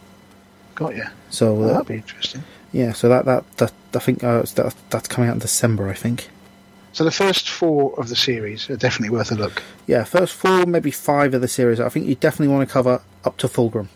got 0.76 0.96
you. 0.96 1.06
So 1.30 1.54
Well, 1.54 1.70
uh, 1.70 1.74
that'd 1.74 1.88
be 1.88 1.96
interesting. 1.96 2.44
yeah, 2.72 2.94
so 2.94 3.08
that 3.10 3.26
that, 3.26 3.58
that 3.58 3.74
I 3.94 4.00
think 4.00 4.24
uh, 4.24 4.42
that, 4.56 4.74
that's 4.90 5.08
coming 5.08 5.30
out 5.30 5.34
in 5.34 5.40
December, 5.40 5.90
I 5.90 5.94
think. 5.94 6.30
So 6.92 7.04
the 7.04 7.12
first 7.12 7.50
four 7.50 7.94
of 8.00 8.10
the 8.10 8.16
series 8.16 8.70
are 8.70 8.76
definitely 8.78 9.10
worth 9.16 9.32
a 9.32 9.36
look. 9.36 9.64
Yeah, 9.88 10.04
first 10.04 10.34
four, 10.36 10.66
maybe 10.68 10.92
five 10.92 11.34
of 11.34 11.42
the 11.42 11.48
series. 11.48 11.80
I 11.80 11.90
think 11.90 12.06
you 12.08 12.14
definitely 12.16 12.54
want 12.54 12.68
to 12.68 12.72
cover 12.74 13.02
up 13.26 13.38
to 13.38 13.48
Fulgrim 13.48 13.88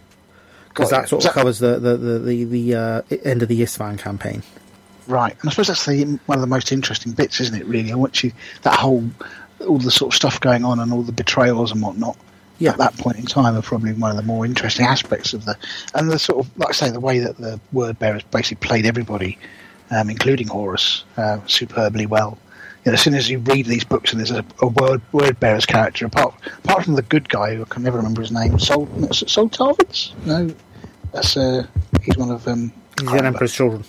because 0.69 0.89
that 0.91 1.09
sort 1.09 1.23
of 1.23 1.29
that- 1.33 1.33
covers 1.39 1.59
the 1.59 1.79
the 1.79 1.97
the 1.97 2.19
the, 2.19 2.43
the 2.45 2.75
uh, 2.75 3.01
end 3.23 3.41
of 3.43 3.49
the 3.49 3.61
Isstvan 3.61 3.97
campaign. 3.99 4.43
Right, 5.07 5.31
and 5.39 5.49
I 5.49 5.51
suppose 5.51 5.67
that's 5.67 5.85
the 5.85 6.19
one 6.25 6.37
of 6.37 6.41
the 6.41 6.47
most 6.47 6.71
interesting 6.71 7.13
bits, 7.13 7.39
isn't 7.39 7.55
it? 7.55 7.65
Really, 7.65 7.91
I 7.91 7.95
want 7.95 8.23
you 8.23 8.31
that 8.63 8.77
whole 8.77 9.09
all 9.65 9.77
the 9.77 9.91
sort 9.91 10.13
of 10.13 10.15
stuff 10.15 10.39
going 10.39 10.63
on 10.63 10.79
and 10.79 10.91
all 10.91 11.01
the 11.01 11.11
betrayals 11.11 11.71
and 11.71 11.81
whatnot. 11.81 12.17
Yeah. 12.59 12.71
At 12.71 12.77
that 12.77 12.97
point 12.97 13.17
in 13.17 13.25
time, 13.25 13.55
are 13.55 13.61
probably 13.61 13.93
one 13.93 14.09
of 14.09 14.17
the 14.17 14.23
more 14.23 14.43
interesting 14.43 14.85
aspects 14.85 15.33
of 15.33 15.45
the 15.45 15.55
and 15.93 16.11
the 16.11 16.17
sort 16.17 16.45
of 16.45 16.57
like 16.57 16.69
I 16.69 16.71
say 16.71 16.89
the 16.89 16.99
way 16.99 17.19
that 17.19 17.37
the 17.37 17.59
word 17.71 17.99
bearers 17.99 18.23
basically 18.23 18.67
played 18.67 18.85
everybody, 18.85 19.37
um, 19.91 20.09
including 20.09 20.47
Horus, 20.47 21.03
uh, 21.17 21.39
superbly 21.45 22.07
well. 22.07 22.37
You 22.83 22.91
know, 22.91 22.93
as 22.93 23.01
soon 23.01 23.13
as 23.13 23.29
you 23.29 23.39
read 23.39 23.67
these 23.67 23.83
books 23.83 24.11
and 24.11 24.19
there's 24.19 24.31
a, 24.31 24.43
a 24.61 24.67
word 24.67 25.01
word 25.11 25.39
bearers 25.39 25.67
character, 25.67 26.07
apart 26.07 26.33
apart 26.63 26.83
from 26.83 26.95
the 26.95 27.03
good 27.03 27.29
guy 27.29 27.55
who 27.55 27.61
I 27.61 27.65
can 27.65 27.83
never 27.83 27.97
remember 27.97 28.21
his 28.21 28.31
name, 28.31 28.57
Saul 28.57 28.87
Saul 29.11 29.49
Tarvitz? 29.49 30.13
No, 30.25 30.53
that's 31.13 31.37
uh, 31.37 31.65
he's 32.01 32.17
one 32.17 32.31
of 32.31 32.47
um. 32.47 32.73
He's 32.99 33.11
an. 33.11 33.25
Emperor's 33.25 33.53
Children. 33.53 33.83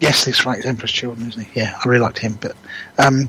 Yes, 0.00 0.24
that's 0.24 0.44
right. 0.44 0.58
It's 0.58 0.66
Emperor's 0.66 0.92
Children, 0.92 1.28
isn't 1.28 1.42
he? 1.46 1.60
Yeah, 1.60 1.78
I 1.82 1.88
really 1.88 2.02
liked 2.02 2.18
him. 2.18 2.38
But 2.40 2.56
um, 2.98 3.28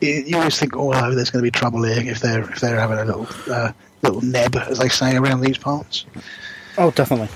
you, 0.00 0.36
always 0.36 0.58
think, 0.58 0.76
oh, 0.76 0.90
no, 0.92 1.14
there's 1.14 1.30
going 1.30 1.44
to 1.44 1.46
be 1.46 1.50
trouble 1.50 1.82
here 1.82 2.00
if 2.00 2.20
they're 2.20 2.48
if 2.50 2.60
they're 2.60 2.78
having 2.80 2.98
a 2.98 3.04
little 3.04 3.26
uh, 3.52 3.72
little 4.02 4.22
neb, 4.22 4.56
as 4.56 4.78
they 4.78 4.88
say, 4.88 5.16
around 5.16 5.40
these 5.40 5.58
parts. 5.58 6.06
Oh, 6.78 6.90
definitely. 6.92 7.28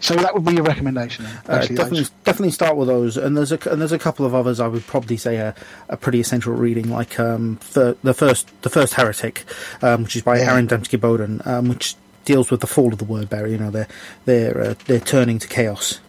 So 0.00 0.14
that 0.14 0.32
would 0.34 0.44
be 0.44 0.54
your 0.54 0.62
recommendation. 0.64 1.26
Uh, 1.46 1.58
definitely, 1.66 2.06
definitely 2.24 2.50
start 2.52 2.76
with 2.76 2.88
those, 2.88 3.16
and 3.16 3.36
there's 3.36 3.52
a 3.52 3.70
and 3.70 3.80
there's 3.80 3.92
a 3.92 3.98
couple 3.98 4.24
of 4.24 4.34
others 4.34 4.58
I 4.60 4.66
would 4.66 4.86
probably 4.86 5.16
say 5.16 5.38
are, 5.38 5.54
are 5.90 5.96
pretty 5.96 6.20
essential 6.20 6.54
reading, 6.54 6.88
like 6.90 7.18
um, 7.20 7.56
fir- 7.56 7.96
the 8.02 8.14
first 8.14 8.48
the 8.62 8.70
first 8.70 8.94
heretic, 8.94 9.44
um, 9.82 10.04
which 10.04 10.16
is 10.16 10.22
by 10.22 10.38
Yeah. 10.38 10.52
Aaron 10.52 10.68
Dembski 10.68 10.98
Bowden, 11.00 11.42
um, 11.44 11.68
which 11.68 11.96
deals 12.24 12.50
with 12.50 12.60
the 12.60 12.66
fall 12.66 12.92
of 12.92 12.98
the 12.98 13.04
word 13.04 13.28
bearer. 13.28 13.46
You 13.46 13.58
know, 13.58 13.70
they're 13.70 13.88
they're 14.24 14.60
uh, 14.60 14.74
they're 14.86 15.00
turning 15.00 15.38
to 15.38 15.48
chaos. 15.48 16.00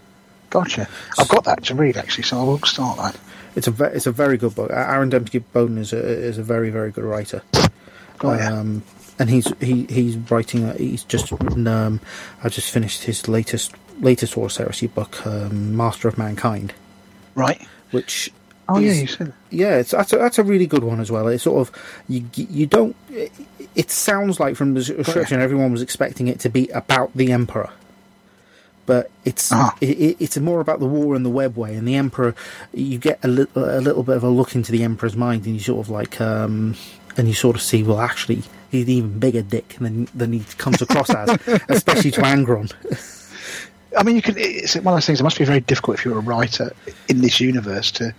Gotcha. 0.52 0.88
I've 1.18 1.28
got 1.30 1.44
that 1.46 1.64
to 1.66 1.76
read 1.76 1.98
actually, 1.98 2.24
so 2.26 2.40
I 2.40 2.44
will 2.44 2.60
start 2.60 2.98
that. 2.98 3.18
It's 3.56 3.68
a 3.68 3.72
ve- 3.72 3.86
it's 3.96 4.06
a 4.06 4.12
very 4.12 4.38
good 4.38 4.54
book. 4.56 4.70
Aaron 4.72 5.10
Dembski 5.10 5.44
Bowden 5.52 5.78
is 5.80 5.92
a 5.94 5.98
is 6.00 6.38
a 6.38 6.44
very 6.44 6.70
very 6.70 6.92
good 6.92 7.04
writer. 7.04 7.42
Got 8.20 8.40
ya. 8.40 8.54
um, 8.60 8.84
and 9.18 9.30
he's 9.30 9.52
he 9.60 9.86
he's 9.88 10.16
writing. 10.30 10.66
Uh, 10.66 10.78
he's 10.78 11.04
just 11.04 11.32
written. 11.32 11.68
Um, 11.68 12.00
I 12.44 12.50
just 12.50 12.70
finished 12.72 13.04
his 13.04 13.28
latest 13.28 13.74
latest 14.00 14.34
Horus 14.36 14.58
Heresy 14.58 14.88
book, 14.88 15.26
um, 15.26 15.76
Master 15.76 16.08
of 16.08 16.18
Mankind, 16.18 16.74
Right. 17.36 17.62
which 17.92 18.32
Oh 18.70 18.80
yeah, 18.80 18.94
you 18.94 19.08
said. 19.08 19.34
yeah, 19.50 19.78
it's 19.78 19.92
that's 19.92 20.14
a, 20.14 20.18
that's 20.18 20.40
a 20.40 20.44
really 20.44 20.66
good 20.68 20.84
one 20.84 21.00
as 21.02 21.12
well. 21.12 21.28
It's 21.28 21.44
sort 21.44 21.68
of 21.68 21.76
you 22.08 22.24
you 22.36 22.68
don't. 22.68 22.96
It, 23.10 23.32
it 23.76 23.92
sounds 23.92 24.40
like 24.40 24.56
from 24.56 24.74
the 24.76 24.82
description, 24.84 25.42
everyone 25.42 25.72
was 25.72 25.82
expecting 25.82 26.28
it 26.30 26.40
to 26.42 26.50
be 26.50 26.68
about 26.70 27.12
the 27.16 27.32
emperor, 27.34 27.70
but 28.92 29.10
it's 29.24 29.52
Ah. 29.54 29.74
it, 29.80 29.98
it- 30.08 30.18
it's 30.20 30.38
more 30.38 30.60
about 30.60 30.80
the 30.82 30.86
war 30.98 31.16
and 31.16 31.26
the 31.26 31.30
webway 31.42 31.78
and 31.78 31.88
the 31.88 31.96
emperor. 31.96 32.36
You 32.74 32.98
get 32.98 33.20
a 33.24 33.28
little 33.30 33.64
a 33.64 33.80
little 33.88 34.04
bit 34.04 34.18
of 34.18 34.24
a 34.24 34.30
look 34.30 34.54
into 34.54 34.72
the 34.74 34.84
emperor's 34.84 35.16
mind, 35.16 35.46
and 35.46 35.54
you 35.56 35.62
sort 35.62 35.86
of 35.86 35.90
like 35.90 36.20
um 36.20 36.76
and 37.18 37.28
you 37.30 37.34
sort 37.34 37.56
of 37.56 37.62
see 37.62 37.84
well 37.84 38.02
actually 38.02 38.44
he's 38.70 38.84
an 38.86 38.90
even 38.90 39.20
bigger 39.20 39.42
dick 39.42 39.70
than 39.80 40.08
than 40.14 40.34
he 40.34 40.42
comes 40.58 40.82
across 40.82 41.10
as, 41.10 41.30
especially 41.70 42.12
to 42.12 42.22
Angron. 42.22 42.68
I 43.98 44.04
mean, 44.04 44.16
you 44.18 44.22
can. 44.22 44.36
It's 44.38 44.76
one 44.76 44.88
of 44.88 44.94
those 44.98 45.06
things. 45.06 45.20
It 45.22 45.24
must 45.24 45.38
be 45.40 45.46
very 45.46 45.62
difficult 45.62 45.98
if 46.00 46.06
you're 46.06 46.18
a 46.18 46.22
writer 46.22 46.72
in 47.08 47.22
this 47.22 47.40
universe 47.40 47.92
to, 47.94 48.14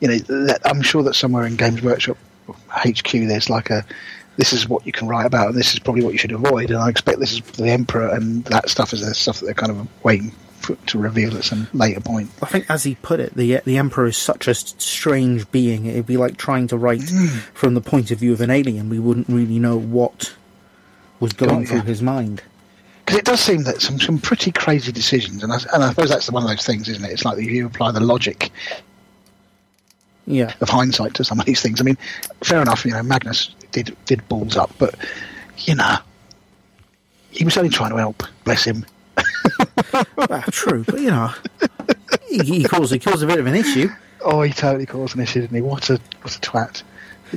you 0.00 0.08
know. 0.08 0.54
I'm 0.64 0.82
sure 0.82 1.02
that 1.04 1.14
somewhere 1.14 1.44
in 1.46 1.56
Games 1.56 1.80
Workshop 1.82 2.16
HQ, 2.70 3.10
there's 3.12 3.48
like 3.50 3.70
a. 3.70 3.84
This 4.36 4.52
is 4.52 4.68
what 4.68 4.86
you 4.86 4.92
can 4.92 5.08
write 5.08 5.26
about, 5.26 5.48
and 5.48 5.56
this 5.56 5.74
is 5.74 5.78
probably 5.78 6.02
what 6.02 6.12
you 6.12 6.18
should 6.18 6.32
avoid. 6.32 6.70
And 6.70 6.78
I 6.78 6.88
expect 6.88 7.20
this 7.20 7.32
is 7.32 7.40
the 7.42 7.68
Emperor, 7.68 8.08
and 8.08 8.44
that 8.46 8.70
stuff 8.70 8.92
is 8.92 9.04
the 9.04 9.14
stuff 9.14 9.40
that 9.40 9.46
they're 9.46 9.54
kind 9.54 9.72
of 9.72 9.86
waiting 10.04 10.32
for, 10.60 10.74
to 10.74 10.98
reveal 10.98 11.36
at 11.36 11.44
some 11.44 11.68
later 11.74 12.00
point. 12.00 12.30
I 12.42 12.46
think, 12.46 12.66
as 12.70 12.84
he 12.84 12.94
put 12.96 13.20
it, 13.20 13.34
the 13.34 13.60
the 13.64 13.76
Emperor 13.76 14.06
is 14.06 14.16
such 14.16 14.48
a 14.48 14.54
strange 14.54 15.50
being. 15.50 15.86
It'd 15.86 16.06
be 16.06 16.16
like 16.16 16.38
trying 16.38 16.66
to 16.68 16.78
write 16.78 17.08
hmm. 17.08 17.26
from 17.52 17.74
the 17.74 17.80
point 17.80 18.10
of 18.10 18.18
view 18.18 18.32
of 18.32 18.40
an 18.40 18.50
alien. 18.50 18.88
We 18.88 18.98
wouldn't 18.98 19.28
really 19.28 19.58
know 19.58 19.76
what 19.76 20.34
was 21.20 21.32
going 21.32 21.66
through 21.66 21.78
ya. 21.78 21.84
his 21.84 22.02
mind. 22.02 22.42
Because 23.04 23.18
it 23.18 23.24
does 23.24 23.40
seem 23.40 23.64
that 23.64 23.82
some, 23.82 24.00
some 24.00 24.18
pretty 24.18 24.52
crazy 24.52 24.92
decisions, 24.92 25.42
and 25.42 25.52
I, 25.52 25.56
and 25.72 25.82
I 25.82 25.88
suppose 25.90 26.08
that's 26.08 26.30
one 26.30 26.42
of 26.42 26.48
those 26.48 26.64
things, 26.64 26.88
isn't 26.88 27.04
it? 27.04 27.10
It's 27.10 27.24
like 27.24 27.38
you 27.38 27.66
apply 27.66 27.92
the 27.92 28.00
logic 28.00 28.50
Yeah, 30.24 30.54
of 30.60 30.68
hindsight 30.68 31.14
to 31.14 31.24
some 31.24 31.40
of 31.40 31.46
these 31.46 31.60
things. 31.60 31.80
I 31.80 31.84
mean, 31.84 31.98
fair 32.44 32.62
enough, 32.62 32.84
you 32.84 32.92
know, 32.92 33.02
Magnus 33.02 33.54
did 33.72 33.96
did 34.06 34.26
balls 34.28 34.56
up, 34.56 34.70
but 34.78 34.94
you 35.58 35.74
know, 35.74 35.96
he 37.30 37.44
was 37.44 37.56
only 37.56 37.70
trying 37.70 37.90
to 37.90 37.96
help. 37.96 38.22
Bless 38.44 38.64
him. 38.64 38.84
ah, 39.94 40.44
true, 40.50 40.84
but 40.86 41.00
you 41.00 41.10
know, 41.10 41.30
he, 42.28 42.38
he 42.38 42.64
caused 42.64 42.92
he 42.92 42.98
caused 42.98 43.22
a 43.22 43.26
bit 43.26 43.38
of 43.38 43.46
an 43.46 43.54
issue. 43.54 43.88
Oh, 44.24 44.42
he 44.42 44.52
totally 44.52 44.86
caused 44.86 45.16
an 45.16 45.22
issue, 45.22 45.40
didn't 45.40 45.56
he? 45.56 45.62
What 45.62 45.90
a 45.90 46.00
what 46.22 46.36
a 46.36 46.40
twat. 46.40 46.82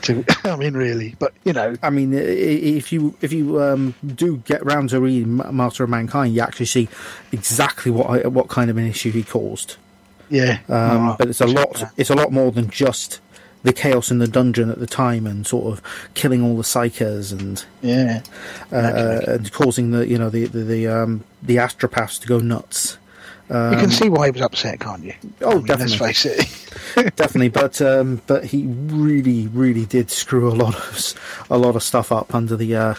A, 0.10 0.26
I 0.52 0.58
mean, 0.58 0.74
really, 0.74 1.16
but 1.20 1.34
you 1.46 1.54
know, 1.54 1.76
I 1.82 1.90
mean, 1.90 2.14
if 2.14 2.92
you 2.92 3.16
if 3.22 3.32
you 3.32 3.62
um, 3.62 3.96
do 4.06 4.38
get 4.46 4.66
round 4.66 4.90
to 4.90 5.00
reading 5.00 5.36
Ma- 5.36 5.52
Master 5.52 5.86
of 5.86 5.90
Mankind, 5.90 6.36
you 6.36 6.42
actually 6.42 6.66
see 6.66 6.90
exactly 7.32 7.92
what 7.92 8.08
I- 8.26 8.28
what 8.28 8.50
kind 8.50 8.70
of 8.70 8.78
an 8.78 8.86
issue 8.86 9.12
he 9.12 9.24
caused. 9.24 9.78
yeah. 10.30 10.60
Um, 10.68 11.10
Oh, 11.10 11.16
but 11.18 11.30
it's 11.30 11.40
a 11.42 11.48
lot. 11.48 11.82
It's 11.98 12.10
a 12.10 12.16
lot 12.16 12.32
more 12.34 12.52
than 12.52 12.70
just 12.70 13.22
the 13.66 13.74
chaos 13.74 14.11
in 14.11 14.20
the 14.20 14.28
dungeon 14.28 14.70
at 14.70 14.80
the 14.80 14.88
time 14.88 15.28
and 15.28 15.45
sort 15.45 15.66
of 15.74 15.82
killing 16.13 16.41
all 16.41 16.55
the 16.55 16.63
psykers 16.63 17.32
and 17.38 17.66
Yeah. 17.82 18.22
uh, 18.72 19.22
and 19.28 19.51
causing 19.51 19.91
the 19.91 20.07
you 20.07 20.18
know 20.18 20.30
the 20.30 20.45
the 20.45 20.63
the, 20.63 20.88
um, 20.88 21.24
the 21.43 21.57
astropaths 21.57 22.20
to 22.22 22.28
go 22.28 22.39
nuts. 22.39 22.97
you 23.49 23.78
can 23.78 23.91
see 23.91 24.07
why 24.09 24.28
he 24.28 24.32
was 24.32 24.41
upset, 24.41 24.80
can't 24.80 25.03
you? 25.03 25.13
Oh, 25.41 25.51
I 25.51 25.55
mean, 25.55 25.66
definitely. 25.66 25.97
Let's 25.97 26.24
face 26.24 26.26
it. 26.26 26.61
Definitely, 27.16 27.49
but 27.49 27.82
um, 27.82 28.22
but 28.28 28.45
he 28.45 28.66
really 28.68 29.47
really 29.47 29.86
did 29.86 30.11
screw 30.11 30.47
a 30.47 30.53
lot 30.53 30.76
of 30.76 31.13
a 31.49 31.57
lot 31.57 31.76
of 31.76 31.84
stuff 31.84 32.11
up 32.11 32.34
under 32.36 32.55
the 32.55 32.76
uh, 32.76 32.93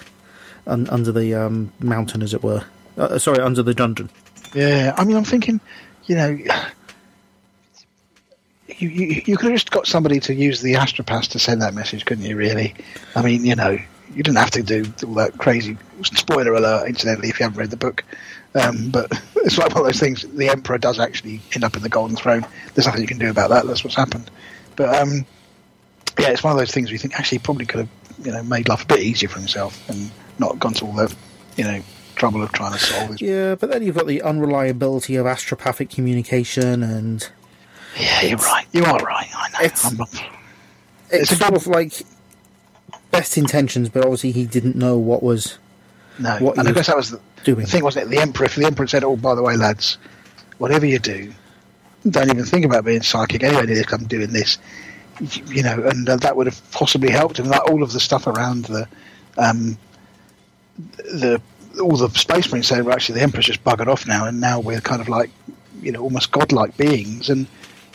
un, 0.66 0.88
under 0.88 1.12
the 1.12 1.34
um, 1.34 1.72
mountain, 1.80 2.22
as 2.22 2.34
it 2.34 2.42
were. 2.42 2.64
Uh, 2.98 3.18
sorry, 3.18 3.38
under 3.40 3.62
the 3.62 3.74
dungeon. 3.74 4.10
Yeah, 4.54 4.94
I 4.96 5.04
mean, 5.04 5.16
I'm 5.16 5.24
thinking, 5.24 5.60
you 6.06 6.16
know, 6.16 6.38
you, 8.68 8.88
you, 8.88 9.22
you 9.26 9.36
could 9.36 9.50
have 9.50 9.54
just 9.54 9.70
got 9.70 9.86
somebody 9.86 10.20
to 10.20 10.34
use 10.34 10.60
the 10.60 10.74
Astropaths 10.74 11.28
to 11.28 11.38
send 11.38 11.62
that 11.62 11.74
message, 11.74 12.04
couldn't 12.04 12.24
you, 12.24 12.36
really? 12.36 12.74
I 13.14 13.22
mean, 13.22 13.44
you 13.44 13.54
know, 13.54 13.78
you 14.14 14.22
didn't 14.22 14.36
have 14.36 14.50
to 14.52 14.62
do 14.62 14.84
all 15.06 15.14
that 15.14 15.38
crazy. 15.38 15.76
Spoiler 16.02 16.54
alert, 16.54 16.88
incidentally, 16.88 17.28
if 17.28 17.38
you 17.38 17.44
haven't 17.44 17.58
read 17.58 17.70
the 17.70 17.76
book. 17.76 18.04
Um, 18.54 18.90
but 18.90 19.10
it's 19.36 19.58
like 19.58 19.70
one 19.70 19.80
of 19.80 19.86
those 19.86 20.00
things. 20.00 20.22
The 20.22 20.48
Emperor 20.48 20.78
does 20.78 20.98
actually 20.98 21.40
end 21.54 21.64
up 21.64 21.76
in 21.76 21.82
the 21.82 21.88
Golden 21.88 22.16
Throne. 22.16 22.46
There's 22.74 22.86
nothing 22.86 23.02
you 23.02 23.08
can 23.08 23.18
do 23.18 23.30
about 23.30 23.50
that. 23.50 23.66
That's 23.66 23.84
what's 23.84 23.96
happened. 23.96 24.30
But 24.76 24.94
um, 24.94 25.26
yeah, 26.18 26.30
it's 26.30 26.42
one 26.42 26.52
of 26.52 26.58
those 26.58 26.72
things 26.72 26.90
we 26.90 26.98
think 26.98 27.18
actually 27.18 27.38
probably 27.38 27.66
could 27.66 27.80
have, 27.80 27.88
you 28.24 28.32
know, 28.32 28.42
made 28.42 28.68
life 28.68 28.82
a 28.82 28.86
bit 28.86 29.00
easier 29.00 29.28
for 29.28 29.38
himself 29.38 29.88
and 29.88 30.10
not 30.38 30.58
gone 30.58 30.72
to 30.74 30.86
all 30.86 30.92
the, 30.92 31.14
you 31.56 31.64
know, 31.64 31.82
trouble 32.14 32.42
of 32.42 32.50
trying 32.52 32.72
to 32.72 32.78
solve 32.78 33.10
this. 33.10 33.20
Yeah, 33.20 33.54
but 33.54 33.70
then 33.70 33.82
you've 33.82 33.96
got 33.96 34.06
the 34.06 34.22
unreliability 34.22 35.16
of 35.16 35.26
astropathic 35.26 35.90
communication, 35.90 36.82
and 36.82 37.28
Yeah, 37.98 38.22
you're 38.22 38.38
right. 38.38 38.66
You 38.72 38.84
are 38.84 38.98
right. 38.98 39.28
I 39.34 39.48
know. 39.50 39.64
It's- 39.64 39.92
not, 39.92 40.08
it's 41.10 41.36
sort 41.36 41.54
of 41.54 41.66
like 41.66 42.02
best 43.10 43.38
intentions, 43.38 43.88
but 43.88 44.02
obviously 44.04 44.32
he 44.32 44.44
didn't 44.44 44.76
know 44.76 44.98
what 44.98 45.22
was 45.22 45.58
no, 46.18 46.36
what 46.38 46.58
and 46.58 46.68
I 46.68 46.72
guess 46.72 46.88
that 46.88 46.96
was 46.96 47.10
the, 47.10 47.20
doing. 47.44 47.60
the 47.60 47.70
thing, 47.70 47.84
wasn't 47.84 48.06
it? 48.06 48.10
The 48.10 48.18
emperor. 48.18 48.46
If 48.46 48.56
the 48.56 48.64
emperor 48.66 48.86
said, 48.86 49.04
"Oh, 49.04 49.16
by 49.16 49.34
the 49.34 49.42
way, 49.42 49.56
lads, 49.56 49.98
whatever 50.58 50.86
you 50.86 50.98
do, 50.98 51.32
don't 52.08 52.30
even 52.30 52.44
think 52.44 52.64
about 52.64 52.84
being 52.84 53.02
psychic. 53.02 53.42
Anyway, 53.42 53.66
this 53.66 53.92
I'm 53.92 54.06
doing 54.06 54.32
this." 54.32 54.58
You, 55.46 55.62
know, 55.62 55.82
and 55.84 56.06
uh, 56.08 56.16
that 56.16 56.36
would 56.36 56.46
have 56.46 56.70
possibly 56.72 57.10
helped 57.10 57.38
him. 57.38 57.46
Like 57.46 57.66
all 57.70 57.82
of 57.82 57.92
the 57.92 58.00
stuff 58.00 58.26
around 58.26 58.66
the, 58.66 58.86
um, 59.38 59.78
the 60.98 61.40
all 61.80 61.96
the 61.96 62.10
space 62.10 62.50
marines 62.50 62.66
saying, 62.68 62.84
"Well, 62.84 62.94
actually, 62.94 63.16
the 63.18 63.22
emperor's 63.22 63.46
just 63.46 63.64
buggered 63.64 63.86
off 63.86 64.06
now, 64.06 64.26
and 64.26 64.40
now 64.40 64.60
we're 64.60 64.80
kind 64.80 65.00
of 65.00 65.08
like, 65.08 65.30
you 65.80 65.92
know, 65.92 66.02
almost 66.02 66.32
godlike 66.32 66.76
beings, 66.76 67.30
and 67.30 67.46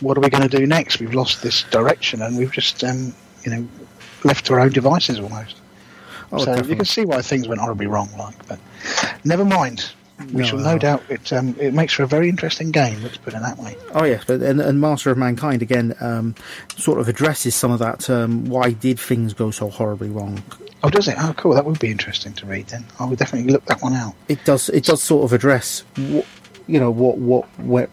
what 0.01 0.17
are 0.17 0.21
we 0.21 0.29
going 0.29 0.47
to 0.47 0.57
do 0.57 0.65
next? 0.67 0.99
We've 0.99 1.13
lost 1.13 1.41
this 1.43 1.63
direction, 1.63 2.21
and 2.21 2.37
we've 2.37 2.51
just, 2.51 2.83
um, 2.83 3.13
you 3.43 3.51
know, 3.51 3.67
left 4.23 4.45
to 4.47 4.53
our 4.53 4.59
own 4.59 4.71
devices 4.71 5.19
almost." 5.19 5.55
Oh, 6.33 6.43
so 6.45 6.55
you 6.63 6.75
can 6.75 6.85
see 6.85 7.03
why 7.05 7.21
things 7.21 7.47
went 7.47 7.59
horribly 7.59 7.87
wrong. 7.87 8.09
Like, 8.17 8.47
but 8.47 8.59
never 9.25 9.43
mind. 9.45 9.91
We 10.33 10.41
No, 10.41 10.47
shall 10.47 10.59
no. 10.59 10.73
no 10.73 10.77
doubt 10.77 11.03
it. 11.09 11.33
Um, 11.33 11.55
it 11.59 11.73
makes 11.73 11.93
for 11.93 12.03
a 12.03 12.07
very 12.07 12.29
interesting 12.29 12.69
game. 12.69 13.01
Let's 13.01 13.17
put 13.17 13.33
it 13.33 13.41
that 13.41 13.57
way. 13.57 13.75
Oh 13.93 14.03
yes, 14.03 14.23
but 14.25 14.41
and, 14.41 14.61
and 14.61 14.79
Master 14.79 15.09
of 15.09 15.17
Mankind 15.17 15.63
again 15.63 15.95
um, 15.99 16.35
sort 16.77 16.99
of 16.99 17.07
addresses 17.09 17.55
some 17.55 17.71
of 17.71 17.79
that. 17.79 18.07
Um, 18.09 18.45
why 18.45 18.71
did 18.71 18.99
things 18.99 19.33
go 19.33 19.49
so 19.49 19.69
horribly 19.69 20.09
wrong? 20.09 20.43
Oh, 20.83 20.89
does 20.89 21.07
it? 21.07 21.15
Oh, 21.17 21.33
cool. 21.37 21.53
That 21.55 21.65
would 21.65 21.79
be 21.79 21.89
interesting 21.91 22.33
to 22.33 22.45
read. 22.45 22.67
Then 22.67 22.85
I 22.99 23.05
would 23.05 23.17
definitely 23.19 23.51
look 23.51 23.65
that 23.65 23.81
one 23.81 23.93
out. 23.93 24.13
It 24.29 24.45
does. 24.45 24.69
It 24.69 24.85
does 24.85 25.01
sort 25.01 25.23
of 25.25 25.33
address, 25.33 25.83
what, 25.97 26.25
you 26.67 26.79
know, 26.79 26.91
what 26.91 27.17
what 27.17 27.45
where. 27.59 27.89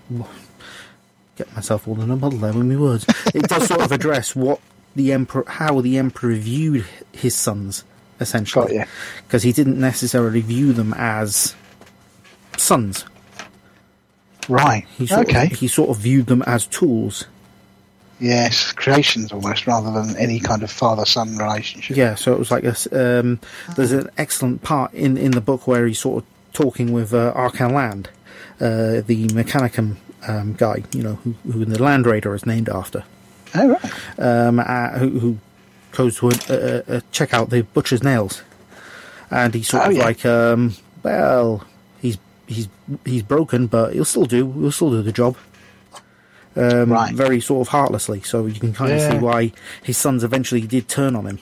Get 1.38 1.54
myself 1.54 1.86
all 1.86 2.00
in 2.00 2.10
a 2.10 2.16
muddle 2.16 2.40
there 2.40 2.52
with 2.52 2.66
my 2.66 2.76
words. 2.76 3.06
It 3.32 3.44
does 3.44 3.68
sort 3.68 3.80
of 3.80 3.92
address 3.92 4.34
what 4.34 4.60
the 4.96 5.12
emperor, 5.12 5.44
how 5.46 5.80
the 5.80 5.96
emperor 5.96 6.34
viewed 6.34 6.84
his 7.12 7.36
sons, 7.36 7.84
essentially, 8.18 8.82
because 9.24 9.44
he 9.44 9.52
didn't 9.52 9.78
necessarily 9.78 10.40
view 10.40 10.72
them 10.72 10.92
as 10.96 11.54
sons. 12.56 13.04
Right. 14.48 14.84
He 14.96 15.06
sort 15.06 15.28
okay. 15.28 15.46
Of, 15.46 15.52
he 15.52 15.68
sort 15.68 15.90
of 15.90 15.98
viewed 15.98 16.26
them 16.26 16.42
as 16.42 16.66
tools. 16.66 17.26
yes, 18.20 18.72
creations 18.72 19.32
almost 19.32 19.66
rather 19.66 19.90
than 19.92 20.16
any 20.16 20.40
kind 20.40 20.62
of 20.62 20.70
father-son 20.70 21.36
relationship. 21.36 21.96
Yeah, 21.96 22.14
so 22.14 22.32
it 22.32 22.38
was 22.38 22.50
like 22.50 22.64
a. 22.64 23.20
Um, 23.20 23.40
there's 23.76 23.92
an 23.92 24.10
excellent 24.18 24.62
part 24.62 24.92
in, 24.94 25.16
in 25.16 25.32
the 25.32 25.40
book 25.40 25.66
where 25.66 25.86
he's 25.86 25.98
sort 25.98 26.24
of 26.24 26.28
talking 26.52 26.92
with 26.92 27.14
uh, 27.14 27.32
Arkhan 27.34 27.72
Land, 27.72 28.10
uh, 28.60 29.02
the 29.06 29.28
Mechanicum 29.28 29.96
um, 30.26 30.54
guy, 30.54 30.82
you 30.92 31.02
know, 31.02 31.14
who, 31.16 31.34
who 31.50 31.64
the 31.64 31.82
Land 31.82 32.06
Raider 32.06 32.34
is 32.34 32.44
named 32.46 32.68
after, 32.68 33.04
Oh, 33.54 33.68
right. 33.68 34.18
um, 34.18 34.58
uh, 34.60 34.90
who, 34.98 35.18
who 35.18 35.38
goes 35.92 36.16
to 36.18 36.28
uh, 36.28 36.32
uh, 36.48 36.82
uh, 36.96 37.00
check 37.12 37.32
out 37.34 37.50
the 37.50 37.62
butcher's 37.62 38.02
nails, 38.02 38.42
and 39.30 39.54
he's 39.54 39.68
sort 39.68 39.86
Oh, 39.86 39.90
of 39.90 39.96
yeah. 39.96 40.04
like, 40.04 40.24
um, 40.26 40.74
well, 41.02 41.64
he's 42.00 42.18
he's 42.46 42.68
he's 43.04 43.22
broken, 43.22 43.66
but 43.68 43.92
he'll 43.94 44.04
still 44.04 44.26
do 44.26 44.50
he'll 44.52 44.72
still 44.72 44.90
do 44.90 45.02
the 45.02 45.12
job. 45.12 45.36
Um, 46.56 46.90
Right. 46.92 47.14
Very 47.14 47.40
sort 47.40 47.66
of 47.66 47.70
heartlessly, 47.70 48.20
so 48.22 48.46
you 48.46 48.58
can 48.58 48.72
kind 48.72 48.92
of 48.92 49.00
see 49.00 49.18
why 49.18 49.52
his 49.82 49.96
sons 49.96 50.24
eventually 50.24 50.62
did 50.62 50.88
turn 50.88 51.14
on 51.14 51.26
him. 51.26 51.38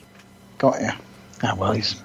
Got 0.59 0.79
you. 0.81 0.89
Oh 1.43 1.55
well, 1.55 1.71
he's 1.71 1.95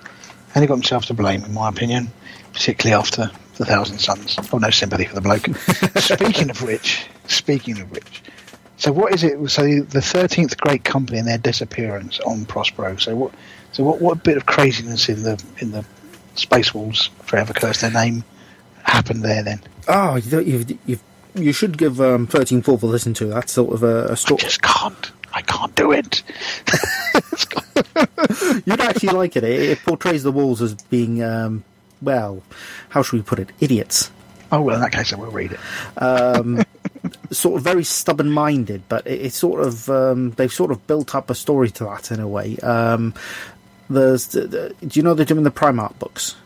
only 0.56 0.66
got 0.66 0.74
himself 0.74 1.04
to 1.06 1.14
blame, 1.14 1.44
in 1.44 1.52
my 1.52 1.68
opinion, 1.68 2.10
particularly 2.54 2.98
after 2.98 3.30
the 3.56 3.64
Thousand 3.64 3.98
Sons. 3.98 4.36
Oh, 4.52 4.58
no 4.58 4.70
sympathy 4.70 5.04
for 5.04 5.14
the 5.14 5.20
bloke. 5.20 5.46
speaking 5.98 6.50
of 6.50 6.62
which, 6.62 7.06
speaking 7.26 7.80
of 7.80 7.90
which, 7.90 8.22
so 8.76 8.92
what 8.92 9.14
is 9.14 9.22
it? 9.22 9.50
So 9.50 9.62
the 9.82 10.02
thirteenth 10.02 10.56
Great 10.58 10.84
Company 10.84 11.18
and 11.18 11.28
their 11.28 11.38
disappearance 11.38 12.20
on 12.20 12.44
Prospero. 12.46 12.96
So 12.96 13.14
what? 13.16 13.32
So 13.72 13.84
what? 13.84 14.00
What 14.00 14.24
bit 14.24 14.36
of 14.36 14.46
craziness 14.46 15.08
in 15.08 15.22
the 15.22 15.42
in 15.58 15.72
the 15.72 15.84
Space 16.34 16.74
Wolves, 16.74 17.10
forever 17.24 17.52
curse 17.52 17.82
their 17.82 17.90
name, 17.90 18.24
happened 18.84 19.22
there 19.22 19.42
then? 19.42 19.60
Oh, 19.88 20.16
you, 20.16 20.40
you, 20.40 20.78
you, 20.86 20.98
you 21.34 21.52
should 21.52 21.76
give 21.76 22.00
um, 22.00 22.26
13 22.26 22.62
Fourth 22.62 22.82
a 22.82 22.86
listen 22.86 23.12
to. 23.14 23.26
That's 23.26 23.52
sort 23.52 23.74
of 23.74 23.82
a, 23.82 24.06
a 24.06 24.12
I 24.12 24.14
story. 24.14 24.40
just 24.40 24.62
can't. 24.62 25.10
I 25.34 25.42
can't 25.42 25.74
do 25.74 25.92
it. 25.92 26.22
You'd 28.66 28.80
actually 28.80 29.12
like 29.14 29.36
it. 29.36 29.44
it. 29.44 29.60
It 29.70 29.78
portrays 29.82 30.22
the 30.22 30.32
walls 30.32 30.60
as 30.60 30.74
being, 30.74 31.22
um, 31.22 31.64
well, 32.02 32.42
how 32.90 33.02
should 33.02 33.16
we 33.16 33.22
put 33.22 33.38
it? 33.38 33.50
Idiots. 33.60 34.10
Oh 34.50 34.60
well, 34.60 34.76
in 34.76 34.82
that 34.82 34.92
case, 34.92 35.12
I 35.12 35.16
will 35.16 35.30
read 35.30 35.52
it. 35.52 36.02
Um, 36.02 36.62
sort 37.30 37.56
of 37.56 37.62
very 37.62 37.84
stubborn 37.84 38.30
minded, 38.30 38.82
but 38.88 39.06
it, 39.06 39.22
it's 39.22 39.36
sort 39.36 39.66
of, 39.66 39.88
um, 39.88 40.32
they've 40.32 40.52
sort 40.52 40.70
of 40.70 40.86
built 40.86 41.14
up 41.14 41.30
a 41.30 41.34
story 41.34 41.70
to 41.70 41.84
that 41.84 42.12
in 42.12 42.20
a 42.20 42.28
way. 42.28 42.58
Um, 42.58 43.14
there's, 43.88 44.28
the, 44.28 44.46
the, 44.46 44.86
do 44.86 45.00
you 45.00 45.02
know 45.02 45.14
they're 45.14 45.24
doing 45.24 45.44
the 45.44 45.50
Primarch 45.50 45.98
books? 45.98 46.36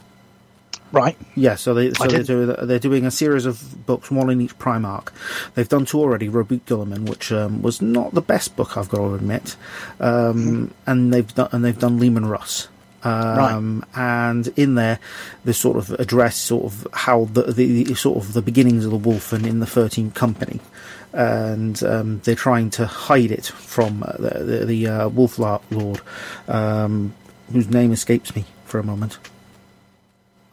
Right. 0.93 1.19
Yeah, 1.35 1.57
so 1.57 1.75
they 1.75 1.93
so 1.93 2.07
they're 2.07 2.23
doing 2.23 2.55
they're 2.67 2.79
doing 2.79 3.05
a 3.07 3.11
series 3.11 3.45
of 3.45 3.85
books, 3.87 4.11
one 4.11 4.31
in 4.31 4.41
each 4.41 4.57
Primarch. 4.57 5.09
They've 5.55 5.69
done 5.69 5.85
two 5.85 5.99
already, 5.99 6.29
Roboute 6.29 6.65
Guilliman, 6.65 7.09
which 7.09 7.33
um, 7.33 7.61
was 7.61 7.83
not 7.83 8.15
the 8.15 8.23
best 8.23 8.55
book 8.57 8.77
I've 8.77 8.89
got 8.89 8.99
to 8.99 9.15
admit, 9.15 9.57
um, 9.99 10.73
and 10.87 11.13
they've 11.13 11.35
done 11.35 11.49
and 11.51 11.65
they've 11.65 11.79
done 11.79 11.99
Leman 11.99 12.27
Russ. 12.27 12.69
Um, 13.03 13.84
And 13.94 14.49
in 14.57 14.74
there, 14.74 14.99
they 15.44 15.53
sort 15.53 15.76
of 15.76 15.90
address 15.92 16.36
sort 16.36 16.64
of 16.64 16.88
how 16.92 17.26
the, 17.26 17.42
the, 17.53 17.84
the 17.84 17.94
sort 17.94 18.18
of 18.18 18.32
the 18.32 18.42
beginnings 18.42 18.84
of 18.84 18.90
the 18.90 18.99
Wulfen 18.99 19.47
in 19.47 19.61
the 19.61 19.66
Thirteenth 19.66 20.14
Company, 20.14 20.61
and 21.12 21.82
um, 21.84 22.20
they're 22.24 22.34
trying 22.34 22.70
to 22.70 22.86
hide 22.86 23.30
it 23.30 23.47
from 23.47 24.03
uh, 24.03 24.12
the 24.18 24.44
the, 24.44 24.64
the 24.66 24.86
uh, 24.88 25.09
Wolf 25.09 25.38
Lord, 25.38 26.01
um, 26.49 27.14
whose 27.53 27.68
name 27.68 27.92
escapes 27.92 28.34
me 28.34 28.44
for 28.64 28.80
a 28.80 28.82
moment. 28.82 29.18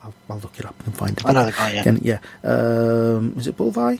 I'll, 0.04 0.14
I'll 0.30 0.40
look 0.40 0.60
it 0.60 0.66
up 0.66 0.76
and 0.86 0.96
find 0.96 1.18
it. 1.18 1.26
I 1.26 1.32
know 1.32 1.46
the 1.46 1.52
guy, 1.54 1.74
yeah. 1.74 1.98
Yeah. 2.02 2.20
Um, 2.44 3.36
is 3.38 3.48
it 3.48 3.58
Bulveye? 3.58 4.00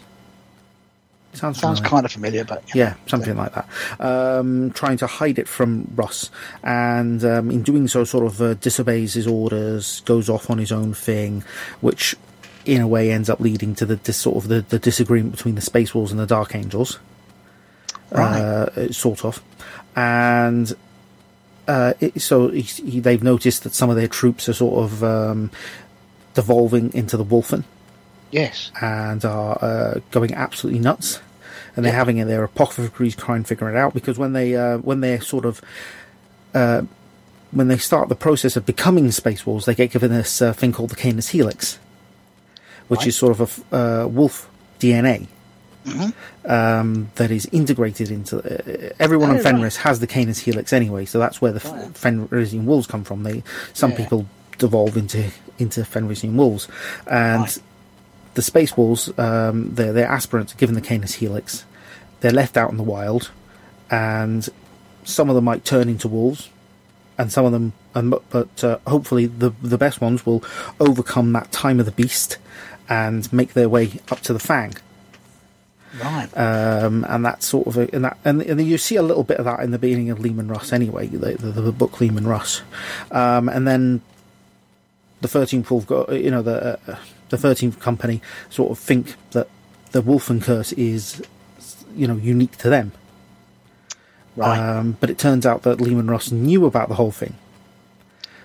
Sounds 1.34 1.60
Sounds 1.60 1.80
familiar. 1.80 1.90
kind 1.90 2.06
of 2.06 2.12
familiar, 2.12 2.44
but 2.46 2.64
Yeah, 2.76 2.94
something 3.08 3.36
like 3.36 3.54
that. 3.56 3.68
Um, 4.00 4.70
trying 4.72 4.98
to 4.98 5.08
hide 5.08 5.40
it 5.40 5.48
from 5.48 5.92
Russ, 5.96 6.30
and 6.64 7.24
um, 7.26 7.50
in 7.50 7.64
doing 7.64 7.88
so, 7.88 8.04
sort 8.04 8.26
of 8.28 8.42
uh, 8.42 8.54
disobeys 8.56 9.16
his 9.16 9.26
orders, 9.28 10.02
goes 10.02 10.30
off 10.30 10.50
on 10.52 10.60
his 10.60 10.72
own 10.72 10.94
thing, 10.94 11.44
which, 11.82 12.16
in 12.66 12.82
a 12.82 12.88
way, 12.88 13.12
ends 13.12 13.30
up 13.32 13.40
leading 13.40 13.74
to 13.76 13.86
the 13.86 13.96
dis- 13.96 14.16
sort 14.18 14.38
of 14.38 14.48
the, 14.48 14.62
the 14.62 14.78
disagreement 14.78 15.36
between 15.36 15.56
the 15.56 15.62
Space 15.62 15.96
Wolves 15.96 16.12
and 16.12 16.20
the 16.20 16.28
Dark 16.28 16.54
Angels, 16.56 17.00
Right. 18.12 18.40
uh, 18.40 18.92
sort 18.92 19.26
of, 19.26 19.42
and. 19.96 20.74
Uh, 21.66 21.94
it, 22.02 22.22
so 22.22 22.50
he, 22.50 22.62
he, 22.62 23.00
they've 23.00 23.24
noticed 23.24 23.64
that 23.64 23.74
some 23.74 23.90
of 23.90 23.96
their 23.96 24.10
troops 24.10 24.50
are 24.50 24.54
sort 24.54 24.84
of 24.84 25.02
um, 25.02 25.50
devolving 26.34 26.94
into 26.94 27.16
the 27.16 27.24
Wulfen 27.24 27.64
yes. 28.34 28.72
and 28.82 29.24
are 29.24 29.58
uh, 29.64 30.00
going 30.12 30.34
absolutely 30.34 30.80
nuts. 30.82 31.20
And 31.76 31.84
they're 31.86 31.94
having 31.94 32.18
their 32.28 32.44
apothecaries 32.44 33.16
try 33.16 33.36
and 33.36 33.48
figure 33.48 33.70
it 33.70 33.76
out 33.76 33.94
because 33.96 34.20
when 34.20 34.34
they 34.34 34.56
uh, 34.56 34.78
when 34.80 35.00
they're 35.02 35.22
sort 35.22 35.46
of 35.46 35.60
uh, 36.54 36.84
when 37.52 37.68
they 37.68 37.78
start 37.78 38.10
the 38.10 38.16
process 38.16 38.56
of 38.56 38.66
becoming 38.66 39.10
space 39.12 39.46
wolves, 39.46 39.66
they 39.66 39.74
get 39.74 39.90
given 39.92 40.12
this 40.12 40.40
uh, 40.42 40.54
thing 40.54 40.72
called 40.72 40.90
the 40.92 40.96
Canis 40.96 41.30
Helix, 41.30 41.80
which 42.90 43.00
Right. 43.00 43.08
is 43.08 43.16
sort 43.18 43.32
of 43.32 43.40
a 43.40 43.44
f- 43.44 43.74
uh, 43.74 44.08
wolf 44.08 44.50
DNA 44.80 45.28
um, 46.46 47.12
that 47.16 47.32
is 47.32 47.48
integrated 47.52 48.12
into. 48.12 48.38
Uh, 48.38 48.94
everyone 49.00 49.30
Oh, 49.30 49.32
on 49.32 49.36
right. 49.38 49.44
Fenris 49.44 49.78
has 49.78 50.00
the 50.00 50.08
Canis 50.08 50.40
Helix 50.40 50.74
anyway, 50.74 51.06
so 51.06 51.20
that's 51.20 51.42
where 51.42 51.52
the 51.52 51.68
Right. 51.68 51.84
f- 51.86 51.94
Fenrisian 52.02 52.66
wolves 52.66 52.88
come 52.88 53.04
from. 53.04 53.24
They 53.24 53.44
some 53.74 53.92
Yeah. 53.92 53.98
people 53.98 54.26
devolve 54.60 54.96
into 54.98 55.32
into 55.60 55.82
Fenrisian 55.82 56.36
wolves, 56.36 56.68
and 57.08 57.42
Right. 57.44 57.58
The 58.36 58.42
space 58.42 58.76
wolves, 58.76 59.12
um, 59.18 59.76
their 59.76 59.94
their 59.94 60.08
aspirants 60.08 60.54
given 60.54 60.76
the 60.76 60.82
Canis 60.82 61.16
Helix. 61.16 61.66
They're 62.22 62.32
left 62.32 62.58
out 62.58 62.72
in 62.72 62.78
the 62.78 62.84
wild, 62.84 63.32
and 63.92 64.48
some 65.04 65.30
of 65.30 65.36
them 65.36 65.44
might 65.44 65.66
turn 65.66 65.90
into 65.90 66.08
wolves, 66.08 66.50
and 67.18 67.32
some 67.32 67.46
of 67.46 67.52
them, 67.52 67.74
um, 67.96 68.20
but 68.30 68.64
uh, 68.64 68.80
hopefully 68.88 69.28
the 69.28 69.52
the 69.62 69.78
best 69.78 70.02
ones 70.02 70.26
will 70.26 70.44
overcome 70.80 71.32
that 71.34 71.52
time 71.52 71.80
of 71.80 71.86
the 71.86 71.92
beast 71.92 72.38
and 72.90 73.32
make 73.32 73.54
their 73.54 73.70
way 73.70 74.00
up 74.10 74.22
to 74.22 74.34
the 74.34 74.40
Fang. 74.40 74.76
Right. 76.02 76.28
Um, 76.36 77.06
and 77.08 77.24
that 77.24 77.44
sort 77.44 77.68
of 77.68 77.78
a, 77.78 77.94
and 77.94 78.06
that 78.06 78.18
and, 78.26 78.42
and 78.42 78.60
you 78.62 78.80
see 78.80 78.96
a 78.96 79.04
little 79.04 79.24
bit 79.24 79.38
of 79.38 79.46
that 79.46 79.60
in 79.60 79.70
the 79.70 79.78
beginning 79.78 80.10
of 80.10 80.20
Leman 80.20 80.48
Russ 80.48 80.74
anyway, 80.74 81.06
the, 81.08 81.34
the, 81.34 81.62
the 81.62 81.72
book 81.72 82.02
Leman 82.02 82.26
Russ, 82.26 82.64
um, 83.12 83.48
and 83.48 83.68
then 83.68 84.02
the 85.22 85.28
Thirteenth 85.28 85.70
Wolf, 85.70 85.86
go, 85.86 86.08
you 86.10 86.32
know, 86.32 86.42
the 86.42 86.80
uh, 86.88 86.98
the 87.34 87.38
Thirteenth 87.38 87.80
Company 87.80 88.22
sort 88.50 88.70
of 88.70 88.78
think 88.78 89.16
that 89.32 89.48
the 89.92 90.04
Wulfen 90.04 90.42
curse 90.42 90.72
is, 90.74 91.22
you 91.96 92.08
know, 92.08 92.16
unique 92.16 92.58
to 92.60 92.70
them. 92.70 92.92
right. 94.36 94.60
Um, 94.60 94.98
but 95.02 95.10
it 95.10 95.18
turns 95.18 95.46
out 95.46 95.64
that 95.64 95.82
Leman 95.82 96.08
Russ 96.08 96.32
knew 96.32 96.66
about 96.66 96.90
the 96.90 96.96
whole 96.96 97.12
thing. 97.12 97.34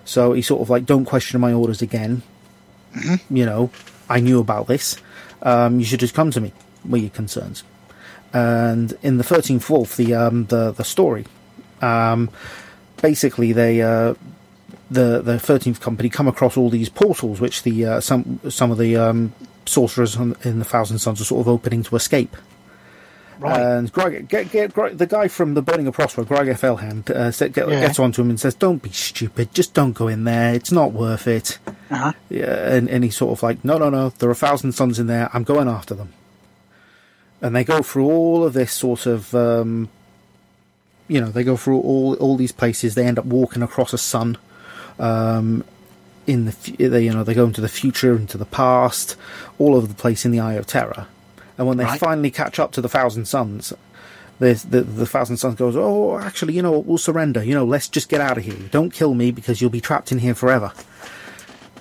So 0.05 0.33
he 0.33 0.41
sort 0.41 0.61
of 0.61 0.69
like, 0.71 0.85
don't 0.85 1.05
question 1.05 1.39
my 1.39 1.53
orders 1.53 1.83
again. 1.83 2.23
You 3.29 3.45
know, 3.45 3.69
I 4.09 4.19
knew 4.19 4.39
about 4.39 4.65
this. 4.65 4.97
Um, 5.43 5.79
you 5.79 5.85
should 5.85 5.99
just 5.99 6.15
come 6.15 6.31
to 6.31 6.41
me 6.41 6.51
with 6.83 7.01
your 7.01 7.11
concerns. 7.11 7.63
And 8.33 8.97
in 9.03 9.17
the 9.17 9.23
Thirteenth 9.23 9.69
Wolf, 9.69 9.95
the 9.97 10.15
um, 10.15 10.45
the 10.45 10.71
the 10.71 10.83
story, 10.83 11.25
um, 11.81 12.29
basically 13.01 13.53
they 13.53 13.81
uh, 13.81 14.15
the 14.91 15.21
the 15.21 15.39
Thirteenth 15.39 15.79
Company 15.81 16.09
come 16.09 16.27
across 16.27 16.57
all 16.57 16.69
these 16.69 16.89
portals, 16.89 17.39
which 17.39 17.63
the 17.63 17.85
uh, 17.85 17.99
some 18.01 18.39
some 18.49 18.71
of 18.71 18.77
the 18.77 18.95
um, 18.97 19.33
sorcerers 19.65 20.15
in 20.15 20.59
the 20.59 20.65
Thousand 20.65 20.99
Sons 20.99 21.21
are 21.21 21.25
sort 21.25 21.41
of 21.41 21.47
opening 21.47 21.83
to 21.83 21.95
escape. 21.95 22.35
right. 23.39 23.59
And 23.61 23.91
Greg, 23.91 24.27
get, 24.27 24.51
get, 24.51 24.73
Greg, 24.73 24.97
the 24.97 25.05
guy 25.05 25.27
from 25.27 25.53
the 25.53 25.61
Burning 25.61 25.87
of 25.87 25.93
Prospero, 25.93 26.25
Greg 26.25 26.47
F. 26.49 26.61
Elhand, 26.61 27.09
uh, 27.09 27.31
get, 27.49 27.67
Yeah. 27.69 27.79
gets 27.81 27.99
onto 27.99 28.21
him 28.21 28.29
and 28.29 28.39
says, 28.39 28.55
"Don't 28.55 28.81
be 28.81 28.89
stupid. 28.89 29.53
Just 29.53 29.73
don't 29.73 29.93
go 29.93 30.07
in 30.07 30.23
there. 30.23 30.53
It's 30.53 30.71
not 30.71 30.91
worth 30.91 31.27
it." 31.27 31.59
uh-huh. 31.91 32.13
Yeah, 32.29 32.73
and, 32.75 32.89
and 32.89 33.03
he's 33.03 33.15
sort 33.15 33.31
of 33.37 33.43
like, 33.43 33.63
"No, 33.63 33.77
no, 33.77 33.89
no. 33.89 34.09
There 34.09 34.29
are 34.29 34.33
thousand 34.35 34.71
Sons 34.73 34.99
in 34.99 35.07
there. 35.07 35.29
I'm 35.33 35.43
going 35.43 35.67
after 35.67 35.93
them." 35.95 36.13
And 37.41 37.55
they 37.55 37.63
go 37.63 37.81
through 37.81 38.05
all 38.05 38.43
of 38.43 38.51
this 38.51 38.73
sort 38.73 39.05
of, 39.05 39.33
um, 39.33 39.87
you 41.07 41.21
know, 41.21 41.29
they 41.29 41.43
go 41.45 41.55
through 41.55 41.79
all 41.79 42.15
all 42.15 42.35
these 42.35 42.51
places. 42.51 42.95
They 42.95 43.05
end 43.05 43.17
up 43.19 43.25
walking 43.25 43.61
across 43.61 43.93
a 43.93 43.97
sun. 43.97 44.37
Um, 44.99 45.63
in 46.27 46.45
the 46.45 46.51
they, 46.89 47.05
you 47.05 47.11
know 47.13 47.23
they 47.23 47.33
go 47.33 47.45
into 47.45 47.61
the 47.61 47.69
future, 47.69 48.15
into 48.15 48.37
the 48.37 48.45
past, 48.45 49.15
all 49.57 49.75
over 49.75 49.87
the 49.87 49.93
place 49.95 50.25
in 50.25 50.31
the 50.31 50.39
Eye 50.39 50.53
of 50.53 50.67
Terror. 50.67 51.07
And 51.57 51.67
when 51.67 51.77
they 51.77 51.83
Right. 51.85 51.99
finally 51.99 52.29
catch 52.31 52.59
up 52.59 52.71
to 52.73 52.81
the 52.81 52.89
Thousand 52.89 53.25
Sons, 53.25 53.73
the, 54.39 54.53
the 54.53 55.05
Thousand 55.05 55.37
Sons 55.37 55.55
goes, 55.55 55.75
"Oh, 55.75 56.19
actually, 56.19 56.53
you 56.53 56.61
know, 56.61 56.77
we'll 56.79 56.97
surrender. 56.99 57.43
You 57.43 57.53
know, 57.55 57.65
let's 57.65 57.87
just 57.89 58.09
get 58.09 58.21
out 58.21 58.37
of 58.37 58.43
here. 58.43 58.55
Don't 58.71 58.93
kill 58.93 59.13
me 59.15 59.31
because 59.31 59.59
you'll 59.59 59.69
be 59.71 59.81
trapped 59.81 60.11
in 60.11 60.19
here 60.19 60.35
forever." 60.35 60.71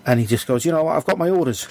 And 0.07 0.19
he 0.19 0.27
just 0.27 0.47
goes, 0.47 0.65
"You 0.65 0.73
know 0.73 0.85
what? 0.85 0.97
I've 0.97 1.05
got 1.05 1.19
my 1.19 1.29
orders." 1.31 1.69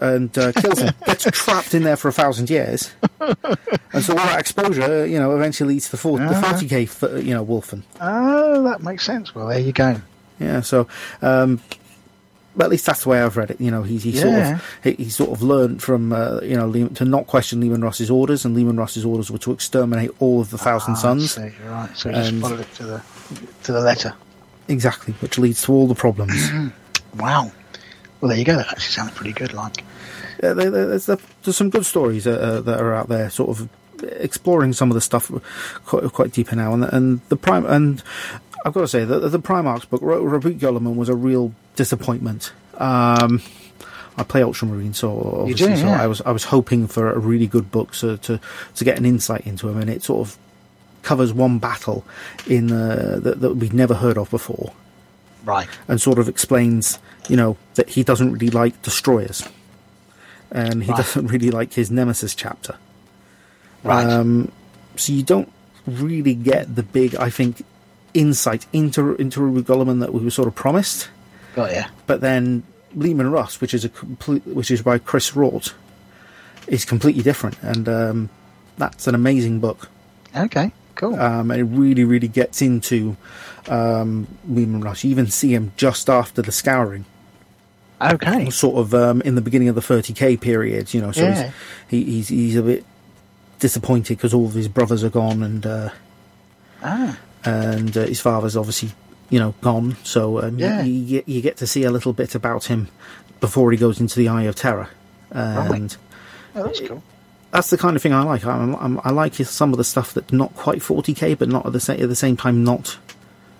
And 0.00 0.36
uh, 0.38 0.52
kills 0.52 0.78
him. 0.78 0.94
Gets 1.06 1.24
trapped 1.32 1.74
in 1.74 1.82
there 1.82 1.96
for 1.96 2.06
a 2.08 2.12
thousand 2.12 2.48
years, 2.50 2.92
and 3.20 4.02
so 4.04 4.12
all 4.16 4.24
that 4.26 4.38
exposure, 4.38 5.04
you 5.04 5.18
know, 5.18 5.34
eventually 5.34 5.74
leads 5.74 5.86
to 5.86 5.90
the 5.90 5.96
forty 5.96 6.24
Uh-huh. 6.24 6.60
k, 6.68 6.84
f- 6.84 7.02
you 7.24 7.34
know, 7.34 7.44
Wulfen. 7.44 7.82
Oh, 8.00 8.62
that 8.62 8.80
makes 8.82 9.04
sense. 9.04 9.34
Well, 9.34 9.48
there 9.48 9.58
you 9.58 9.72
go. 9.72 10.00
Yeah, 10.40 10.60
so 10.60 10.86
um, 11.22 11.60
but 12.56 12.64
at 12.64 12.70
least 12.70 12.86
that's 12.86 13.02
the 13.04 13.08
way 13.10 13.20
I've 13.22 13.36
read 13.36 13.50
it. 13.50 13.60
You 13.60 13.70
know, 13.70 13.82
he, 13.82 13.98
he 13.98 14.12
sort 14.12 14.34
of 14.34 14.78
he, 14.84 14.92
he 15.04 15.10
sort 15.10 15.30
of 15.30 15.42
learned 15.42 15.82
from 15.82 16.12
uh, 16.12 16.40
you 16.42 16.56
know 16.56 16.88
to 16.88 17.04
not 17.04 17.26
question 17.26 17.60
Leman 17.60 17.82
Russ's 17.82 18.10
orders, 18.10 18.44
and 18.44 18.54
Leman 18.56 18.76
Russ's 18.76 19.04
orders 19.04 19.30
were 19.30 19.38
to 19.38 19.52
exterminate 19.52 20.10
all 20.18 20.40
of 20.40 20.50
the 20.50 20.58
Thousand 20.58 20.94
Ah, 20.94 20.98
Sons. 20.98 21.32
So 21.32 21.42
you're 21.42 21.70
right. 21.70 21.96
So 21.96 22.08
you 22.08 22.14
just 22.16 22.34
followed 22.36 22.60
it 22.60 22.72
to 22.74 22.82
the 22.84 23.02
to 23.64 23.72
the 23.72 23.80
letter. 23.80 24.14
Exactly, 24.68 25.14
which 25.20 25.38
leads 25.38 25.62
to 25.62 25.72
all 25.72 25.86
the 25.86 25.94
problems. 25.94 26.50
Wow. 27.16 27.50
Well, 28.20 28.28
there 28.28 28.38
you 28.38 28.44
go. 28.44 28.54
That 28.56 28.66
actually 28.68 28.92
sounds 28.92 29.12
pretty 29.12 29.32
good. 29.32 29.54
Like, 29.54 29.82
yeah, 30.42 30.52
there, 30.52 30.70
there- 30.70 30.86
there's, 30.88 31.06
there's 31.06 31.56
some 31.56 31.70
good 31.70 31.86
stories 31.86 32.26
uh, 32.26 32.60
that 32.60 32.80
are 32.80 32.94
out 32.94 33.08
there, 33.08 33.30
sort 33.30 33.48
of 33.48 33.68
exploring 34.02 34.72
some 34.72 34.90
of 34.90 34.94
the 34.94 35.00
stuff 35.00 35.30
quite, 35.84 36.04
quite 36.12 36.32
deeper 36.32 36.56
now. 36.56 36.74
And, 36.74 36.84
and 36.84 37.20
the 37.28 37.36
prime 37.36 37.66
and 37.66 38.02
I've 38.64 38.72
got 38.74 38.80
to 38.82 38.88
say 38.88 39.04
that 39.04 39.18
the, 39.20 39.28
the 39.28 39.38
Primarch's 39.38 39.84
book, 39.86 40.02
Ro- 40.02 40.22
Roboute 40.24 40.58
Guilliman, 40.58 40.96
was 40.96 41.08
a 41.08 41.14
real 41.14 41.52
disappointment. 41.76 42.52
Um, 42.76 43.40
I 44.16 44.24
play 44.24 44.42
Ultramarine, 44.42 44.94
so 44.94 45.38
obviously, 45.42 45.68
do, 45.68 45.76
so 45.76 45.86
yeah. 45.86 46.02
I 46.02 46.06
was 46.08 46.20
I 46.22 46.32
was 46.32 46.44
hoping 46.44 46.88
for 46.88 47.12
a 47.12 47.18
really 47.18 47.46
good 47.46 47.70
book 47.70 47.94
so 47.94 48.16
to 48.16 48.40
to 48.74 48.84
get 48.84 48.98
an 48.98 49.04
insight 49.04 49.46
into 49.46 49.68
him, 49.68 49.78
and 49.78 49.88
it 49.88 50.02
sort 50.02 50.26
of 50.26 50.36
covers 51.02 51.32
one 51.32 51.58
battle 51.60 52.04
in 52.48 52.72
uh, 52.72 53.20
that, 53.22 53.40
that 53.40 53.54
we'd 53.54 53.72
never 53.72 53.94
heard 53.94 54.18
of 54.18 54.28
before 54.30 54.72
right. 55.44 55.68
and 55.86 56.00
sort 56.00 56.18
of 56.18 56.28
explains, 56.28 56.98
you 57.28 57.36
know, 57.36 57.56
that 57.76 57.88
he 57.90 58.02
doesn't 58.02 58.32
really 58.32 58.50
like 58.50 58.82
destroyers, 58.82 59.48
and 60.50 60.82
he 60.82 60.90
Right. 60.90 60.98
doesn't 60.98 61.26
really 61.32 61.50
like 61.52 61.72
his 61.74 61.90
nemesis 61.90 62.34
chapter. 62.34 62.74
Right. 63.82 64.06
Um, 64.08 64.50
so 64.96 65.12
you 65.12 65.22
don't 65.22 65.50
really 65.86 66.34
get 66.34 66.74
the 66.74 66.82
big, 66.82 67.14
I 67.16 67.30
think, 67.30 67.64
insight 68.14 68.66
into 68.72 69.14
into 69.16 69.40
Roboute 69.40 69.64
Guilliman 69.64 70.00
that 70.00 70.12
we 70.12 70.22
were 70.24 70.30
sort 70.30 70.48
of 70.48 70.54
promised. 70.54 71.08
Got 71.54 71.72
ya. 71.74 71.84
But 72.06 72.20
then 72.20 72.62
Leman 72.94 73.30
Russ, 73.30 73.60
which 73.60 73.74
is 73.74 73.84
a 73.84 73.88
complete, 73.88 74.46
which 74.46 74.70
is 74.70 74.82
by 74.82 74.98
Chris 74.98 75.32
Wraight, 75.36 75.72
is 76.66 76.84
completely 76.84 77.22
different, 77.22 77.56
and 77.62 77.88
um, 77.88 78.28
that's 78.76 79.06
an 79.06 79.14
amazing 79.14 79.60
book. 79.60 79.88
Okay. 80.36 80.72
Cool. 80.94 81.14
Um, 81.14 81.52
and 81.52 81.60
it 81.60 81.64
really, 81.64 82.02
really 82.02 82.26
gets 82.26 82.60
into 82.60 83.16
um, 83.68 84.26
Leman 84.48 84.80
Russ. 84.80 85.04
You 85.04 85.10
even 85.12 85.28
see 85.28 85.54
him 85.54 85.70
just 85.76 86.10
after 86.10 86.42
the 86.42 86.50
scouring. 86.50 87.04
okay. 88.00 88.50
sort 88.50 88.76
of 88.78 88.94
um, 88.94 89.20
in 89.22 89.36
the 89.36 89.40
beginning 89.40 89.68
of 89.68 89.76
the 89.76 89.80
30k 89.80 90.40
period, 90.40 90.92
you 90.92 91.00
know. 91.00 91.12
So 91.12 91.22
Yeah. 91.22 91.52
he's, 91.88 92.04
he, 92.06 92.12
he's 92.12 92.28
he's 92.28 92.56
a 92.56 92.62
bit 92.62 92.84
disappointed 93.58 94.16
because 94.16 94.32
all 94.34 94.46
of 94.46 94.54
his 94.54 94.68
brothers 94.68 95.02
are 95.04 95.10
gone 95.10 95.42
and 95.42 95.66
uh, 95.66 95.90
Ah. 96.82 97.18
and 97.44 97.96
uh, 97.96 98.02
his 98.06 98.20
father's 98.20 98.56
obviously 98.56 98.90
you 99.30 99.38
know 99.38 99.54
gone. 99.60 99.96
So 100.04 100.42
um, 100.42 100.58
Yeah. 100.58 100.82
you, 100.82 101.22
you, 101.26 101.40
get 101.42 101.56
to 101.58 101.66
see 101.66 101.84
a 101.84 101.90
little 101.90 102.12
bit 102.12 102.34
about 102.34 102.64
him 102.66 102.88
before 103.40 103.70
he 103.72 103.76
goes 103.78 104.00
into 104.00 104.18
the 104.18 104.28
Eye 104.28 104.44
of 104.44 104.54
Terror, 104.54 104.88
and 105.30 105.96
Oh, 106.54 106.62
that's 106.64 106.80
cool. 106.80 107.02
that's 107.50 107.70
the 107.70 107.78
kind 107.78 107.94
of 107.96 108.02
thing 108.02 108.12
I 108.12 108.22
like. 108.22 108.44
I'm, 108.44 108.74
I'm, 108.76 109.00
I 109.04 109.10
like 109.10 109.34
some 109.34 109.72
of 109.72 109.78
the 109.78 109.84
stuff 109.84 110.14
that's 110.14 110.32
not 110.32 110.54
quite 110.56 110.78
40k, 110.80 111.36
but 111.38 111.48
not 111.48 111.66
at 111.66 111.72
the 111.72 111.80
same 111.80 112.00
at 112.02 112.08
the 112.08 112.16
same 112.16 112.36
time 112.36 112.64
not 112.64 112.98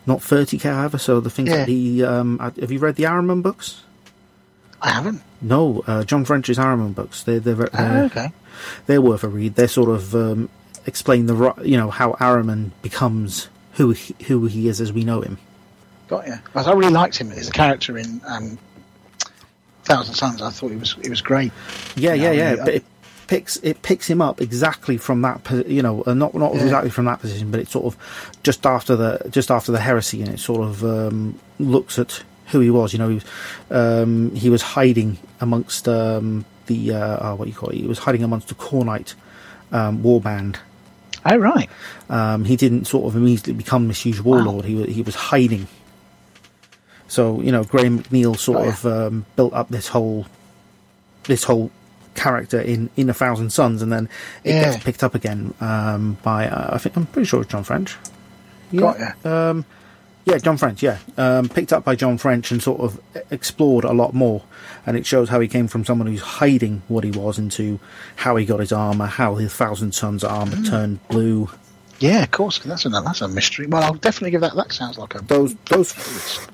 not 0.06 0.20
30k 0.20 0.64
either. 0.72 0.98
So 0.98 1.20
the 1.20 1.30
things 1.30 1.48
Yeah. 1.50 1.56
that 1.58 1.66
the 1.66 2.04
um, 2.04 2.38
have 2.38 2.70
you 2.72 2.78
read 2.78 2.96
the 2.96 3.04
Ahriman 3.04 3.42
books? 3.42 3.82
I 4.80 4.90
haven't. 4.90 5.22
No, 5.42 5.82
uh, 5.88 6.04
John 6.04 6.24
French's 6.24 6.56
Ahriman 6.56 6.94
books. 6.94 7.24
They're 7.24 7.40
they're, 7.40 7.68
Oh, 7.74 7.84
uh, 7.84 8.02
okay. 8.06 8.32
They're 8.86 9.00
worth 9.02 9.24
a 9.24 9.28
read. 9.28 9.54
They're 9.54 9.68
sort 9.68 9.90
of 9.90 10.14
um, 10.14 10.48
explain 10.86 11.26
the 11.26 11.54
you 11.64 11.76
know 11.76 11.90
how 11.90 12.12
Ahriman 12.14 12.70
becomes 12.82 13.48
who 13.72 13.90
he, 13.92 14.14
who 14.24 14.46
he 14.46 14.68
is 14.68 14.80
as 14.80 14.92
we 14.92 15.04
know 15.04 15.20
him. 15.20 15.38
Got 16.08 16.26
you. 16.26 16.34
I 16.54 16.72
really 16.72 16.92
liked 16.92 17.16
him 17.18 17.30
as 17.32 17.48
a 17.48 17.52
character 17.52 17.98
in 17.98 18.20
um, 18.26 18.58
Thousand 19.84 20.14
Sons. 20.14 20.42
I 20.42 20.50
thought 20.50 20.70
he 20.70 20.76
was 20.76 20.94
he 21.02 21.10
was 21.10 21.20
great. 21.20 21.52
Yeah, 21.96 22.14
Yeah, 22.14 22.30
yeah, 22.30 22.30
I 22.30 22.32
yeah. 22.32 22.54
mean, 22.56 22.64
But 22.64 22.74
it 22.74 22.84
picks 23.26 23.56
it 23.58 23.82
picks 23.82 24.08
him 24.08 24.22
up 24.22 24.40
exactly 24.40 24.96
from 24.96 25.20
that, 25.22 25.40
you 25.68 25.82
know, 25.82 26.02
uh, 26.06 26.14
not 26.14 26.34
not 26.34 26.54
Yeah. 26.54 26.62
exactly 26.62 26.90
from 26.90 27.04
that 27.06 27.20
position, 27.20 27.50
but 27.50 27.60
it's 27.60 27.70
sort 27.72 27.84
of 27.94 28.32
just 28.42 28.64
after 28.66 28.96
the 28.96 29.28
just 29.30 29.50
after 29.50 29.70
the 29.72 29.80
heresy, 29.80 30.22
and 30.22 30.30
it 30.32 30.40
sort 30.40 30.62
of 30.66 30.82
um, 30.84 31.38
looks 31.58 31.98
at 31.98 32.22
who 32.46 32.60
he 32.60 32.70
was. 32.70 32.92
You 32.94 32.98
know, 33.00 33.08
he 33.10 33.14
was, 33.16 33.24
um, 33.70 34.34
he 34.34 34.48
was 34.48 34.62
hiding 34.62 35.18
amongst 35.40 35.86
um, 35.88 36.46
the 36.68 36.92
uh, 36.94 37.18
oh, 37.20 37.34
what 37.34 37.48
you 37.48 37.54
call 37.54 37.70
it? 37.70 37.76
He 37.76 37.86
was 37.86 37.98
hiding 37.98 38.22
amongst 38.22 38.48
the 38.48 38.54
Khornate 38.54 39.14
um, 39.72 40.02
warband. 40.02 40.56
Oh 41.26 41.36
right. 41.36 41.68
Um, 42.08 42.44
he 42.44 42.54
didn't 42.56 42.86
sort 42.86 43.06
of 43.06 43.16
immediately 43.16 43.52
become 43.54 43.88
this 43.88 44.00
huge 44.06 44.20
warlord. 44.20 44.64
He 44.64 44.76
wa 44.76 44.84
he 44.86 45.02
was 45.02 45.16
hiding. 45.16 45.66
So 47.08 47.40
you 47.40 47.50
know, 47.52 47.64
Graham 47.64 48.02
McNeill 48.04 48.36
sort 48.38 48.58
Oh, 48.64 48.68
of 48.68 48.86
um, 48.86 49.26
built 49.36 49.52
up 49.52 49.68
this 49.68 49.88
whole 49.88 50.26
this 51.24 51.44
whole 51.44 51.70
character 52.14 52.60
in 52.60 52.90
in 52.96 53.10
a 53.10 53.14
Thousand 53.14 53.50
Sons, 53.50 53.82
and 53.82 53.92
then 53.92 54.08
it 54.44 54.52
Yeah. 54.54 54.70
gets 54.72 54.84
picked 54.84 55.02
up 55.02 55.14
again 55.14 55.54
um, 55.60 56.18
by 56.22 56.48
uh, 56.48 56.70
I 56.74 56.78
think 56.78 56.96
I'm 56.96 57.06
pretty 57.06 57.26
sure 57.26 57.42
it's 57.42 57.50
John 57.50 57.64
French. 57.64 57.96
Got 58.74 58.98
Yeah, 58.98 59.14
um, 59.50 59.64
yeah, 60.28 60.38
John 60.38 60.56
French. 60.56 60.82
Yeah, 60.82 60.98
um, 61.16 61.48
picked 61.48 61.72
up 61.72 61.84
by 61.84 61.94
John 61.96 62.18
French 62.18 62.50
and 62.50 62.62
sort 62.62 62.80
of 62.80 63.00
explored 63.30 63.84
a 63.84 63.92
lot 63.92 64.14
more, 64.14 64.42
and 64.86 64.96
it 64.96 65.06
shows 65.06 65.28
how 65.28 65.40
he 65.40 65.48
came 65.48 65.68
from 65.68 65.84
someone 65.84 66.06
who's 66.06 66.20
hiding 66.20 66.82
what 66.88 67.02
he 67.04 67.10
was 67.10 67.38
into 67.38 67.80
how 68.16 68.36
he 68.36 68.44
got 68.44 68.60
his 68.60 68.72
armor, 68.72 69.06
how 69.06 69.36
his 69.36 69.52
Thousand 69.54 69.92
Sons 69.94 70.22
armor 70.24 70.56
Mm. 70.56 70.68
turned 70.68 71.08
blue. 71.08 71.50
Yeah, 72.00 72.22
of 72.22 72.30
course. 72.30 72.60
That's 72.60 72.84
a 72.86 72.90
that's 72.90 73.22
a 73.22 73.28
mystery. 73.28 73.66
Well, 73.66 73.82
I'll 73.82 73.94
definitely 73.94 74.30
give 74.30 74.42
that. 74.42 74.54
That 74.54 74.72
sounds 74.72 74.98
like 74.98 75.14
a 75.16 75.18
those 75.22 75.54
those 75.68 75.92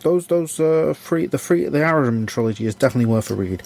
those 0.03 0.27
those 0.29 0.59
uh, 0.59 0.95
free 0.97 1.27
the 1.27 1.37
free 1.39 1.65
the 1.67 1.79
Ahriman 1.81 2.27
trilogy 2.27 2.65
is 2.67 2.75
definitely 2.75 3.07
worth 3.13 3.31
a 3.31 3.35
read. 3.35 3.63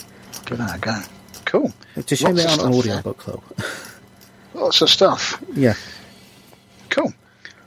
Give 0.47 0.59
that 0.59 0.77
a 0.77 0.79
go. 0.81 1.01
Cool. 1.45 1.73
It's 1.95 2.11
a 2.13 2.17
shame 2.17 2.35
Lots 2.35 2.43
they 2.43 2.51
aren't 2.51 2.63
an 2.63 2.73
stuff 2.73 2.93
audio 2.93 3.03
book 3.03 3.25
though. 3.27 3.43
Lots 4.61 4.83
of 4.83 4.91
stuff. 4.91 5.41
yeah, 5.55 5.75
Cool. 6.91 7.13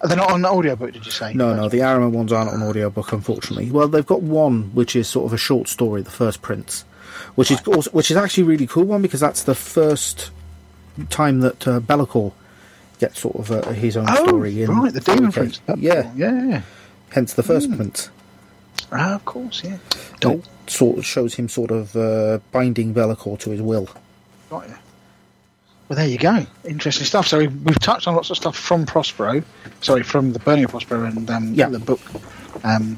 Are 0.10 0.16
not 0.16 0.32
on 0.32 0.42
the 0.42 0.50
audiobook, 0.50 0.94
did 0.94 1.06
you 1.06 1.12
say? 1.12 1.34
no, 1.34 1.54
no, 1.56 1.70
the 1.70 1.80
Ahriman 1.80 2.12
ones 2.12 2.32
aren't 2.32 2.50
on 2.52 2.64
audio 2.64 2.90
book, 2.90 3.12
unfortunately. 3.12 3.70
Well, 3.70 3.88
they've 3.88 4.06
got 4.06 4.22
one 4.24 4.74
which 4.74 4.96
is 4.96 5.08
sort 5.08 5.26
of 5.28 5.34
a 5.34 5.38
short 5.38 5.68
story, 5.68 6.02
the 6.02 6.10
first 6.12 6.42
Prince, 6.42 6.84
which 7.36 7.52
is 7.52 7.62
also, 7.68 7.90
which 7.92 8.10
is 8.10 8.18
actually 8.18 8.44
a 8.44 8.48
really 8.48 8.68
cool 8.68 8.86
one 8.86 9.02
because 9.02 9.20
that's 9.20 9.44
the 9.44 9.54
first 9.56 10.32
time 11.10 11.42
that 11.42 11.68
uh, 11.68 11.80
Bellicor 11.80 12.34
gets 13.00 13.20
sort 13.22 13.36
of 13.36 13.52
uh, 13.52 13.72
his 13.72 13.96
own 13.98 14.06
Oh, 14.10 14.26
story. 14.28 14.64
In 14.64 14.72
right, 14.72 14.94
the 14.94 15.00
Demon. 15.02 15.32
Prince. 15.32 15.60
Yeah. 15.78 16.12
Yeah, 16.16 16.46
yeah. 16.48 16.62
hence 17.10 17.34
the 17.34 17.44
first 17.44 17.72
Prince. 17.76 18.10
Ah, 18.92 19.16
of 19.16 19.26
course, 19.26 19.64
yeah. 19.64 19.78
It 20.24 20.44
sort 20.68 20.98
of 20.98 21.06
shows 21.06 21.36
him 21.36 21.48
sort 21.50 21.72
of 21.72 21.96
uh, 21.96 22.40
binding 22.52 22.94
Bellicor 22.94 23.38
to 23.40 23.52
his 23.52 23.62
will. 23.62 23.88
Got 24.50 24.68
you. 24.68 24.76
Well, 25.92 25.98
there 25.98 26.08
you 26.08 26.18
go. 26.18 26.46
Interesting 26.64 27.06
stuff. 27.06 27.28
So 27.28 27.40
we've, 27.40 27.64
we've 27.64 27.78
touched 27.80 28.08
on 28.08 28.16
lots 28.16 28.30
of 28.30 28.38
stuff 28.38 28.56
from 28.56 28.86
Prospero. 28.86 29.44
Sorry, 29.82 30.04
from 30.04 30.32
the 30.32 30.40
Burning 30.40 30.64
of 30.64 30.72
Prospero 30.72 31.04
and 31.04 31.30
um, 31.30 31.54
Yeah. 31.54 31.68
the 31.68 31.80
book 31.80 32.00
um, 32.64 32.98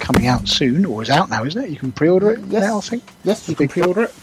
coming 0.00 0.26
out 0.26 0.48
soon, 0.48 0.86
or 0.86 1.02
is 1.02 1.10
out 1.10 1.28
now, 1.28 1.44
isn't 1.44 1.62
it? 1.62 1.68
You 1.68 1.76
can 1.76 1.92
pre-order 1.92 2.30
it 2.30 2.42
now, 2.46 2.78
I 2.78 2.80
think. 2.80 3.02
Yes, 3.24 3.46
you 3.46 3.54
can 3.54 3.68
pre-order 3.68 4.04
it. 4.04 4.14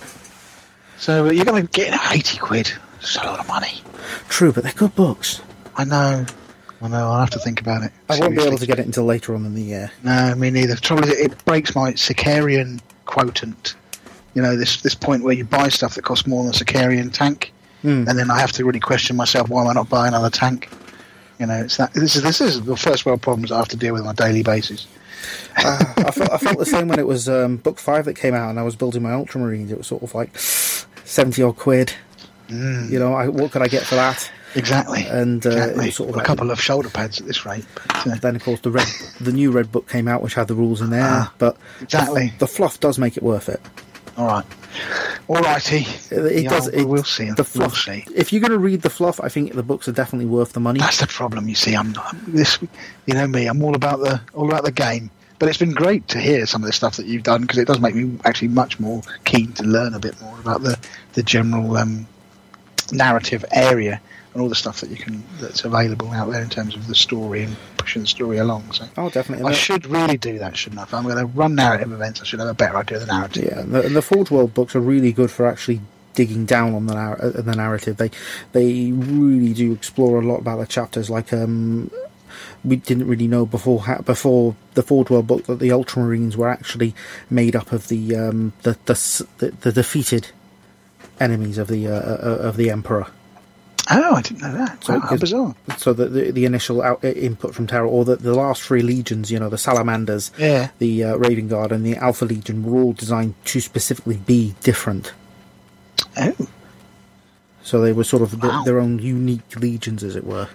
So 0.98 1.28
uh, 1.28 1.32
you're 1.32 1.46
going 1.46 1.68
to 1.68 1.72
get 1.72 1.94
80 2.12 2.40
quid. 2.40 2.74
It's 3.02 3.18
a 3.18 3.24
lot 3.24 3.40
of 3.40 3.48
money. 3.48 3.84
True, 4.30 4.52
but 4.52 4.64
they're 4.64 4.74
good 4.74 4.96
books. 4.96 5.44
I 5.76 5.84
know. 5.84 6.26
I 6.82 6.88
know. 6.88 7.08
I'll 7.08 7.20
have 7.20 7.30
to 7.30 7.40
think 7.40 7.62
about 7.62 7.84
it. 7.84 7.92
I 8.10 8.20
won't 8.20 8.36
be 8.36 8.42
able 8.42 8.58
to 8.58 8.66
get 8.66 8.80
it 8.80 8.88
until 8.88 9.04
later 9.06 9.36
on 9.36 9.46
in 9.46 9.54
the 9.54 9.62
year. 9.62 9.92
No, 10.02 10.34
me 10.34 10.50
neither. 10.50 10.74
The 10.74 10.82
trouble 10.82 11.04
is, 11.04 11.12
it, 11.12 11.34
it 11.34 11.46
breaks 11.46 11.76
my 11.76 11.92
Sicaran 11.92 12.80
quotient. 13.06 13.76
You 14.34 14.42
know, 14.42 14.56
this 14.56 14.82
this 14.82 14.96
point 14.96 15.24
where 15.24 15.36
you 15.36 15.46
buy 15.46 15.70
stuff 15.70 15.94
that 15.94 16.02
costs 16.04 16.26
more 16.26 16.44
than 16.44 16.52
a 16.52 16.56
Sicaran 16.58 17.14
tank, 17.14 17.54
Hmm. 17.82 18.08
and 18.08 18.18
then 18.18 18.30
I 18.30 18.40
have 18.40 18.52
to 18.54 18.66
really 18.66 18.80
question 18.80 19.16
myself: 19.16 19.50
why 19.50 19.62
am 19.62 19.68
I 19.70 19.74
not 19.74 19.90
buying 19.90 20.10
another 20.14 20.30
tank? 20.30 20.70
You 21.40 21.48
know, 21.48 21.56
it's 21.64 21.78
that. 21.78 21.94
This 21.94 22.16
is 22.16 22.22
this 22.24 22.40
is 22.42 22.62
the 22.62 22.78
first 22.78 23.06
world 23.06 23.22
problems 23.22 23.52
I 23.52 23.58
have 23.58 23.68
to 23.70 23.78
deal 23.78 23.94
with 23.94 24.04
on 24.04 24.10
a 24.10 24.14
daily 24.14 24.44
basis. 24.44 24.88
Uh, 25.58 25.94
I 25.98 26.12
felt 26.12 26.32
I 26.32 26.38
felt 26.38 26.58
the 26.60 26.66
same 26.66 26.88
when 26.88 27.00
it 27.00 27.08
was 27.08 27.28
um, 27.30 27.58
book 27.58 27.80
five 27.80 28.06
that 28.06 28.16
came 28.16 28.34
out, 28.34 28.50
and 28.50 28.60
I 28.60 28.64
was 28.64 28.76
building 28.76 29.02
my 29.04 29.10
Ultramarines. 29.12 29.72
It 29.72 29.78
was 29.78 29.88
sort 29.88 30.04
of 30.04 30.14
like 30.14 30.38
seventy 30.38 31.42
odd 31.44 31.58
quid. 31.58 31.94
You 32.50 33.00
know, 33.00 33.14
I, 33.14 33.30
what 33.30 33.52
could 33.52 33.62
I 33.62 33.70
get 33.70 33.84
for 33.84 33.96
that? 33.96 34.30
Exactly. 34.56 35.06
And, 35.06 35.46
uh, 35.46 35.50
exactly. 35.52 35.92
sort 35.92 36.10
of 36.10 36.16
a 36.16 36.18
like- 36.18 36.28
couple 36.28 36.52
of 36.52 36.60
shoulder 36.62 36.90
pads 36.90 37.22
at 37.22 37.26
this 37.26 37.46
rate. 37.46 37.64
But, 37.76 38.08
uh, 38.08 38.16
Then, 38.16 38.36
of 38.36 38.44
course, 38.44 38.60
the 38.60 38.72
red, 38.72 38.88
the 39.22 39.32
new 39.32 39.52
red 39.52 39.72
book 39.72 39.88
came 39.88 40.10
out, 40.10 40.22
which 40.22 40.34
had 40.34 40.50
the 40.50 40.56
rules 40.56 40.82
in 40.82 40.90
there. 40.90 41.02
Ah, 41.06 41.34
but 41.38 41.56
exactly. 41.82 42.34
the 42.40 42.48
fluff 42.48 42.78
does 42.82 42.98
make 43.00 43.16
it 43.16 43.24
worth 43.24 43.48
it. 43.48 43.62
all 44.18 44.28
right. 44.28 44.46
All 45.28 45.38
righty. 45.42 45.86
It, 46.10 46.12
it 46.12 46.44
Yeah, 46.44 46.50
does. 46.50 46.70
we'll 46.74 47.04
see. 47.04 47.26
The 47.26 47.36
We'll 47.38 47.70
fluff. 47.70 47.78
see. 47.78 48.06
If 48.16 48.32
you're 48.34 48.42
going 48.42 48.52
to 48.52 48.60
read 48.60 48.82
the 48.82 48.90
fluff, 48.90 49.20
I 49.22 49.30
think 49.30 49.54
the 49.54 49.64
books 49.64 49.88
are 49.88 49.92
definitely 49.94 50.26
worth 50.26 50.54
the 50.54 50.60
money. 50.60 50.80
That's 50.80 51.00
the 51.00 51.08
problem. 51.08 51.48
You 51.48 51.56
see, 51.56 51.76
I'm 51.76 51.92
not 51.94 52.16
this. 52.28 52.60
You 53.06 53.14
know 53.14 53.28
me. 53.28 53.48
I'm 53.48 53.62
all 53.64 53.76
about 53.76 54.00
the 54.00 54.22
all 54.34 54.48
about 54.50 54.64
the 54.64 54.72
game. 54.72 55.10
But 55.40 55.50
it's 55.50 55.58
been 55.58 55.72
great 55.74 56.08
to 56.10 56.20
hear 56.20 56.46
some 56.46 56.62
of 56.62 56.68
the 56.68 56.74
stuff 56.74 56.98
that 56.98 57.08
you've 57.08 57.24
done 57.24 57.42
because 57.42 57.58
it 57.58 57.66
does 57.68 57.80
make 57.80 57.96
me 57.96 58.20
actually 58.26 58.50
much 58.50 58.80
more 58.80 59.02
keen 59.26 59.54
to 59.54 59.64
learn 59.64 59.96
a 59.96 60.00
bit 60.00 60.20
more 60.22 60.38
about 60.40 60.62
the 60.62 60.78
the 61.14 61.24
general 61.24 61.78
um, 61.78 62.06
narrative 62.92 63.44
area 63.52 64.00
and 64.34 64.42
all 64.42 64.50
the 64.50 64.56
stuff 64.56 64.82
that 64.82 64.90
you 64.90 64.96
can 64.96 65.24
that's 65.40 65.64
available 65.66 66.10
out 66.12 66.32
there 66.32 66.42
in 66.42 66.50
terms 66.50 66.76
of 66.76 66.88
the 66.88 66.96
story 66.96 67.44
and 67.44 67.56
pushing 67.78 68.02
the 68.04 68.08
story 68.08 68.38
along. 68.38 68.72
So 68.72 68.86
Oh, 68.98 69.10
definitely. 69.10 69.46
I 69.52 69.54
should 69.54 69.86
really 69.86 70.18
do 70.18 70.40
that, 70.40 70.56
shouldn't 70.56 70.80
I? 70.80 70.84
If 70.84 70.94
I'm 70.94 71.04
going 71.04 71.18
to 71.18 71.26
run 71.26 71.56
narrative 71.56 71.92
events, 71.92 72.22
I 72.22 72.24
should 72.26 72.40
have 72.40 72.48
a 72.50 72.54
better 72.54 72.78
idea 72.78 73.00
of 73.00 73.08
the 73.08 73.14
narrative. 73.14 73.44
Yeah, 73.46 73.60
and 73.60 73.72
the, 73.74 73.86
and 73.86 73.96
the 73.96 74.02
Forge 74.02 74.32
World 74.32 74.54
books 74.54 74.76
are 74.76 74.80
really 74.80 75.12
good 75.12 75.32
for 75.32 75.46
actually 75.48 75.82
digging 76.14 76.46
down 76.46 76.74
on 76.76 76.86
the, 76.88 76.94
nar- 76.94 77.22
uh, 77.22 77.30
the 77.30 77.56
narrative. 77.56 77.98
They 77.98 78.12
they 78.54 78.92
really 78.92 79.54
do 79.54 79.72
explore 79.74 80.22
a 80.22 80.26
lot 80.26 80.38
about 80.40 80.60
the 80.60 80.66
chapters. 80.68 81.10
Like 81.10 81.34
um, 81.34 81.90
we 82.64 82.78
didn't 82.78 83.08
really 83.08 83.28
know 83.28 83.46
before 83.46 83.82
ha- 83.82 84.02
before 84.02 84.56
the 84.76 84.84
Ford 84.84 85.10
World 85.10 85.28
book 85.28 85.46
that 85.48 85.60
the 85.60 85.70
Ultramarines 85.70 86.36
were 86.36 86.50
actually 86.50 86.94
made 87.30 87.56
up 87.56 87.72
of 87.72 87.88
the 87.90 88.16
um, 88.16 88.54
the, 88.64 88.78
the 88.86 89.26
the 89.40 89.52
the 89.52 89.72
defeated 89.72 90.28
enemies 91.20 91.58
of 91.58 91.68
the 91.68 91.88
uh, 91.88 91.92
uh, 91.92 92.38
of 92.42 92.58
the 92.58 92.70
Emperor. 92.70 93.08
Oh, 93.94 94.16
I 94.16 94.22
didn't 94.22 94.42
know 94.42 94.54
that. 94.54 94.84
So 94.84 94.94
Wow, 94.94 95.00
how 95.02 95.18
bizarre. 95.18 95.56
So 95.78 95.92
the 95.94 96.06
the, 96.08 96.32
the 96.32 96.46
initial 96.46 96.82
out, 96.82 97.04
input 97.04 97.54
from 97.54 97.68
Terra, 97.68 97.90
or 97.90 98.06
the, 98.06 98.16
the 98.16 98.34
last 98.34 98.62
three 98.62 98.82
legions, 98.82 99.30
you 99.32 99.38
know, 99.40 99.50
the 99.50 99.58
Salamanders, 99.58 100.32
Yeah. 100.38 100.70
the 100.80 101.04
uh, 101.04 101.16
Raven 101.18 101.48
Guard, 101.50 101.72
and 101.72 101.86
the 101.86 101.96
Alpha 101.98 102.24
Legion, 102.26 102.64
were 102.64 102.82
all 102.82 102.94
designed 102.94 103.34
to 103.46 103.60
specifically 103.60 104.18
be 104.18 104.56
different. 104.62 105.12
Oh, 106.18 106.34
So 107.64 107.82
they 107.82 107.92
were 107.92 108.04
sort 108.06 108.22
of 108.24 108.42
Wow. 108.42 108.64
their 108.64 108.80
own 108.80 109.00
unique 109.00 109.60
legions, 109.60 110.04
as 110.04 110.16
it 110.16 110.24
were. 110.26 110.48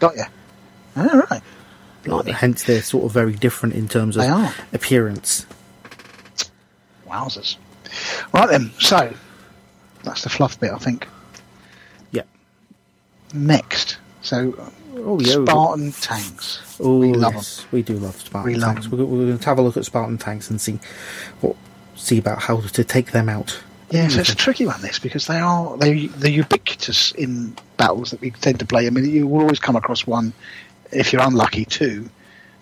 got 0.00 0.16
you. 0.16 0.24
All 0.96 1.04
right. 1.30 1.42
Blimey. 2.04 2.32
Hence, 2.32 2.64
they're 2.64 2.82
sort 2.82 3.04
of 3.04 3.12
very 3.12 3.34
different 3.34 3.74
in 3.76 3.86
terms 3.88 4.16
of 4.16 4.24
appearance. 4.72 5.46
Wowzers. 7.06 7.56
Right 8.32 8.48
then, 8.48 8.70
so 8.78 9.12
that's 10.04 10.22
the 10.22 10.28
fluff 10.28 10.58
bit, 10.60 10.72
I 10.72 10.78
think. 10.78 11.06
Next, 13.34 13.98
so 14.22 14.70
Oh 15.08 15.20
yeah. 15.20 15.44
Spartan 15.44 15.92
tanks. 15.92 16.76
Oh 16.80 16.98
we 16.98 17.12
love 17.12 17.34
yes, 17.34 17.66
we 17.70 17.82
do 17.82 17.94
love 17.94 18.20
Spartan 18.20 18.52
We 18.52 18.58
love 18.58 18.74
tanks. 18.74 18.88
them. 18.88 18.98
We're, 18.98 19.04
we're 19.04 19.26
going 19.26 19.38
to 19.38 19.44
have 19.46 19.58
a 19.58 19.62
look 19.62 19.76
at 19.76 19.84
Spartan 19.84 20.18
tanks 20.18 20.50
and 20.50 20.60
see 20.60 20.78
what 21.40 21.56
see 21.94 22.18
about 22.18 22.42
how 22.42 22.60
to 22.60 22.84
take 22.84 23.12
them 23.12 23.28
out. 23.28 23.60
Yeah, 23.90 24.08
so 24.08 24.20
it's 24.20 24.30
a 24.30 24.36
tricky 24.36 24.66
one 24.66 24.80
this 24.82 24.98
because 24.98 25.26
they 25.26 25.38
are 25.38 25.76
they 25.78 26.06
they're 26.08 26.30
ubiquitous 26.30 27.12
in 27.12 27.56
battles 27.76 28.10
that 28.10 28.20
we 28.20 28.30
tend 28.32 28.58
to 28.58 28.66
play. 28.66 28.86
I 28.86 28.90
mean, 28.90 29.08
you 29.08 29.26
will 29.26 29.42
always 29.42 29.60
come 29.60 29.76
across 29.76 30.06
one 30.06 30.32
if 30.92 31.12
you're 31.12 31.22
unlucky 31.22 31.64
too. 31.64 32.08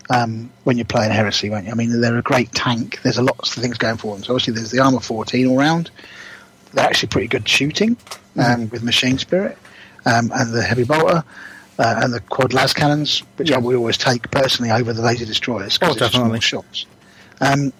Um, 0.08 0.50
when 0.62 0.76
you're 0.76 0.84
playing 0.84 1.10
Heresy, 1.10 1.50
won't 1.50 1.66
you? 1.66 1.72
I 1.72 1.74
mean, 1.74 2.00
they're 2.00 2.16
a 2.16 2.22
great 2.22 2.52
tank. 2.52 3.00
There's 3.02 3.18
a 3.18 3.22
lots 3.22 3.56
of 3.56 3.62
things 3.62 3.76
going 3.76 3.96
for 3.96 4.14
them. 4.14 4.22
So 4.22 4.34
obviously, 4.34 4.54
there's 4.54 4.70
the 4.70 4.78
armor 4.78 5.00
14 5.00 5.48
all 5.48 5.56
round. 5.56 5.90
They're 6.72 6.84
actually 6.84 7.08
pretty 7.08 7.26
good 7.26 7.48
shooting 7.48 7.96
um, 8.36 8.68
with 8.70 8.84
machine 8.84 9.18
spirit 9.18 9.58
um, 10.06 10.30
and 10.34 10.54
the 10.54 10.62
heavy 10.62 10.84
bolter. 10.84 11.22
Uh, 11.78 12.00
and 12.02 12.14
the 12.14 12.20
quad 12.20 12.54
las 12.54 12.72
cannons, 12.72 13.18
which 13.36 13.52
I 13.52 13.58
would 13.58 13.76
always 13.76 13.98
take 13.98 14.30
personally 14.30 14.70
over 14.70 14.94
the 14.94 15.02
laser 15.02 15.26
destroyers 15.26 15.78
Oh, 15.82 15.92
because 15.92 16.08
it's 16.08 16.16
more 16.16 16.24
definitely. 16.34 16.40
shots. 16.40 16.86
Um, 17.42 17.70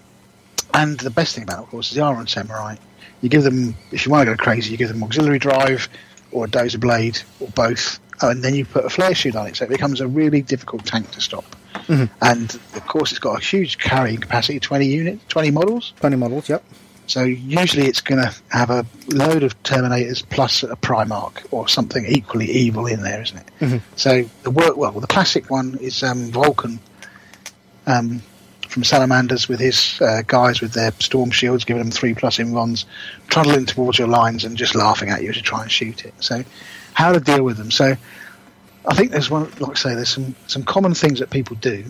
and 0.75 0.99
the 0.99 1.09
best 1.09 1.33
thing 1.33 1.45
about 1.45 1.57
it, 1.57 1.63
of 1.63 1.69
course, 1.69 1.89
is 1.89 1.95
the 1.95 2.03
Iron 2.03 2.27
Samurai. 2.27 2.75
You 3.21 3.29
give 3.29 3.41
them, 3.41 3.75
if 3.91 4.05
you 4.05 4.11
want 4.11 4.27
to 4.27 4.35
go 4.35 4.37
crazy, 4.37 4.69
you 4.69 4.77
give 4.77 4.89
them 4.89 5.01
auxiliary 5.03 5.39
drive 5.39 5.89
or 6.31 6.45
a 6.45 6.47
dozer 6.47 6.79
blade 6.79 7.19
or 7.39 7.47
both, 7.55 7.99
oh, 8.21 8.29
and 8.29 8.43
then 8.43 8.53
you 8.53 8.65
put 8.65 8.85
a 8.85 8.89
flare 8.91 9.15
shield 9.15 9.35
on 9.35 9.47
it, 9.47 9.55
so 9.55 9.65
it 9.65 9.69
becomes 9.71 9.99
a 9.99 10.07
really 10.07 10.43
difficult 10.43 10.85
tank 10.85 11.09
to 11.13 11.19
stop. 11.21 11.55
and 11.89 12.59
of 12.75 12.85
course 12.85 13.09
it's 13.11 13.17
got 13.19 13.41
a 13.41 13.43
huge 13.43 13.79
carrying 13.79 14.19
capacity, 14.19 14.59
twenty 14.59 14.85
units, 14.85 15.23
twenty 15.27 15.49
models. 15.49 15.93
Plenty 15.99 16.17
models, 16.17 16.49
yep. 16.49 16.63
So 17.07 17.23
usually 17.23 17.87
it's 17.87 18.01
going 18.01 18.21
to 18.21 18.33
have 18.49 18.69
a 18.69 18.85
load 19.07 19.43
of 19.43 19.61
Terminators 19.63 20.23
plus 20.29 20.63
a 20.63 20.75
Primarch 20.75 21.45
or 21.51 21.67
something 21.67 22.05
equally 22.05 22.49
evil 22.51 22.85
in 22.85 23.01
there, 23.01 23.21
isn't 23.21 23.37
it? 23.37 23.47
Mhm. 23.61 23.81
So 23.95 24.29
the 24.43 24.51
work 24.51 24.75
well, 24.75 24.91
the 24.91 25.07
classic 25.07 25.49
one 25.49 25.77
is 25.79 26.03
um, 26.03 26.31
Vulkan 26.31 26.79
um, 27.85 28.21
from 28.67 28.83
Salamanders 28.83 29.47
with 29.47 29.61
his 29.61 29.99
uh, 30.01 30.21
guys 30.27 30.59
with 30.59 30.73
their 30.73 30.91
storm 30.99 31.31
shields, 31.31 31.63
giving 31.63 31.81
them 31.81 31.91
three 31.91 32.13
plus 32.13 32.37
invulns, 32.37 32.83
trundling 33.27 33.65
towards 33.65 33.97
your 33.97 34.09
lines 34.09 34.43
and 34.43 34.57
just 34.57 34.75
laughing 34.75 35.09
at 35.09 35.23
you 35.23 35.31
to 35.31 35.41
try 35.41 35.61
and 35.61 35.71
shoot 35.71 36.03
it. 36.03 36.13
So 36.19 36.43
how 36.93 37.13
to 37.13 37.21
deal 37.21 37.43
with 37.43 37.55
them? 37.57 37.71
So 37.71 37.95
I 38.85 38.95
think 38.95 39.11
there's 39.11 39.29
one, 39.29 39.49
like 39.59 39.71
I 39.71 39.75
say, 39.75 39.95
there's 39.95 40.09
some 40.09 40.35
some 40.47 40.63
common 40.63 40.93
things 40.93 41.19
that 41.19 41.29
people 41.29 41.55
do 41.55 41.85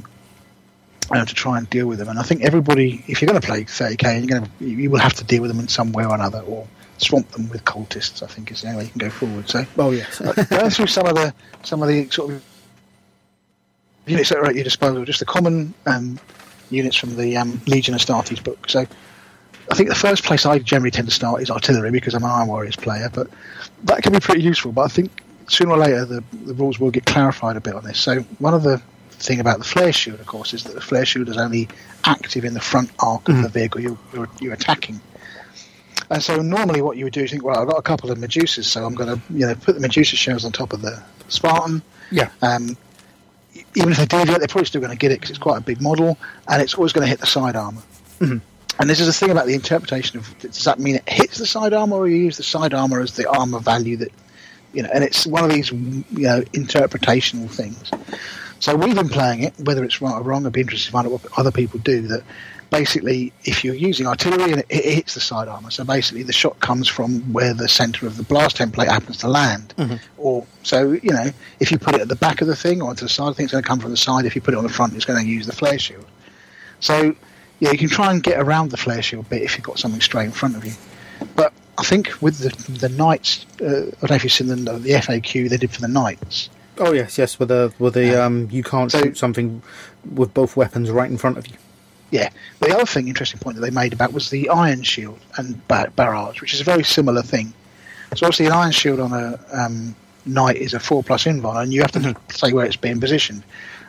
uh, 1.11 1.25
to 1.25 1.33
try 1.33 1.57
and 1.57 1.69
deal 1.69 1.87
with 1.87 1.99
them. 1.99 2.09
And 2.09 2.19
I 2.19 2.23
think 2.23 2.43
everybody, 2.43 3.03
if 3.07 3.21
you're 3.21 3.27
going 3.29 3.39
to 3.41 3.45
play 3.47 3.63
30k, 3.63 4.19
you're 4.19 4.39
going 4.39 4.51
to, 4.51 4.65
you 4.65 4.89
will 4.89 4.99
have 4.99 5.13
to 5.15 5.23
deal 5.23 5.41
with 5.41 5.51
them 5.51 5.59
in 5.59 5.67
some 5.67 5.91
way 5.91 6.05
or 6.05 6.13
another, 6.13 6.39
or 6.41 6.67
swamp 6.97 7.29
them 7.31 7.49
with 7.49 7.63
cultists. 7.65 8.23
I 8.23 8.27
think 8.27 8.51
is 8.51 8.61
the 8.61 8.67
only 8.67 8.79
way 8.79 8.83
you 8.85 8.89
can 8.91 8.99
go 8.99 9.09
forward. 9.09 9.49
So 9.49 9.65
Oh 9.77 9.91
yes. 9.91 10.19
going 10.19 10.69
through 10.69 10.87
some 10.87 11.07
of 11.07 11.15
the 11.15 11.33
some 11.63 11.81
of 11.81 11.87
the 11.87 12.09
sort 12.09 12.31
of 12.31 12.43
units 14.05 14.29
that 14.29 14.37
are 14.37 14.45
at 14.45 14.55
your 14.55 14.63
disposal, 14.63 15.03
just 15.05 15.19
the 15.19 15.25
common 15.25 15.73
um, 15.85 16.19
units 16.69 16.95
from 16.95 17.15
the 17.15 17.37
um, 17.37 17.61
Legion 17.67 17.93
Astartes 17.93 18.43
book. 18.43 18.69
So 18.69 18.85
I 19.69 19.75
think 19.75 19.89
the 19.89 19.95
first 19.95 20.23
place 20.23 20.45
I 20.45 20.59
generally 20.59 20.91
tend 20.91 21.07
to 21.07 21.13
start 21.13 21.41
is 21.41 21.49
artillery 21.51 21.91
because 21.91 22.13
I'm 22.13 22.23
an 22.23 22.29
Iron 22.29 22.47
Warriors 22.47 22.75
player, 22.75 23.09
but 23.13 23.27
that 23.83 24.01
can 24.03 24.13
be 24.13 24.19
pretty 24.19 24.41
useful. 24.41 24.71
But 24.71 24.83
I 24.83 24.87
think 24.87 25.11
sooner 25.47 25.71
or 25.71 25.77
later 25.77 26.05
the, 26.05 26.23
the 26.45 26.53
rules 26.53 26.79
will 26.79 26.91
get 26.91 27.05
clarified 27.05 27.57
a 27.57 27.61
bit 27.61 27.73
on 27.75 27.83
this. 27.83 27.99
So 27.99 28.21
one 28.39 28.53
of 28.53 28.63
the 28.63 28.81
thing 29.19 29.39
about 29.39 29.57
the 29.57 29.63
flare 29.63 29.91
shield, 29.93 30.19
of 30.19 30.25
course, 30.25 30.53
is 30.53 30.63
that 30.63 30.75
the 30.75 30.81
flare 30.81 31.05
shield 31.05 31.29
is 31.29 31.37
only 31.37 31.67
active 32.05 32.45
in 32.45 32.53
the 32.53 32.59
front 32.61 32.91
arc 32.99 33.27
of 33.29 33.41
the 33.41 33.49
vehicle 33.49 33.81
you're, 33.81 33.97
you're, 34.13 34.29
you're 34.39 34.53
attacking. 34.53 34.99
And 36.09 36.23
so 36.23 36.37
normally 36.37 36.81
what 36.81 36.95
you 36.97 37.03
would 37.05 37.13
do 37.13 37.23
is 37.23 37.31
think, 37.31 37.43
well, 37.43 37.59
I've 37.59 37.67
got 37.67 37.77
a 37.77 37.81
couple 37.81 38.11
of 38.11 38.17
Medusas, 38.17 38.65
so 38.65 38.85
I'm 38.85 38.95
going 38.95 39.15
to 39.15 39.21
you 39.33 39.45
know 39.45 39.55
put 39.55 39.75
the 39.75 39.81
Medusa 39.81 40.15
shells 40.15 40.45
on 40.45 40.51
top 40.51 40.71
of 40.73 40.81
the 40.81 41.01
Spartan. 41.27 41.81
yeah. 42.11 42.29
Um, 42.41 42.77
even 43.75 43.91
if 43.91 43.97
they 43.97 44.05
deviate, 44.05 44.37
they're 44.37 44.47
probably 44.47 44.65
still 44.65 44.81
going 44.81 44.91
to 44.91 44.97
get 44.97 45.11
it 45.11 45.15
because 45.15 45.31
it's 45.31 45.39
quite 45.39 45.57
a 45.57 45.61
big 45.61 45.81
model, 45.81 46.17
and 46.47 46.61
it's 46.61 46.75
always 46.75 46.93
going 46.93 47.03
to 47.03 47.09
hit 47.09 47.19
the 47.19 47.25
side 47.25 47.55
armor. 47.55 47.81
Mhm. 48.19 48.41
And 48.79 48.89
this 48.89 48.99
is 48.99 49.07
the 49.07 49.13
thing 49.13 49.31
about 49.31 49.47
the 49.47 49.55
interpretation 49.55 50.19
of 50.19 50.37
does 50.39 50.63
that 50.65 50.79
mean 50.79 50.95
it 50.95 51.09
hits 51.09 51.39
the 51.39 51.47
side 51.47 51.73
armor, 51.73 51.95
or 51.97 52.07
you 52.07 52.17
use 52.17 52.37
the 52.37 52.43
side 52.43 52.73
armor 52.73 53.01
as 53.01 53.13
the 53.13 53.27
armor 53.29 53.59
value 53.59 53.97
that 53.97 54.11
you 54.73 54.83
know? 54.83 54.89
And 54.93 55.03
it's 55.03 55.25
one 55.25 55.43
of 55.43 55.49
these 55.49 55.71
you 55.71 56.03
know 56.11 56.41
interpretational 56.53 57.49
things. 57.49 57.91
So 58.59 58.75
we've 58.75 58.95
been 58.95 59.09
playing 59.09 59.43
it, 59.43 59.53
whether 59.59 59.83
it's 59.83 60.01
right 60.01 60.13
or 60.13 60.23
wrong. 60.23 60.45
I'd 60.45 60.53
be 60.53 60.61
interested 60.61 60.87
to 60.87 60.91
find 60.91 61.07
out 61.07 61.13
what 61.13 61.25
other 61.37 61.51
people 61.51 61.79
do. 61.79 62.01
That 62.07 62.23
basically, 62.69 63.31
if 63.45 63.63
you're 63.63 63.75
using 63.75 64.07
artillery 64.07 64.51
and 64.51 64.61
it, 64.61 64.65
it 64.69 64.95
hits 64.95 65.13
the 65.13 65.19
side 65.19 65.47
armor, 65.47 65.71
so 65.71 65.83
basically 65.83 66.23
the 66.23 66.33
shot 66.33 66.59
comes 66.59 66.87
from 66.87 67.21
where 67.31 67.53
the 67.53 67.67
center 67.67 68.07
of 68.07 68.17
the 68.17 68.23
blast 68.23 68.57
template 68.57 68.87
happens 68.87 69.17
to 69.17 69.27
land. 69.27 69.73
Or 70.17 70.45
so 70.63 70.93
you 70.93 71.11
know, 71.11 71.31
if 71.59 71.71
you 71.71 71.77
put 71.77 71.95
it 71.95 72.01
at 72.01 72.07
the 72.07 72.15
back 72.15 72.41
of 72.41 72.47
the 72.47 72.55
thing 72.55 72.81
or 72.81 72.93
to 72.95 73.05
the 73.05 73.09
side, 73.09 73.29
I 73.29 73.33
think 73.33 73.45
it's 73.45 73.51
going 73.53 73.63
to 73.63 73.67
come 73.67 73.79
from 73.79 73.91
the 73.91 73.97
side. 73.97 74.25
If 74.25 74.35
you 74.35 74.41
put 74.41 74.53
it 74.53 74.57
on 74.57 74.63
the 74.63 74.73
front, 74.73 74.95
it's 74.95 75.05
going 75.05 75.23
to 75.23 75.29
use 75.29 75.45
the 75.45 75.53
flare 75.53 75.79
shield. 75.79 76.05
So 76.79 77.15
yeah, 77.59 77.71
you 77.71 77.77
can 77.77 77.89
try 77.89 78.11
and 78.11 78.21
get 78.21 78.39
around 78.39 78.71
the 78.71 78.77
flare 78.77 79.01
shield 79.01 79.29
bit 79.29 79.41
if 79.41 79.57
you've 79.57 79.65
got 79.65 79.79
something 79.79 80.01
straight 80.01 80.25
in 80.25 80.31
front 80.31 80.55
of 80.55 80.65
you. 80.65 80.73
But 81.35 81.53
I 81.77 81.83
think 81.83 82.21
with 82.21 82.39
the 82.39 82.49
the 82.71 82.89
knights, 82.89 83.45
uh, 83.61 83.65
I 83.65 83.69
don't 83.69 84.09
know 84.09 84.15
if 84.15 84.23
you've 84.23 84.33
seen 84.33 84.47
the, 84.47 84.55
the 84.55 84.91
FAQ 84.91 85.49
they 85.49 85.57
did 85.57 85.71
for 85.71 85.81
the 85.81 85.87
knights. 85.87 86.49
Oh 86.79 86.93
yes, 86.93 87.17
yes. 87.17 87.39
With 87.39 87.49
the 87.49 87.73
with 87.79 87.93
the 87.95 88.15
um, 88.21 88.47
you 88.51 88.63
can't 88.63 88.91
So- 88.91 89.01
shoot 89.01 89.17
something 89.17 89.61
with 90.13 90.33
both 90.33 90.55
weapons 90.55 90.89
right 90.91 91.09
in 91.09 91.17
front 91.17 91.37
of 91.37 91.47
you. 91.47 91.55
Yeah. 92.11 92.29
The 92.61 92.73
other 92.73 92.85
thing, 92.85 93.07
interesting 93.09 93.39
point 93.39 93.55
that 93.57 93.61
they 93.61 93.69
made 93.71 93.91
about 93.93 94.13
was 94.13 94.29
the 94.29 94.47
ion 94.49 94.83
shield 94.83 95.19
and 95.37 95.65
bar- 95.67 95.89
barrage, 95.95 96.39
which 96.39 96.53
is 96.53 96.61
a 96.61 96.63
very 96.63 96.83
similar 96.83 97.21
thing. 97.21 97.53
So 98.15 98.25
obviously, 98.25 98.45
an 98.45 98.53
ion 98.53 98.71
shield 98.71 98.99
on 99.01 99.11
a 99.11 99.37
um, 99.51 99.95
knight 100.25 100.55
is 100.57 100.73
a 100.73 100.79
four 100.79 101.03
plus 101.03 101.25
invuln, 101.25 101.61
and 101.61 101.73
you 101.73 101.81
have 101.81 101.91
to 101.93 102.15
say 102.29 102.53
where 102.53 102.65
it's 102.65 102.77
being 102.77 102.99
positioned. 103.01 103.43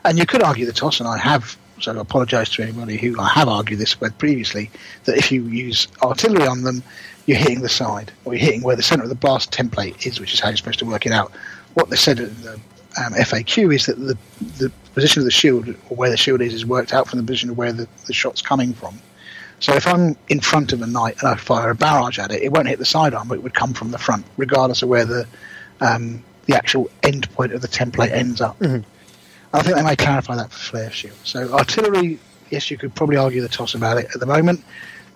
And 0.05 0.19
you 0.19 0.27
could 0.27 0.43
argue 0.43 0.67
the 0.67 0.73
toss, 0.73 0.99
and 1.01 1.09
I 1.09 1.19
have. 1.19 1.57
So 1.81 1.97
I 1.97 2.01
apologise 2.01 2.49
to 2.51 2.63
anybody 2.65 2.97
who 2.97 3.21
I 3.21 3.29
have 3.29 3.47
argued 3.47 3.79
this 3.79 4.01
with 4.01 4.19
previously 4.19 4.69
that 5.05 5.17
if 5.17 5.31
you 5.31 5.45
use 5.45 5.87
artillery 6.03 6.45
on 6.45 6.65
them, 6.65 6.83
you're 7.27 7.39
hitting 7.39 7.61
the 7.61 7.69
side, 7.69 8.11
or 8.25 8.35
you're 8.35 8.45
hitting 8.45 8.63
where 8.63 8.75
the 8.75 8.83
centre 8.83 9.05
of 9.05 9.11
the 9.11 9.15
blast 9.15 9.53
template 9.53 10.05
is, 10.05 10.19
which 10.19 10.35
is 10.35 10.41
how 10.41 10.49
you're 10.49 10.57
supposed 10.57 10.81
to 10.81 10.85
work 10.87 11.07
it 11.07 11.13
out. 11.13 11.31
What 11.75 11.89
they 11.89 11.95
said 11.97 12.19
in 12.19 12.35
the 12.43 12.59
um, 12.97 13.13
FAQ 13.15 13.75
is 13.75 13.87
that 13.87 13.99
the 13.99 14.17
the 14.59 14.73
position 14.95 15.21
of 15.21 15.25
the 15.25 15.31
shield, 15.31 15.69
or 15.69 15.97
where 15.97 16.11
the 16.11 16.17
shield 16.17 16.41
is, 16.41 16.55
is 16.55 16.67
worked 16.67 16.93
out 16.93 17.09
from 17.09 17.19
the 17.19 17.25
position 17.25 17.51
of 17.51 17.59
where 17.59 17.73
the, 17.73 17.87
the 18.07 18.13
shot's 18.13 18.43
coming 18.43 18.73
from. 18.73 18.99
So 19.61 19.75
if 19.75 19.87
I'm 19.87 20.17
in 20.29 20.41
front 20.41 20.73
of 20.73 20.83
a 20.83 20.87
knight 20.87 21.17
and 21.21 21.29
I 21.29 21.37
fire 21.37 21.71
a 21.71 21.75
barrage 21.75 22.19
at 22.19 22.31
it, 22.31 22.43
it 22.43 22.53
won't 22.53 22.69
hit 22.69 22.79
the 22.79 22.85
sidearm, 22.85 23.29
but 23.29 23.35
it 23.35 23.43
would 23.43 23.55
come 23.55 23.75
from 23.75 23.91
the 23.91 23.99
front, 23.99 24.25
regardless 24.37 24.83
of 24.83 24.89
where 24.89 25.05
the 25.05 25.27
um, 25.81 26.23
the 26.47 26.57
actual 26.57 26.91
end 27.03 27.31
point 27.35 27.53
of 27.53 27.61
the 27.61 27.69
template 27.69 28.11
ends 28.11 28.41
up. 28.41 28.57
I 29.53 29.63
think 29.63 29.77
they 29.77 29.83
may 29.83 29.97
clarify 29.97 30.37
that 30.37 30.51
for 30.51 30.59
flare 30.59 30.91
shield. 30.91 31.17
So 31.25 31.53
artillery, 31.53 32.19
yes, 32.51 32.71
you 32.71 32.77
could 32.77 32.95
probably 32.95 33.17
argue 33.17 33.41
the 33.41 33.49
toss 33.49 33.75
about 33.75 33.99
it 33.99 34.07
at 34.15 34.21
the 34.21 34.27
moment, 34.27 34.63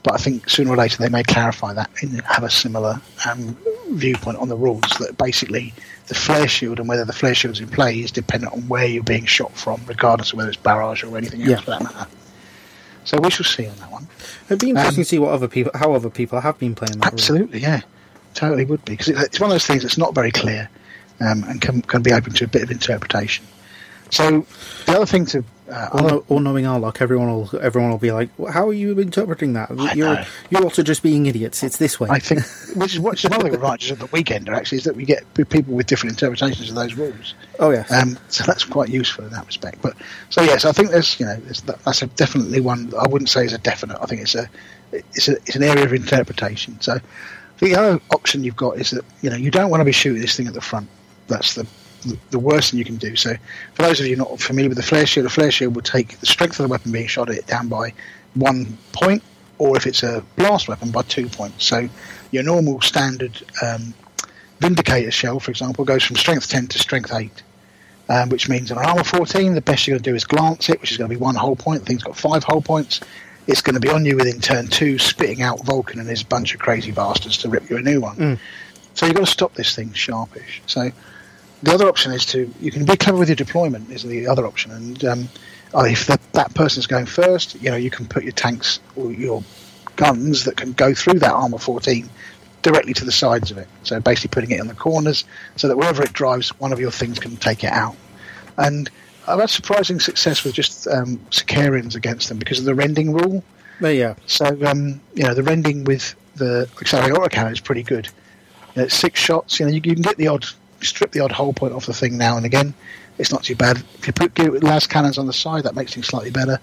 but 0.03 0.15
I 0.15 0.19
think 0.19 0.49
sooner 0.49 0.71
or 0.71 0.77
later 0.77 0.99
they 0.99 1.09
may 1.09 1.23
clarify 1.23 1.73
that 1.75 1.91
and 2.03 2.21
have 2.23 2.45
a 2.45 2.51
similar 2.51 3.01
um, 3.29 3.57
viewpoint 3.97 4.39
on 4.39 4.49
the 4.49 4.57
rules 4.57 4.83
that 4.99 5.17
basically 5.19 5.73
the 6.09 6.15
flare 6.15 6.49
shield 6.49 6.79
and 6.81 6.89
whether 6.89 7.05
the 7.05 7.13
flare 7.13 7.35
shield's 7.35 7.61
in 7.61 7.69
play 7.69 8.01
is 8.01 8.11
dependent 8.11 8.53
on 8.53 8.61
where 8.69 8.87
you're 8.87 9.03
being 9.03 9.25
shot 9.27 9.53
from, 9.57 9.81
regardless 9.87 10.33
of 10.33 10.37
whether 10.39 10.49
it's 10.51 10.59
barrage 10.59 11.03
or 11.05 11.17
anything 11.17 11.41
else 11.43 11.51
Yeah. 11.51 11.61
for 11.61 11.71
that 11.71 11.83
matter. 11.83 12.07
So 13.05 13.19
we 13.21 13.31
shall 13.31 13.45
see 13.45 13.67
on 13.67 13.77
that 13.77 13.91
one. 13.91 14.07
It'd 14.47 14.61
be 14.61 14.71
interesting 14.71 15.01
Um, 15.01 15.05
to 15.05 15.09
see 15.09 15.19
what 15.19 15.31
other 15.33 15.49
people, 15.49 15.73
how 15.75 15.93
other 15.93 16.11
people 16.11 16.41
have 16.41 16.59
been 16.59 16.75
playing 16.75 16.99
that. 17.01 17.07
role. 17.07 17.13
Absolutely, 17.15 17.61
yeah, 17.61 17.81
totally 18.35 18.65
would 18.65 18.85
be 18.85 18.93
because 18.93 19.09
it, 19.09 19.19
it's 19.19 19.41
one 19.41 19.51
of 19.51 19.55
those 19.55 19.67
things 19.67 19.83
that's 19.83 19.99
not 19.99 20.15
very 20.15 20.31
clear 20.31 20.69
um, 21.21 21.45
and 21.49 21.61
can, 21.61 21.83
can 21.83 22.03
be 22.03 22.13
open 22.13 22.33
to 22.35 22.45
a 22.45 22.49
bit 22.49 22.63
of 22.63 22.71
interpretation. 22.71 23.45
So 24.13 24.47
the 24.87 24.93
other 24.93 25.07
thing 25.07 25.25
to 25.27 25.43
uh, 25.71 25.89
All, 25.93 26.03
know, 26.07 26.25
all 26.29 26.41
knowing 26.41 26.67
our 26.67 26.79
luck, 26.79 27.01
everyone 27.01 27.29
will 27.33 27.59
everyone 27.63 27.91
will 27.91 27.99
be 27.99 28.13
like, 28.13 28.29
"Well, 28.37 28.53
"How 28.53 28.69
are 28.69 28.75
you 28.75 28.99
interpreting 28.99 29.55
that? 29.55 29.71
I 29.71 29.95
you're 29.95 30.17
know. 30.17 30.25
you're 30.51 30.63
also 30.63 30.83
just 30.83 31.03
being 31.03 31.25
idiots. 31.25 31.63
It's 31.63 31.79
this 31.79 31.99
way." 31.99 32.11
I 32.11 32.19
think, 32.19 32.43
which 32.77 32.93
is 32.93 33.01
what's 33.01 33.25
another 33.25 33.49
thing 33.49 33.59
right 33.59 33.81
just 33.81 33.93
at 33.93 33.99
the 33.99 34.09
weekender 34.09 34.51
actually 34.55 34.79
is 34.79 34.85
that 34.85 34.97
we 34.97 35.07
get 35.07 35.25
people 35.33 35.73
with 35.73 35.87
different 35.87 36.13
interpretations 36.13 36.69
of 36.69 36.75
those 36.75 36.93
rules. 36.95 37.35
oh 37.59 37.71
yes, 37.71 37.91
Um, 37.91 38.19
so 38.29 38.45
that's 38.45 38.65
quite 38.65 38.91
useful 38.91 39.25
in 39.25 39.31
that 39.31 39.47
respect. 39.47 39.81
But 39.81 39.97
so 40.29 40.43
yes, 40.43 40.67
I 40.67 40.73
think 40.73 40.91
there's 40.91 41.19
you 41.19 41.25
know 41.25 41.37
there's, 41.37 41.63
that's 41.63 42.03
a 42.03 42.07
definitely 42.09 42.61
one. 42.61 42.93
I 43.01 43.09
wouldn't 43.09 43.31
say 43.31 43.47
is 43.47 43.55
a 43.55 43.59
definite. 43.59 43.97
I 44.03 44.05
think 44.05 44.21
it's 44.21 44.35
a 44.35 44.47
it's 44.93 45.29
a 45.29 45.37
it's 45.47 45.57
an 45.57 45.63
area 45.63 45.87
of 45.87 45.95
interpretation. 45.95 46.79
So 46.83 47.01
the 47.61 47.77
other 47.77 47.99
option 48.11 48.45
you've 48.45 48.57
got 48.57 48.79
is 48.79 48.91
that 48.91 49.07
you 49.23 49.31
know 49.31 49.37
you 49.37 49.51
don't 49.51 49.71
want 49.71 49.81
to 49.81 49.87
be 49.87 49.93
shooting 49.93 50.21
this 50.21 50.37
thing 50.37 50.49
at 50.49 50.53
the 50.55 50.61
front. 50.61 50.89
That's 51.29 51.55
the 51.55 51.67
the 52.31 52.39
worst 52.39 52.71
thing 52.71 52.79
you 52.79 52.85
can 52.85 52.97
do. 52.97 53.17
So 53.17 53.35
for 53.75 53.83
those 53.83 54.01
of 54.01 54.07
you 54.07 54.17
not 54.17 54.41
familiar 54.41 54.69
with 54.69 54.77
the 54.77 54.83
flare 54.83 55.07
shield, 55.07 55.27
a 55.27 55.31
flare 55.31 55.51
shield 55.51 55.75
will 55.75 55.83
take 55.83 56.19
the 56.21 56.27
strength 56.27 56.59
of 56.59 56.65
the 56.65 56.69
weapon 56.69 56.93
being 56.93 57.07
shot 57.07 57.31
at 57.31 57.37
it 57.37 57.47
down 57.47 57.69
by 57.69 57.93
one 58.35 58.77
point, 58.93 59.23
or 59.59 59.77
if 59.77 59.87
it's 59.87 60.03
a 60.03 60.25
blast 60.37 60.69
weapon 60.69 60.91
by 60.91 61.03
two 61.03 61.29
points. 61.29 61.65
So 61.65 61.89
your 62.31 62.43
normal 62.43 62.81
standard 62.81 63.43
um, 63.63 63.95
vindicator 64.59 65.11
shell, 65.11 65.41
for 65.41 65.51
example, 65.51 65.85
goes 65.85 66.03
from 66.03 66.17
strength 66.17 66.49
ten 66.49 66.67
to 66.69 66.79
strength 66.79 67.13
eight 67.15 67.43
um, 68.09 68.29
which 68.29 68.49
means 68.49 68.71
on 68.71 68.79
an 68.79 68.85
armor 68.85 69.05
14, 69.05 69.55
the 69.55 69.61
best 69.61 69.87
you're 69.87 69.95
going 69.95 70.03
to 70.03 70.11
do 70.11 70.15
is 70.15 70.25
glance 70.25 70.69
it, 70.69 70.81
which 70.81 70.91
is 70.91 70.99
going 70.99 71.09
to 71.09 71.17
be 71.17 71.21
one 71.21 71.35
whole 71.35 71.57
point. 71.57 71.81
The 71.81 71.87
thing's 71.87 72.03
got 72.03 72.17
five 72.17 72.45
whole 72.45 72.61
points. 72.61 73.01
It's 73.47 73.63
going 73.63 73.75
to 73.75 73.81
be 73.81 73.89
on 73.89 74.05
you 74.05 74.17
within 74.17 74.41
turn 74.41 74.69
two, 74.69 74.99
spitting 74.99 75.43
out 75.43 75.59
Vulkan 75.61 75.99
and 75.99 76.09
his 76.09 76.23
bunch 76.23 76.55
of 76.55 76.61
crazy 76.61 76.91
bastards 76.91 77.39
to 77.39 77.49
rip 77.49 77.71
you 77.71 77.77
a 77.77 77.81
new 77.81 78.01
one. 78.01 78.17
Mm. 78.17 78.39
So 78.95 79.07
you've 79.07 79.15
got 79.15 79.25
to 79.25 79.31
stop 79.31 79.55
this 79.55 79.75
thing 79.75 79.93
sharpish. 79.93 80.61
So 80.67 80.91
the 81.63 81.73
other 81.73 81.89
option 81.89 82.13
is 82.13 82.27
to 82.27 82.53
you 82.61 82.71
can 82.71 82.85
be 82.85 82.97
clever 82.97 83.19
with 83.19 83.29
your 83.29 83.37
deployment 83.37 83.91
is 83.91 84.03
the 84.03 84.27
other 84.27 84.47
option, 84.47 84.73
and 84.73 85.05
um, 85.05 85.29
uh, 85.75 85.85
if 85.85 86.07
that 86.07 86.21
that 86.33 86.55
person's 86.55 86.87
going 86.87 87.07
first, 87.07 87.61
you 87.63 87.71
know 87.71 87.77
you 87.77 87.91
can 87.91 88.07
put 88.07 88.23
your 88.23 88.33
tanks 88.33 88.81
or 88.97 89.13
your 89.13 89.43
guns 89.97 90.45
that 90.45 90.57
can 90.57 90.73
go 90.73 90.95
through 90.95 91.19
that 91.19 91.33
armor 91.33 91.59
14 91.59 92.09
directly 92.63 92.95
to 92.95 93.05
the 93.05 93.13
sides 93.13 93.51
of 93.51 93.59
it. 93.59 93.69
So 93.83 94.01
basically 94.01 94.29
putting 94.29 94.51
it 94.53 94.61
on 94.61 94.69
the 94.69 94.75
corners 94.75 95.25
so 95.57 95.69
that 95.69 95.77
wherever 95.77 96.03
it 96.03 96.13
drives, 96.13 96.49
one 96.61 96.73
of 96.73 96.81
your 96.81 96.91
things 96.91 97.19
can 97.19 97.37
take 97.37 97.65
it 97.65 97.73
out. 97.73 97.97
And 98.57 98.89
I've 99.27 99.41
had 99.41 99.51
surprising 99.51 100.01
success 100.01 100.45
with 100.45 100.55
just 100.55 100.87
um, 100.89 101.19
Sicarans 101.31 101.95
against 101.95 102.29
them 102.29 102.39
because 102.39 102.59
of 102.59 102.65
the 102.65 102.75
rending 102.75 103.13
rule. 103.13 103.45
Yeah, 103.81 104.15
So 104.27 104.47
um, 104.65 105.01
you 105.15 105.25
know 105.25 105.35
the 105.35 105.43
rending 105.43 105.85
with 105.85 106.15
the 106.37 106.69
accelerated 106.81 107.17
autocannon 107.17 107.53
is 107.53 107.61
pretty 107.61 107.83
good. 107.83 108.09
You 108.75 108.83
know, 108.83 108.89
six 108.89 109.21
shots. 109.21 109.59
You 109.59 109.67
know 109.67 109.73
you, 109.73 109.81
you 109.85 109.95
can 109.95 110.03
get 110.03 110.17
the 110.17 110.29
odd 110.29 110.47
strip 110.87 111.13
the 111.13 111.21
odd 111.21 111.33
hole 111.33 111.53
point 111.53 111.73
off 111.73 111.87
the 111.87 111.93
thing 111.95 112.17
now 112.19 112.37
and 112.37 112.47
again. 112.47 112.75
It's 113.19 113.31
not 113.33 113.45
too 113.45 113.55
bad. 113.57 113.83
If 113.99 114.07
you 114.07 114.13
put 114.13 114.35
give 114.35 114.55
it 114.55 114.63
las 114.63 114.87
cannons 114.87 115.19
on 115.19 115.27
the 115.27 115.33
side, 115.33 115.65
that 115.65 115.75
makes 115.75 115.93
things 115.95 116.07
slightly 116.07 116.31
better. 116.31 116.59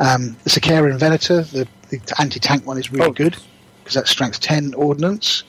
Um, 0.00 0.36
the 0.44 0.50
Sicaran 0.50 0.98
Venator, 0.98 1.42
the, 1.42 1.66
the 1.90 2.00
anti-tank 2.18 2.66
one, 2.66 2.78
is 2.78 2.92
really 2.92 3.06
Oh. 3.06 3.12
good 3.12 3.36
because 3.78 3.94
that's 3.94 4.10
strength 4.10 4.40
ten 4.40 4.74
ordnance. 4.74 5.44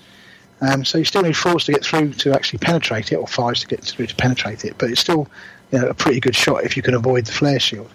Um, 0.61 0.85
so 0.85 0.97
you 0.97 1.05
still 1.05 1.21
need 1.23 1.35
fours 1.35 1.65
to 1.65 1.73
get 1.73 1.83
through 1.83 2.13
to 2.13 2.33
actually 2.33 2.59
penetrate 2.59 3.11
it, 3.11 3.15
or 3.17 3.27
fives 3.27 3.59
to 3.61 3.67
get 3.67 3.83
through 3.83 4.07
to 4.07 4.15
penetrate 4.15 4.63
it. 4.65 4.75
But 4.77 4.89
it's 4.89 5.01
still 5.01 5.27
you 5.71 5.79
know, 5.79 5.87
a 5.87 5.93
pretty 5.93 6.19
good 6.21 6.35
shot 6.35 6.63
if 6.63 6.77
you 6.77 6.83
can 6.83 6.93
avoid 6.93 7.25
the 7.25 7.31
flare 7.33 7.59
shield. 7.59 7.89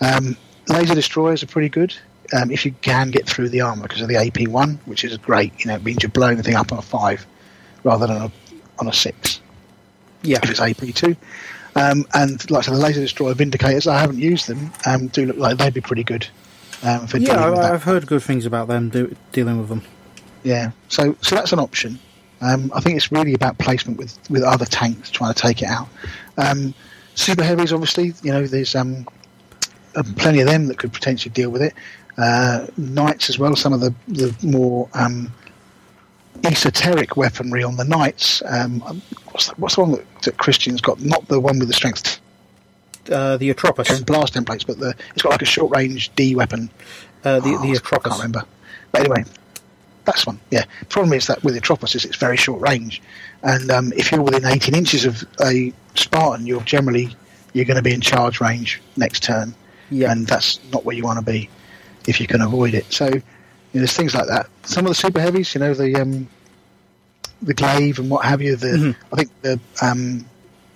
Um, 0.00 0.36
laser 0.68 0.94
destroyers 0.94 1.42
are 1.42 1.46
pretty 1.48 1.68
good 1.68 1.94
um, 2.32 2.50
if 2.52 2.64
you 2.64 2.72
can 2.82 3.10
get 3.10 3.26
through 3.26 3.48
the 3.48 3.60
armor 3.62 3.82
because 3.82 4.02
of 4.02 4.08
the 4.08 4.16
AP 4.16 4.46
one, 4.48 4.78
which 4.84 5.02
is 5.04 5.16
great. 5.16 5.52
You 5.64 5.68
know, 5.70 5.74
it 5.76 5.82
means 5.84 6.02
you're 6.02 6.10
blowing 6.10 6.36
the 6.36 6.42
thing 6.44 6.54
up 6.54 6.70
on 6.70 6.78
a 6.78 6.82
five 6.82 7.26
rather 7.82 8.06
than 8.06 8.16
a, 8.16 8.32
on 8.78 8.86
a 8.88 8.92
six 8.92 9.40
Yeah. 10.22 10.38
if 10.42 10.50
it's 10.50 10.60
AP 10.60 10.94
two. 10.94 11.16
Um, 11.76 12.06
and 12.14 12.50
like 12.50 12.64
I 12.64 12.66
said, 12.66 12.74
the 12.74 12.78
laser 12.78 13.00
destroyer 13.00 13.34
vindicators, 13.34 13.86
I 13.86 14.00
haven't 14.00 14.18
used 14.18 14.48
them. 14.48 14.72
Um, 14.86 15.08
do 15.08 15.26
look 15.26 15.36
like 15.36 15.58
they'd 15.58 15.74
be 15.74 15.80
pretty 15.80 16.02
good 16.02 16.26
um, 16.82 17.06
for 17.06 17.18
Yeah, 17.18 17.36
dealing 17.36 17.50
with 17.52 17.60
I. 17.60 17.74
I've 17.74 17.84
heard 17.84 18.06
good 18.06 18.22
things 18.22 18.46
about 18.46 18.68
them 18.68 18.88
do, 18.88 19.14
dealing 19.32 19.58
with 19.58 19.68
them. 19.68 19.82
Yeah, 20.42 20.72
so 20.88 21.16
so 21.20 21.34
that's 21.36 21.52
an 21.52 21.58
option. 21.58 21.98
Um, 22.40 22.70
I 22.74 22.80
think 22.80 22.96
it's 22.96 23.10
really 23.10 23.34
about 23.34 23.58
placement 23.58 23.98
with, 23.98 24.18
with 24.30 24.42
other 24.42 24.64
tanks 24.64 25.10
trying 25.10 25.34
to 25.34 25.40
take 25.40 25.62
it 25.62 25.68
out. 25.68 25.88
Um, 26.36 26.72
super 27.14 27.42
heavies, 27.42 27.72
obviously, 27.72 28.14
you 28.22 28.32
know, 28.32 28.46
there's 28.46 28.76
um, 28.76 29.06
uh, 29.96 30.04
plenty 30.16 30.40
of 30.40 30.46
them 30.46 30.66
that 30.66 30.78
could 30.78 30.92
potentially 30.92 31.32
deal 31.32 31.50
with 31.50 31.62
it. 31.62 31.74
Uh, 32.16 32.66
knights 32.76 33.28
as 33.28 33.38
well, 33.38 33.56
some 33.56 33.72
of 33.72 33.80
the, 33.80 33.92
the 34.08 34.34
more 34.42 34.88
um, 34.94 35.32
esoteric 36.44 37.16
weaponry 37.16 37.62
on 37.64 37.76
the 37.76 37.84
knights. 37.84 38.42
Um, 38.46 38.80
what's, 39.32 39.48
the, 39.48 39.54
what's 39.56 39.74
the 39.76 39.80
one 39.82 39.92
that, 39.92 40.22
that 40.22 40.36
Christian's 40.38 40.80
got? 40.80 41.00
Not 41.00 41.26
the 41.28 41.40
one 41.40 41.58
with 41.58 41.68
the 41.68 41.74
strength 41.74 42.20
Uh, 43.10 43.36
the 43.36 43.52
Atrapos. 43.52 44.04
blast 44.06 44.34
templates, 44.34 44.66
but 44.66 44.78
the 44.78 44.94
it's 45.14 45.22
got 45.22 45.30
like 45.30 45.42
a 45.42 45.46
short 45.46 45.74
range 45.76 46.10
D 46.14 46.34
weapon. 46.34 46.70
Uh, 47.24 47.40
the, 47.40 47.50
Oh, 47.50 47.62
the 47.62 47.72
I 47.76 47.78
can't 47.98 48.04
remember. 48.18 48.42
But 48.92 49.00
anyway, 49.02 49.24
that's 50.04 50.26
one. 50.26 50.38
Yeah. 50.50 50.64
Problem 50.88 51.12
is 51.12 51.26
that 51.26 51.42
with 51.42 51.54
the 51.54 51.60
Atrapos, 51.60 51.94
it's 51.94 52.16
very 52.16 52.36
short 52.36 52.60
range, 52.60 53.02
and 53.42 53.70
um, 53.70 53.92
if 53.94 54.10
you're 54.12 54.22
within 54.22 54.44
18 54.44 54.74
inches 54.74 55.04
of 55.04 55.24
a 55.42 55.72
Spartan, 55.94 56.46
you're 56.46 56.62
generally 56.62 57.14
you're 57.54 57.64
going 57.64 57.76
to 57.76 57.82
be 57.82 57.92
in 57.94 58.00
charge 58.00 58.40
range 58.40 58.80
next 58.96 59.22
turn, 59.22 59.54
Yeah. 59.90 60.12
and 60.12 60.26
that's 60.26 60.60
not 60.72 60.84
where 60.84 60.94
you 60.94 61.02
want 61.02 61.18
to 61.18 61.24
be 61.24 61.48
if 62.06 62.20
you 62.20 62.26
can 62.26 62.40
avoid 62.42 62.74
it. 62.74 62.90
So 62.92 63.10
you 63.72 63.80
know, 63.80 63.80
there's 63.82 63.92
things 63.96 64.14
like 64.14 64.26
that. 64.28 64.48
Some 64.64 64.84
of 64.86 64.90
the 64.90 64.94
super 64.94 65.20
heavies, 65.20 65.54
you 65.54 65.60
know, 65.60 65.74
the 65.74 65.94
um, 65.96 66.28
the 67.42 67.54
glaive 67.54 67.98
and 67.98 68.10
what 68.10 68.24
have 68.24 68.42
you. 68.42 68.56
The 68.56 68.66
Mhm. 68.68 68.96
I 69.12 69.16
think 69.16 69.30
the 69.42 69.60
um, 69.82 70.24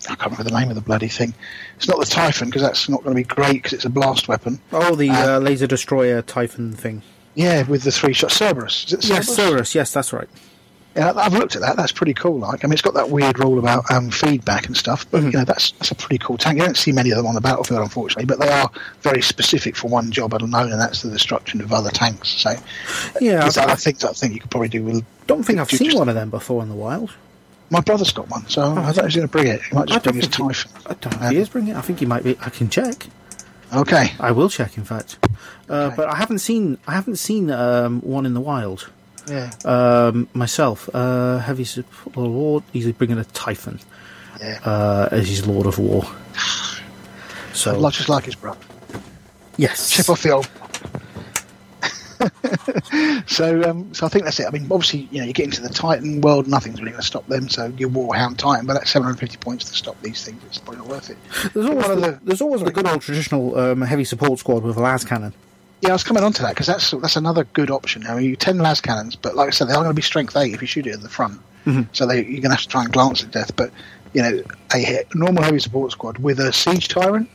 I 0.04 0.14
can't 0.14 0.32
remember 0.32 0.44
the 0.44 0.58
name 0.58 0.68
of 0.68 0.74
the 0.74 0.80
bloody 0.80 1.08
thing. 1.08 1.32
It's 1.76 1.88
not 1.88 1.98
the 2.00 2.06
Typhon 2.06 2.48
because 2.48 2.62
that's 2.62 2.88
not 2.88 3.02
going 3.04 3.14
to 3.16 3.20
be 3.20 3.24
great 3.24 3.54
because 3.54 3.72
it's 3.72 3.84
a 3.84 3.90
blast 3.90 4.28
weapon. 4.28 4.60
Oh, 4.72 4.94
the 4.96 5.10
Uh, 5.10 5.36
uh, 5.36 5.38
laser 5.38 5.66
destroyer 5.66 6.22
Typhon 6.22 6.72
thing. 6.72 7.02
Yeah, 7.34 7.62
with 7.62 7.82
the 7.84 7.92
three 7.92 8.12
shot 8.12 8.30
Cerberus. 8.30 8.84
Is 8.86 8.92
it 8.94 9.04
Yes, 9.08 9.26
Cerberus? 9.28 9.36
Cerberus. 9.36 9.74
Yes, 9.74 9.92
that's 9.92 10.12
right. 10.12 10.28
Yeah, 10.94 11.12
I've 11.16 11.32
looked 11.32 11.56
at 11.56 11.62
that. 11.62 11.76
That's 11.76 11.90
pretty 11.92 12.12
cool. 12.12 12.38
Like, 12.40 12.64
I 12.64 12.66
mean, 12.66 12.74
it's 12.74 12.82
got 12.82 12.92
that 12.94 13.08
weird 13.08 13.38
rule 13.38 13.58
about 13.58 13.90
um, 13.90 14.10
feedback 14.10 14.66
and 14.66 14.76
stuff, 14.76 15.10
but 15.10 15.22
Mhm. 15.22 15.32
you 15.32 15.38
know, 15.38 15.44
that's 15.44 15.70
that's 15.72 15.90
a 15.90 15.94
pretty 15.94 16.18
cool 16.18 16.36
tank. 16.36 16.58
You 16.58 16.64
don't 16.66 16.76
see 16.76 16.92
many 16.92 17.10
of 17.10 17.16
them 17.16 17.26
on 17.26 17.34
the 17.34 17.40
battlefield, 17.40 17.80
unfortunately, 17.80 18.26
but 18.26 18.38
they 18.38 18.50
are 18.50 18.70
very 19.00 19.22
specific 19.22 19.74
for 19.74 19.88
one 19.88 20.10
job 20.10 20.34
alone, 20.34 20.70
and 20.70 20.78
that's 20.80 21.00
the 21.02 21.10
destruction 21.10 21.62
of 21.62 21.72
other 21.72 21.90
tanks. 21.90 22.28
So, 22.28 22.54
Yeah, 23.20 23.40
there's 23.40 23.56
I, 23.56 23.62
other 23.64 23.72
I 23.72 23.76
things 23.76 24.04
I 24.04 24.12
think 24.12 24.34
you 24.34 24.40
could 24.40 24.50
probably 24.50 24.68
do 24.68 24.84
with. 24.84 25.02
don't 25.26 25.42
think 25.44 25.58
I've 25.60 25.70
seen 25.70 25.86
just- 25.86 25.96
one 25.98 26.10
of 26.10 26.14
them 26.14 26.28
before 26.28 26.62
in 26.62 26.68
the 26.68 26.74
wild. 26.74 27.10
My 27.70 27.80
brother's 27.80 28.12
got 28.12 28.28
one, 28.28 28.46
so 28.50 28.60
I 28.60 28.66
don't 28.66 28.74
know 28.76 28.88
if 28.90 28.96
he's 29.06 29.16
going 29.16 29.28
to 29.28 29.32
bring 29.32 29.46
it. 29.46 29.62
He 29.62 29.74
might 29.74 29.88
just 29.88 30.04
don't 30.04 30.12
bring 30.12 30.16
his 30.16 30.24
think 30.36 30.52
Typhon. 30.52 30.72
I 30.84 30.94
don't 31.00 31.20
know 31.22 31.26
Um, 31.28 31.32
he 31.32 31.38
is 31.40 31.48
bringing 31.48 31.70
it. 31.74 31.78
I 31.78 31.80
think 31.80 32.00
he 32.00 32.04
might 32.06 32.22
be. 32.22 32.36
I 32.44 32.50
can 32.50 32.68
check. 32.68 33.06
Okay, 33.74 34.12
I 34.20 34.30
will 34.32 34.50
check, 34.50 34.76
in 34.76 34.84
fact. 34.84 35.16
Uh, 35.70 35.74
Okay. 35.74 35.94
But 35.96 36.08
I 36.10 36.16
haven't 36.16 36.40
seen. 36.40 36.76
I 36.86 36.92
haven't 36.92 37.16
seen 37.16 37.50
um, 37.50 38.02
one 38.02 38.26
in 38.26 38.34
the 38.34 38.42
wild 38.42 38.90
yeah, 39.28 39.50
um, 39.64 40.28
myself. 40.34 40.88
Uh, 40.94 41.38
heavy 41.38 41.64
support 41.64 42.16
lord. 42.16 42.64
He's 42.72 42.90
bringing 42.92 43.18
a 43.18 43.24
Typhon 43.24 43.78
yeah. 44.40 44.58
uh, 44.64 45.08
as 45.10 45.28
his 45.28 45.46
Lord 45.46 45.66
of 45.66 45.78
War. 45.78 46.04
So 47.54 47.78
like- 47.78 47.94
just 47.94 48.08
like 48.08 48.24
his 48.24 48.34
brother. 48.34 48.60
yes, 49.56 49.90
chip 49.90 50.08
off 50.08 50.22
the 50.22 50.30
old. 50.30 50.48
so, 53.26 53.62
um, 53.68 53.92
so 53.92 54.06
I 54.06 54.08
think 54.08 54.24
that's 54.24 54.38
it. 54.38 54.46
I 54.46 54.50
mean, 54.50 54.68
obviously, 54.70 55.08
you 55.10 55.20
know, 55.20 55.26
you 55.26 55.32
get 55.32 55.44
into 55.44 55.60
the 55.60 55.68
Titan 55.68 56.20
world, 56.20 56.46
nothing's 56.46 56.78
really 56.80 56.92
going 56.92 57.00
to 57.00 57.06
stop 57.06 57.26
them. 57.26 57.48
So 57.48 57.66
your 57.76 57.90
Warhound 57.90 58.36
Titan, 58.38 58.66
but 58.66 58.74
that's 58.74 58.90
750 58.90 59.38
points 59.38 59.64
to 59.66 59.74
stop 59.74 60.00
these 60.02 60.24
things. 60.24 60.40
It's 60.46 60.58
probably 60.58 60.78
not 60.78 60.88
worth 60.88 61.10
it. 61.10 61.16
There's 61.52 61.66
always, 61.66 61.82
One 61.88 61.90
of 61.90 62.00
the, 62.00 62.10
the- 62.12 62.20
there's 62.24 62.40
always 62.40 62.62
the 62.62 62.70
good 62.70 62.86
old 62.86 63.02
traditional 63.02 63.58
um, 63.58 63.80
heavy 63.82 64.04
support 64.04 64.38
squad 64.38 64.62
with 64.62 64.76
a 64.76 64.80
las 64.80 65.04
cannon. 65.04 65.32
Yeah, 65.82 65.90
I 65.90 65.92
was 65.92 66.04
coming 66.04 66.22
on 66.22 66.32
to 66.34 66.42
that 66.42 66.50
because 66.50 66.66
that's 66.68 66.90
that's 66.92 67.16
another 67.16 67.44
good 67.52 67.70
option. 67.70 68.06
I 68.06 68.14
mean, 68.14 68.24
you 68.30 68.36
ten 68.36 68.58
las 68.58 68.80
cannons, 68.80 69.16
but 69.16 69.34
like 69.36 69.48
I 69.48 69.50
said, 69.50 69.68
they 69.68 69.72
are 69.72 69.82
going 69.82 69.88
to 69.88 69.94
be 69.94 70.02
strength 70.02 70.36
eight 70.36 70.54
if 70.54 70.60
you 70.62 70.66
shoot 70.68 70.86
it 70.86 70.94
at 70.94 71.02
the 71.02 71.08
front. 71.08 71.40
Mhm. 71.66 71.88
So 71.92 72.06
they, 72.06 72.18
you're 72.24 72.40
going 72.40 72.42
to 72.44 72.50
have 72.50 72.60
to 72.62 72.68
try 72.68 72.82
and 72.84 72.92
glance 72.92 73.22
at 73.22 73.30
death. 73.32 73.54
But 73.56 73.70
you 74.14 74.22
know, 74.22 74.42
a 74.74 75.04
normal 75.14 75.42
heavy 75.42 75.58
support 75.58 75.90
squad 75.92 76.18
with 76.18 76.38
a 76.40 76.52
siege 76.52 76.88
tyrant. 76.88 77.28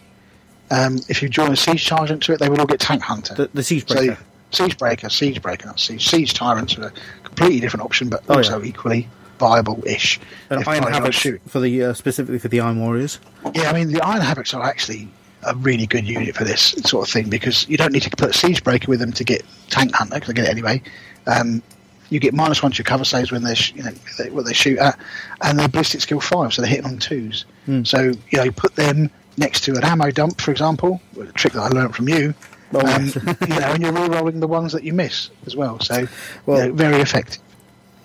Um, 0.71 0.99
if 1.09 1.21
you 1.21 1.29
join 1.29 1.51
a 1.51 1.55
siege 1.55 1.87
sergeant 1.87 2.23
to 2.23 2.33
it, 2.33 2.39
they 2.39 2.49
would 2.49 2.59
all 2.59 2.65
get 2.65 2.79
tank 2.79 3.01
hunter. 3.01 3.33
The, 3.35 3.49
the 3.53 3.63
siege 3.63 3.87
So, 3.87 3.95
breaker. 3.95 4.17
siege 4.51 4.77
breaker, 4.77 5.09
siege 5.09 5.41
breaker, 5.41 5.65
not 5.67 5.79
siege. 5.79 6.07
Siege 6.09 6.33
tyrants 6.33 6.77
are 6.77 6.87
a 6.87 6.93
completely 7.23 7.59
different 7.61 7.83
option, 7.85 8.09
but 8.09 8.23
Oh, 8.29 8.35
also 8.37 8.59
yeah. 8.61 8.67
equally 8.69 9.07
viable-ish. 9.39 10.19
and 10.49 10.63
Iron 10.67 10.83
Havoc 10.91 11.13
for 11.47 11.59
the 11.59 11.83
uh, 11.83 11.93
specifically 11.93 12.39
for 12.39 12.47
the 12.49 12.59
Iron 12.59 12.79
Warriors. 12.79 13.19
Yeah, 13.55 13.69
I 13.69 13.73
mean 13.73 13.91
the 13.93 14.01
Iron 14.01 14.21
Havocs 14.21 14.53
are 14.57 14.63
actually 14.63 15.07
a 15.43 15.55
really 15.55 15.85
good 15.85 16.05
unit 16.07 16.35
for 16.35 16.43
this 16.43 16.71
sort 16.83 17.07
of 17.07 17.11
thing 17.13 17.29
because 17.29 17.67
you 17.69 17.77
don't 17.77 17.93
need 17.93 18.01
to 18.03 18.09
put 18.09 18.29
a 18.29 18.33
siege 18.33 18.63
breaker 18.63 18.89
with 18.89 18.99
them 18.99 19.11
to 19.13 19.23
get 19.23 19.43
tank 19.69 19.93
hunter 19.93 20.15
because 20.15 20.29
I 20.29 20.33
get 20.33 20.45
it 20.45 20.51
anyway. 20.51 20.81
Um, 21.27 21.61
you 22.09 22.19
get 22.19 22.33
minus 22.33 22.63
one 22.63 22.71
to 22.71 22.77
your 22.77 22.85
cover 22.85 23.03
saves 23.03 23.31
when 23.31 23.43
they 23.43 23.53
sh- 23.55 23.73
you 23.75 23.83
know 23.83 23.91
they, 24.17 24.29
what 24.29 24.45
they 24.45 24.53
shoot 24.53 24.77
at, 24.79 24.97
and 25.43 25.59
they're 25.59 25.67
ballistic 25.67 26.01
skill 26.01 26.21
five, 26.21 26.53
so 26.53 26.61
they're 26.61 26.69
hitting 26.71 26.85
on 26.85 26.97
twos. 26.99 27.45
Hmm. 27.65 27.83
So 27.83 28.01
you 28.01 28.37
know 28.37 28.43
you 28.43 28.51
put 28.51 28.75
them 28.75 29.09
next 29.37 29.61
to 29.65 29.75
an 29.75 29.83
ammo 29.83 30.09
dump, 30.11 30.39
for 30.41 30.51
example, 30.51 31.01
a 31.19 31.25
trick 31.33 31.53
that 31.53 31.61
I 31.61 31.67
learned 31.67 31.95
from 31.95 32.07
you. 32.09 32.33
Oh, 32.73 32.79
um, 32.85 33.05
you 33.05 33.47
know, 33.47 33.59
and 33.59 33.81
you're 33.81 33.93
re-rolling 33.93 34.39
the 34.41 34.47
ones 34.47 34.73
that 34.73 34.83
you 34.83 34.91
miss 34.91 35.29
as 35.45 35.55
well. 35.55 35.79
So, 35.79 36.05
Well- 36.45 36.63
you 36.65 36.67
know, 36.69 36.73
very 36.73 37.01
effective. 37.01 37.41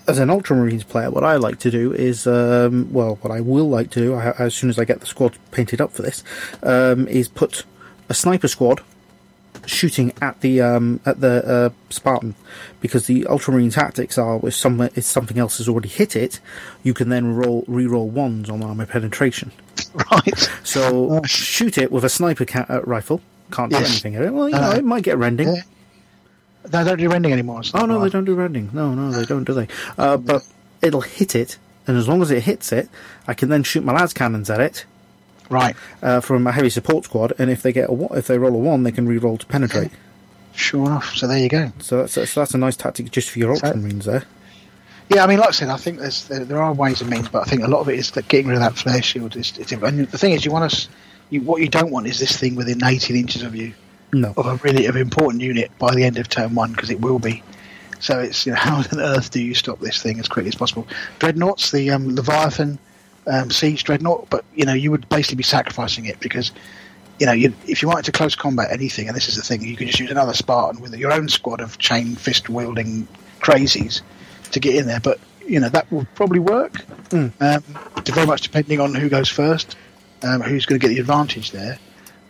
As 0.06 0.18
an 0.18 0.28
Ultramarines 0.28 0.86
player, 0.86 1.10
what 1.10 1.24
I 1.24 1.36
like 1.36 1.58
to 1.60 1.70
do 1.70 1.92
is, 1.92 2.26
um, 2.26 2.92
well, 2.92 3.16
what 3.22 3.30
I 3.32 3.40
will 3.40 3.68
like 3.68 3.90
to 3.92 4.00
do, 4.00 4.14
I, 4.14 4.30
as 4.38 4.54
soon 4.54 4.70
as 4.70 4.78
I 4.78 4.84
get 4.84 5.00
the 5.00 5.06
squad 5.06 5.36
painted 5.50 5.80
up 5.80 5.92
for 5.92 6.02
this, 6.02 6.22
um, 6.62 7.06
is 7.08 7.28
put 7.28 7.64
a 8.08 8.14
sniper 8.14 8.48
squad 8.48 8.80
shooting 9.66 10.12
at 10.20 10.40
the 10.40 10.60
um, 10.60 10.98
at 11.06 11.20
the 11.20 11.46
uh, 11.46 11.70
Spartan, 11.90 12.34
because 12.80 13.06
the 13.06 13.26
Ultramarine 13.26 13.70
tactics 13.70 14.18
are 14.18 14.40
if 14.46 14.54
somewhere 14.56 14.90
if 14.96 15.04
something 15.04 15.38
else 15.38 15.58
has 15.58 15.68
already 15.68 15.88
hit 15.88 16.16
it, 16.16 16.40
you 16.82 16.94
can 16.94 17.08
then 17.10 17.34
roll 17.34 17.64
re-roll 17.68 18.08
ones 18.08 18.50
on 18.50 18.62
armor 18.62 18.86
penetration. 18.86 19.52
Right. 20.10 20.50
So 20.64 21.20
shoot 21.24 21.76
it 21.78 21.92
with 21.92 22.04
a 22.04 22.08
sniper 22.08 22.44
ca- 22.44 22.66
uh, 22.68 22.82
rifle. 22.82 23.20
Can't 23.50 23.70
do 23.70 23.76
Yes. 23.78 23.90
anything 23.90 24.16
at 24.16 24.22
it. 24.22 24.32
Well, 24.32 24.48
you 24.48 24.54
know, 24.56 24.70
Uh, 24.70 24.76
it 24.76 24.84
might 24.84 25.02
get 25.04 25.18
rending. 25.18 25.48
Yeah. 25.54 25.62
They 26.64 26.84
don't 26.84 26.98
do 26.98 27.08
rending 27.08 27.32
anymore. 27.32 27.62
Oh 27.74 27.86
no, 27.86 28.00
they 28.00 28.08
don't 28.10 28.24
do 28.24 28.34
rending. 28.34 28.70
No, 28.72 28.94
no, 28.94 29.10
they 29.10 29.24
don't, 29.24 29.44
do 29.44 29.52
they? 29.54 29.68
Uh, 29.98 30.16
but 30.16 30.46
it'll 30.80 31.00
hit 31.00 31.34
it, 31.34 31.58
and 31.86 31.96
as 31.96 32.08
long 32.08 32.22
as 32.22 32.30
it 32.30 32.42
hits 32.44 32.72
it, 32.72 32.88
I 33.26 33.34
can 33.34 33.48
then 33.48 33.62
shoot 33.62 33.84
my 33.84 33.92
lads 33.92 34.12
cannons 34.14 34.48
at 34.50 34.60
it 34.60 34.84
Right. 35.50 35.74
uh, 36.02 36.20
from 36.20 36.46
a 36.46 36.52
heavy 36.52 36.70
support 36.70 37.04
squad, 37.04 37.32
and 37.38 37.50
if 37.50 37.62
they 37.62 37.72
get 37.72 37.90
a 37.90 38.08
if 38.16 38.26
they 38.28 38.38
roll 38.38 38.54
a 38.54 38.58
one, 38.58 38.84
they 38.84 38.92
can 38.92 39.06
re-roll 39.08 39.38
to 39.38 39.46
penetrate. 39.46 39.90
Sure 40.54 40.86
enough. 40.86 41.14
So 41.16 41.26
there 41.26 41.38
you 41.38 41.48
go. 41.48 41.72
So 41.80 42.04
that's 42.06 42.12
so 42.30 42.40
that's 42.40 42.54
a 42.54 42.58
nice 42.58 42.76
tactic 42.76 43.10
just 43.10 43.30
for 43.30 43.38
your 43.38 43.56
So- 43.56 43.72
ultramarines 43.72 44.04
there. 44.04 44.24
Yeah, 45.08 45.24
I 45.24 45.26
mean, 45.26 45.38
like 45.40 45.48
I 45.48 45.52
said, 45.52 45.68
I 45.68 45.76
think 45.76 45.98
there's 45.98 46.26
there, 46.28 46.44
there 46.44 46.62
are 46.62 46.72
ways 46.72 47.00
and 47.02 47.10
means, 47.10 47.28
but 47.28 47.42
I 47.42 47.44
think 47.50 47.62
a 47.64 47.68
lot 47.68 47.80
of 47.80 47.88
it 47.88 47.98
is 47.98 48.12
that 48.12 48.28
getting 48.28 48.46
rid 48.46 48.54
of 48.54 48.60
that 48.60 48.76
flare 48.78 49.02
shield. 49.02 49.36
Is, 49.36 49.58
is, 49.58 49.72
and 49.72 50.06
the 50.06 50.16
thing 50.18 50.32
is, 50.32 50.44
you 50.44 50.52
want 50.52 50.64
us. 50.72 50.88
You, 51.28 51.40
what 51.42 51.60
you 51.60 51.68
don't 51.68 51.90
want 51.90 52.06
is 52.06 52.18
this 52.18 52.36
thing 52.38 52.54
within 52.54 52.82
18 52.84 53.16
inches 53.16 53.42
of 53.42 53.54
you 53.56 53.74
No, 54.12 54.34
of 54.36 54.46
a 54.46 54.56
really 54.56 54.86
of 54.86 54.96
important 54.96 55.42
unit 55.42 55.70
by 55.78 55.94
the 55.94 56.04
end 56.04 56.18
of 56.18 56.28
turn 56.28 56.54
one 56.54 56.72
because 56.72 56.90
it 56.90 57.00
will 57.00 57.18
be. 57.18 57.42
So 57.98 58.18
it's 58.18 58.44
you 58.44 58.52
know 58.52 58.58
how 58.60 58.76
on 58.76 59.00
earth 59.00 59.30
do 59.30 59.42
you 59.42 59.54
stop 59.54 59.80
this 59.80 60.02
thing 60.02 60.20
as 60.20 60.28
quickly 60.28 60.48
as 60.48 60.54
possible? 60.54 60.86
Dreadnoughts, 61.18 61.70
the 61.70 61.90
um, 61.90 62.14
Leviathan 62.14 62.78
um, 63.26 63.50
siege 63.50 63.84
dreadnought, 63.84 64.28
but 64.28 64.44
you 64.54 64.66
know 64.66 64.74
you 64.74 64.90
would 64.90 65.08
basically 65.08 65.36
be 65.36 65.42
sacrificing 65.42 66.04
it 66.04 66.20
because 66.20 66.52
you 67.18 67.26
know 67.26 67.32
you, 67.32 67.54
if 67.66 67.80
you 67.80 67.88
wanted 67.88 68.04
to 68.04 68.12
close 68.12 68.34
combat 68.34 68.70
anything, 68.70 69.08
and 69.08 69.16
this 69.16 69.28
is 69.28 69.36
the 69.36 69.42
thing, 69.42 69.62
you 69.62 69.76
could 69.76 69.86
just 69.86 70.00
use 70.00 70.10
another 70.10 70.34
Spartan 70.34 70.82
with 70.82 70.94
your 70.94 71.12
own 71.12 71.28
squad 71.28 71.60
of 71.60 71.78
chain 71.78 72.14
fist 72.14 72.50
wielding 72.50 73.08
crazies 73.40 74.02
to 74.50 74.60
get 74.60 74.74
in 74.74 74.86
there. 74.86 75.00
But 75.00 75.18
you 75.46 75.58
know 75.58 75.70
that 75.70 75.90
will 75.90 76.06
probably 76.14 76.40
work. 76.40 76.74
Mm. 77.08 77.32
Um, 77.40 77.62
very 78.04 78.26
much 78.26 78.42
depending 78.42 78.78
on 78.78 78.94
who 78.94 79.08
goes 79.08 79.28
first, 79.30 79.76
um, 80.22 80.42
who's 80.42 80.66
going 80.66 80.78
to 80.78 80.86
get 80.86 80.92
the 80.92 81.00
advantage 81.00 81.50
there. 81.50 81.78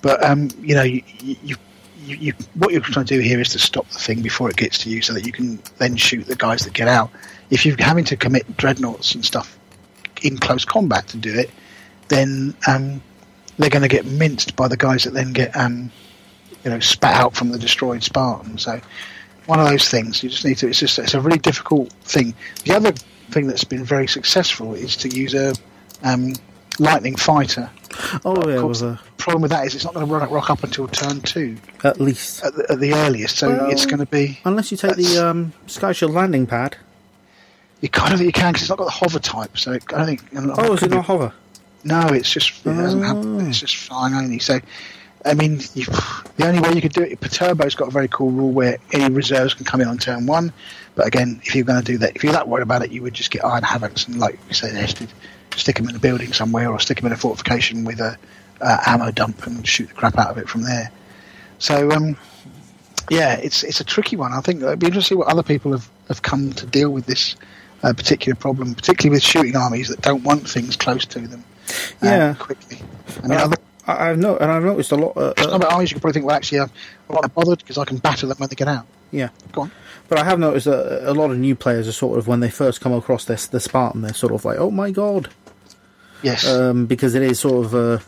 But 0.03 0.23
um, 0.25 0.51
you 0.61 0.75
know, 0.75 0.83
you, 0.83 1.03
you, 1.21 1.57
you, 2.05 2.17
you, 2.17 2.33
what 2.55 2.73
you're 2.73 2.81
trying 2.81 3.07
to 3.07 3.15
do 3.15 3.21
here 3.21 3.41
is 3.41 3.51
to 3.51 3.59
stop 3.59 3.89
the 3.89 3.99
thing 3.99 4.23
before 4.23 4.51
it 4.51 4.57
gets 4.57 4.79
to 4.79 4.91
you, 4.91 5.03
so 5.03 5.13
that 5.15 5.27
you 5.27 5.33
can 5.33 5.61
then 5.79 5.97
shoot 5.97 6.27
the 6.27 6.37
guys 6.37 6.65
that 6.65 6.73
get 6.73 6.89
out. 6.89 7.11
If 7.51 7.65
you're 7.67 7.77
having 7.79 8.05
to 8.07 8.17
commit 8.17 8.57
dreadnoughts 8.57 9.15
and 9.15 9.25
stuff 9.25 9.59
in 10.23 10.39
close 10.39 10.65
combat 10.65 11.09
to 11.09 11.17
do 11.17 11.35
it, 11.35 11.51
then 12.09 12.55
um, 12.67 13.03
they're 13.59 13.71
going 13.71 13.83
to 13.83 13.89
get 13.89 14.07
minced 14.07 14.57
by 14.57 14.69
the 14.69 14.77
guys 14.77 15.05
that 15.05 15.15
then 15.15 15.33
get 15.33 15.57
um, 15.57 15.91
you 16.65 16.71
know 16.71 16.81
spat 16.81 17.15
out 17.15 17.35
from 17.35 17.51
the 17.51 17.59
destroyed 17.59 18.03
Spartan. 18.03 18.59
So 18.59 18.81
one 19.47 19.61
of 19.61 19.69
those 19.69 19.89
things 19.89 20.23
you 20.23 20.31
just 20.31 20.45
need 20.45 20.59
to. 20.59 20.69
It's 20.69 20.79
just 20.79 20.99
it's 20.99 21.15
a 21.15 21.21
really 21.21 21.39
difficult 21.39 21.93
thing. 22.05 22.35
The 22.65 22.73
other 22.73 22.93
thing 23.31 23.47
that's 23.47 23.65
been 23.65 23.85
very 23.85 24.07
successful 24.07 24.75
is 24.75 24.97
to 24.97 25.09
use 25.09 25.35
a 25.35 25.55
um, 26.03 26.35
lightning 26.79 27.17
fighter. 27.17 27.71
Oh 28.25 28.49
yeah, 28.49 28.55
Of 28.57 28.65
was 28.65 28.81
course, 28.81 28.83
a, 28.83 29.01
problem 29.19 29.43
with 29.43 29.51
that 29.51 29.67
is 29.67 29.75
it's 29.75 29.85
not 29.85 29.95
going 29.95 30.07
to 30.07 30.13
rock, 30.13 30.31
rock 30.31 30.51
up 30.51 30.65
until 30.65 30.89
turn 30.89 31.21
two 31.21 31.57
at 31.85 32.01
least. 32.01 32.43
at 32.45 32.55
the, 32.55 32.67
at 32.73 32.81
the 32.81 32.95
earliest. 32.95 33.37
So 33.39 33.49
Well, 33.51 33.71
it's 33.71 33.87
going 33.87 33.99
to 34.01 34.07
be 34.07 34.39
Unless 34.45 34.71
you 34.73 34.77
take 34.79 34.97
the 34.97 35.19
um, 35.19 35.53
Sky 35.67 35.93
Shield 35.93 36.13
landing 36.13 36.47
pad. 36.47 36.77
you 37.81 37.89
kind 37.89 38.13
of 38.13 38.19
think 38.19 38.27
you 38.29 38.33
can 38.33 38.53
because 38.53 38.63
it's 38.63 38.71
not 38.71 38.79
got 38.79 38.85
the 38.87 38.91
hover 38.91 39.19
type. 39.19 39.59
So 39.59 39.73
it, 39.73 39.85
I 39.93 39.99
don't 39.99 40.07
think. 40.07 40.23
Oh, 40.59 40.73
is 40.73 40.83
it 40.83 40.91
not 40.91 41.05
hover? 41.05 41.33
No, 41.85 42.07
it's 42.09 42.31
just 42.31 42.61
it 42.65 42.71
doesn't 42.71 43.03
have, 43.03 43.19
Oh. 43.19 43.39
it's 43.41 43.61
just 43.61 43.77
flying 43.77 44.15
only. 44.15 44.39
So, 44.39 44.61
I 45.25 45.35
mean, 45.35 45.61
you, 45.75 45.85
the 45.85 46.47
only 46.47 46.61
way 46.61 46.73
you 46.75 46.81
could 46.81 46.93
do 46.93 47.03
it, 47.03 47.21
Perturbo's 47.21 47.75
got 47.75 47.89
a 47.89 47.91
very 47.91 48.07
cool 48.09 48.31
rule 48.31 48.53
where 48.53 48.79
any 48.93 49.13
reserves 49.13 49.53
can 49.55 49.65
come 49.65 49.81
in 49.81 49.89
on 49.89 49.99
turn 49.99 50.27
one. 50.27 50.53
But 50.95 51.07
again, 51.09 51.41
if 51.45 51.55
you're 51.57 51.65
going 51.65 51.81
to 51.83 51.85
do 51.85 51.99
that, 51.99 52.15
if 52.17 52.23
you're 52.23 52.33
that 52.35 52.49
worried 52.49 52.63
about 52.63 52.83
it, 52.83 52.93
you 52.93 53.03
would 53.03 53.15
just 53.15 53.31
get 53.33 53.45
Iron 53.45 53.63
Havocs 53.65 54.07
and, 54.09 54.19
like 54.21 54.39
we 54.49 54.55
suggested, 54.55 55.13
stick 55.57 55.77
them 55.77 55.89
in 55.89 55.97
a 55.97 55.99
building 55.99 56.33
somewhere 56.33 56.71
or 56.71 56.79
stick 56.81 56.99
them 56.99 57.07
in 57.07 57.13
a 57.13 57.17
fortification 57.17 57.85
with 57.85 58.01
a 58.01 58.17
uh, 58.61 58.79
ammo 58.87 59.11
dump 59.11 59.47
and 59.47 59.67
shoot 59.67 59.89
the 59.89 59.95
crap 59.95 60.19
out 60.19 60.31
of 60.31 60.39
it 60.39 60.49
from 60.49 60.63
there. 60.63 60.91
So, 61.59 61.91
um, 61.93 62.17
yeah, 63.11 63.35
it's 63.37 63.63
it's 63.65 63.81
a 63.81 63.85
tricky 63.85 64.17
one. 64.17 64.33
I 64.33 64.41
think 64.41 64.63
it'd 64.63 64.79
be 64.79 64.87
interesting 64.87 65.17
to 65.17 65.23
see 65.23 65.27
what 65.27 65.29
other 65.29 65.43
people 65.43 65.73
have, 65.73 65.89
have 66.09 66.23
come 66.23 66.53
to 66.55 66.67
deal 66.67 66.91
with 66.91 67.07
this 67.07 67.37
uh, 67.83 67.93
particular 67.93 68.35
problem, 68.37 68.75
particularly 68.75 69.15
with 69.17 69.23
shooting 69.23 69.57
armies 69.57 69.89
that 69.89 70.01
don't 70.01 70.23
want 70.25 70.49
things 70.49 70.77
close 70.77 71.05
to 71.07 71.21
them. 71.21 71.45
uh, 71.69 72.07
Yeah. 72.07 72.35
quickly. 72.39 72.79
I 73.23 73.27
mean, 73.29 73.39
other, 73.39 73.57
I, 73.87 74.11
I've 74.11 74.19
no, 74.19 74.37
and 74.37 74.51
I've 74.51 74.63
noticed 74.65 74.93
a 74.93 74.97
lot. 74.97 75.17
Uh, 75.17 75.35
some 75.43 75.63
uh, 75.63 75.67
armies 75.67 75.91
you 75.91 75.97
could 75.97 76.03
probably 76.03 76.15
think, 76.15 76.27
well, 76.27 76.37
actually, 76.37 76.61
I'm 76.61 76.71
not 77.11 77.35
bothered 77.35 77.59
because 77.59 77.79
I 77.79 77.85
can 77.85 77.99
batter 77.99 78.27
them 78.27 78.37
when 78.39 78.49
they 78.49 78.55
get 78.57 78.69
out. 78.69 78.87
yeah, 79.11 79.31
Go 79.51 79.63
on. 79.63 79.73
but 80.09 80.19
I 80.19 80.25
have 80.25 80.39
noticed 80.39 80.67
that 80.67 81.09
a 81.09 81.13
lot 81.15 81.31
of 81.33 81.39
new 81.39 81.57
players 81.57 81.89
are 81.89 81.93
sort 81.93 82.19
of 82.19 82.29
when 82.29 82.39
they 82.41 82.51
first 82.51 82.81
come 82.81 82.93
across 82.93 83.25
this 83.25 83.47
the 83.49 83.59
Spartan, 83.61 84.03
they're 84.03 84.15
sort 84.15 84.33
of 84.33 84.45
like, 84.45 84.59
"Oh 84.59 84.71
my 84.71 84.91
god," 84.93 85.29
Yes. 86.23 86.47
um, 86.47 86.87
because 86.87 87.15
it 87.15 87.23
is 87.23 87.41
sort 87.41 87.67
of 87.67 87.75
uh, 87.75 87.99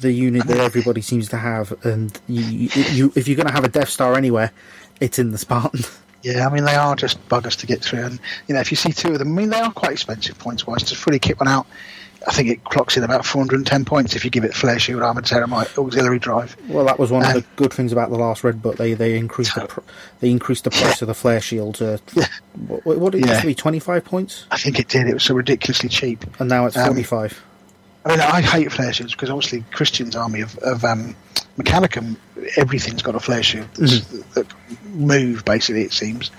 the 0.00 0.12
unit 0.12 0.46
that 0.46 0.58
everybody 0.58 1.00
seems 1.00 1.28
to 1.30 1.36
have, 1.36 1.72
and 1.84 2.18
you, 2.26 2.68
you, 2.92 3.12
if 3.14 3.28
you're 3.28 3.36
going 3.36 3.46
to 3.46 3.52
have 3.52 3.64
a 3.64 3.68
Death 3.68 3.88
Star 3.88 4.14
anywhere, 4.14 4.52
it's 5.00 5.18
in 5.18 5.30
the 5.30 5.38
Spartan. 5.38 5.80
yeah, 6.22 6.46
I 6.46 6.52
mean, 6.52 6.64
they 6.64 6.74
are 6.74 6.96
just 6.96 7.26
buggers 7.28 7.56
to 7.60 7.66
get 7.66 7.82
through. 7.82 8.04
And, 8.04 8.20
you 8.48 8.54
know, 8.54 8.60
if 8.60 8.70
you 8.70 8.76
see 8.76 8.92
two 8.92 9.12
of 9.12 9.18
them, 9.18 9.28
I 9.28 9.40
mean, 9.42 9.50
they 9.50 9.60
are 9.60 9.72
quite 9.72 9.92
expensive 9.92 10.38
points 10.38 10.66
wise. 10.66 10.82
To 10.84 10.96
fully 10.96 11.18
kit 11.18 11.38
one 11.38 11.48
out, 11.48 11.66
I 12.26 12.32
think 12.32 12.48
it 12.48 12.64
clocks 12.64 12.96
in 12.96 13.04
about 13.04 13.26
410 13.26 13.84
points 13.84 14.16
if 14.16 14.24
you 14.24 14.30
give 14.30 14.44
it 14.44 14.54
Flare 14.54 14.78
Shield, 14.78 15.02
Armored 15.02 15.24
Ceramite, 15.24 15.76
Auxiliary 15.78 16.18
Drive. 16.18 16.56
Well, 16.68 16.84
that 16.86 16.98
was 16.98 17.10
one 17.10 17.22
of 17.22 17.28
Um, 17.28 17.34
the 17.34 17.44
good 17.56 17.72
things 17.72 17.92
about 17.92 18.10
the 18.10 18.16
last 18.16 18.42
Red 18.44 18.62
Book. 18.62 18.76
They 18.76 18.94
they 18.94 19.16
increased 19.18 19.54
the 19.54 19.66
pr- 19.66 19.80
they 20.20 20.30
increased 20.30 20.64
the 20.64 20.70
price 20.70 21.02
of 21.02 21.08
the 21.08 21.14
flare 21.14 21.40
shield. 21.40 21.82
Uh, 21.82 21.98
Yeah. 22.14 22.26
what, 22.84 22.98
what 22.98 23.12
did 23.12 23.18
it 23.18 23.26
used 23.26 23.34
Yeah. 23.34 23.40
to 23.42 23.46
be? 23.48 23.54
Twenty 23.54 23.78
five 23.78 24.04
points, 24.04 24.46
I 24.50 24.56
think 24.58 24.78
it 24.78 24.88
did. 24.88 25.06
It 25.06 25.14
was 25.14 25.22
so 25.22 25.34
ridiculously 25.34 25.88
cheap. 25.88 26.24
and 26.38 26.48
now 26.48 26.66
it's 26.66 26.76
Um, 26.76 26.86
forty 26.86 27.02
five. 27.02 27.40
I 28.06 28.10
mean, 28.10 28.20
I 28.20 28.40
hate 28.42 28.70
flare 28.72 28.92
shields 28.92 29.12
because 29.14 29.30
obviously 29.30 29.64
Christian's 29.72 30.14
army 30.16 30.40
of, 30.42 30.56
of 30.58 30.84
um, 30.84 31.14
Mechanicum, 31.58 32.16
everything's 32.56 33.02
got 33.02 33.14
a 33.14 33.20
flare 33.20 33.42
shield 33.42 33.68
that's, 33.74 34.00
that 34.34 34.46
move, 34.86 35.44
basically, 35.44 35.82
it 35.82 35.92
seems. 35.92 36.30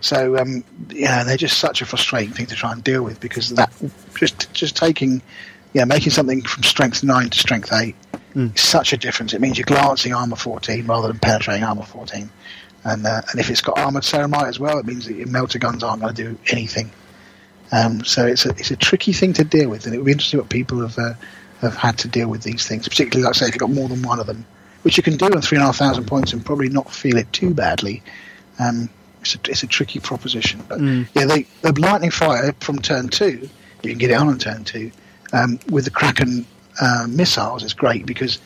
So, 0.00 0.38
um, 0.38 0.62
yeah, 0.90 1.24
they're 1.24 1.36
just 1.36 1.58
such 1.58 1.82
a 1.82 1.86
frustrating 1.86 2.32
thing 2.32 2.46
to 2.46 2.54
try 2.54 2.72
and 2.72 2.84
deal 2.84 3.02
with 3.02 3.18
because 3.20 3.50
that 3.50 3.72
just 4.14 4.52
just 4.52 4.76
taking, 4.76 5.22
yeah, 5.72 5.84
making 5.84 6.12
something 6.12 6.42
from 6.42 6.62
strength 6.62 7.02
9 7.02 7.30
to 7.30 7.38
strength 7.38 7.72
8 7.72 7.94
is 8.54 8.60
such 8.60 8.92
a 8.92 8.96
difference. 8.96 9.32
It 9.32 9.40
means 9.40 9.58
you're 9.58 9.64
glancing 9.64 10.12
armor 10.12 10.36
14 10.36 10.86
rather 10.86 11.08
than 11.08 11.18
penetrating 11.18 11.64
armor 11.64 11.82
14. 11.82 12.30
And, 12.84 13.06
uh, 13.06 13.22
and 13.30 13.40
if 13.40 13.50
it's 13.50 13.60
got 13.60 13.78
armored 13.78 14.04
ceramite 14.04 14.48
as 14.48 14.60
well, 14.60 14.78
it 14.78 14.86
means 14.86 15.06
that 15.06 15.14
your 15.14 15.26
melter 15.26 15.58
guns 15.58 15.82
aren't 15.82 16.00
going 16.00 16.14
to 16.14 16.22
do 16.22 16.38
anything. 16.52 16.90
Um, 17.72 18.04
so 18.04 18.26
it's 18.26 18.46
a 18.46 18.50
it's 18.50 18.70
a 18.70 18.76
tricky 18.76 19.12
thing 19.12 19.34
to 19.34 19.44
deal 19.44 19.68
with, 19.68 19.84
and 19.84 19.94
it 19.94 19.98
would 19.98 20.06
be 20.06 20.12
interesting 20.12 20.40
what 20.40 20.48
people 20.48 20.80
have 20.80 20.98
uh, 20.98 21.14
have 21.60 21.74
had 21.74 21.98
to 21.98 22.08
deal 22.08 22.28
with 22.28 22.42
these 22.42 22.66
things. 22.66 22.88
Particularly, 22.88 23.24
like 23.24 23.36
I 23.36 23.38
say, 23.38 23.46
if 23.46 23.54
you've 23.54 23.60
got 23.60 23.70
more 23.70 23.88
than 23.88 24.02
one 24.02 24.20
of 24.20 24.26
them, 24.26 24.46
which 24.88 24.96
you 24.96 25.02
can 25.02 25.18
do 25.18 25.26
on 25.26 25.42
three 25.42 25.58
and 25.58 25.62
a 25.62 25.66
half 25.66 25.76
thousand 25.76 26.06
points 26.06 26.32
and 26.32 26.42
probably 26.46 26.70
not 26.70 26.90
feel 26.90 27.18
it 27.18 27.30
too 27.30 27.52
badly. 27.52 28.02
Um, 28.58 28.88
it's 29.20 29.34
a, 29.34 29.38
it's 29.46 29.62
a 29.62 29.66
tricky 29.66 30.00
proposition, 30.00 30.64
but 30.66 30.80
yeah, 31.14 31.26
they, 31.26 31.42
the 31.60 31.78
lightning 31.78 32.10
fire 32.10 32.54
from 32.60 32.78
turn 32.78 33.10
two, 33.10 33.50
you 33.82 33.90
can 33.90 33.98
get 33.98 34.10
it 34.10 34.14
on 34.14 34.28
on 34.28 34.38
turn 34.38 34.64
two 34.64 34.90
um, 35.34 35.60
with 35.68 35.84
the 35.84 35.90
Kraken 35.90 36.46
uh, 36.80 37.06
missiles. 37.06 37.64
is 37.64 37.74
great 37.74 38.06
because 38.06 38.38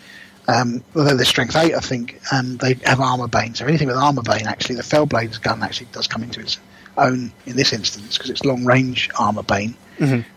um, 0.48 0.82
although 0.96 1.14
they're 1.14 1.24
strength 1.24 1.54
eight, 1.54 1.76
I 1.76 1.78
think, 1.78 2.20
um, 2.32 2.56
they 2.56 2.74
have 2.86 3.00
armor 3.00 3.28
bane. 3.28 3.54
So 3.54 3.64
anything 3.64 3.86
with 3.86 3.96
armor 3.96 4.22
bane, 4.22 4.48
actually, 4.48 4.74
the 4.74 4.82
Fellblades 4.82 5.40
gun 5.40 5.62
actually 5.62 5.90
does 5.92 6.08
come 6.08 6.24
into 6.24 6.40
its 6.40 6.58
own 6.96 7.30
in 7.46 7.54
this 7.54 7.72
instance 7.72 8.18
because 8.18 8.30
it's 8.30 8.44
long 8.44 8.64
range 8.64 9.10
armor 9.16 9.44
bane. 9.44 9.76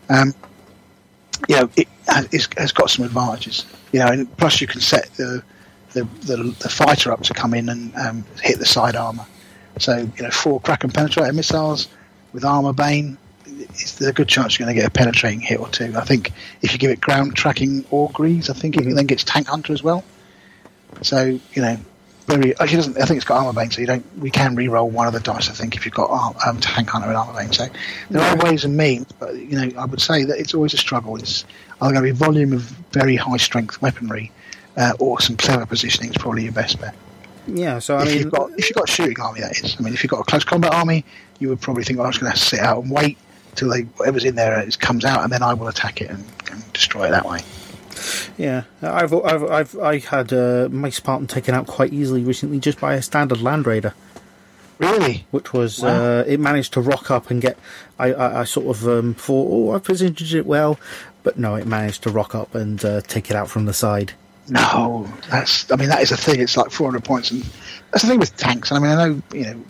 Um, 0.08 0.32
you 1.48 1.56
know, 1.56 1.68
it 1.74 1.88
has, 2.06 2.28
it's, 2.30 2.48
has 2.56 2.70
got 2.70 2.90
some 2.90 3.04
advantages. 3.04 3.66
You 3.90 3.98
know, 3.98 4.06
and 4.06 4.36
plus 4.36 4.60
you 4.60 4.68
can 4.68 4.80
set 4.80 5.12
the 5.14 5.42
the, 5.96 6.04
the, 6.26 6.36
the 6.36 6.68
fighter 6.68 7.10
up 7.10 7.22
to 7.22 7.34
come 7.34 7.54
in 7.54 7.68
and 7.68 7.94
um, 7.96 8.24
hit 8.42 8.58
the 8.58 8.66
side 8.66 8.96
armor. 8.96 9.26
So 9.78 10.08
you 10.16 10.22
know, 10.22 10.30
four 10.30 10.60
Kraken 10.60 10.90
penetrator 10.90 11.34
missiles 11.34 11.88
with 12.32 12.44
armor 12.44 12.72
bane. 12.72 13.16
It's, 13.46 13.96
there's 13.96 14.10
a 14.10 14.12
good 14.12 14.28
chance 14.28 14.58
you're 14.58 14.66
going 14.66 14.76
to 14.76 14.80
get 14.80 14.88
a 14.88 14.92
penetrating 14.92 15.40
hit 15.40 15.58
or 15.58 15.68
two. 15.68 15.92
I 15.96 16.02
think 16.02 16.32
if 16.62 16.72
you 16.72 16.78
give 16.78 16.90
it 16.90 17.00
ground 17.00 17.34
tracking 17.34 17.84
auguries, 17.90 18.50
I 18.50 18.52
think 18.52 18.76
it 18.76 18.84
then 18.94 19.06
gets 19.06 19.24
tank 19.24 19.48
hunter 19.48 19.72
as 19.72 19.82
well. 19.82 20.04
So 21.02 21.24
you 21.24 21.62
know, 21.62 21.78
very 22.26 22.58
actually 22.58 22.76
doesn't. 22.76 23.00
I 23.00 23.06
think 23.06 23.16
it's 23.16 23.26
got 23.26 23.38
armor 23.38 23.58
bane, 23.58 23.70
so 23.70 23.80
you 23.80 23.86
don't. 23.86 24.04
We 24.18 24.30
can 24.30 24.54
re-roll 24.54 24.90
one 24.90 25.06
of 25.06 25.12
the 25.14 25.20
dice. 25.20 25.48
I 25.48 25.52
think 25.52 25.76
if 25.76 25.84
you've 25.84 25.94
got 25.94 26.10
um, 26.46 26.60
tank 26.60 26.90
hunter 26.90 27.08
and 27.08 27.16
armor 27.16 27.38
bane. 27.38 27.52
So 27.52 27.66
there 28.10 28.22
are 28.22 28.36
ways 28.44 28.64
and 28.64 28.76
means, 28.76 29.10
but 29.12 29.34
you 29.34 29.56
know, 29.56 29.80
I 29.80 29.86
would 29.86 30.00
say 30.00 30.24
that 30.24 30.38
it's 30.38 30.52
always 30.52 30.74
a 30.74 30.78
struggle. 30.78 31.16
It's 31.16 31.44
either 31.80 31.94
going 31.94 32.06
to 32.06 32.12
be 32.12 32.16
volume 32.18 32.52
of 32.52 32.62
very 32.92 33.16
high 33.16 33.36
strength 33.36 33.80
weaponry, 33.80 34.32
uh, 34.76 34.92
or 34.98 35.20
some 35.20 35.36
clever 35.36 35.66
positioning 35.66 36.10
is 36.10 36.16
probably 36.18 36.44
your 36.44 36.52
best 36.52 36.80
bet. 36.80 36.94
Yeah, 37.48 37.78
so 37.78 37.96
I 37.96 38.02
if 38.02 38.08
mean, 38.08 38.18
you've 38.18 38.32
got 38.32 38.50
if 38.58 38.68
you've 38.68 38.76
got 38.76 38.88
a 38.88 38.92
shooting 38.92 39.20
army, 39.20 39.40
that 39.40 39.52
is. 39.62 39.76
I 39.78 39.82
mean, 39.82 39.94
if 39.94 40.02
you've 40.02 40.10
got 40.10 40.20
a 40.20 40.24
close 40.24 40.42
combat 40.44 40.72
army, 40.74 41.04
you 41.38 41.48
would 41.48 41.60
probably 41.60 41.84
think, 41.84 41.98
well, 41.98 42.06
I'm 42.06 42.12
just 42.12 42.20
going 42.20 42.32
to 42.32 42.38
sit 42.38 42.60
out 42.60 42.82
and 42.82 42.90
wait 42.90 43.18
till 43.54 43.70
they 43.70 43.82
whatever's 43.82 44.24
in 44.24 44.34
there 44.34 44.60
is, 44.66 44.76
comes 44.76 45.04
out, 45.04 45.22
and 45.22 45.32
then 45.32 45.42
I 45.42 45.54
will 45.54 45.68
attack 45.68 46.00
it 46.00 46.10
and, 46.10 46.24
and 46.50 46.72
destroy 46.72 47.06
it 47.06 47.10
that 47.10 47.24
way. 47.24 47.40
yeah, 48.36 48.64
I've 48.82 49.14
I've 49.14 49.44
I've 49.44 49.78
I 49.78 49.98
had 49.98 50.32
uh, 50.32 50.68
my 50.70 50.90
Spartan 50.90 51.26
taken 51.28 51.54
out 51.54 51.66
quite 51.66 51.92
easily 51.92 52.22
recently 52.24 52.58
just 52.58 52.80
by 52.80 52.94
a 52.94 53.02
standard 53.02 53.40
Land 53.40 53.66
Raider. 53.66 53.94
Really? 54.78 55.24
which 55.30 55.54
was 55.54 55.82
Wow. 55.82 55.88
uh, 56.18 56.24
it 56.26 56.38
managed 56.38 56.74
to 56.74 56.80
rock 56.82 57.10
up 57.10 57.30
and 57.30 57.40
get. 57.40 57.56
I, 57.98 58.12
I, 58.12 58.40
I 58.40 58.44
sort 58.44 58.76
of 58.76 58.86
um, 58.86 59.14
thought, 59.14 59.48
oh, 59.50 59.74
I 59.74 59.78
positioned 59.78 60.32
it 60.34 60.44
well, 60.44 60.78
but 61.22 61.38
no, 61.38 61.54
it 61.54 61.66
managed 61.66 62.02
to 62.02 62.10
rock 62.10 62.34
up 62.34 62.54
and 62.54 62.84
uh, 62.84 63.00
take 63.02 63.30
it 63.30 63.36
out 63.36 63.48
from 63.48 63.64
the 63.64 63.72
side. 63.72 64.12
No, 64.48 65.08
that's. 65.30 65.70
I 65.70 65.76
mean, 65.76 65.88
that 65.88 66.02
is 66.02 66.12
a 66.12 66.16
thing. 66.16 66.40
It's 66.40 66.56
like 66.56 66.70
400 66.70 67.04
points, 67.04 67.30
and 67.30 67.42
that's 67.90 68.02
the 68.02 68.08
thing 68.08 68.20
with 68.20 68.36
tanks. 68.36 68.70
And 68.70 68.78
I 68.78 68.80
mean, 68.88 68.98
I 68.98 69.08
know 69.08 69.22
you 69.32 69.44
know, 69.44 69.64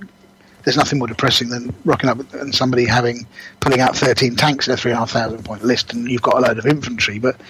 there's 0.65 0.77
nothing 0.77 0.99
more 0.99 1.09
depressing 1.09 1.49
than 1.49 1.73
rocking 1.85 2.11
up 2.11 2.33
and 2.35 2.55
somebody 2.55 2.85
having 2.85 3.27
pulling 3.61 3.81
out 3.81 3.97
13 3.97 4.35
tanks 4.35 4.67
in 4.67 4.75
a 4.75 4.77
three 4.77 4.91
and 4.91 4.97
a 4.97 5.01
half 5.01 5.11
thousand 5.11 5.45
point 5.45 5.63
list, 5.63 5.93
and 5.93 6.11
you've 6.11 6.23
got 6.23 6.37
a 6.37 6.41
load 6.41 6.59
of 6.59 6.67
infantry. 6.67 7.19
But 7.19 7.41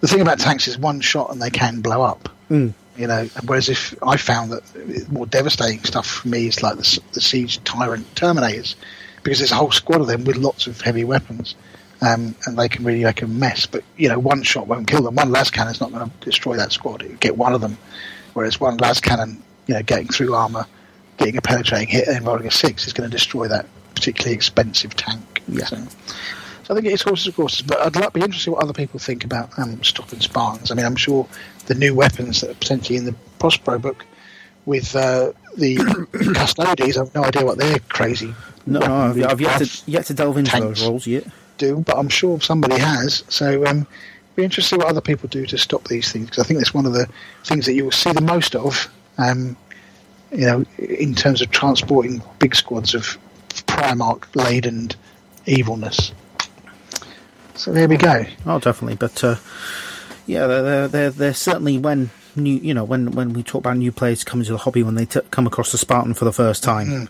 the 0.00 0.08
thing 0.08 0.20
about 0.20 0.38
tanks 0.38 0.68
is 0.68 0.78
one 0.78 1.00
shot 1.00 1.32
and 1.32 1.40
they 1.40 1.50
can 1.50 1.80
blow 1.80 2.02
up. 2.02 2.28
Mm. 2.50 2.74
You 2.96 3.06
know, 3.06 3.28
whereas 3.46 3.68
if 3.68 3.94
I 4.02 4.16
found 4.16 4.52
that 4.52 5.10
more 5.10 5.26
devastating 5.26 5.82
stuff 5.84 6.06
for 6.06 6.28
me 6.28 6.46
is 6.48 6.62
like 6.62 6.76
the, 6.76 7.00
the 7.12 7.20
siege 7.20 7.62
tyrant 7.64 8.14
terminators, 8.14 8.74
because 9.22 9.38
there's 9.38 9.52
a 9.52 9.56
whole 9.56 9.72
squad 9.72 10.00
of 10.02 10.06
them 10.06 10.24
with 10.24 10.36
lots 10.36 10.66
of 10.66 10.80
heavy 10.80 11.04
weapons, 11.04 11.54
um, 12.00 12.34
and 12.46 12.58
they 12.58 12.68
can 12.68 12.84
really 12.84 13.04
make 13.04 13.22
a 13.22 13.26
mess. 13.26 13.66
But 13.66 13.84
you 13.96 14.08
know, 14.08 14.18
one 14.18 14.42
shot 14.42 14.66
won't 14.66 14.86
kill 14.86 15.02
them. 15.02 15.14
One 15.14 15.30
las 15.30 15.50
cannon 15.50 15.72
is 15.72 15.80
not 15.80 15.92
going 15.92 16.08
to 16.08 16.16
destroy 16.24 16.56
that 16.56 16.72
squad. 16.72 17.02
It'll 17.02 17.16
get 17.16 17.36
one 17.36 17.54
of 17.54 17.60
them, 17.60 17.78
whereas 18.34 18.60
one 18.60 18.76
las 18.78 19.00
cannon, 19.00 19.42
you 19.66 19.74
know, 19.74 19.82
getting 19.82 20.08
through 20.08 20.34
armor, 20.34 20.66
getting 21.18 21.36
a 21.36 21.42
penetrating 21.42 21.88
hit, 21.88 22.08
and 22.08 22.26
rolling 22.26 22.46
a 22.46 22.50
six 22.50 22.86
is 22.86 22.92
going 22.92 23.08
to 23.08 23.14
destroy 23.14 23.48
that 23.48 23.66
particularly 23.94 24.34
expensive 24.34 24.94
tank. 24.94 25.42
Yeah. 25.48 25.64
So, 25.64 25.76
so 26.64 26.74
I 26.74 26.80
think 26.80 26.92
it's 26.92 27.02
horses 27.02 27.28
of 27.28 27.36
courses, 27.36 27.62
but 27.62 27.78
I'd 27.78 27.96
like 27.96 28.12
be 28.12 28.20
interested 28.20 28.50
what 28.50 28.62
other 28.62 28.72
people 28.72 28.98
think 28.98 29.24
about 29.24 29.56
um, 29.58 29.82
stopping 29.82 30.20
Spartans. 30.20 30.70
I 30.70 30.74
mean, 30.74 30.84
I'm 30.84 30.96
sure 30.96 31.26
the 31.66 31.74
new 31.74 31.94
weapons 31.94 32.40
that 32.40 32.50
are 32.50 32.54
potentially 32.54 32.96
in 32.98 33.04
the 33.04 33.14
Prospero 33.38 33.78
book 33.78 34.04
with 34.66 34.94
uh, 34.96 35.32
the 35.56 35.76
Custodes, 36.34 36.98
I've 36.98 37.14
no 37.14 37.24
idea 37.24 37.44
what 37.44 37.58
their 37.58 37.78
crazy 37.88 38.34
No, 38.66 38.80
no, 38.80 38.86
I've, 38.86 39.24
I've 39.24 39.40
yet 39.40 39.62
to 39.62 39.82
yet 39.90 40.06
to 40.06 40.14
delve 40.14 40.36
into 40.36 40.50
tanks. 40.50 40.80
those 40.80 40.88
roles 40.88 41.06
yet. 41.06 41.24
Do, 41.58 41.80
but 41.80 41.96
I'm 41.96 42.08
sure 42.08 42.40
somebody 42.40 42.78
has. 42.78 43.24
So 43.28 43.66
um, 43.66 43.86
be 44.34 44.44
interested 44.44 44.76
to 44.76 44.78
what 44.78 44.88
other 44.88 45.00
people 45.00 45.28
do 45.28 45.46
to 45.46 45.58
stop 45.58 45.88
these 45.88 46.12
things 46.12 46.26
because 46.26 46.44
I 46.44 46.46
think 46.46 46.58
that's 46.58 46.74
one 46.74 46.86
of 46.86 46.92
the 46.92 47.08
things 47.44 47.66
that 47.66 47.74
you 47.74 47.84
will 47.84 47.92
see 47.92 48.12
the 48.12 48.20
most 48.20 48.54
of. 48.54 48.88
Um, 49.18 49.56
you 50.32 50.46
know, 50.46 50.64
in 50.78 51.14
terms 51.14 51.40
of 51.40 51.50
transporting 51.50 52.20
big 52.38 52.54
squads 52.54 52.94
of 52.94 53.16
Primarch 53.66 54.24
laden 54.34 54.90
evilness. 55.46 56.12
So 57.54 57.72
there 57.72 57.88
we 57.88 57.96
go. 57.96 58.26
Oh, 58.44 58.58
definitely, 58.58 58.96
but 58.96 59.22
uh, 59.24 59.36
yeah, 60.26 60.46
they're, 60.46 60.88
they're 60.88 61.10
they're 61.10 61.34
certainly 61.34 61.78
when 61.78 62.10
new 62.34 62.56
you 62.56 62.74
know 62.74 62.84
when 62.84 63.12
when 63.12 63.32
we 63.32 63.42
talk 63.42 63.60
about 63.60 63.78
new 63.78 63.92
players 63.92 64.24
coming 64.24 64.44
to 64.44 64.52
the 64.52 64.58
hobby 64.58 64.82
when 64.82 64.94
they 64.94 65.06
t- 65.06 65.20
come 65.30 65.46
across 65.46 65.72
the 65.72 65.78
Spartan 65.78 66.14
for 66.14 66.24
the 66.24 66.32
first 66.32 66.62
time. 66.62 67.08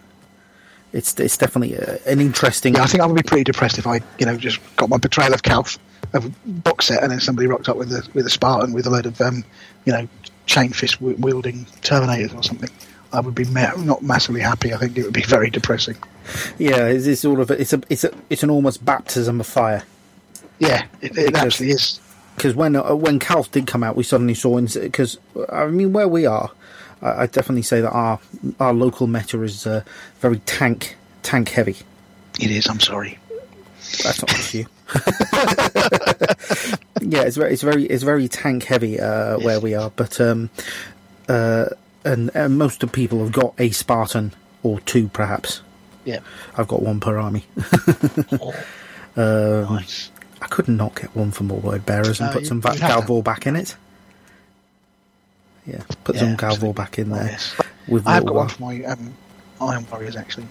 It's 0.97 1.18
it's 1.20 1.36
definitely 1.36 1.77
uh, 1.78 1.98
an 2.06 2.20
interesting. 2.20 2.74
Yeah, 2.74 2.82
I 2.82 2.86
think 2.86 3.02
I 3.02 3.06
would 3.06 3.16
be 3.16 3.23
pretty 3.23 3.44
depressed 3.44 3.78
if 3.78 3.86
I, 3.86 4.01
you 4.18 4.27
know, 4.27 4.36
just 4.36 4.59
got 4.77 4.89
my 4.89 4.97
betrayal 4.97 5.35
of 5.35 5.43
Calth 5.43 5.78
a 6.14 6.20
box 6.47 6.86
set, 6.86 7.02
and 7.02 7.10
then 7.12 7.20
somebody 7.20 7.47
rocked 7.48 7.68
up 7.68 7.77
with 7.77 7.93
a 7.93 8.09
with 8.14 8.27
a 8.27 8.31
Spartan 8.31 8.73
with 8.73 8.86
a 8.86 8.90
load 8.90 9.06
of 9.06 9.20
um, 9.20 9.44
you 9.85 9.93
know 9.93 10.09
chain 10.47 10.70
fist 10.70 11.01
wielding 11.01 11.64
Terminators 11.82 12.35
or 12.36 12.43
something. 12.43 12.70
I 13.12 13.20
would 13.20 13.35
be 13.35 13.44
ma- 13.44 13.74
not 13.77 14.02
massively 14.02 14.40
happy. 14.40 14.73
I 14.74 14.78
think 14.78 14.97
it 14.97 15.05
would 15.05 15.12
be 15.12 15.23
very 15.27 15.51
depressing. 15.51 15.97
Yeah, 16.59 16.86
it's, 16.86 17.06
it's 17.06 17.20
sort 17.20 17.40
of 17.40 17.51
a, 17.51 17.60
it's 17.60 17.73
a 17.73 17.81
it's 17.90 18.05
a 18.05 18.10
it's 18.31 18.43
an 18.43 18.51
almost 18.51 18.85
baptism 18.85 19.40
of 19.40 19.47
fire. 19.47 19.82
Yeah, 20.59 20.85
it, 21.02 21.16
it 21.18 21.27
Because- 21.27 21.35
actually 21.47 21.70
is. 21.70 22.01
because 22.36 22.55
when 22.55 22.77
uh, 22.77 22.94
when 22.94 23.18
Calth 23.18 23.51
did 23.51 23.66
come 23.66 23.82
out, 23.82 23.97
we 23.97 24.02
suddenly 24.02 24.35
saw 24.35 24.59
because 24.60 25.18
I 25.52 25.66
mean 25.66 25.93
where 25.93 26.09
we 26.09 26.24
are, 26.24 26.51
I, 27.02 27.23
I 27.23 27.27
definitely 27.27 27.62
say 27.62 27.81
that 27.81 27.90
our 27.90 28.18
our 28.60 28.73
local 28.73 29.06
meta 29.06 29.43
is 29.43 29.66
uh, 29.66 29.82
very 30.20 30.39
tank 30.40 30.97
tank 31.23 31.51
heavy. 31.51 31.77
It 32.40 32.51
is. 32.51 32.66
I'm 32.68 32.81
sorry. 32.81 33.18
That's 34.02 34.20
not 34.20 34.55
you. 34.55 34.66
yeah, 37.01 37.23
it's 37.23 37.36
very 37.36 37.52
it's 37.52 37.62
very 37.62 37.85
it's 37.85 38.02
very 38.02 38.28
tank 38.28 38.64
heavy 38.64 39.01
uh, 39.01 39.39
where 39.39 39.60
we 39.60 39.74
are, 39.74 39.90
but 39.97 40.20
um, 40.20 40.51
uh, 41.28 41.66
and, 42.05 42.31
and 42.35 42.59
most 42.59 42.82
of 42.82 42.93
people 42.93 43.18
have 43.20 43.32
got 43.32 43.55
a 43.59 43.70
Spartan 43.70 44.32
or 44.62 44.81
two 44.81 45.09
perhaps. 45.09 45.62
Yeah. 46.05 46.20
I've 46.56 46.68
got 46.68 46.82
one 46.82 47.01
per 47.01 47.18
army. 47.18 47.44
Oh, 49.18 49.66
nice. 49.70 50.10
I 50.43 50.47
could 50.47 50.68
not 50.68 50.94
get 50.94 51.16
one 51.16 51.31
for 51.31 51.44
more 51.44 51.59
word 51.59 51.86
bearers 51.86 52.20
and 52.20 52.28
No, 52.28 52.35
put 52.35 52.47
some 52.47 52.60
Va- 52.60 52.73
you'd 52.74 52.82
have 52.82 53.06
to. 53.06 53.12
Galvor 53.12 53.24
back 53.24 53.47
in 53.47 53.56
it. 53.56 53.74
Yeah, 55.66 55.82
put 56.05 56.16
some 56.16 56.30
Yeah, 56.30 56.36
Galvor 56.36 56.52
absolutely. 56.52 56.72
back 56.72 56.98
in 56.98 57.10
there. 57.10 57.24
yes. 57.26 57.56
With 57.88 58.06
I 58.06 58.14
have 58.14 58.26
got 58.26 58.34
one 58.34 58.48
for 58.48 58.62
my 58.62 58.82
um, 58.84 59.14
Iron 59.60 59.86
Warriors 59.90 60.16
actually. 60.16 60.47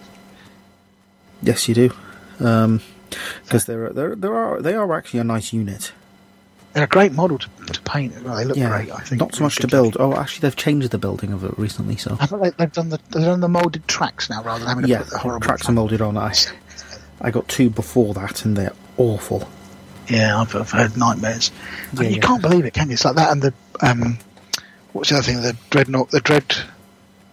Yes, 1.42 1.68
you 1.68 1.76
do. 1.76 1.92
Because 2.38 3.66
they're 3.66 3.90
they're 3.90 4.16
they 4.16 4.28
are 4.28 4.62
they 4.62 4.74
are 4.74 4.94
actually 4.98 5.20
a 5.20 5.24
nice 5.24 5.54
unit. 5.54 5.92
They're 6.74 6.84
a 6.84 6.88
great 6.88 7.14
model 7.14 7.38
to, 7.40 7.48
to 7.72 7.82
paint. 7.84 8.16
as 8.16 8.24
Well, 8.24 8.36
they 8.36 8.44
look 8.44 8.58
yeah, 8.58 8.68
great. 8.68 8.92
I 8.92 9.00
think 9.00 9.22
not 9.22 9.34
so 9.34 9.46
much 9.46 9.56
to 9.58 9.68
build. 9.68 9.96
Oh, 9.98 10.14
actually, 10.14 10.42
they've 10.42 10.56
changed 10.58 10.92
the 10.92 10.98
building 10.98 11.32
of 11.32 11.46
it 11.46 11.58
recently. 11.58 11.96
So 11.96 12.18
I 12.20 12.26
thought 12.26 12.42
they, 12.42 12.50
they've 12.50 12.72
done 12.72 12.90
the 12.90 13.00
they've 13.12 13.24
done 13.24 13.40
the 13.40 13.48
molded 13.48 13.88
tracks 13.88 14.30
now 14.30 14.44
rather 14.44 14.60
than 14.60 14.68
having 14.68 14.84
to 14.84 14.90
yeah, 14.90 14.98
put 15.00 15.10
the 15.12 15.18
horrible 15.20 15.46
tracks 15.46 15.70
are 15.70 15.72
molded 15.72 16.02
on. 16.02 16.18
I 16.18 16.34
I 17.22 17.32
got 17.32 17.48
two 17.48 17.70
before 17.70 18.14
that, 18.16 18.44
and 18.44 18.58
they're 18.58 18.74
awful. 18.98 19.48
Yeah, 20.10 20.42
I've, 20.42 20.54
I've 20.56 20.70
heard 20.70 20.98
nightmares. 20.98 21.52
Yeah, 21.94 22.04
you 22.04 22.16
yeah. 22.18 22.22
can't 22.22 22.42
believe 22.42 22.66
it, 22.66 22.74
can 22.74 22.90
you? 22.90 22.94
It's 22.94 23.06
like 23.06 23.16
that 23.16 23.32
and 23.32 23.42
the 23.42 23.54
um, 23.82 24.18
what's 24.96 25.10
the 25.10 25.16
other 25.18 25.24
thing? 25.24 25.42
The 25.42 25.56
dreadnought, 25.70 26.12
the 26.12 26.22
dread, 26.22 26.46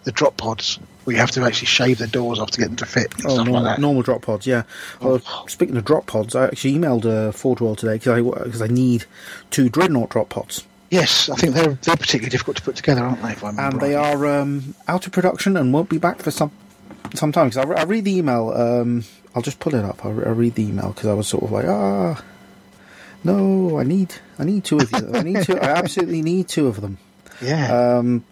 the 0.03 0.11
drop 0.11 0.37
pods. 0.37 0.79
Where 1.03 1.13
you 1.15 1.19
have 1.19 1.31
to 1.31 1.43
actually 1.43 1.67
shave 1.67 1.97
the 1.97 2.07
doors 2.07 2.39
off 2.39 2.51
to 2.51 2.59
get 2.61 2.67
them 2.67 2.77
to 2.77 2.85
fit 2.85 3.13
Oh, 3.25 3.35
normal, 3.35 3.61
like 3.61 3.77
normal 3.79 4.03
drop 4.03 4.21
pods, 4.21 4.47
yeah. 4.47 4.63
Well, 5.01 5.19
speaking 5.47 5.75
of 5.75 5.83
drop 5.83 6.05
pods, 6.07 6.33
I 6.33 6.45
actually 6.45 6.75
emailed 6.75 7.03
uh, 7.05 7.33
Forge 7.33 7.59
World 7.59 7.77
today 7.79 7.95
because 7.95 8.07
I, 8.19 8.49
'cause 8.49 8.61
I 8.61 8.67
need 8.67 9.03
two 9.51 9.67
Dreadnought 9.67 10.11
drop 10.11 10.29
pods. 10.29 10.63
Yes, 10.89 11.27
I 11.27 11.35
think 11.35 11.55
they're 11.55 11.73
they're 11.81 11.97
particularly 11.97 12.29
difficult 12.29 12.55
to 12.57 12.63
put 12.63 12.75
together, 12.77 13.01
aren't 13.01 13.21
they? 13.21 13.31
If 13.31 13.43
I 13.43 13.47
remember 13.47 13.61
and 13.73 13.81
they 13.81 13.95
rightly? 13.95 14.25
are 14.27 14.39
um, 14.41 14.75
out 14.87 15.05
of 15.07 15.11
production 15.11 15.57
and 15.57 15.73
won't 15.73 15.89
be 15.89 15.97
back 15.97 16.21
for 16.21 16.31
some 16.31 16.51
some 17.15 17.31
time. 17.33 17.49
Because 17.49 17.65
I, 17.65 17.67
re- 17.69 17.77
I 17.77 17.83
read 17.83 18.05
the 18.05 18.15
email. 18.17 18.51
Um, 18.51 19.03
I'll 19.35 19.41
just 19.41 19.59
pull 19.59 19.75
it 19.75 19.83
up. 19.83 20.05
I, 20.05 20.09
re- 20.09 20.25
I 20.25 20.29
read 20.29 20.55
the 20.55 20.63
email 20.63 20.89
because 20.93 21.07
I 21.07 21.13
was 21.13 21.27
sort 21.27 21.43
of 21.43 21.51
like, 21.51 21.65
ah, 21.65 22.23
no, 23.25 23.79
I 23.79 23.83
need, 23.83 24.13
I 24.39 24.43
need 24.45 24.63
two 24.63 24.77
of 24.77 24.91
you. 24.91 25.13
I 25.13 25.23
need 25.23 25.43
two. 25.43 25.57
I 25.57 25.71
absolutely 25.71 26.21
need 26.21 26.47
two 26.47 26.67
of 26.67 26.79
them. 26.81 26.97
Yeah, 27.43 27.97
Um, 27.97 28.23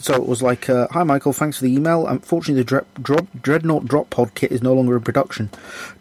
so 0.00 0.14
it 0.14 0.26
was 0.28 0.42
like, 0.42 0.70
uh, 0.70 0.86
"Hi 0.92 1.02
Michael, 1.02 1.32
thanks 1.32 1.58
for 1.58 1.64
the 1.64 1.74
email. 1.74 2.06
Unfortunately, 2.06 2.62
the 2.62 2.64
dre- 2.64 2.84
drop, 3.02 3.26
Dreadnought 3.42 3.86
drop 3.86 4.10
pod 4.10 4.32
kit 4.36 4.52
is 4.52 4.62
no 4.62 4.72
longer 4.72 4.96
in 4.96 5.02
production 5.02 5.50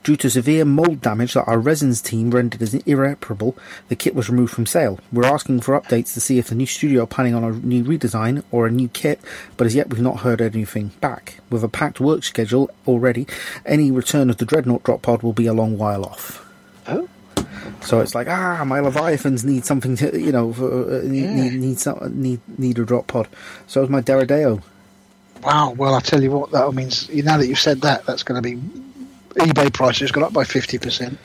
due 0.04 0.16
to 0.18 0.30
severe 0.30 0.66
mold 0.66 1.02
damage 1.02 1.34
that 1.34 1.46
our 1.48 1.58
resins 1.58 2.00
team 2.00 2.30
rendered 2.30 2.62
as 2.62 2.76
irreparable. 2.76 3.58
The 3.90 3.96
kit 3.96 4.14
was 4.14 4.30
removed 4.30 4.54
from 4.54 4.68
sale. 4.68 5.00
We're 5.12 5.26
asking 5.26 5.62
for 5.62 5.80
updates 5.80 6.14
to 6.14 6.22
see 6.22 6.38
if 6.38 6.48
the 6.48 6.56
new 6.56 6.68
studio 6.68 7.04
are 7.04 7.08
planning 7.08 7.34
on 7.34 7.44
a 7.44 7.52
new 7.54 7.84
redesign 7.84 8.44
or 8.52 8.68
a 8.68 8.72
new 8.72 8.88
kit, 8.88 9.20
but 9.58 9.66
as 9.66 9.74
yet 9.74 9.90
we've 9.90 10.00
not 10.00 10.20
heard 10.20 10.42
anything 10.42 10.92
back. 11.02 11.40
With 11.50 11.64
a 11.64 11.68
packed 11.70 12.00
work 12.00 12.24
schedule 12.24 12.70
already, 12.88 13.26
any 13.66 13.90
return 13.90 14.30
of 14.30 14.38
the 14.38 14.46
Dreadnought 14.46 14.84
drop 14.84 15.02
pod 15.02 15.24
will 15.24 15.34
be 15.34 15.48
a 15.48 15.54
long 15.54 15.76
while 15.78 16.04
off." 16.06 16.46
oh, 16.88 17.10
So 17.82 18.00
it's 18.02 18.16
like, 18.16 18.28
ah, 18.28 18.64
my 18.66 18.80
Leviathans 18.80 19.44
need 19.44 19.66
something 19.66 19.96
to, 19.98 20.20
you 20.20 20.32
know, 20.32 20.52
for, 20.54 21.00
uh, 21.00 21.02
need, 21.04 21.22
Yeah. 21.24 21.34
need 21.36 21.54
need 21.54 21.80
some, 21.80 22.00
need 22.22 22.40
need 22.58 22.80
a 22.80 22.86
drop 22.86 23.08
pod. 23.08 23.28
So 23.68 23.84
is 23.84 23.90
my 23.90 24.02
Deredeo. 24.02 24.62
wow. 25.44 25.72
Well, 25.78 25.94
I 25.96 26.00
tell 26.00 26.22
you 26.22 26.32
what, 26.32 26.52
that 26.52 26.72
means 26.74 27.10
now 27.10 27.38
that 27.38 27.48
you've 27.48 27.60
said 27.60 27.82
that, 27.82 28.06
that's 28.06 28.24
going 28.24 28.42
to 28.42 28.50
be 28.50 28.56
eBay 29.36 29.72
prices 29.72 30.12
gone 30.12 30.24
up 30.24 30.34
by 30.34 30.44
fifty 30.44 30.78
percent. 30.78 31.18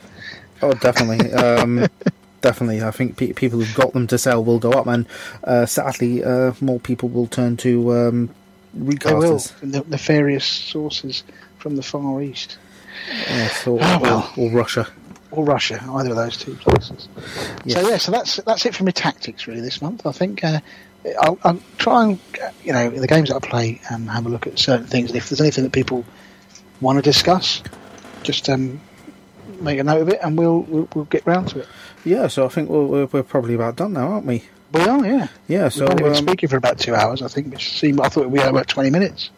Oh, 0.61 0.71
definitely, 0.73 1.33
um, 1.33 1.87
definitely. 2.41 2.81
I 2.83 2.91
think 2.91 3.17
pe- 3.17 3.33
people 3.33 3.59
who've 3.59 3.75
got 3.75 3.91
them 3.93 4.07
to 4.07 4.17
sell 4.17 4.43
will 4.43 4.59
go 4.59 4.71
up, 4.71 4.87
and 4.87 5.05
uh, 5.43 5.65
sadly, 5.65 6.23
uh, 6.23 6.53
more 6.61 6.79
people 6.79 7.09
will 7.09 7.27
turn 7.27 7.57
to 7.57 7.91
um, 7.93 8.29
They 8.73 8.93
will 9.13 9.41
nefarious 9.87 10.45
sources 10.45 11.23
from 11.57 11.75
the 11.75 11.81
Far 11.83 12.21
East 12.21 12.57
Yeah, 13.27 13.47
so, 13.49 13.77
Oh, 13.81 13.99
well. 14.01 14.31
or, 14.37 14.43
or 14.45 14.51
Russia. 14.51 14.87
Or 15.33 15.43
Russia, 15.43 15.83
either 15.95 16.11
of 16.11 16.15
those 16.15 16.37
two 16.37 16.55
places. 16.55 17.07
Yes. 17.65 17.81
So 17.81 17.89
yeah, 17.89 17.97
so 17.97 18.11
that's 18.11 18.35
that's 18.37 18.65
it 18.65 18.75
for 18.75 18.83
my 18.83 18.91
tactics 18.91 19.47
really 19.47 19.61
this 19.61 19.81
month. 19.81 20.05
I 20.05 20.11
think 20.11 20.43
uh, 20.43 20.59
I'll, 21.19 21.39
I'll 21.43 21.59
try 21.77 22.03
and 22.03 22.19
you 22.63 22.71
know 22.71 22.87
in 22.87 23.01
the 23.01 23.07
games 23.07 23.29
that 23.29 23.35
I 23.35 23.39
play 23.39 23.81
um, 23.91 24.07
have 24.07 24.25
a 24.25 24.29
look 24.29 24.47
at 24.47 24.59
certain 24.59 24.85
things, 24.85 25.09
and 25.09 25.17
if 25.17 25.29
there's 25.29 25.41
anything 25.41 25.63
that 25.63 25.73
people 25.73 26.05
want 26.81 26.97
to 26.97 27.01
discuss, 27.01 27.63
just 28.21 28.47
um, 28.49 28.79
make 29.59 29.79
a 29.79 29.83
note 29.83 30.01
of 30.01 30.09
it, 30.09 30.19
and 30.21 30.37
we'll 30.37 30.61
we'll, 30.61 30.87
we'll 30.93 31.05
get 31.05 31.25
round 31.25 31.49
to 31.49 31.59
it. 31.59 31.67
Yeah, 32.05 32.27
so 32.27 32.45
I 32.45 32.49
think 32.49 32.69
we're, 32.69 32.85
we're, 32.85 33.05
we're 33.05 33.23
probably 33.23 33.55
about 33.55 33.77
done 33.77 33.93
now, 33.93 34.09
aren't 34.09 34.25
we? 34.25 34.43
We 34.73 34.81
are, 34.81 35.05
yeah. 35.05 35.27
Yeah, 35.47 35.69
so 35.69 35.81
We've 35.81 35.91
only 35.91 36.03
been 36.03 36.11
um, 36.13 36.27
speaking 36.27 36.49
for 36.49 36.57
about 36.57 36.79
two 36.79 36.95
hours, 36.95 37.21
I 37.21 37.27
think. 37.27 37.53
Which 37.53 37.79
seemed 37.79 37.99
I 38.01 38.09
thought 38.09 38.29
we 38.29 38.39
had 38.39 38.49
about 38.49 38.67
twenty 38.67 38.89
minutes. 38.89 39.29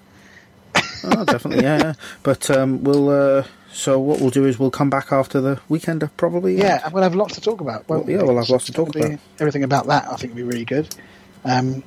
oh, 1.05 1.23
definitely, 1.25 1.63
yeah, 1.63 1.77
yeah. 1.77 1.93
But 2.23 2.49
um, 2.49 2.83
we'll. 2.83 3.09
Uh, 3.09 3.43
so 3.75 3.99
what 3.99 4.19
we'll 4.21 4.29
do 4.29 4.45
is 4.45 4.57
we'll 4.57 4.71
come 4.71 4.89
back 4.89 5.11
after 5.11 5.41
the 5.41 5.59
weekend, 5.69 6.07
probably. 6.17 6.57
Yeah, 6.57 6.81
and 6.85 6.93
we'll 6.93 7.03
have 7.03 7.13
lots 7.15 7.35
to 7.35 7.41
talk 7.41 7.59
about. 7.61 7.87
won't 7.89 8.05
Well, 8.05 8.09
yeah, 8.15 8.21
we? 8.21 8.27
we'll 8.29 8.37
have 8.37 8.49
lots 8.49 8.65
to 8.65 8.71
talk 8.71 8.95
about. 8.95 9.19
Everything 9.39 9.63
about 9.63 9.87
that, 9.87 10.07
I 10.11 10.15
think, 10.15 10.31
will 10.33 10.37
be 10.37 10.43
really 10.43 10.65
good. 10.65 10.95
Um, 11.43 11.83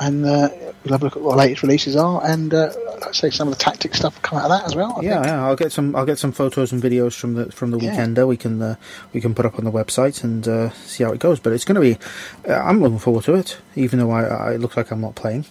and 0.00 0.24
uh, 0.24 0.48
we'll 0.84 0.92
have 0.92 1.02
a 1.02 1.04
look 1.04 1.16
at 1.16 1.22
what 1.22 1.32
the 1.32 1.36
latest 1.36 1.62
releases 1.62 1.96
are, 1.96 2.24
and 2.24 2.54
uh, 2.54 2.72
like 2.94 3.08
I 3.08 3.12
say 3.12 3.28
some 3.30 3.48
of 3.48 3.58
the 3.58 3.62
tactic 3.62 3.94
stuff 3.94 4.14
will 4.14 4.22
come 4.22 4.38
out 4.38 4.44
of 4.44 4.50
that 4.52 4.64
as 4.64 4.74
well. 4.74 4.94
I 4.96 5.02
yeah, 5.02 5.14
think. 5.16 5.26
yeah. 5.26 5.44
I'll 5.46 5.56
get 5.56 5.70
some. 5.72 5.94
I'll 5.94 6.06
get 6.06 6.18
some 6.18 6.32
photos 6.32 6.72
and 6.72 6.82
videos 6.82 7.14
from 7.14 7.34
the 7.34 7.52
from 7.52 7.72
the 7.72 7.78
Yeah. 7.78 7.94
weekender. 7.94 8.26
We 8.26 8.38
can 8.38 8.62
uh, 8.62 8.76
we 9.12 9.20
can 9.20 9.34
put 9.34 9.44
up 9.44 9.58
on 9.58 9.64
the 9.66 9.70
website 9.72 10.24
and 10.24 10.48
uh, 10.48 10.70
see 10.70 11.04
how 11.04 11.12
it 11.12 11.18
goes. 11.20 11.40
But 11.40 11.52
it's 11.52 11.64
going 11.66 11.74
to 11.74 11.80
be. 11.82 11.98
Uh, 12.48 12.54
I'm 12.54 12.80
looking 12.80 13.00
forward 13.00 13.24
to 13.24 13.34
it, 13.34 13.58
even 13.76 13.98
though 13.98 14.10
I, 14.12 14.22
I 14.22 14.52
it 14.54 14.60
looks 14.62 14.78
like 14.78 14.90
I'm 14.92 15.02
not 15.02 15.14
playing. 15.14 15.44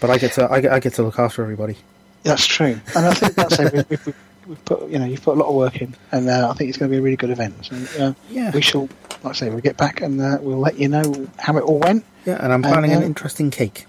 But 0.00 0.10
I 0.10 0.18
get 0.18 0.32
to 0.34 0.48
I 0.48 0.60
get, 0.60 0.72
I 0.72 0.78
get 0.78 0.94
to 0.94 1.02
look 1.02 1.18
after 1.18 1.42
everybody. 1.42 1.76
That's 2.22 2.46
true, 2.46 2.78
and 2.94 3.06
I 3.06 3.12
think 3.14 3.34
that's 3.34 3.58
it. 3.58 4.14
We've, 4.46 4.64
put 4.64 4.88
you 4.90 4.98
know 4.98 5.04
you've 5.06 5.22
put 5.22 5.36
a 5.36 5.40
lot 5.40 5.48
of 5.48 5.54
work 5.54 5.80
in, 5.80 5.94
and 6.12 6.28
uh, 6.28 6.50
I 6.50 6.54
think 6.54 6.68
it's 6.68 6.78
going 6.78 6.90
to 6.90 6.94
be 6.94 6.98
a 6.98 7.02
really 7.02 7.16
good 7.16 7.30
event. 7.30 7.54
So 7.66 8.04
uh, 8.04 8.12
Yeah. 8.30 8.50
we 8.52 8.60
shall, 8.60 8.88
like 9.22 9.26
I 9.26 9.32
say, 9.32 9.48
we'll 9.50 9.60
get 9.60 9.76
back 9.76 10.00
and 10.00 10.20
uh, 10.20 10.38
we'll 10.40 10.58
let 10.58 10.78
you 10.78 10.88
know 10.88 11.26
how 11.38 11.56
it 11.56 11.62
all 11.62 11.78
went. 11.78 12.04
Yeah, 12.26 12.42
and 12.42 12.52
I'm 12.52 12.62
planning 12.62 12.92
an 12.92 13.02
uh, 13.02 13.06
interesting 13.06 13.50
cake. 13.50 13.86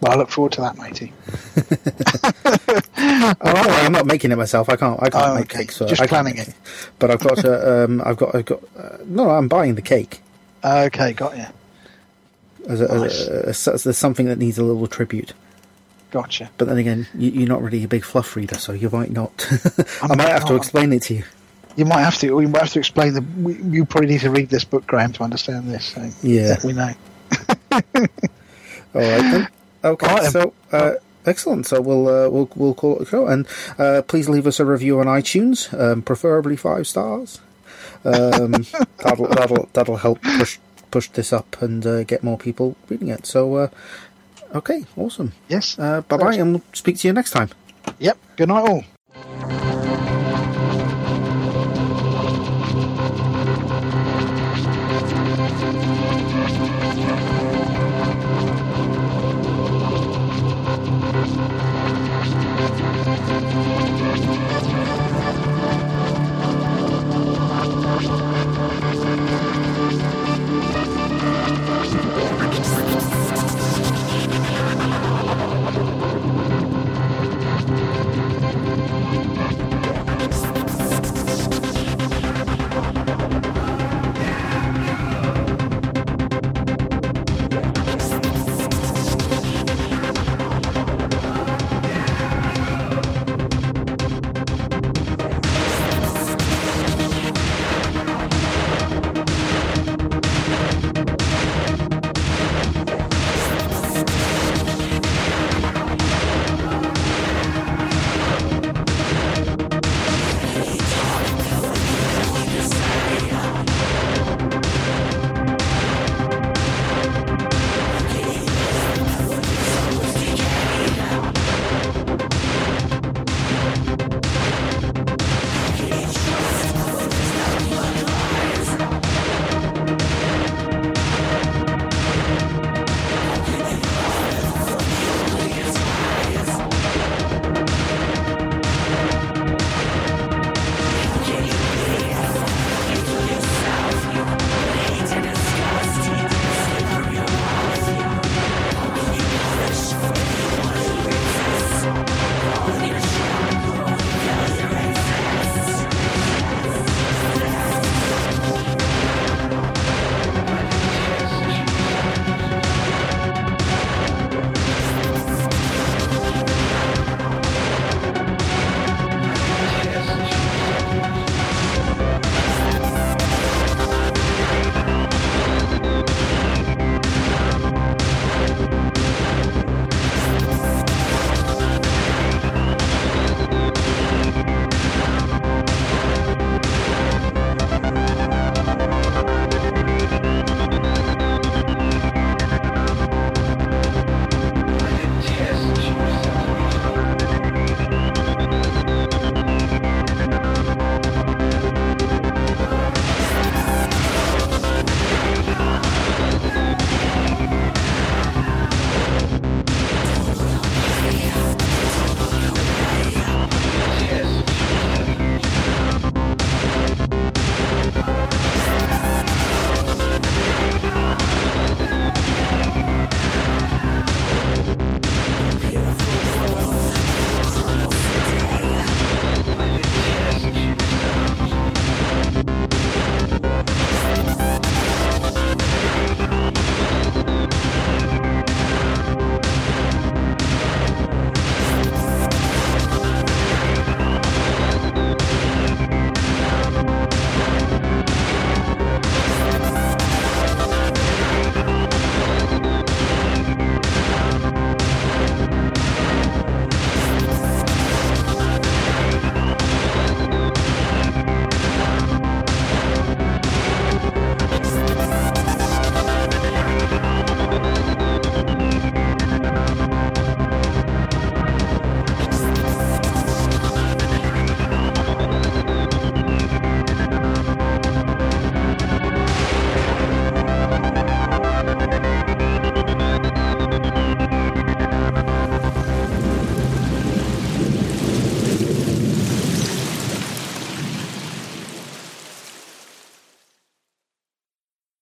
Well, 0.00 0.12
I 0.12 0.14
look 0.16 0.30
forward 0.30 0.52
to 0.52 0.62
that, 0.62 0.76
matey. 0.78 1.12
Oh, 3.42 3.64
I'm 3.68 3.92
not 3.92 4.06
making 4.06 4.32
it 4.32 4.36
myself. 4.36 4.68
I 4.68 4.76
can't. 4.76 4.98
I 5.02 5.10
can't 5.10 5.24
Oh, 5.26 5.34
make 5.34 5.44
okay. 5.52 5.60
cakes. 5.60 5.76
So 5.76 5.86
Just 5.86 6.02
planning 6.04 6.38
it. 6.38 6.54
But 6.98 7.10
I've 7.10 7.20
got. 7.20 7.38
To, 7.38 7.84
um, 7.84 8.02
I've 8.04 8.16
got. 8.16 8.34
I've 8.34 8.44
got. 8.44 8.60
Uh, 8.76 8.96
no, 9.06 9.30
I'm 9.30 9.48
buying 9.48 9.74
the 9.74 9.82
cake. 9.82 10.20
Okay, 10.64 11.12
got 11.12 11.36
you. 11.36 11.46
As, 12.68 12.80
a, 12.80 12.88
Nice. 12.98 13.26
as, 13.28 13.66
a, 13.68 13.72
as 13.72 13.84
there's 13.84 13.98
something 13.98 14.26
that 14.26 14.38
needs 14.38 14.58
a 14.58 14.62
little 14.62 14.86
tribute. 14.86 15.32
Gotcha. 16.10 16.50
But 16.58 16.68
then 16.68 16.78
again, 16.78 17.06
you, 17.14 17.30
you're 17.30 17.48
not 17.48 17.62
really 17.62 17.84
a 17.84 17.88
big 17.88 18.04
fluff 18.04 18.34
reader, 18.36 18.56
so 18.56 18.72
you 18.72 18.90
might 18.90 19.10
not. 19.12 19.46
I 20.02 20.14
might 20.16 20.28
have 20.28 20.44
to 20.46 20.56
explain 20.56 20.92
it 20.92 21.02
to 21.04 21.14
you. 21.14 21.24
You 21.76 21.84
might 21.84 22.00
have 22.00 22.18
to. 22.18 22.34
We 22.34 22.46
might 22.46 22.62
have 22.62 22.72
to 22.72 22.78
explain 22.80 23.14
the. 23.14 23.20
We, 23.40 23.54
you 23.62 23.84
probably 23.84 24.10
need 24.10 24.20
to 24.22 24.30
read 24.30 24.48
this 24.50 24.64
book, 24.64 24.86
Graham, 24.86 25.12
to 25.14 25.22
understand 25.22 25.70
this. 25.70 25.84
So 25.86 26.10
Yeah. 26.22 26.56
we 26.64 26.72
know. 26.72 26.92
All 27.72 27.80
right 28.94 29.20
then. 29.22 29.48
Okay, 29.82 30.06
right 30.06 30.30
so 30.30 30.52
uh, 30.72 30.92
excellent. 31.24 31.64
So 31.66 31.80
we'll 31.80 32.06
uh, 32.06 32.28
we'll 32.28 32.50
we'll 32.54 32.74
call 32.74 32.96
it 32.96 33.02
a 33.02 33.06
show, 33.06 33.26
and 33.28 33.46
uh, 33.78 34.02
please 34.06 34.28
leave 34.28 34.46
us 34.46 34.60
a 34.60 34.66
review 34.66 35.00
on 35.00 35.06
iTunes, 35.06 35.72
um, 35.72 36.02
preferably 36.02 36.54
five 36.54 36.86
stars. 36.86 37.40
Um, 38.04 38.52
that'll 38.98 39.28
that'll 39.28 39.70
that'll 39.72 39.96
help 39.96 40.20
push 40.20 40.58
push 40.90 41.08
this 41.08 41.32
up 41.32 41.62
and 41.62 41.86
uh, 41.86 42.04
get 42.04 42.22
more 42.22 42.36
people 42.36 42.76
reading 42.90 43.08
it. 43.08 43.24
So, 43.24 43.54
uh, 43.54 43.68
Okay, 44.54 44.84
awesome. 44.96 45.32
Yes. 45.48 45.78
Uh, 45.78 46.00
bye 46.02 46.16
bye, 46.16 46.34
and 46.34 46.52
we'll 46.54 46.62
speak 46.72 46.98
to 46.98 47.08
you 47.08 47.12
next 47.12 47.30
time. 47.30 47.50
Yep. 47.98 48.18
Good 48.36 48.48
night, 48.48 48.68
all. 48.68 49.79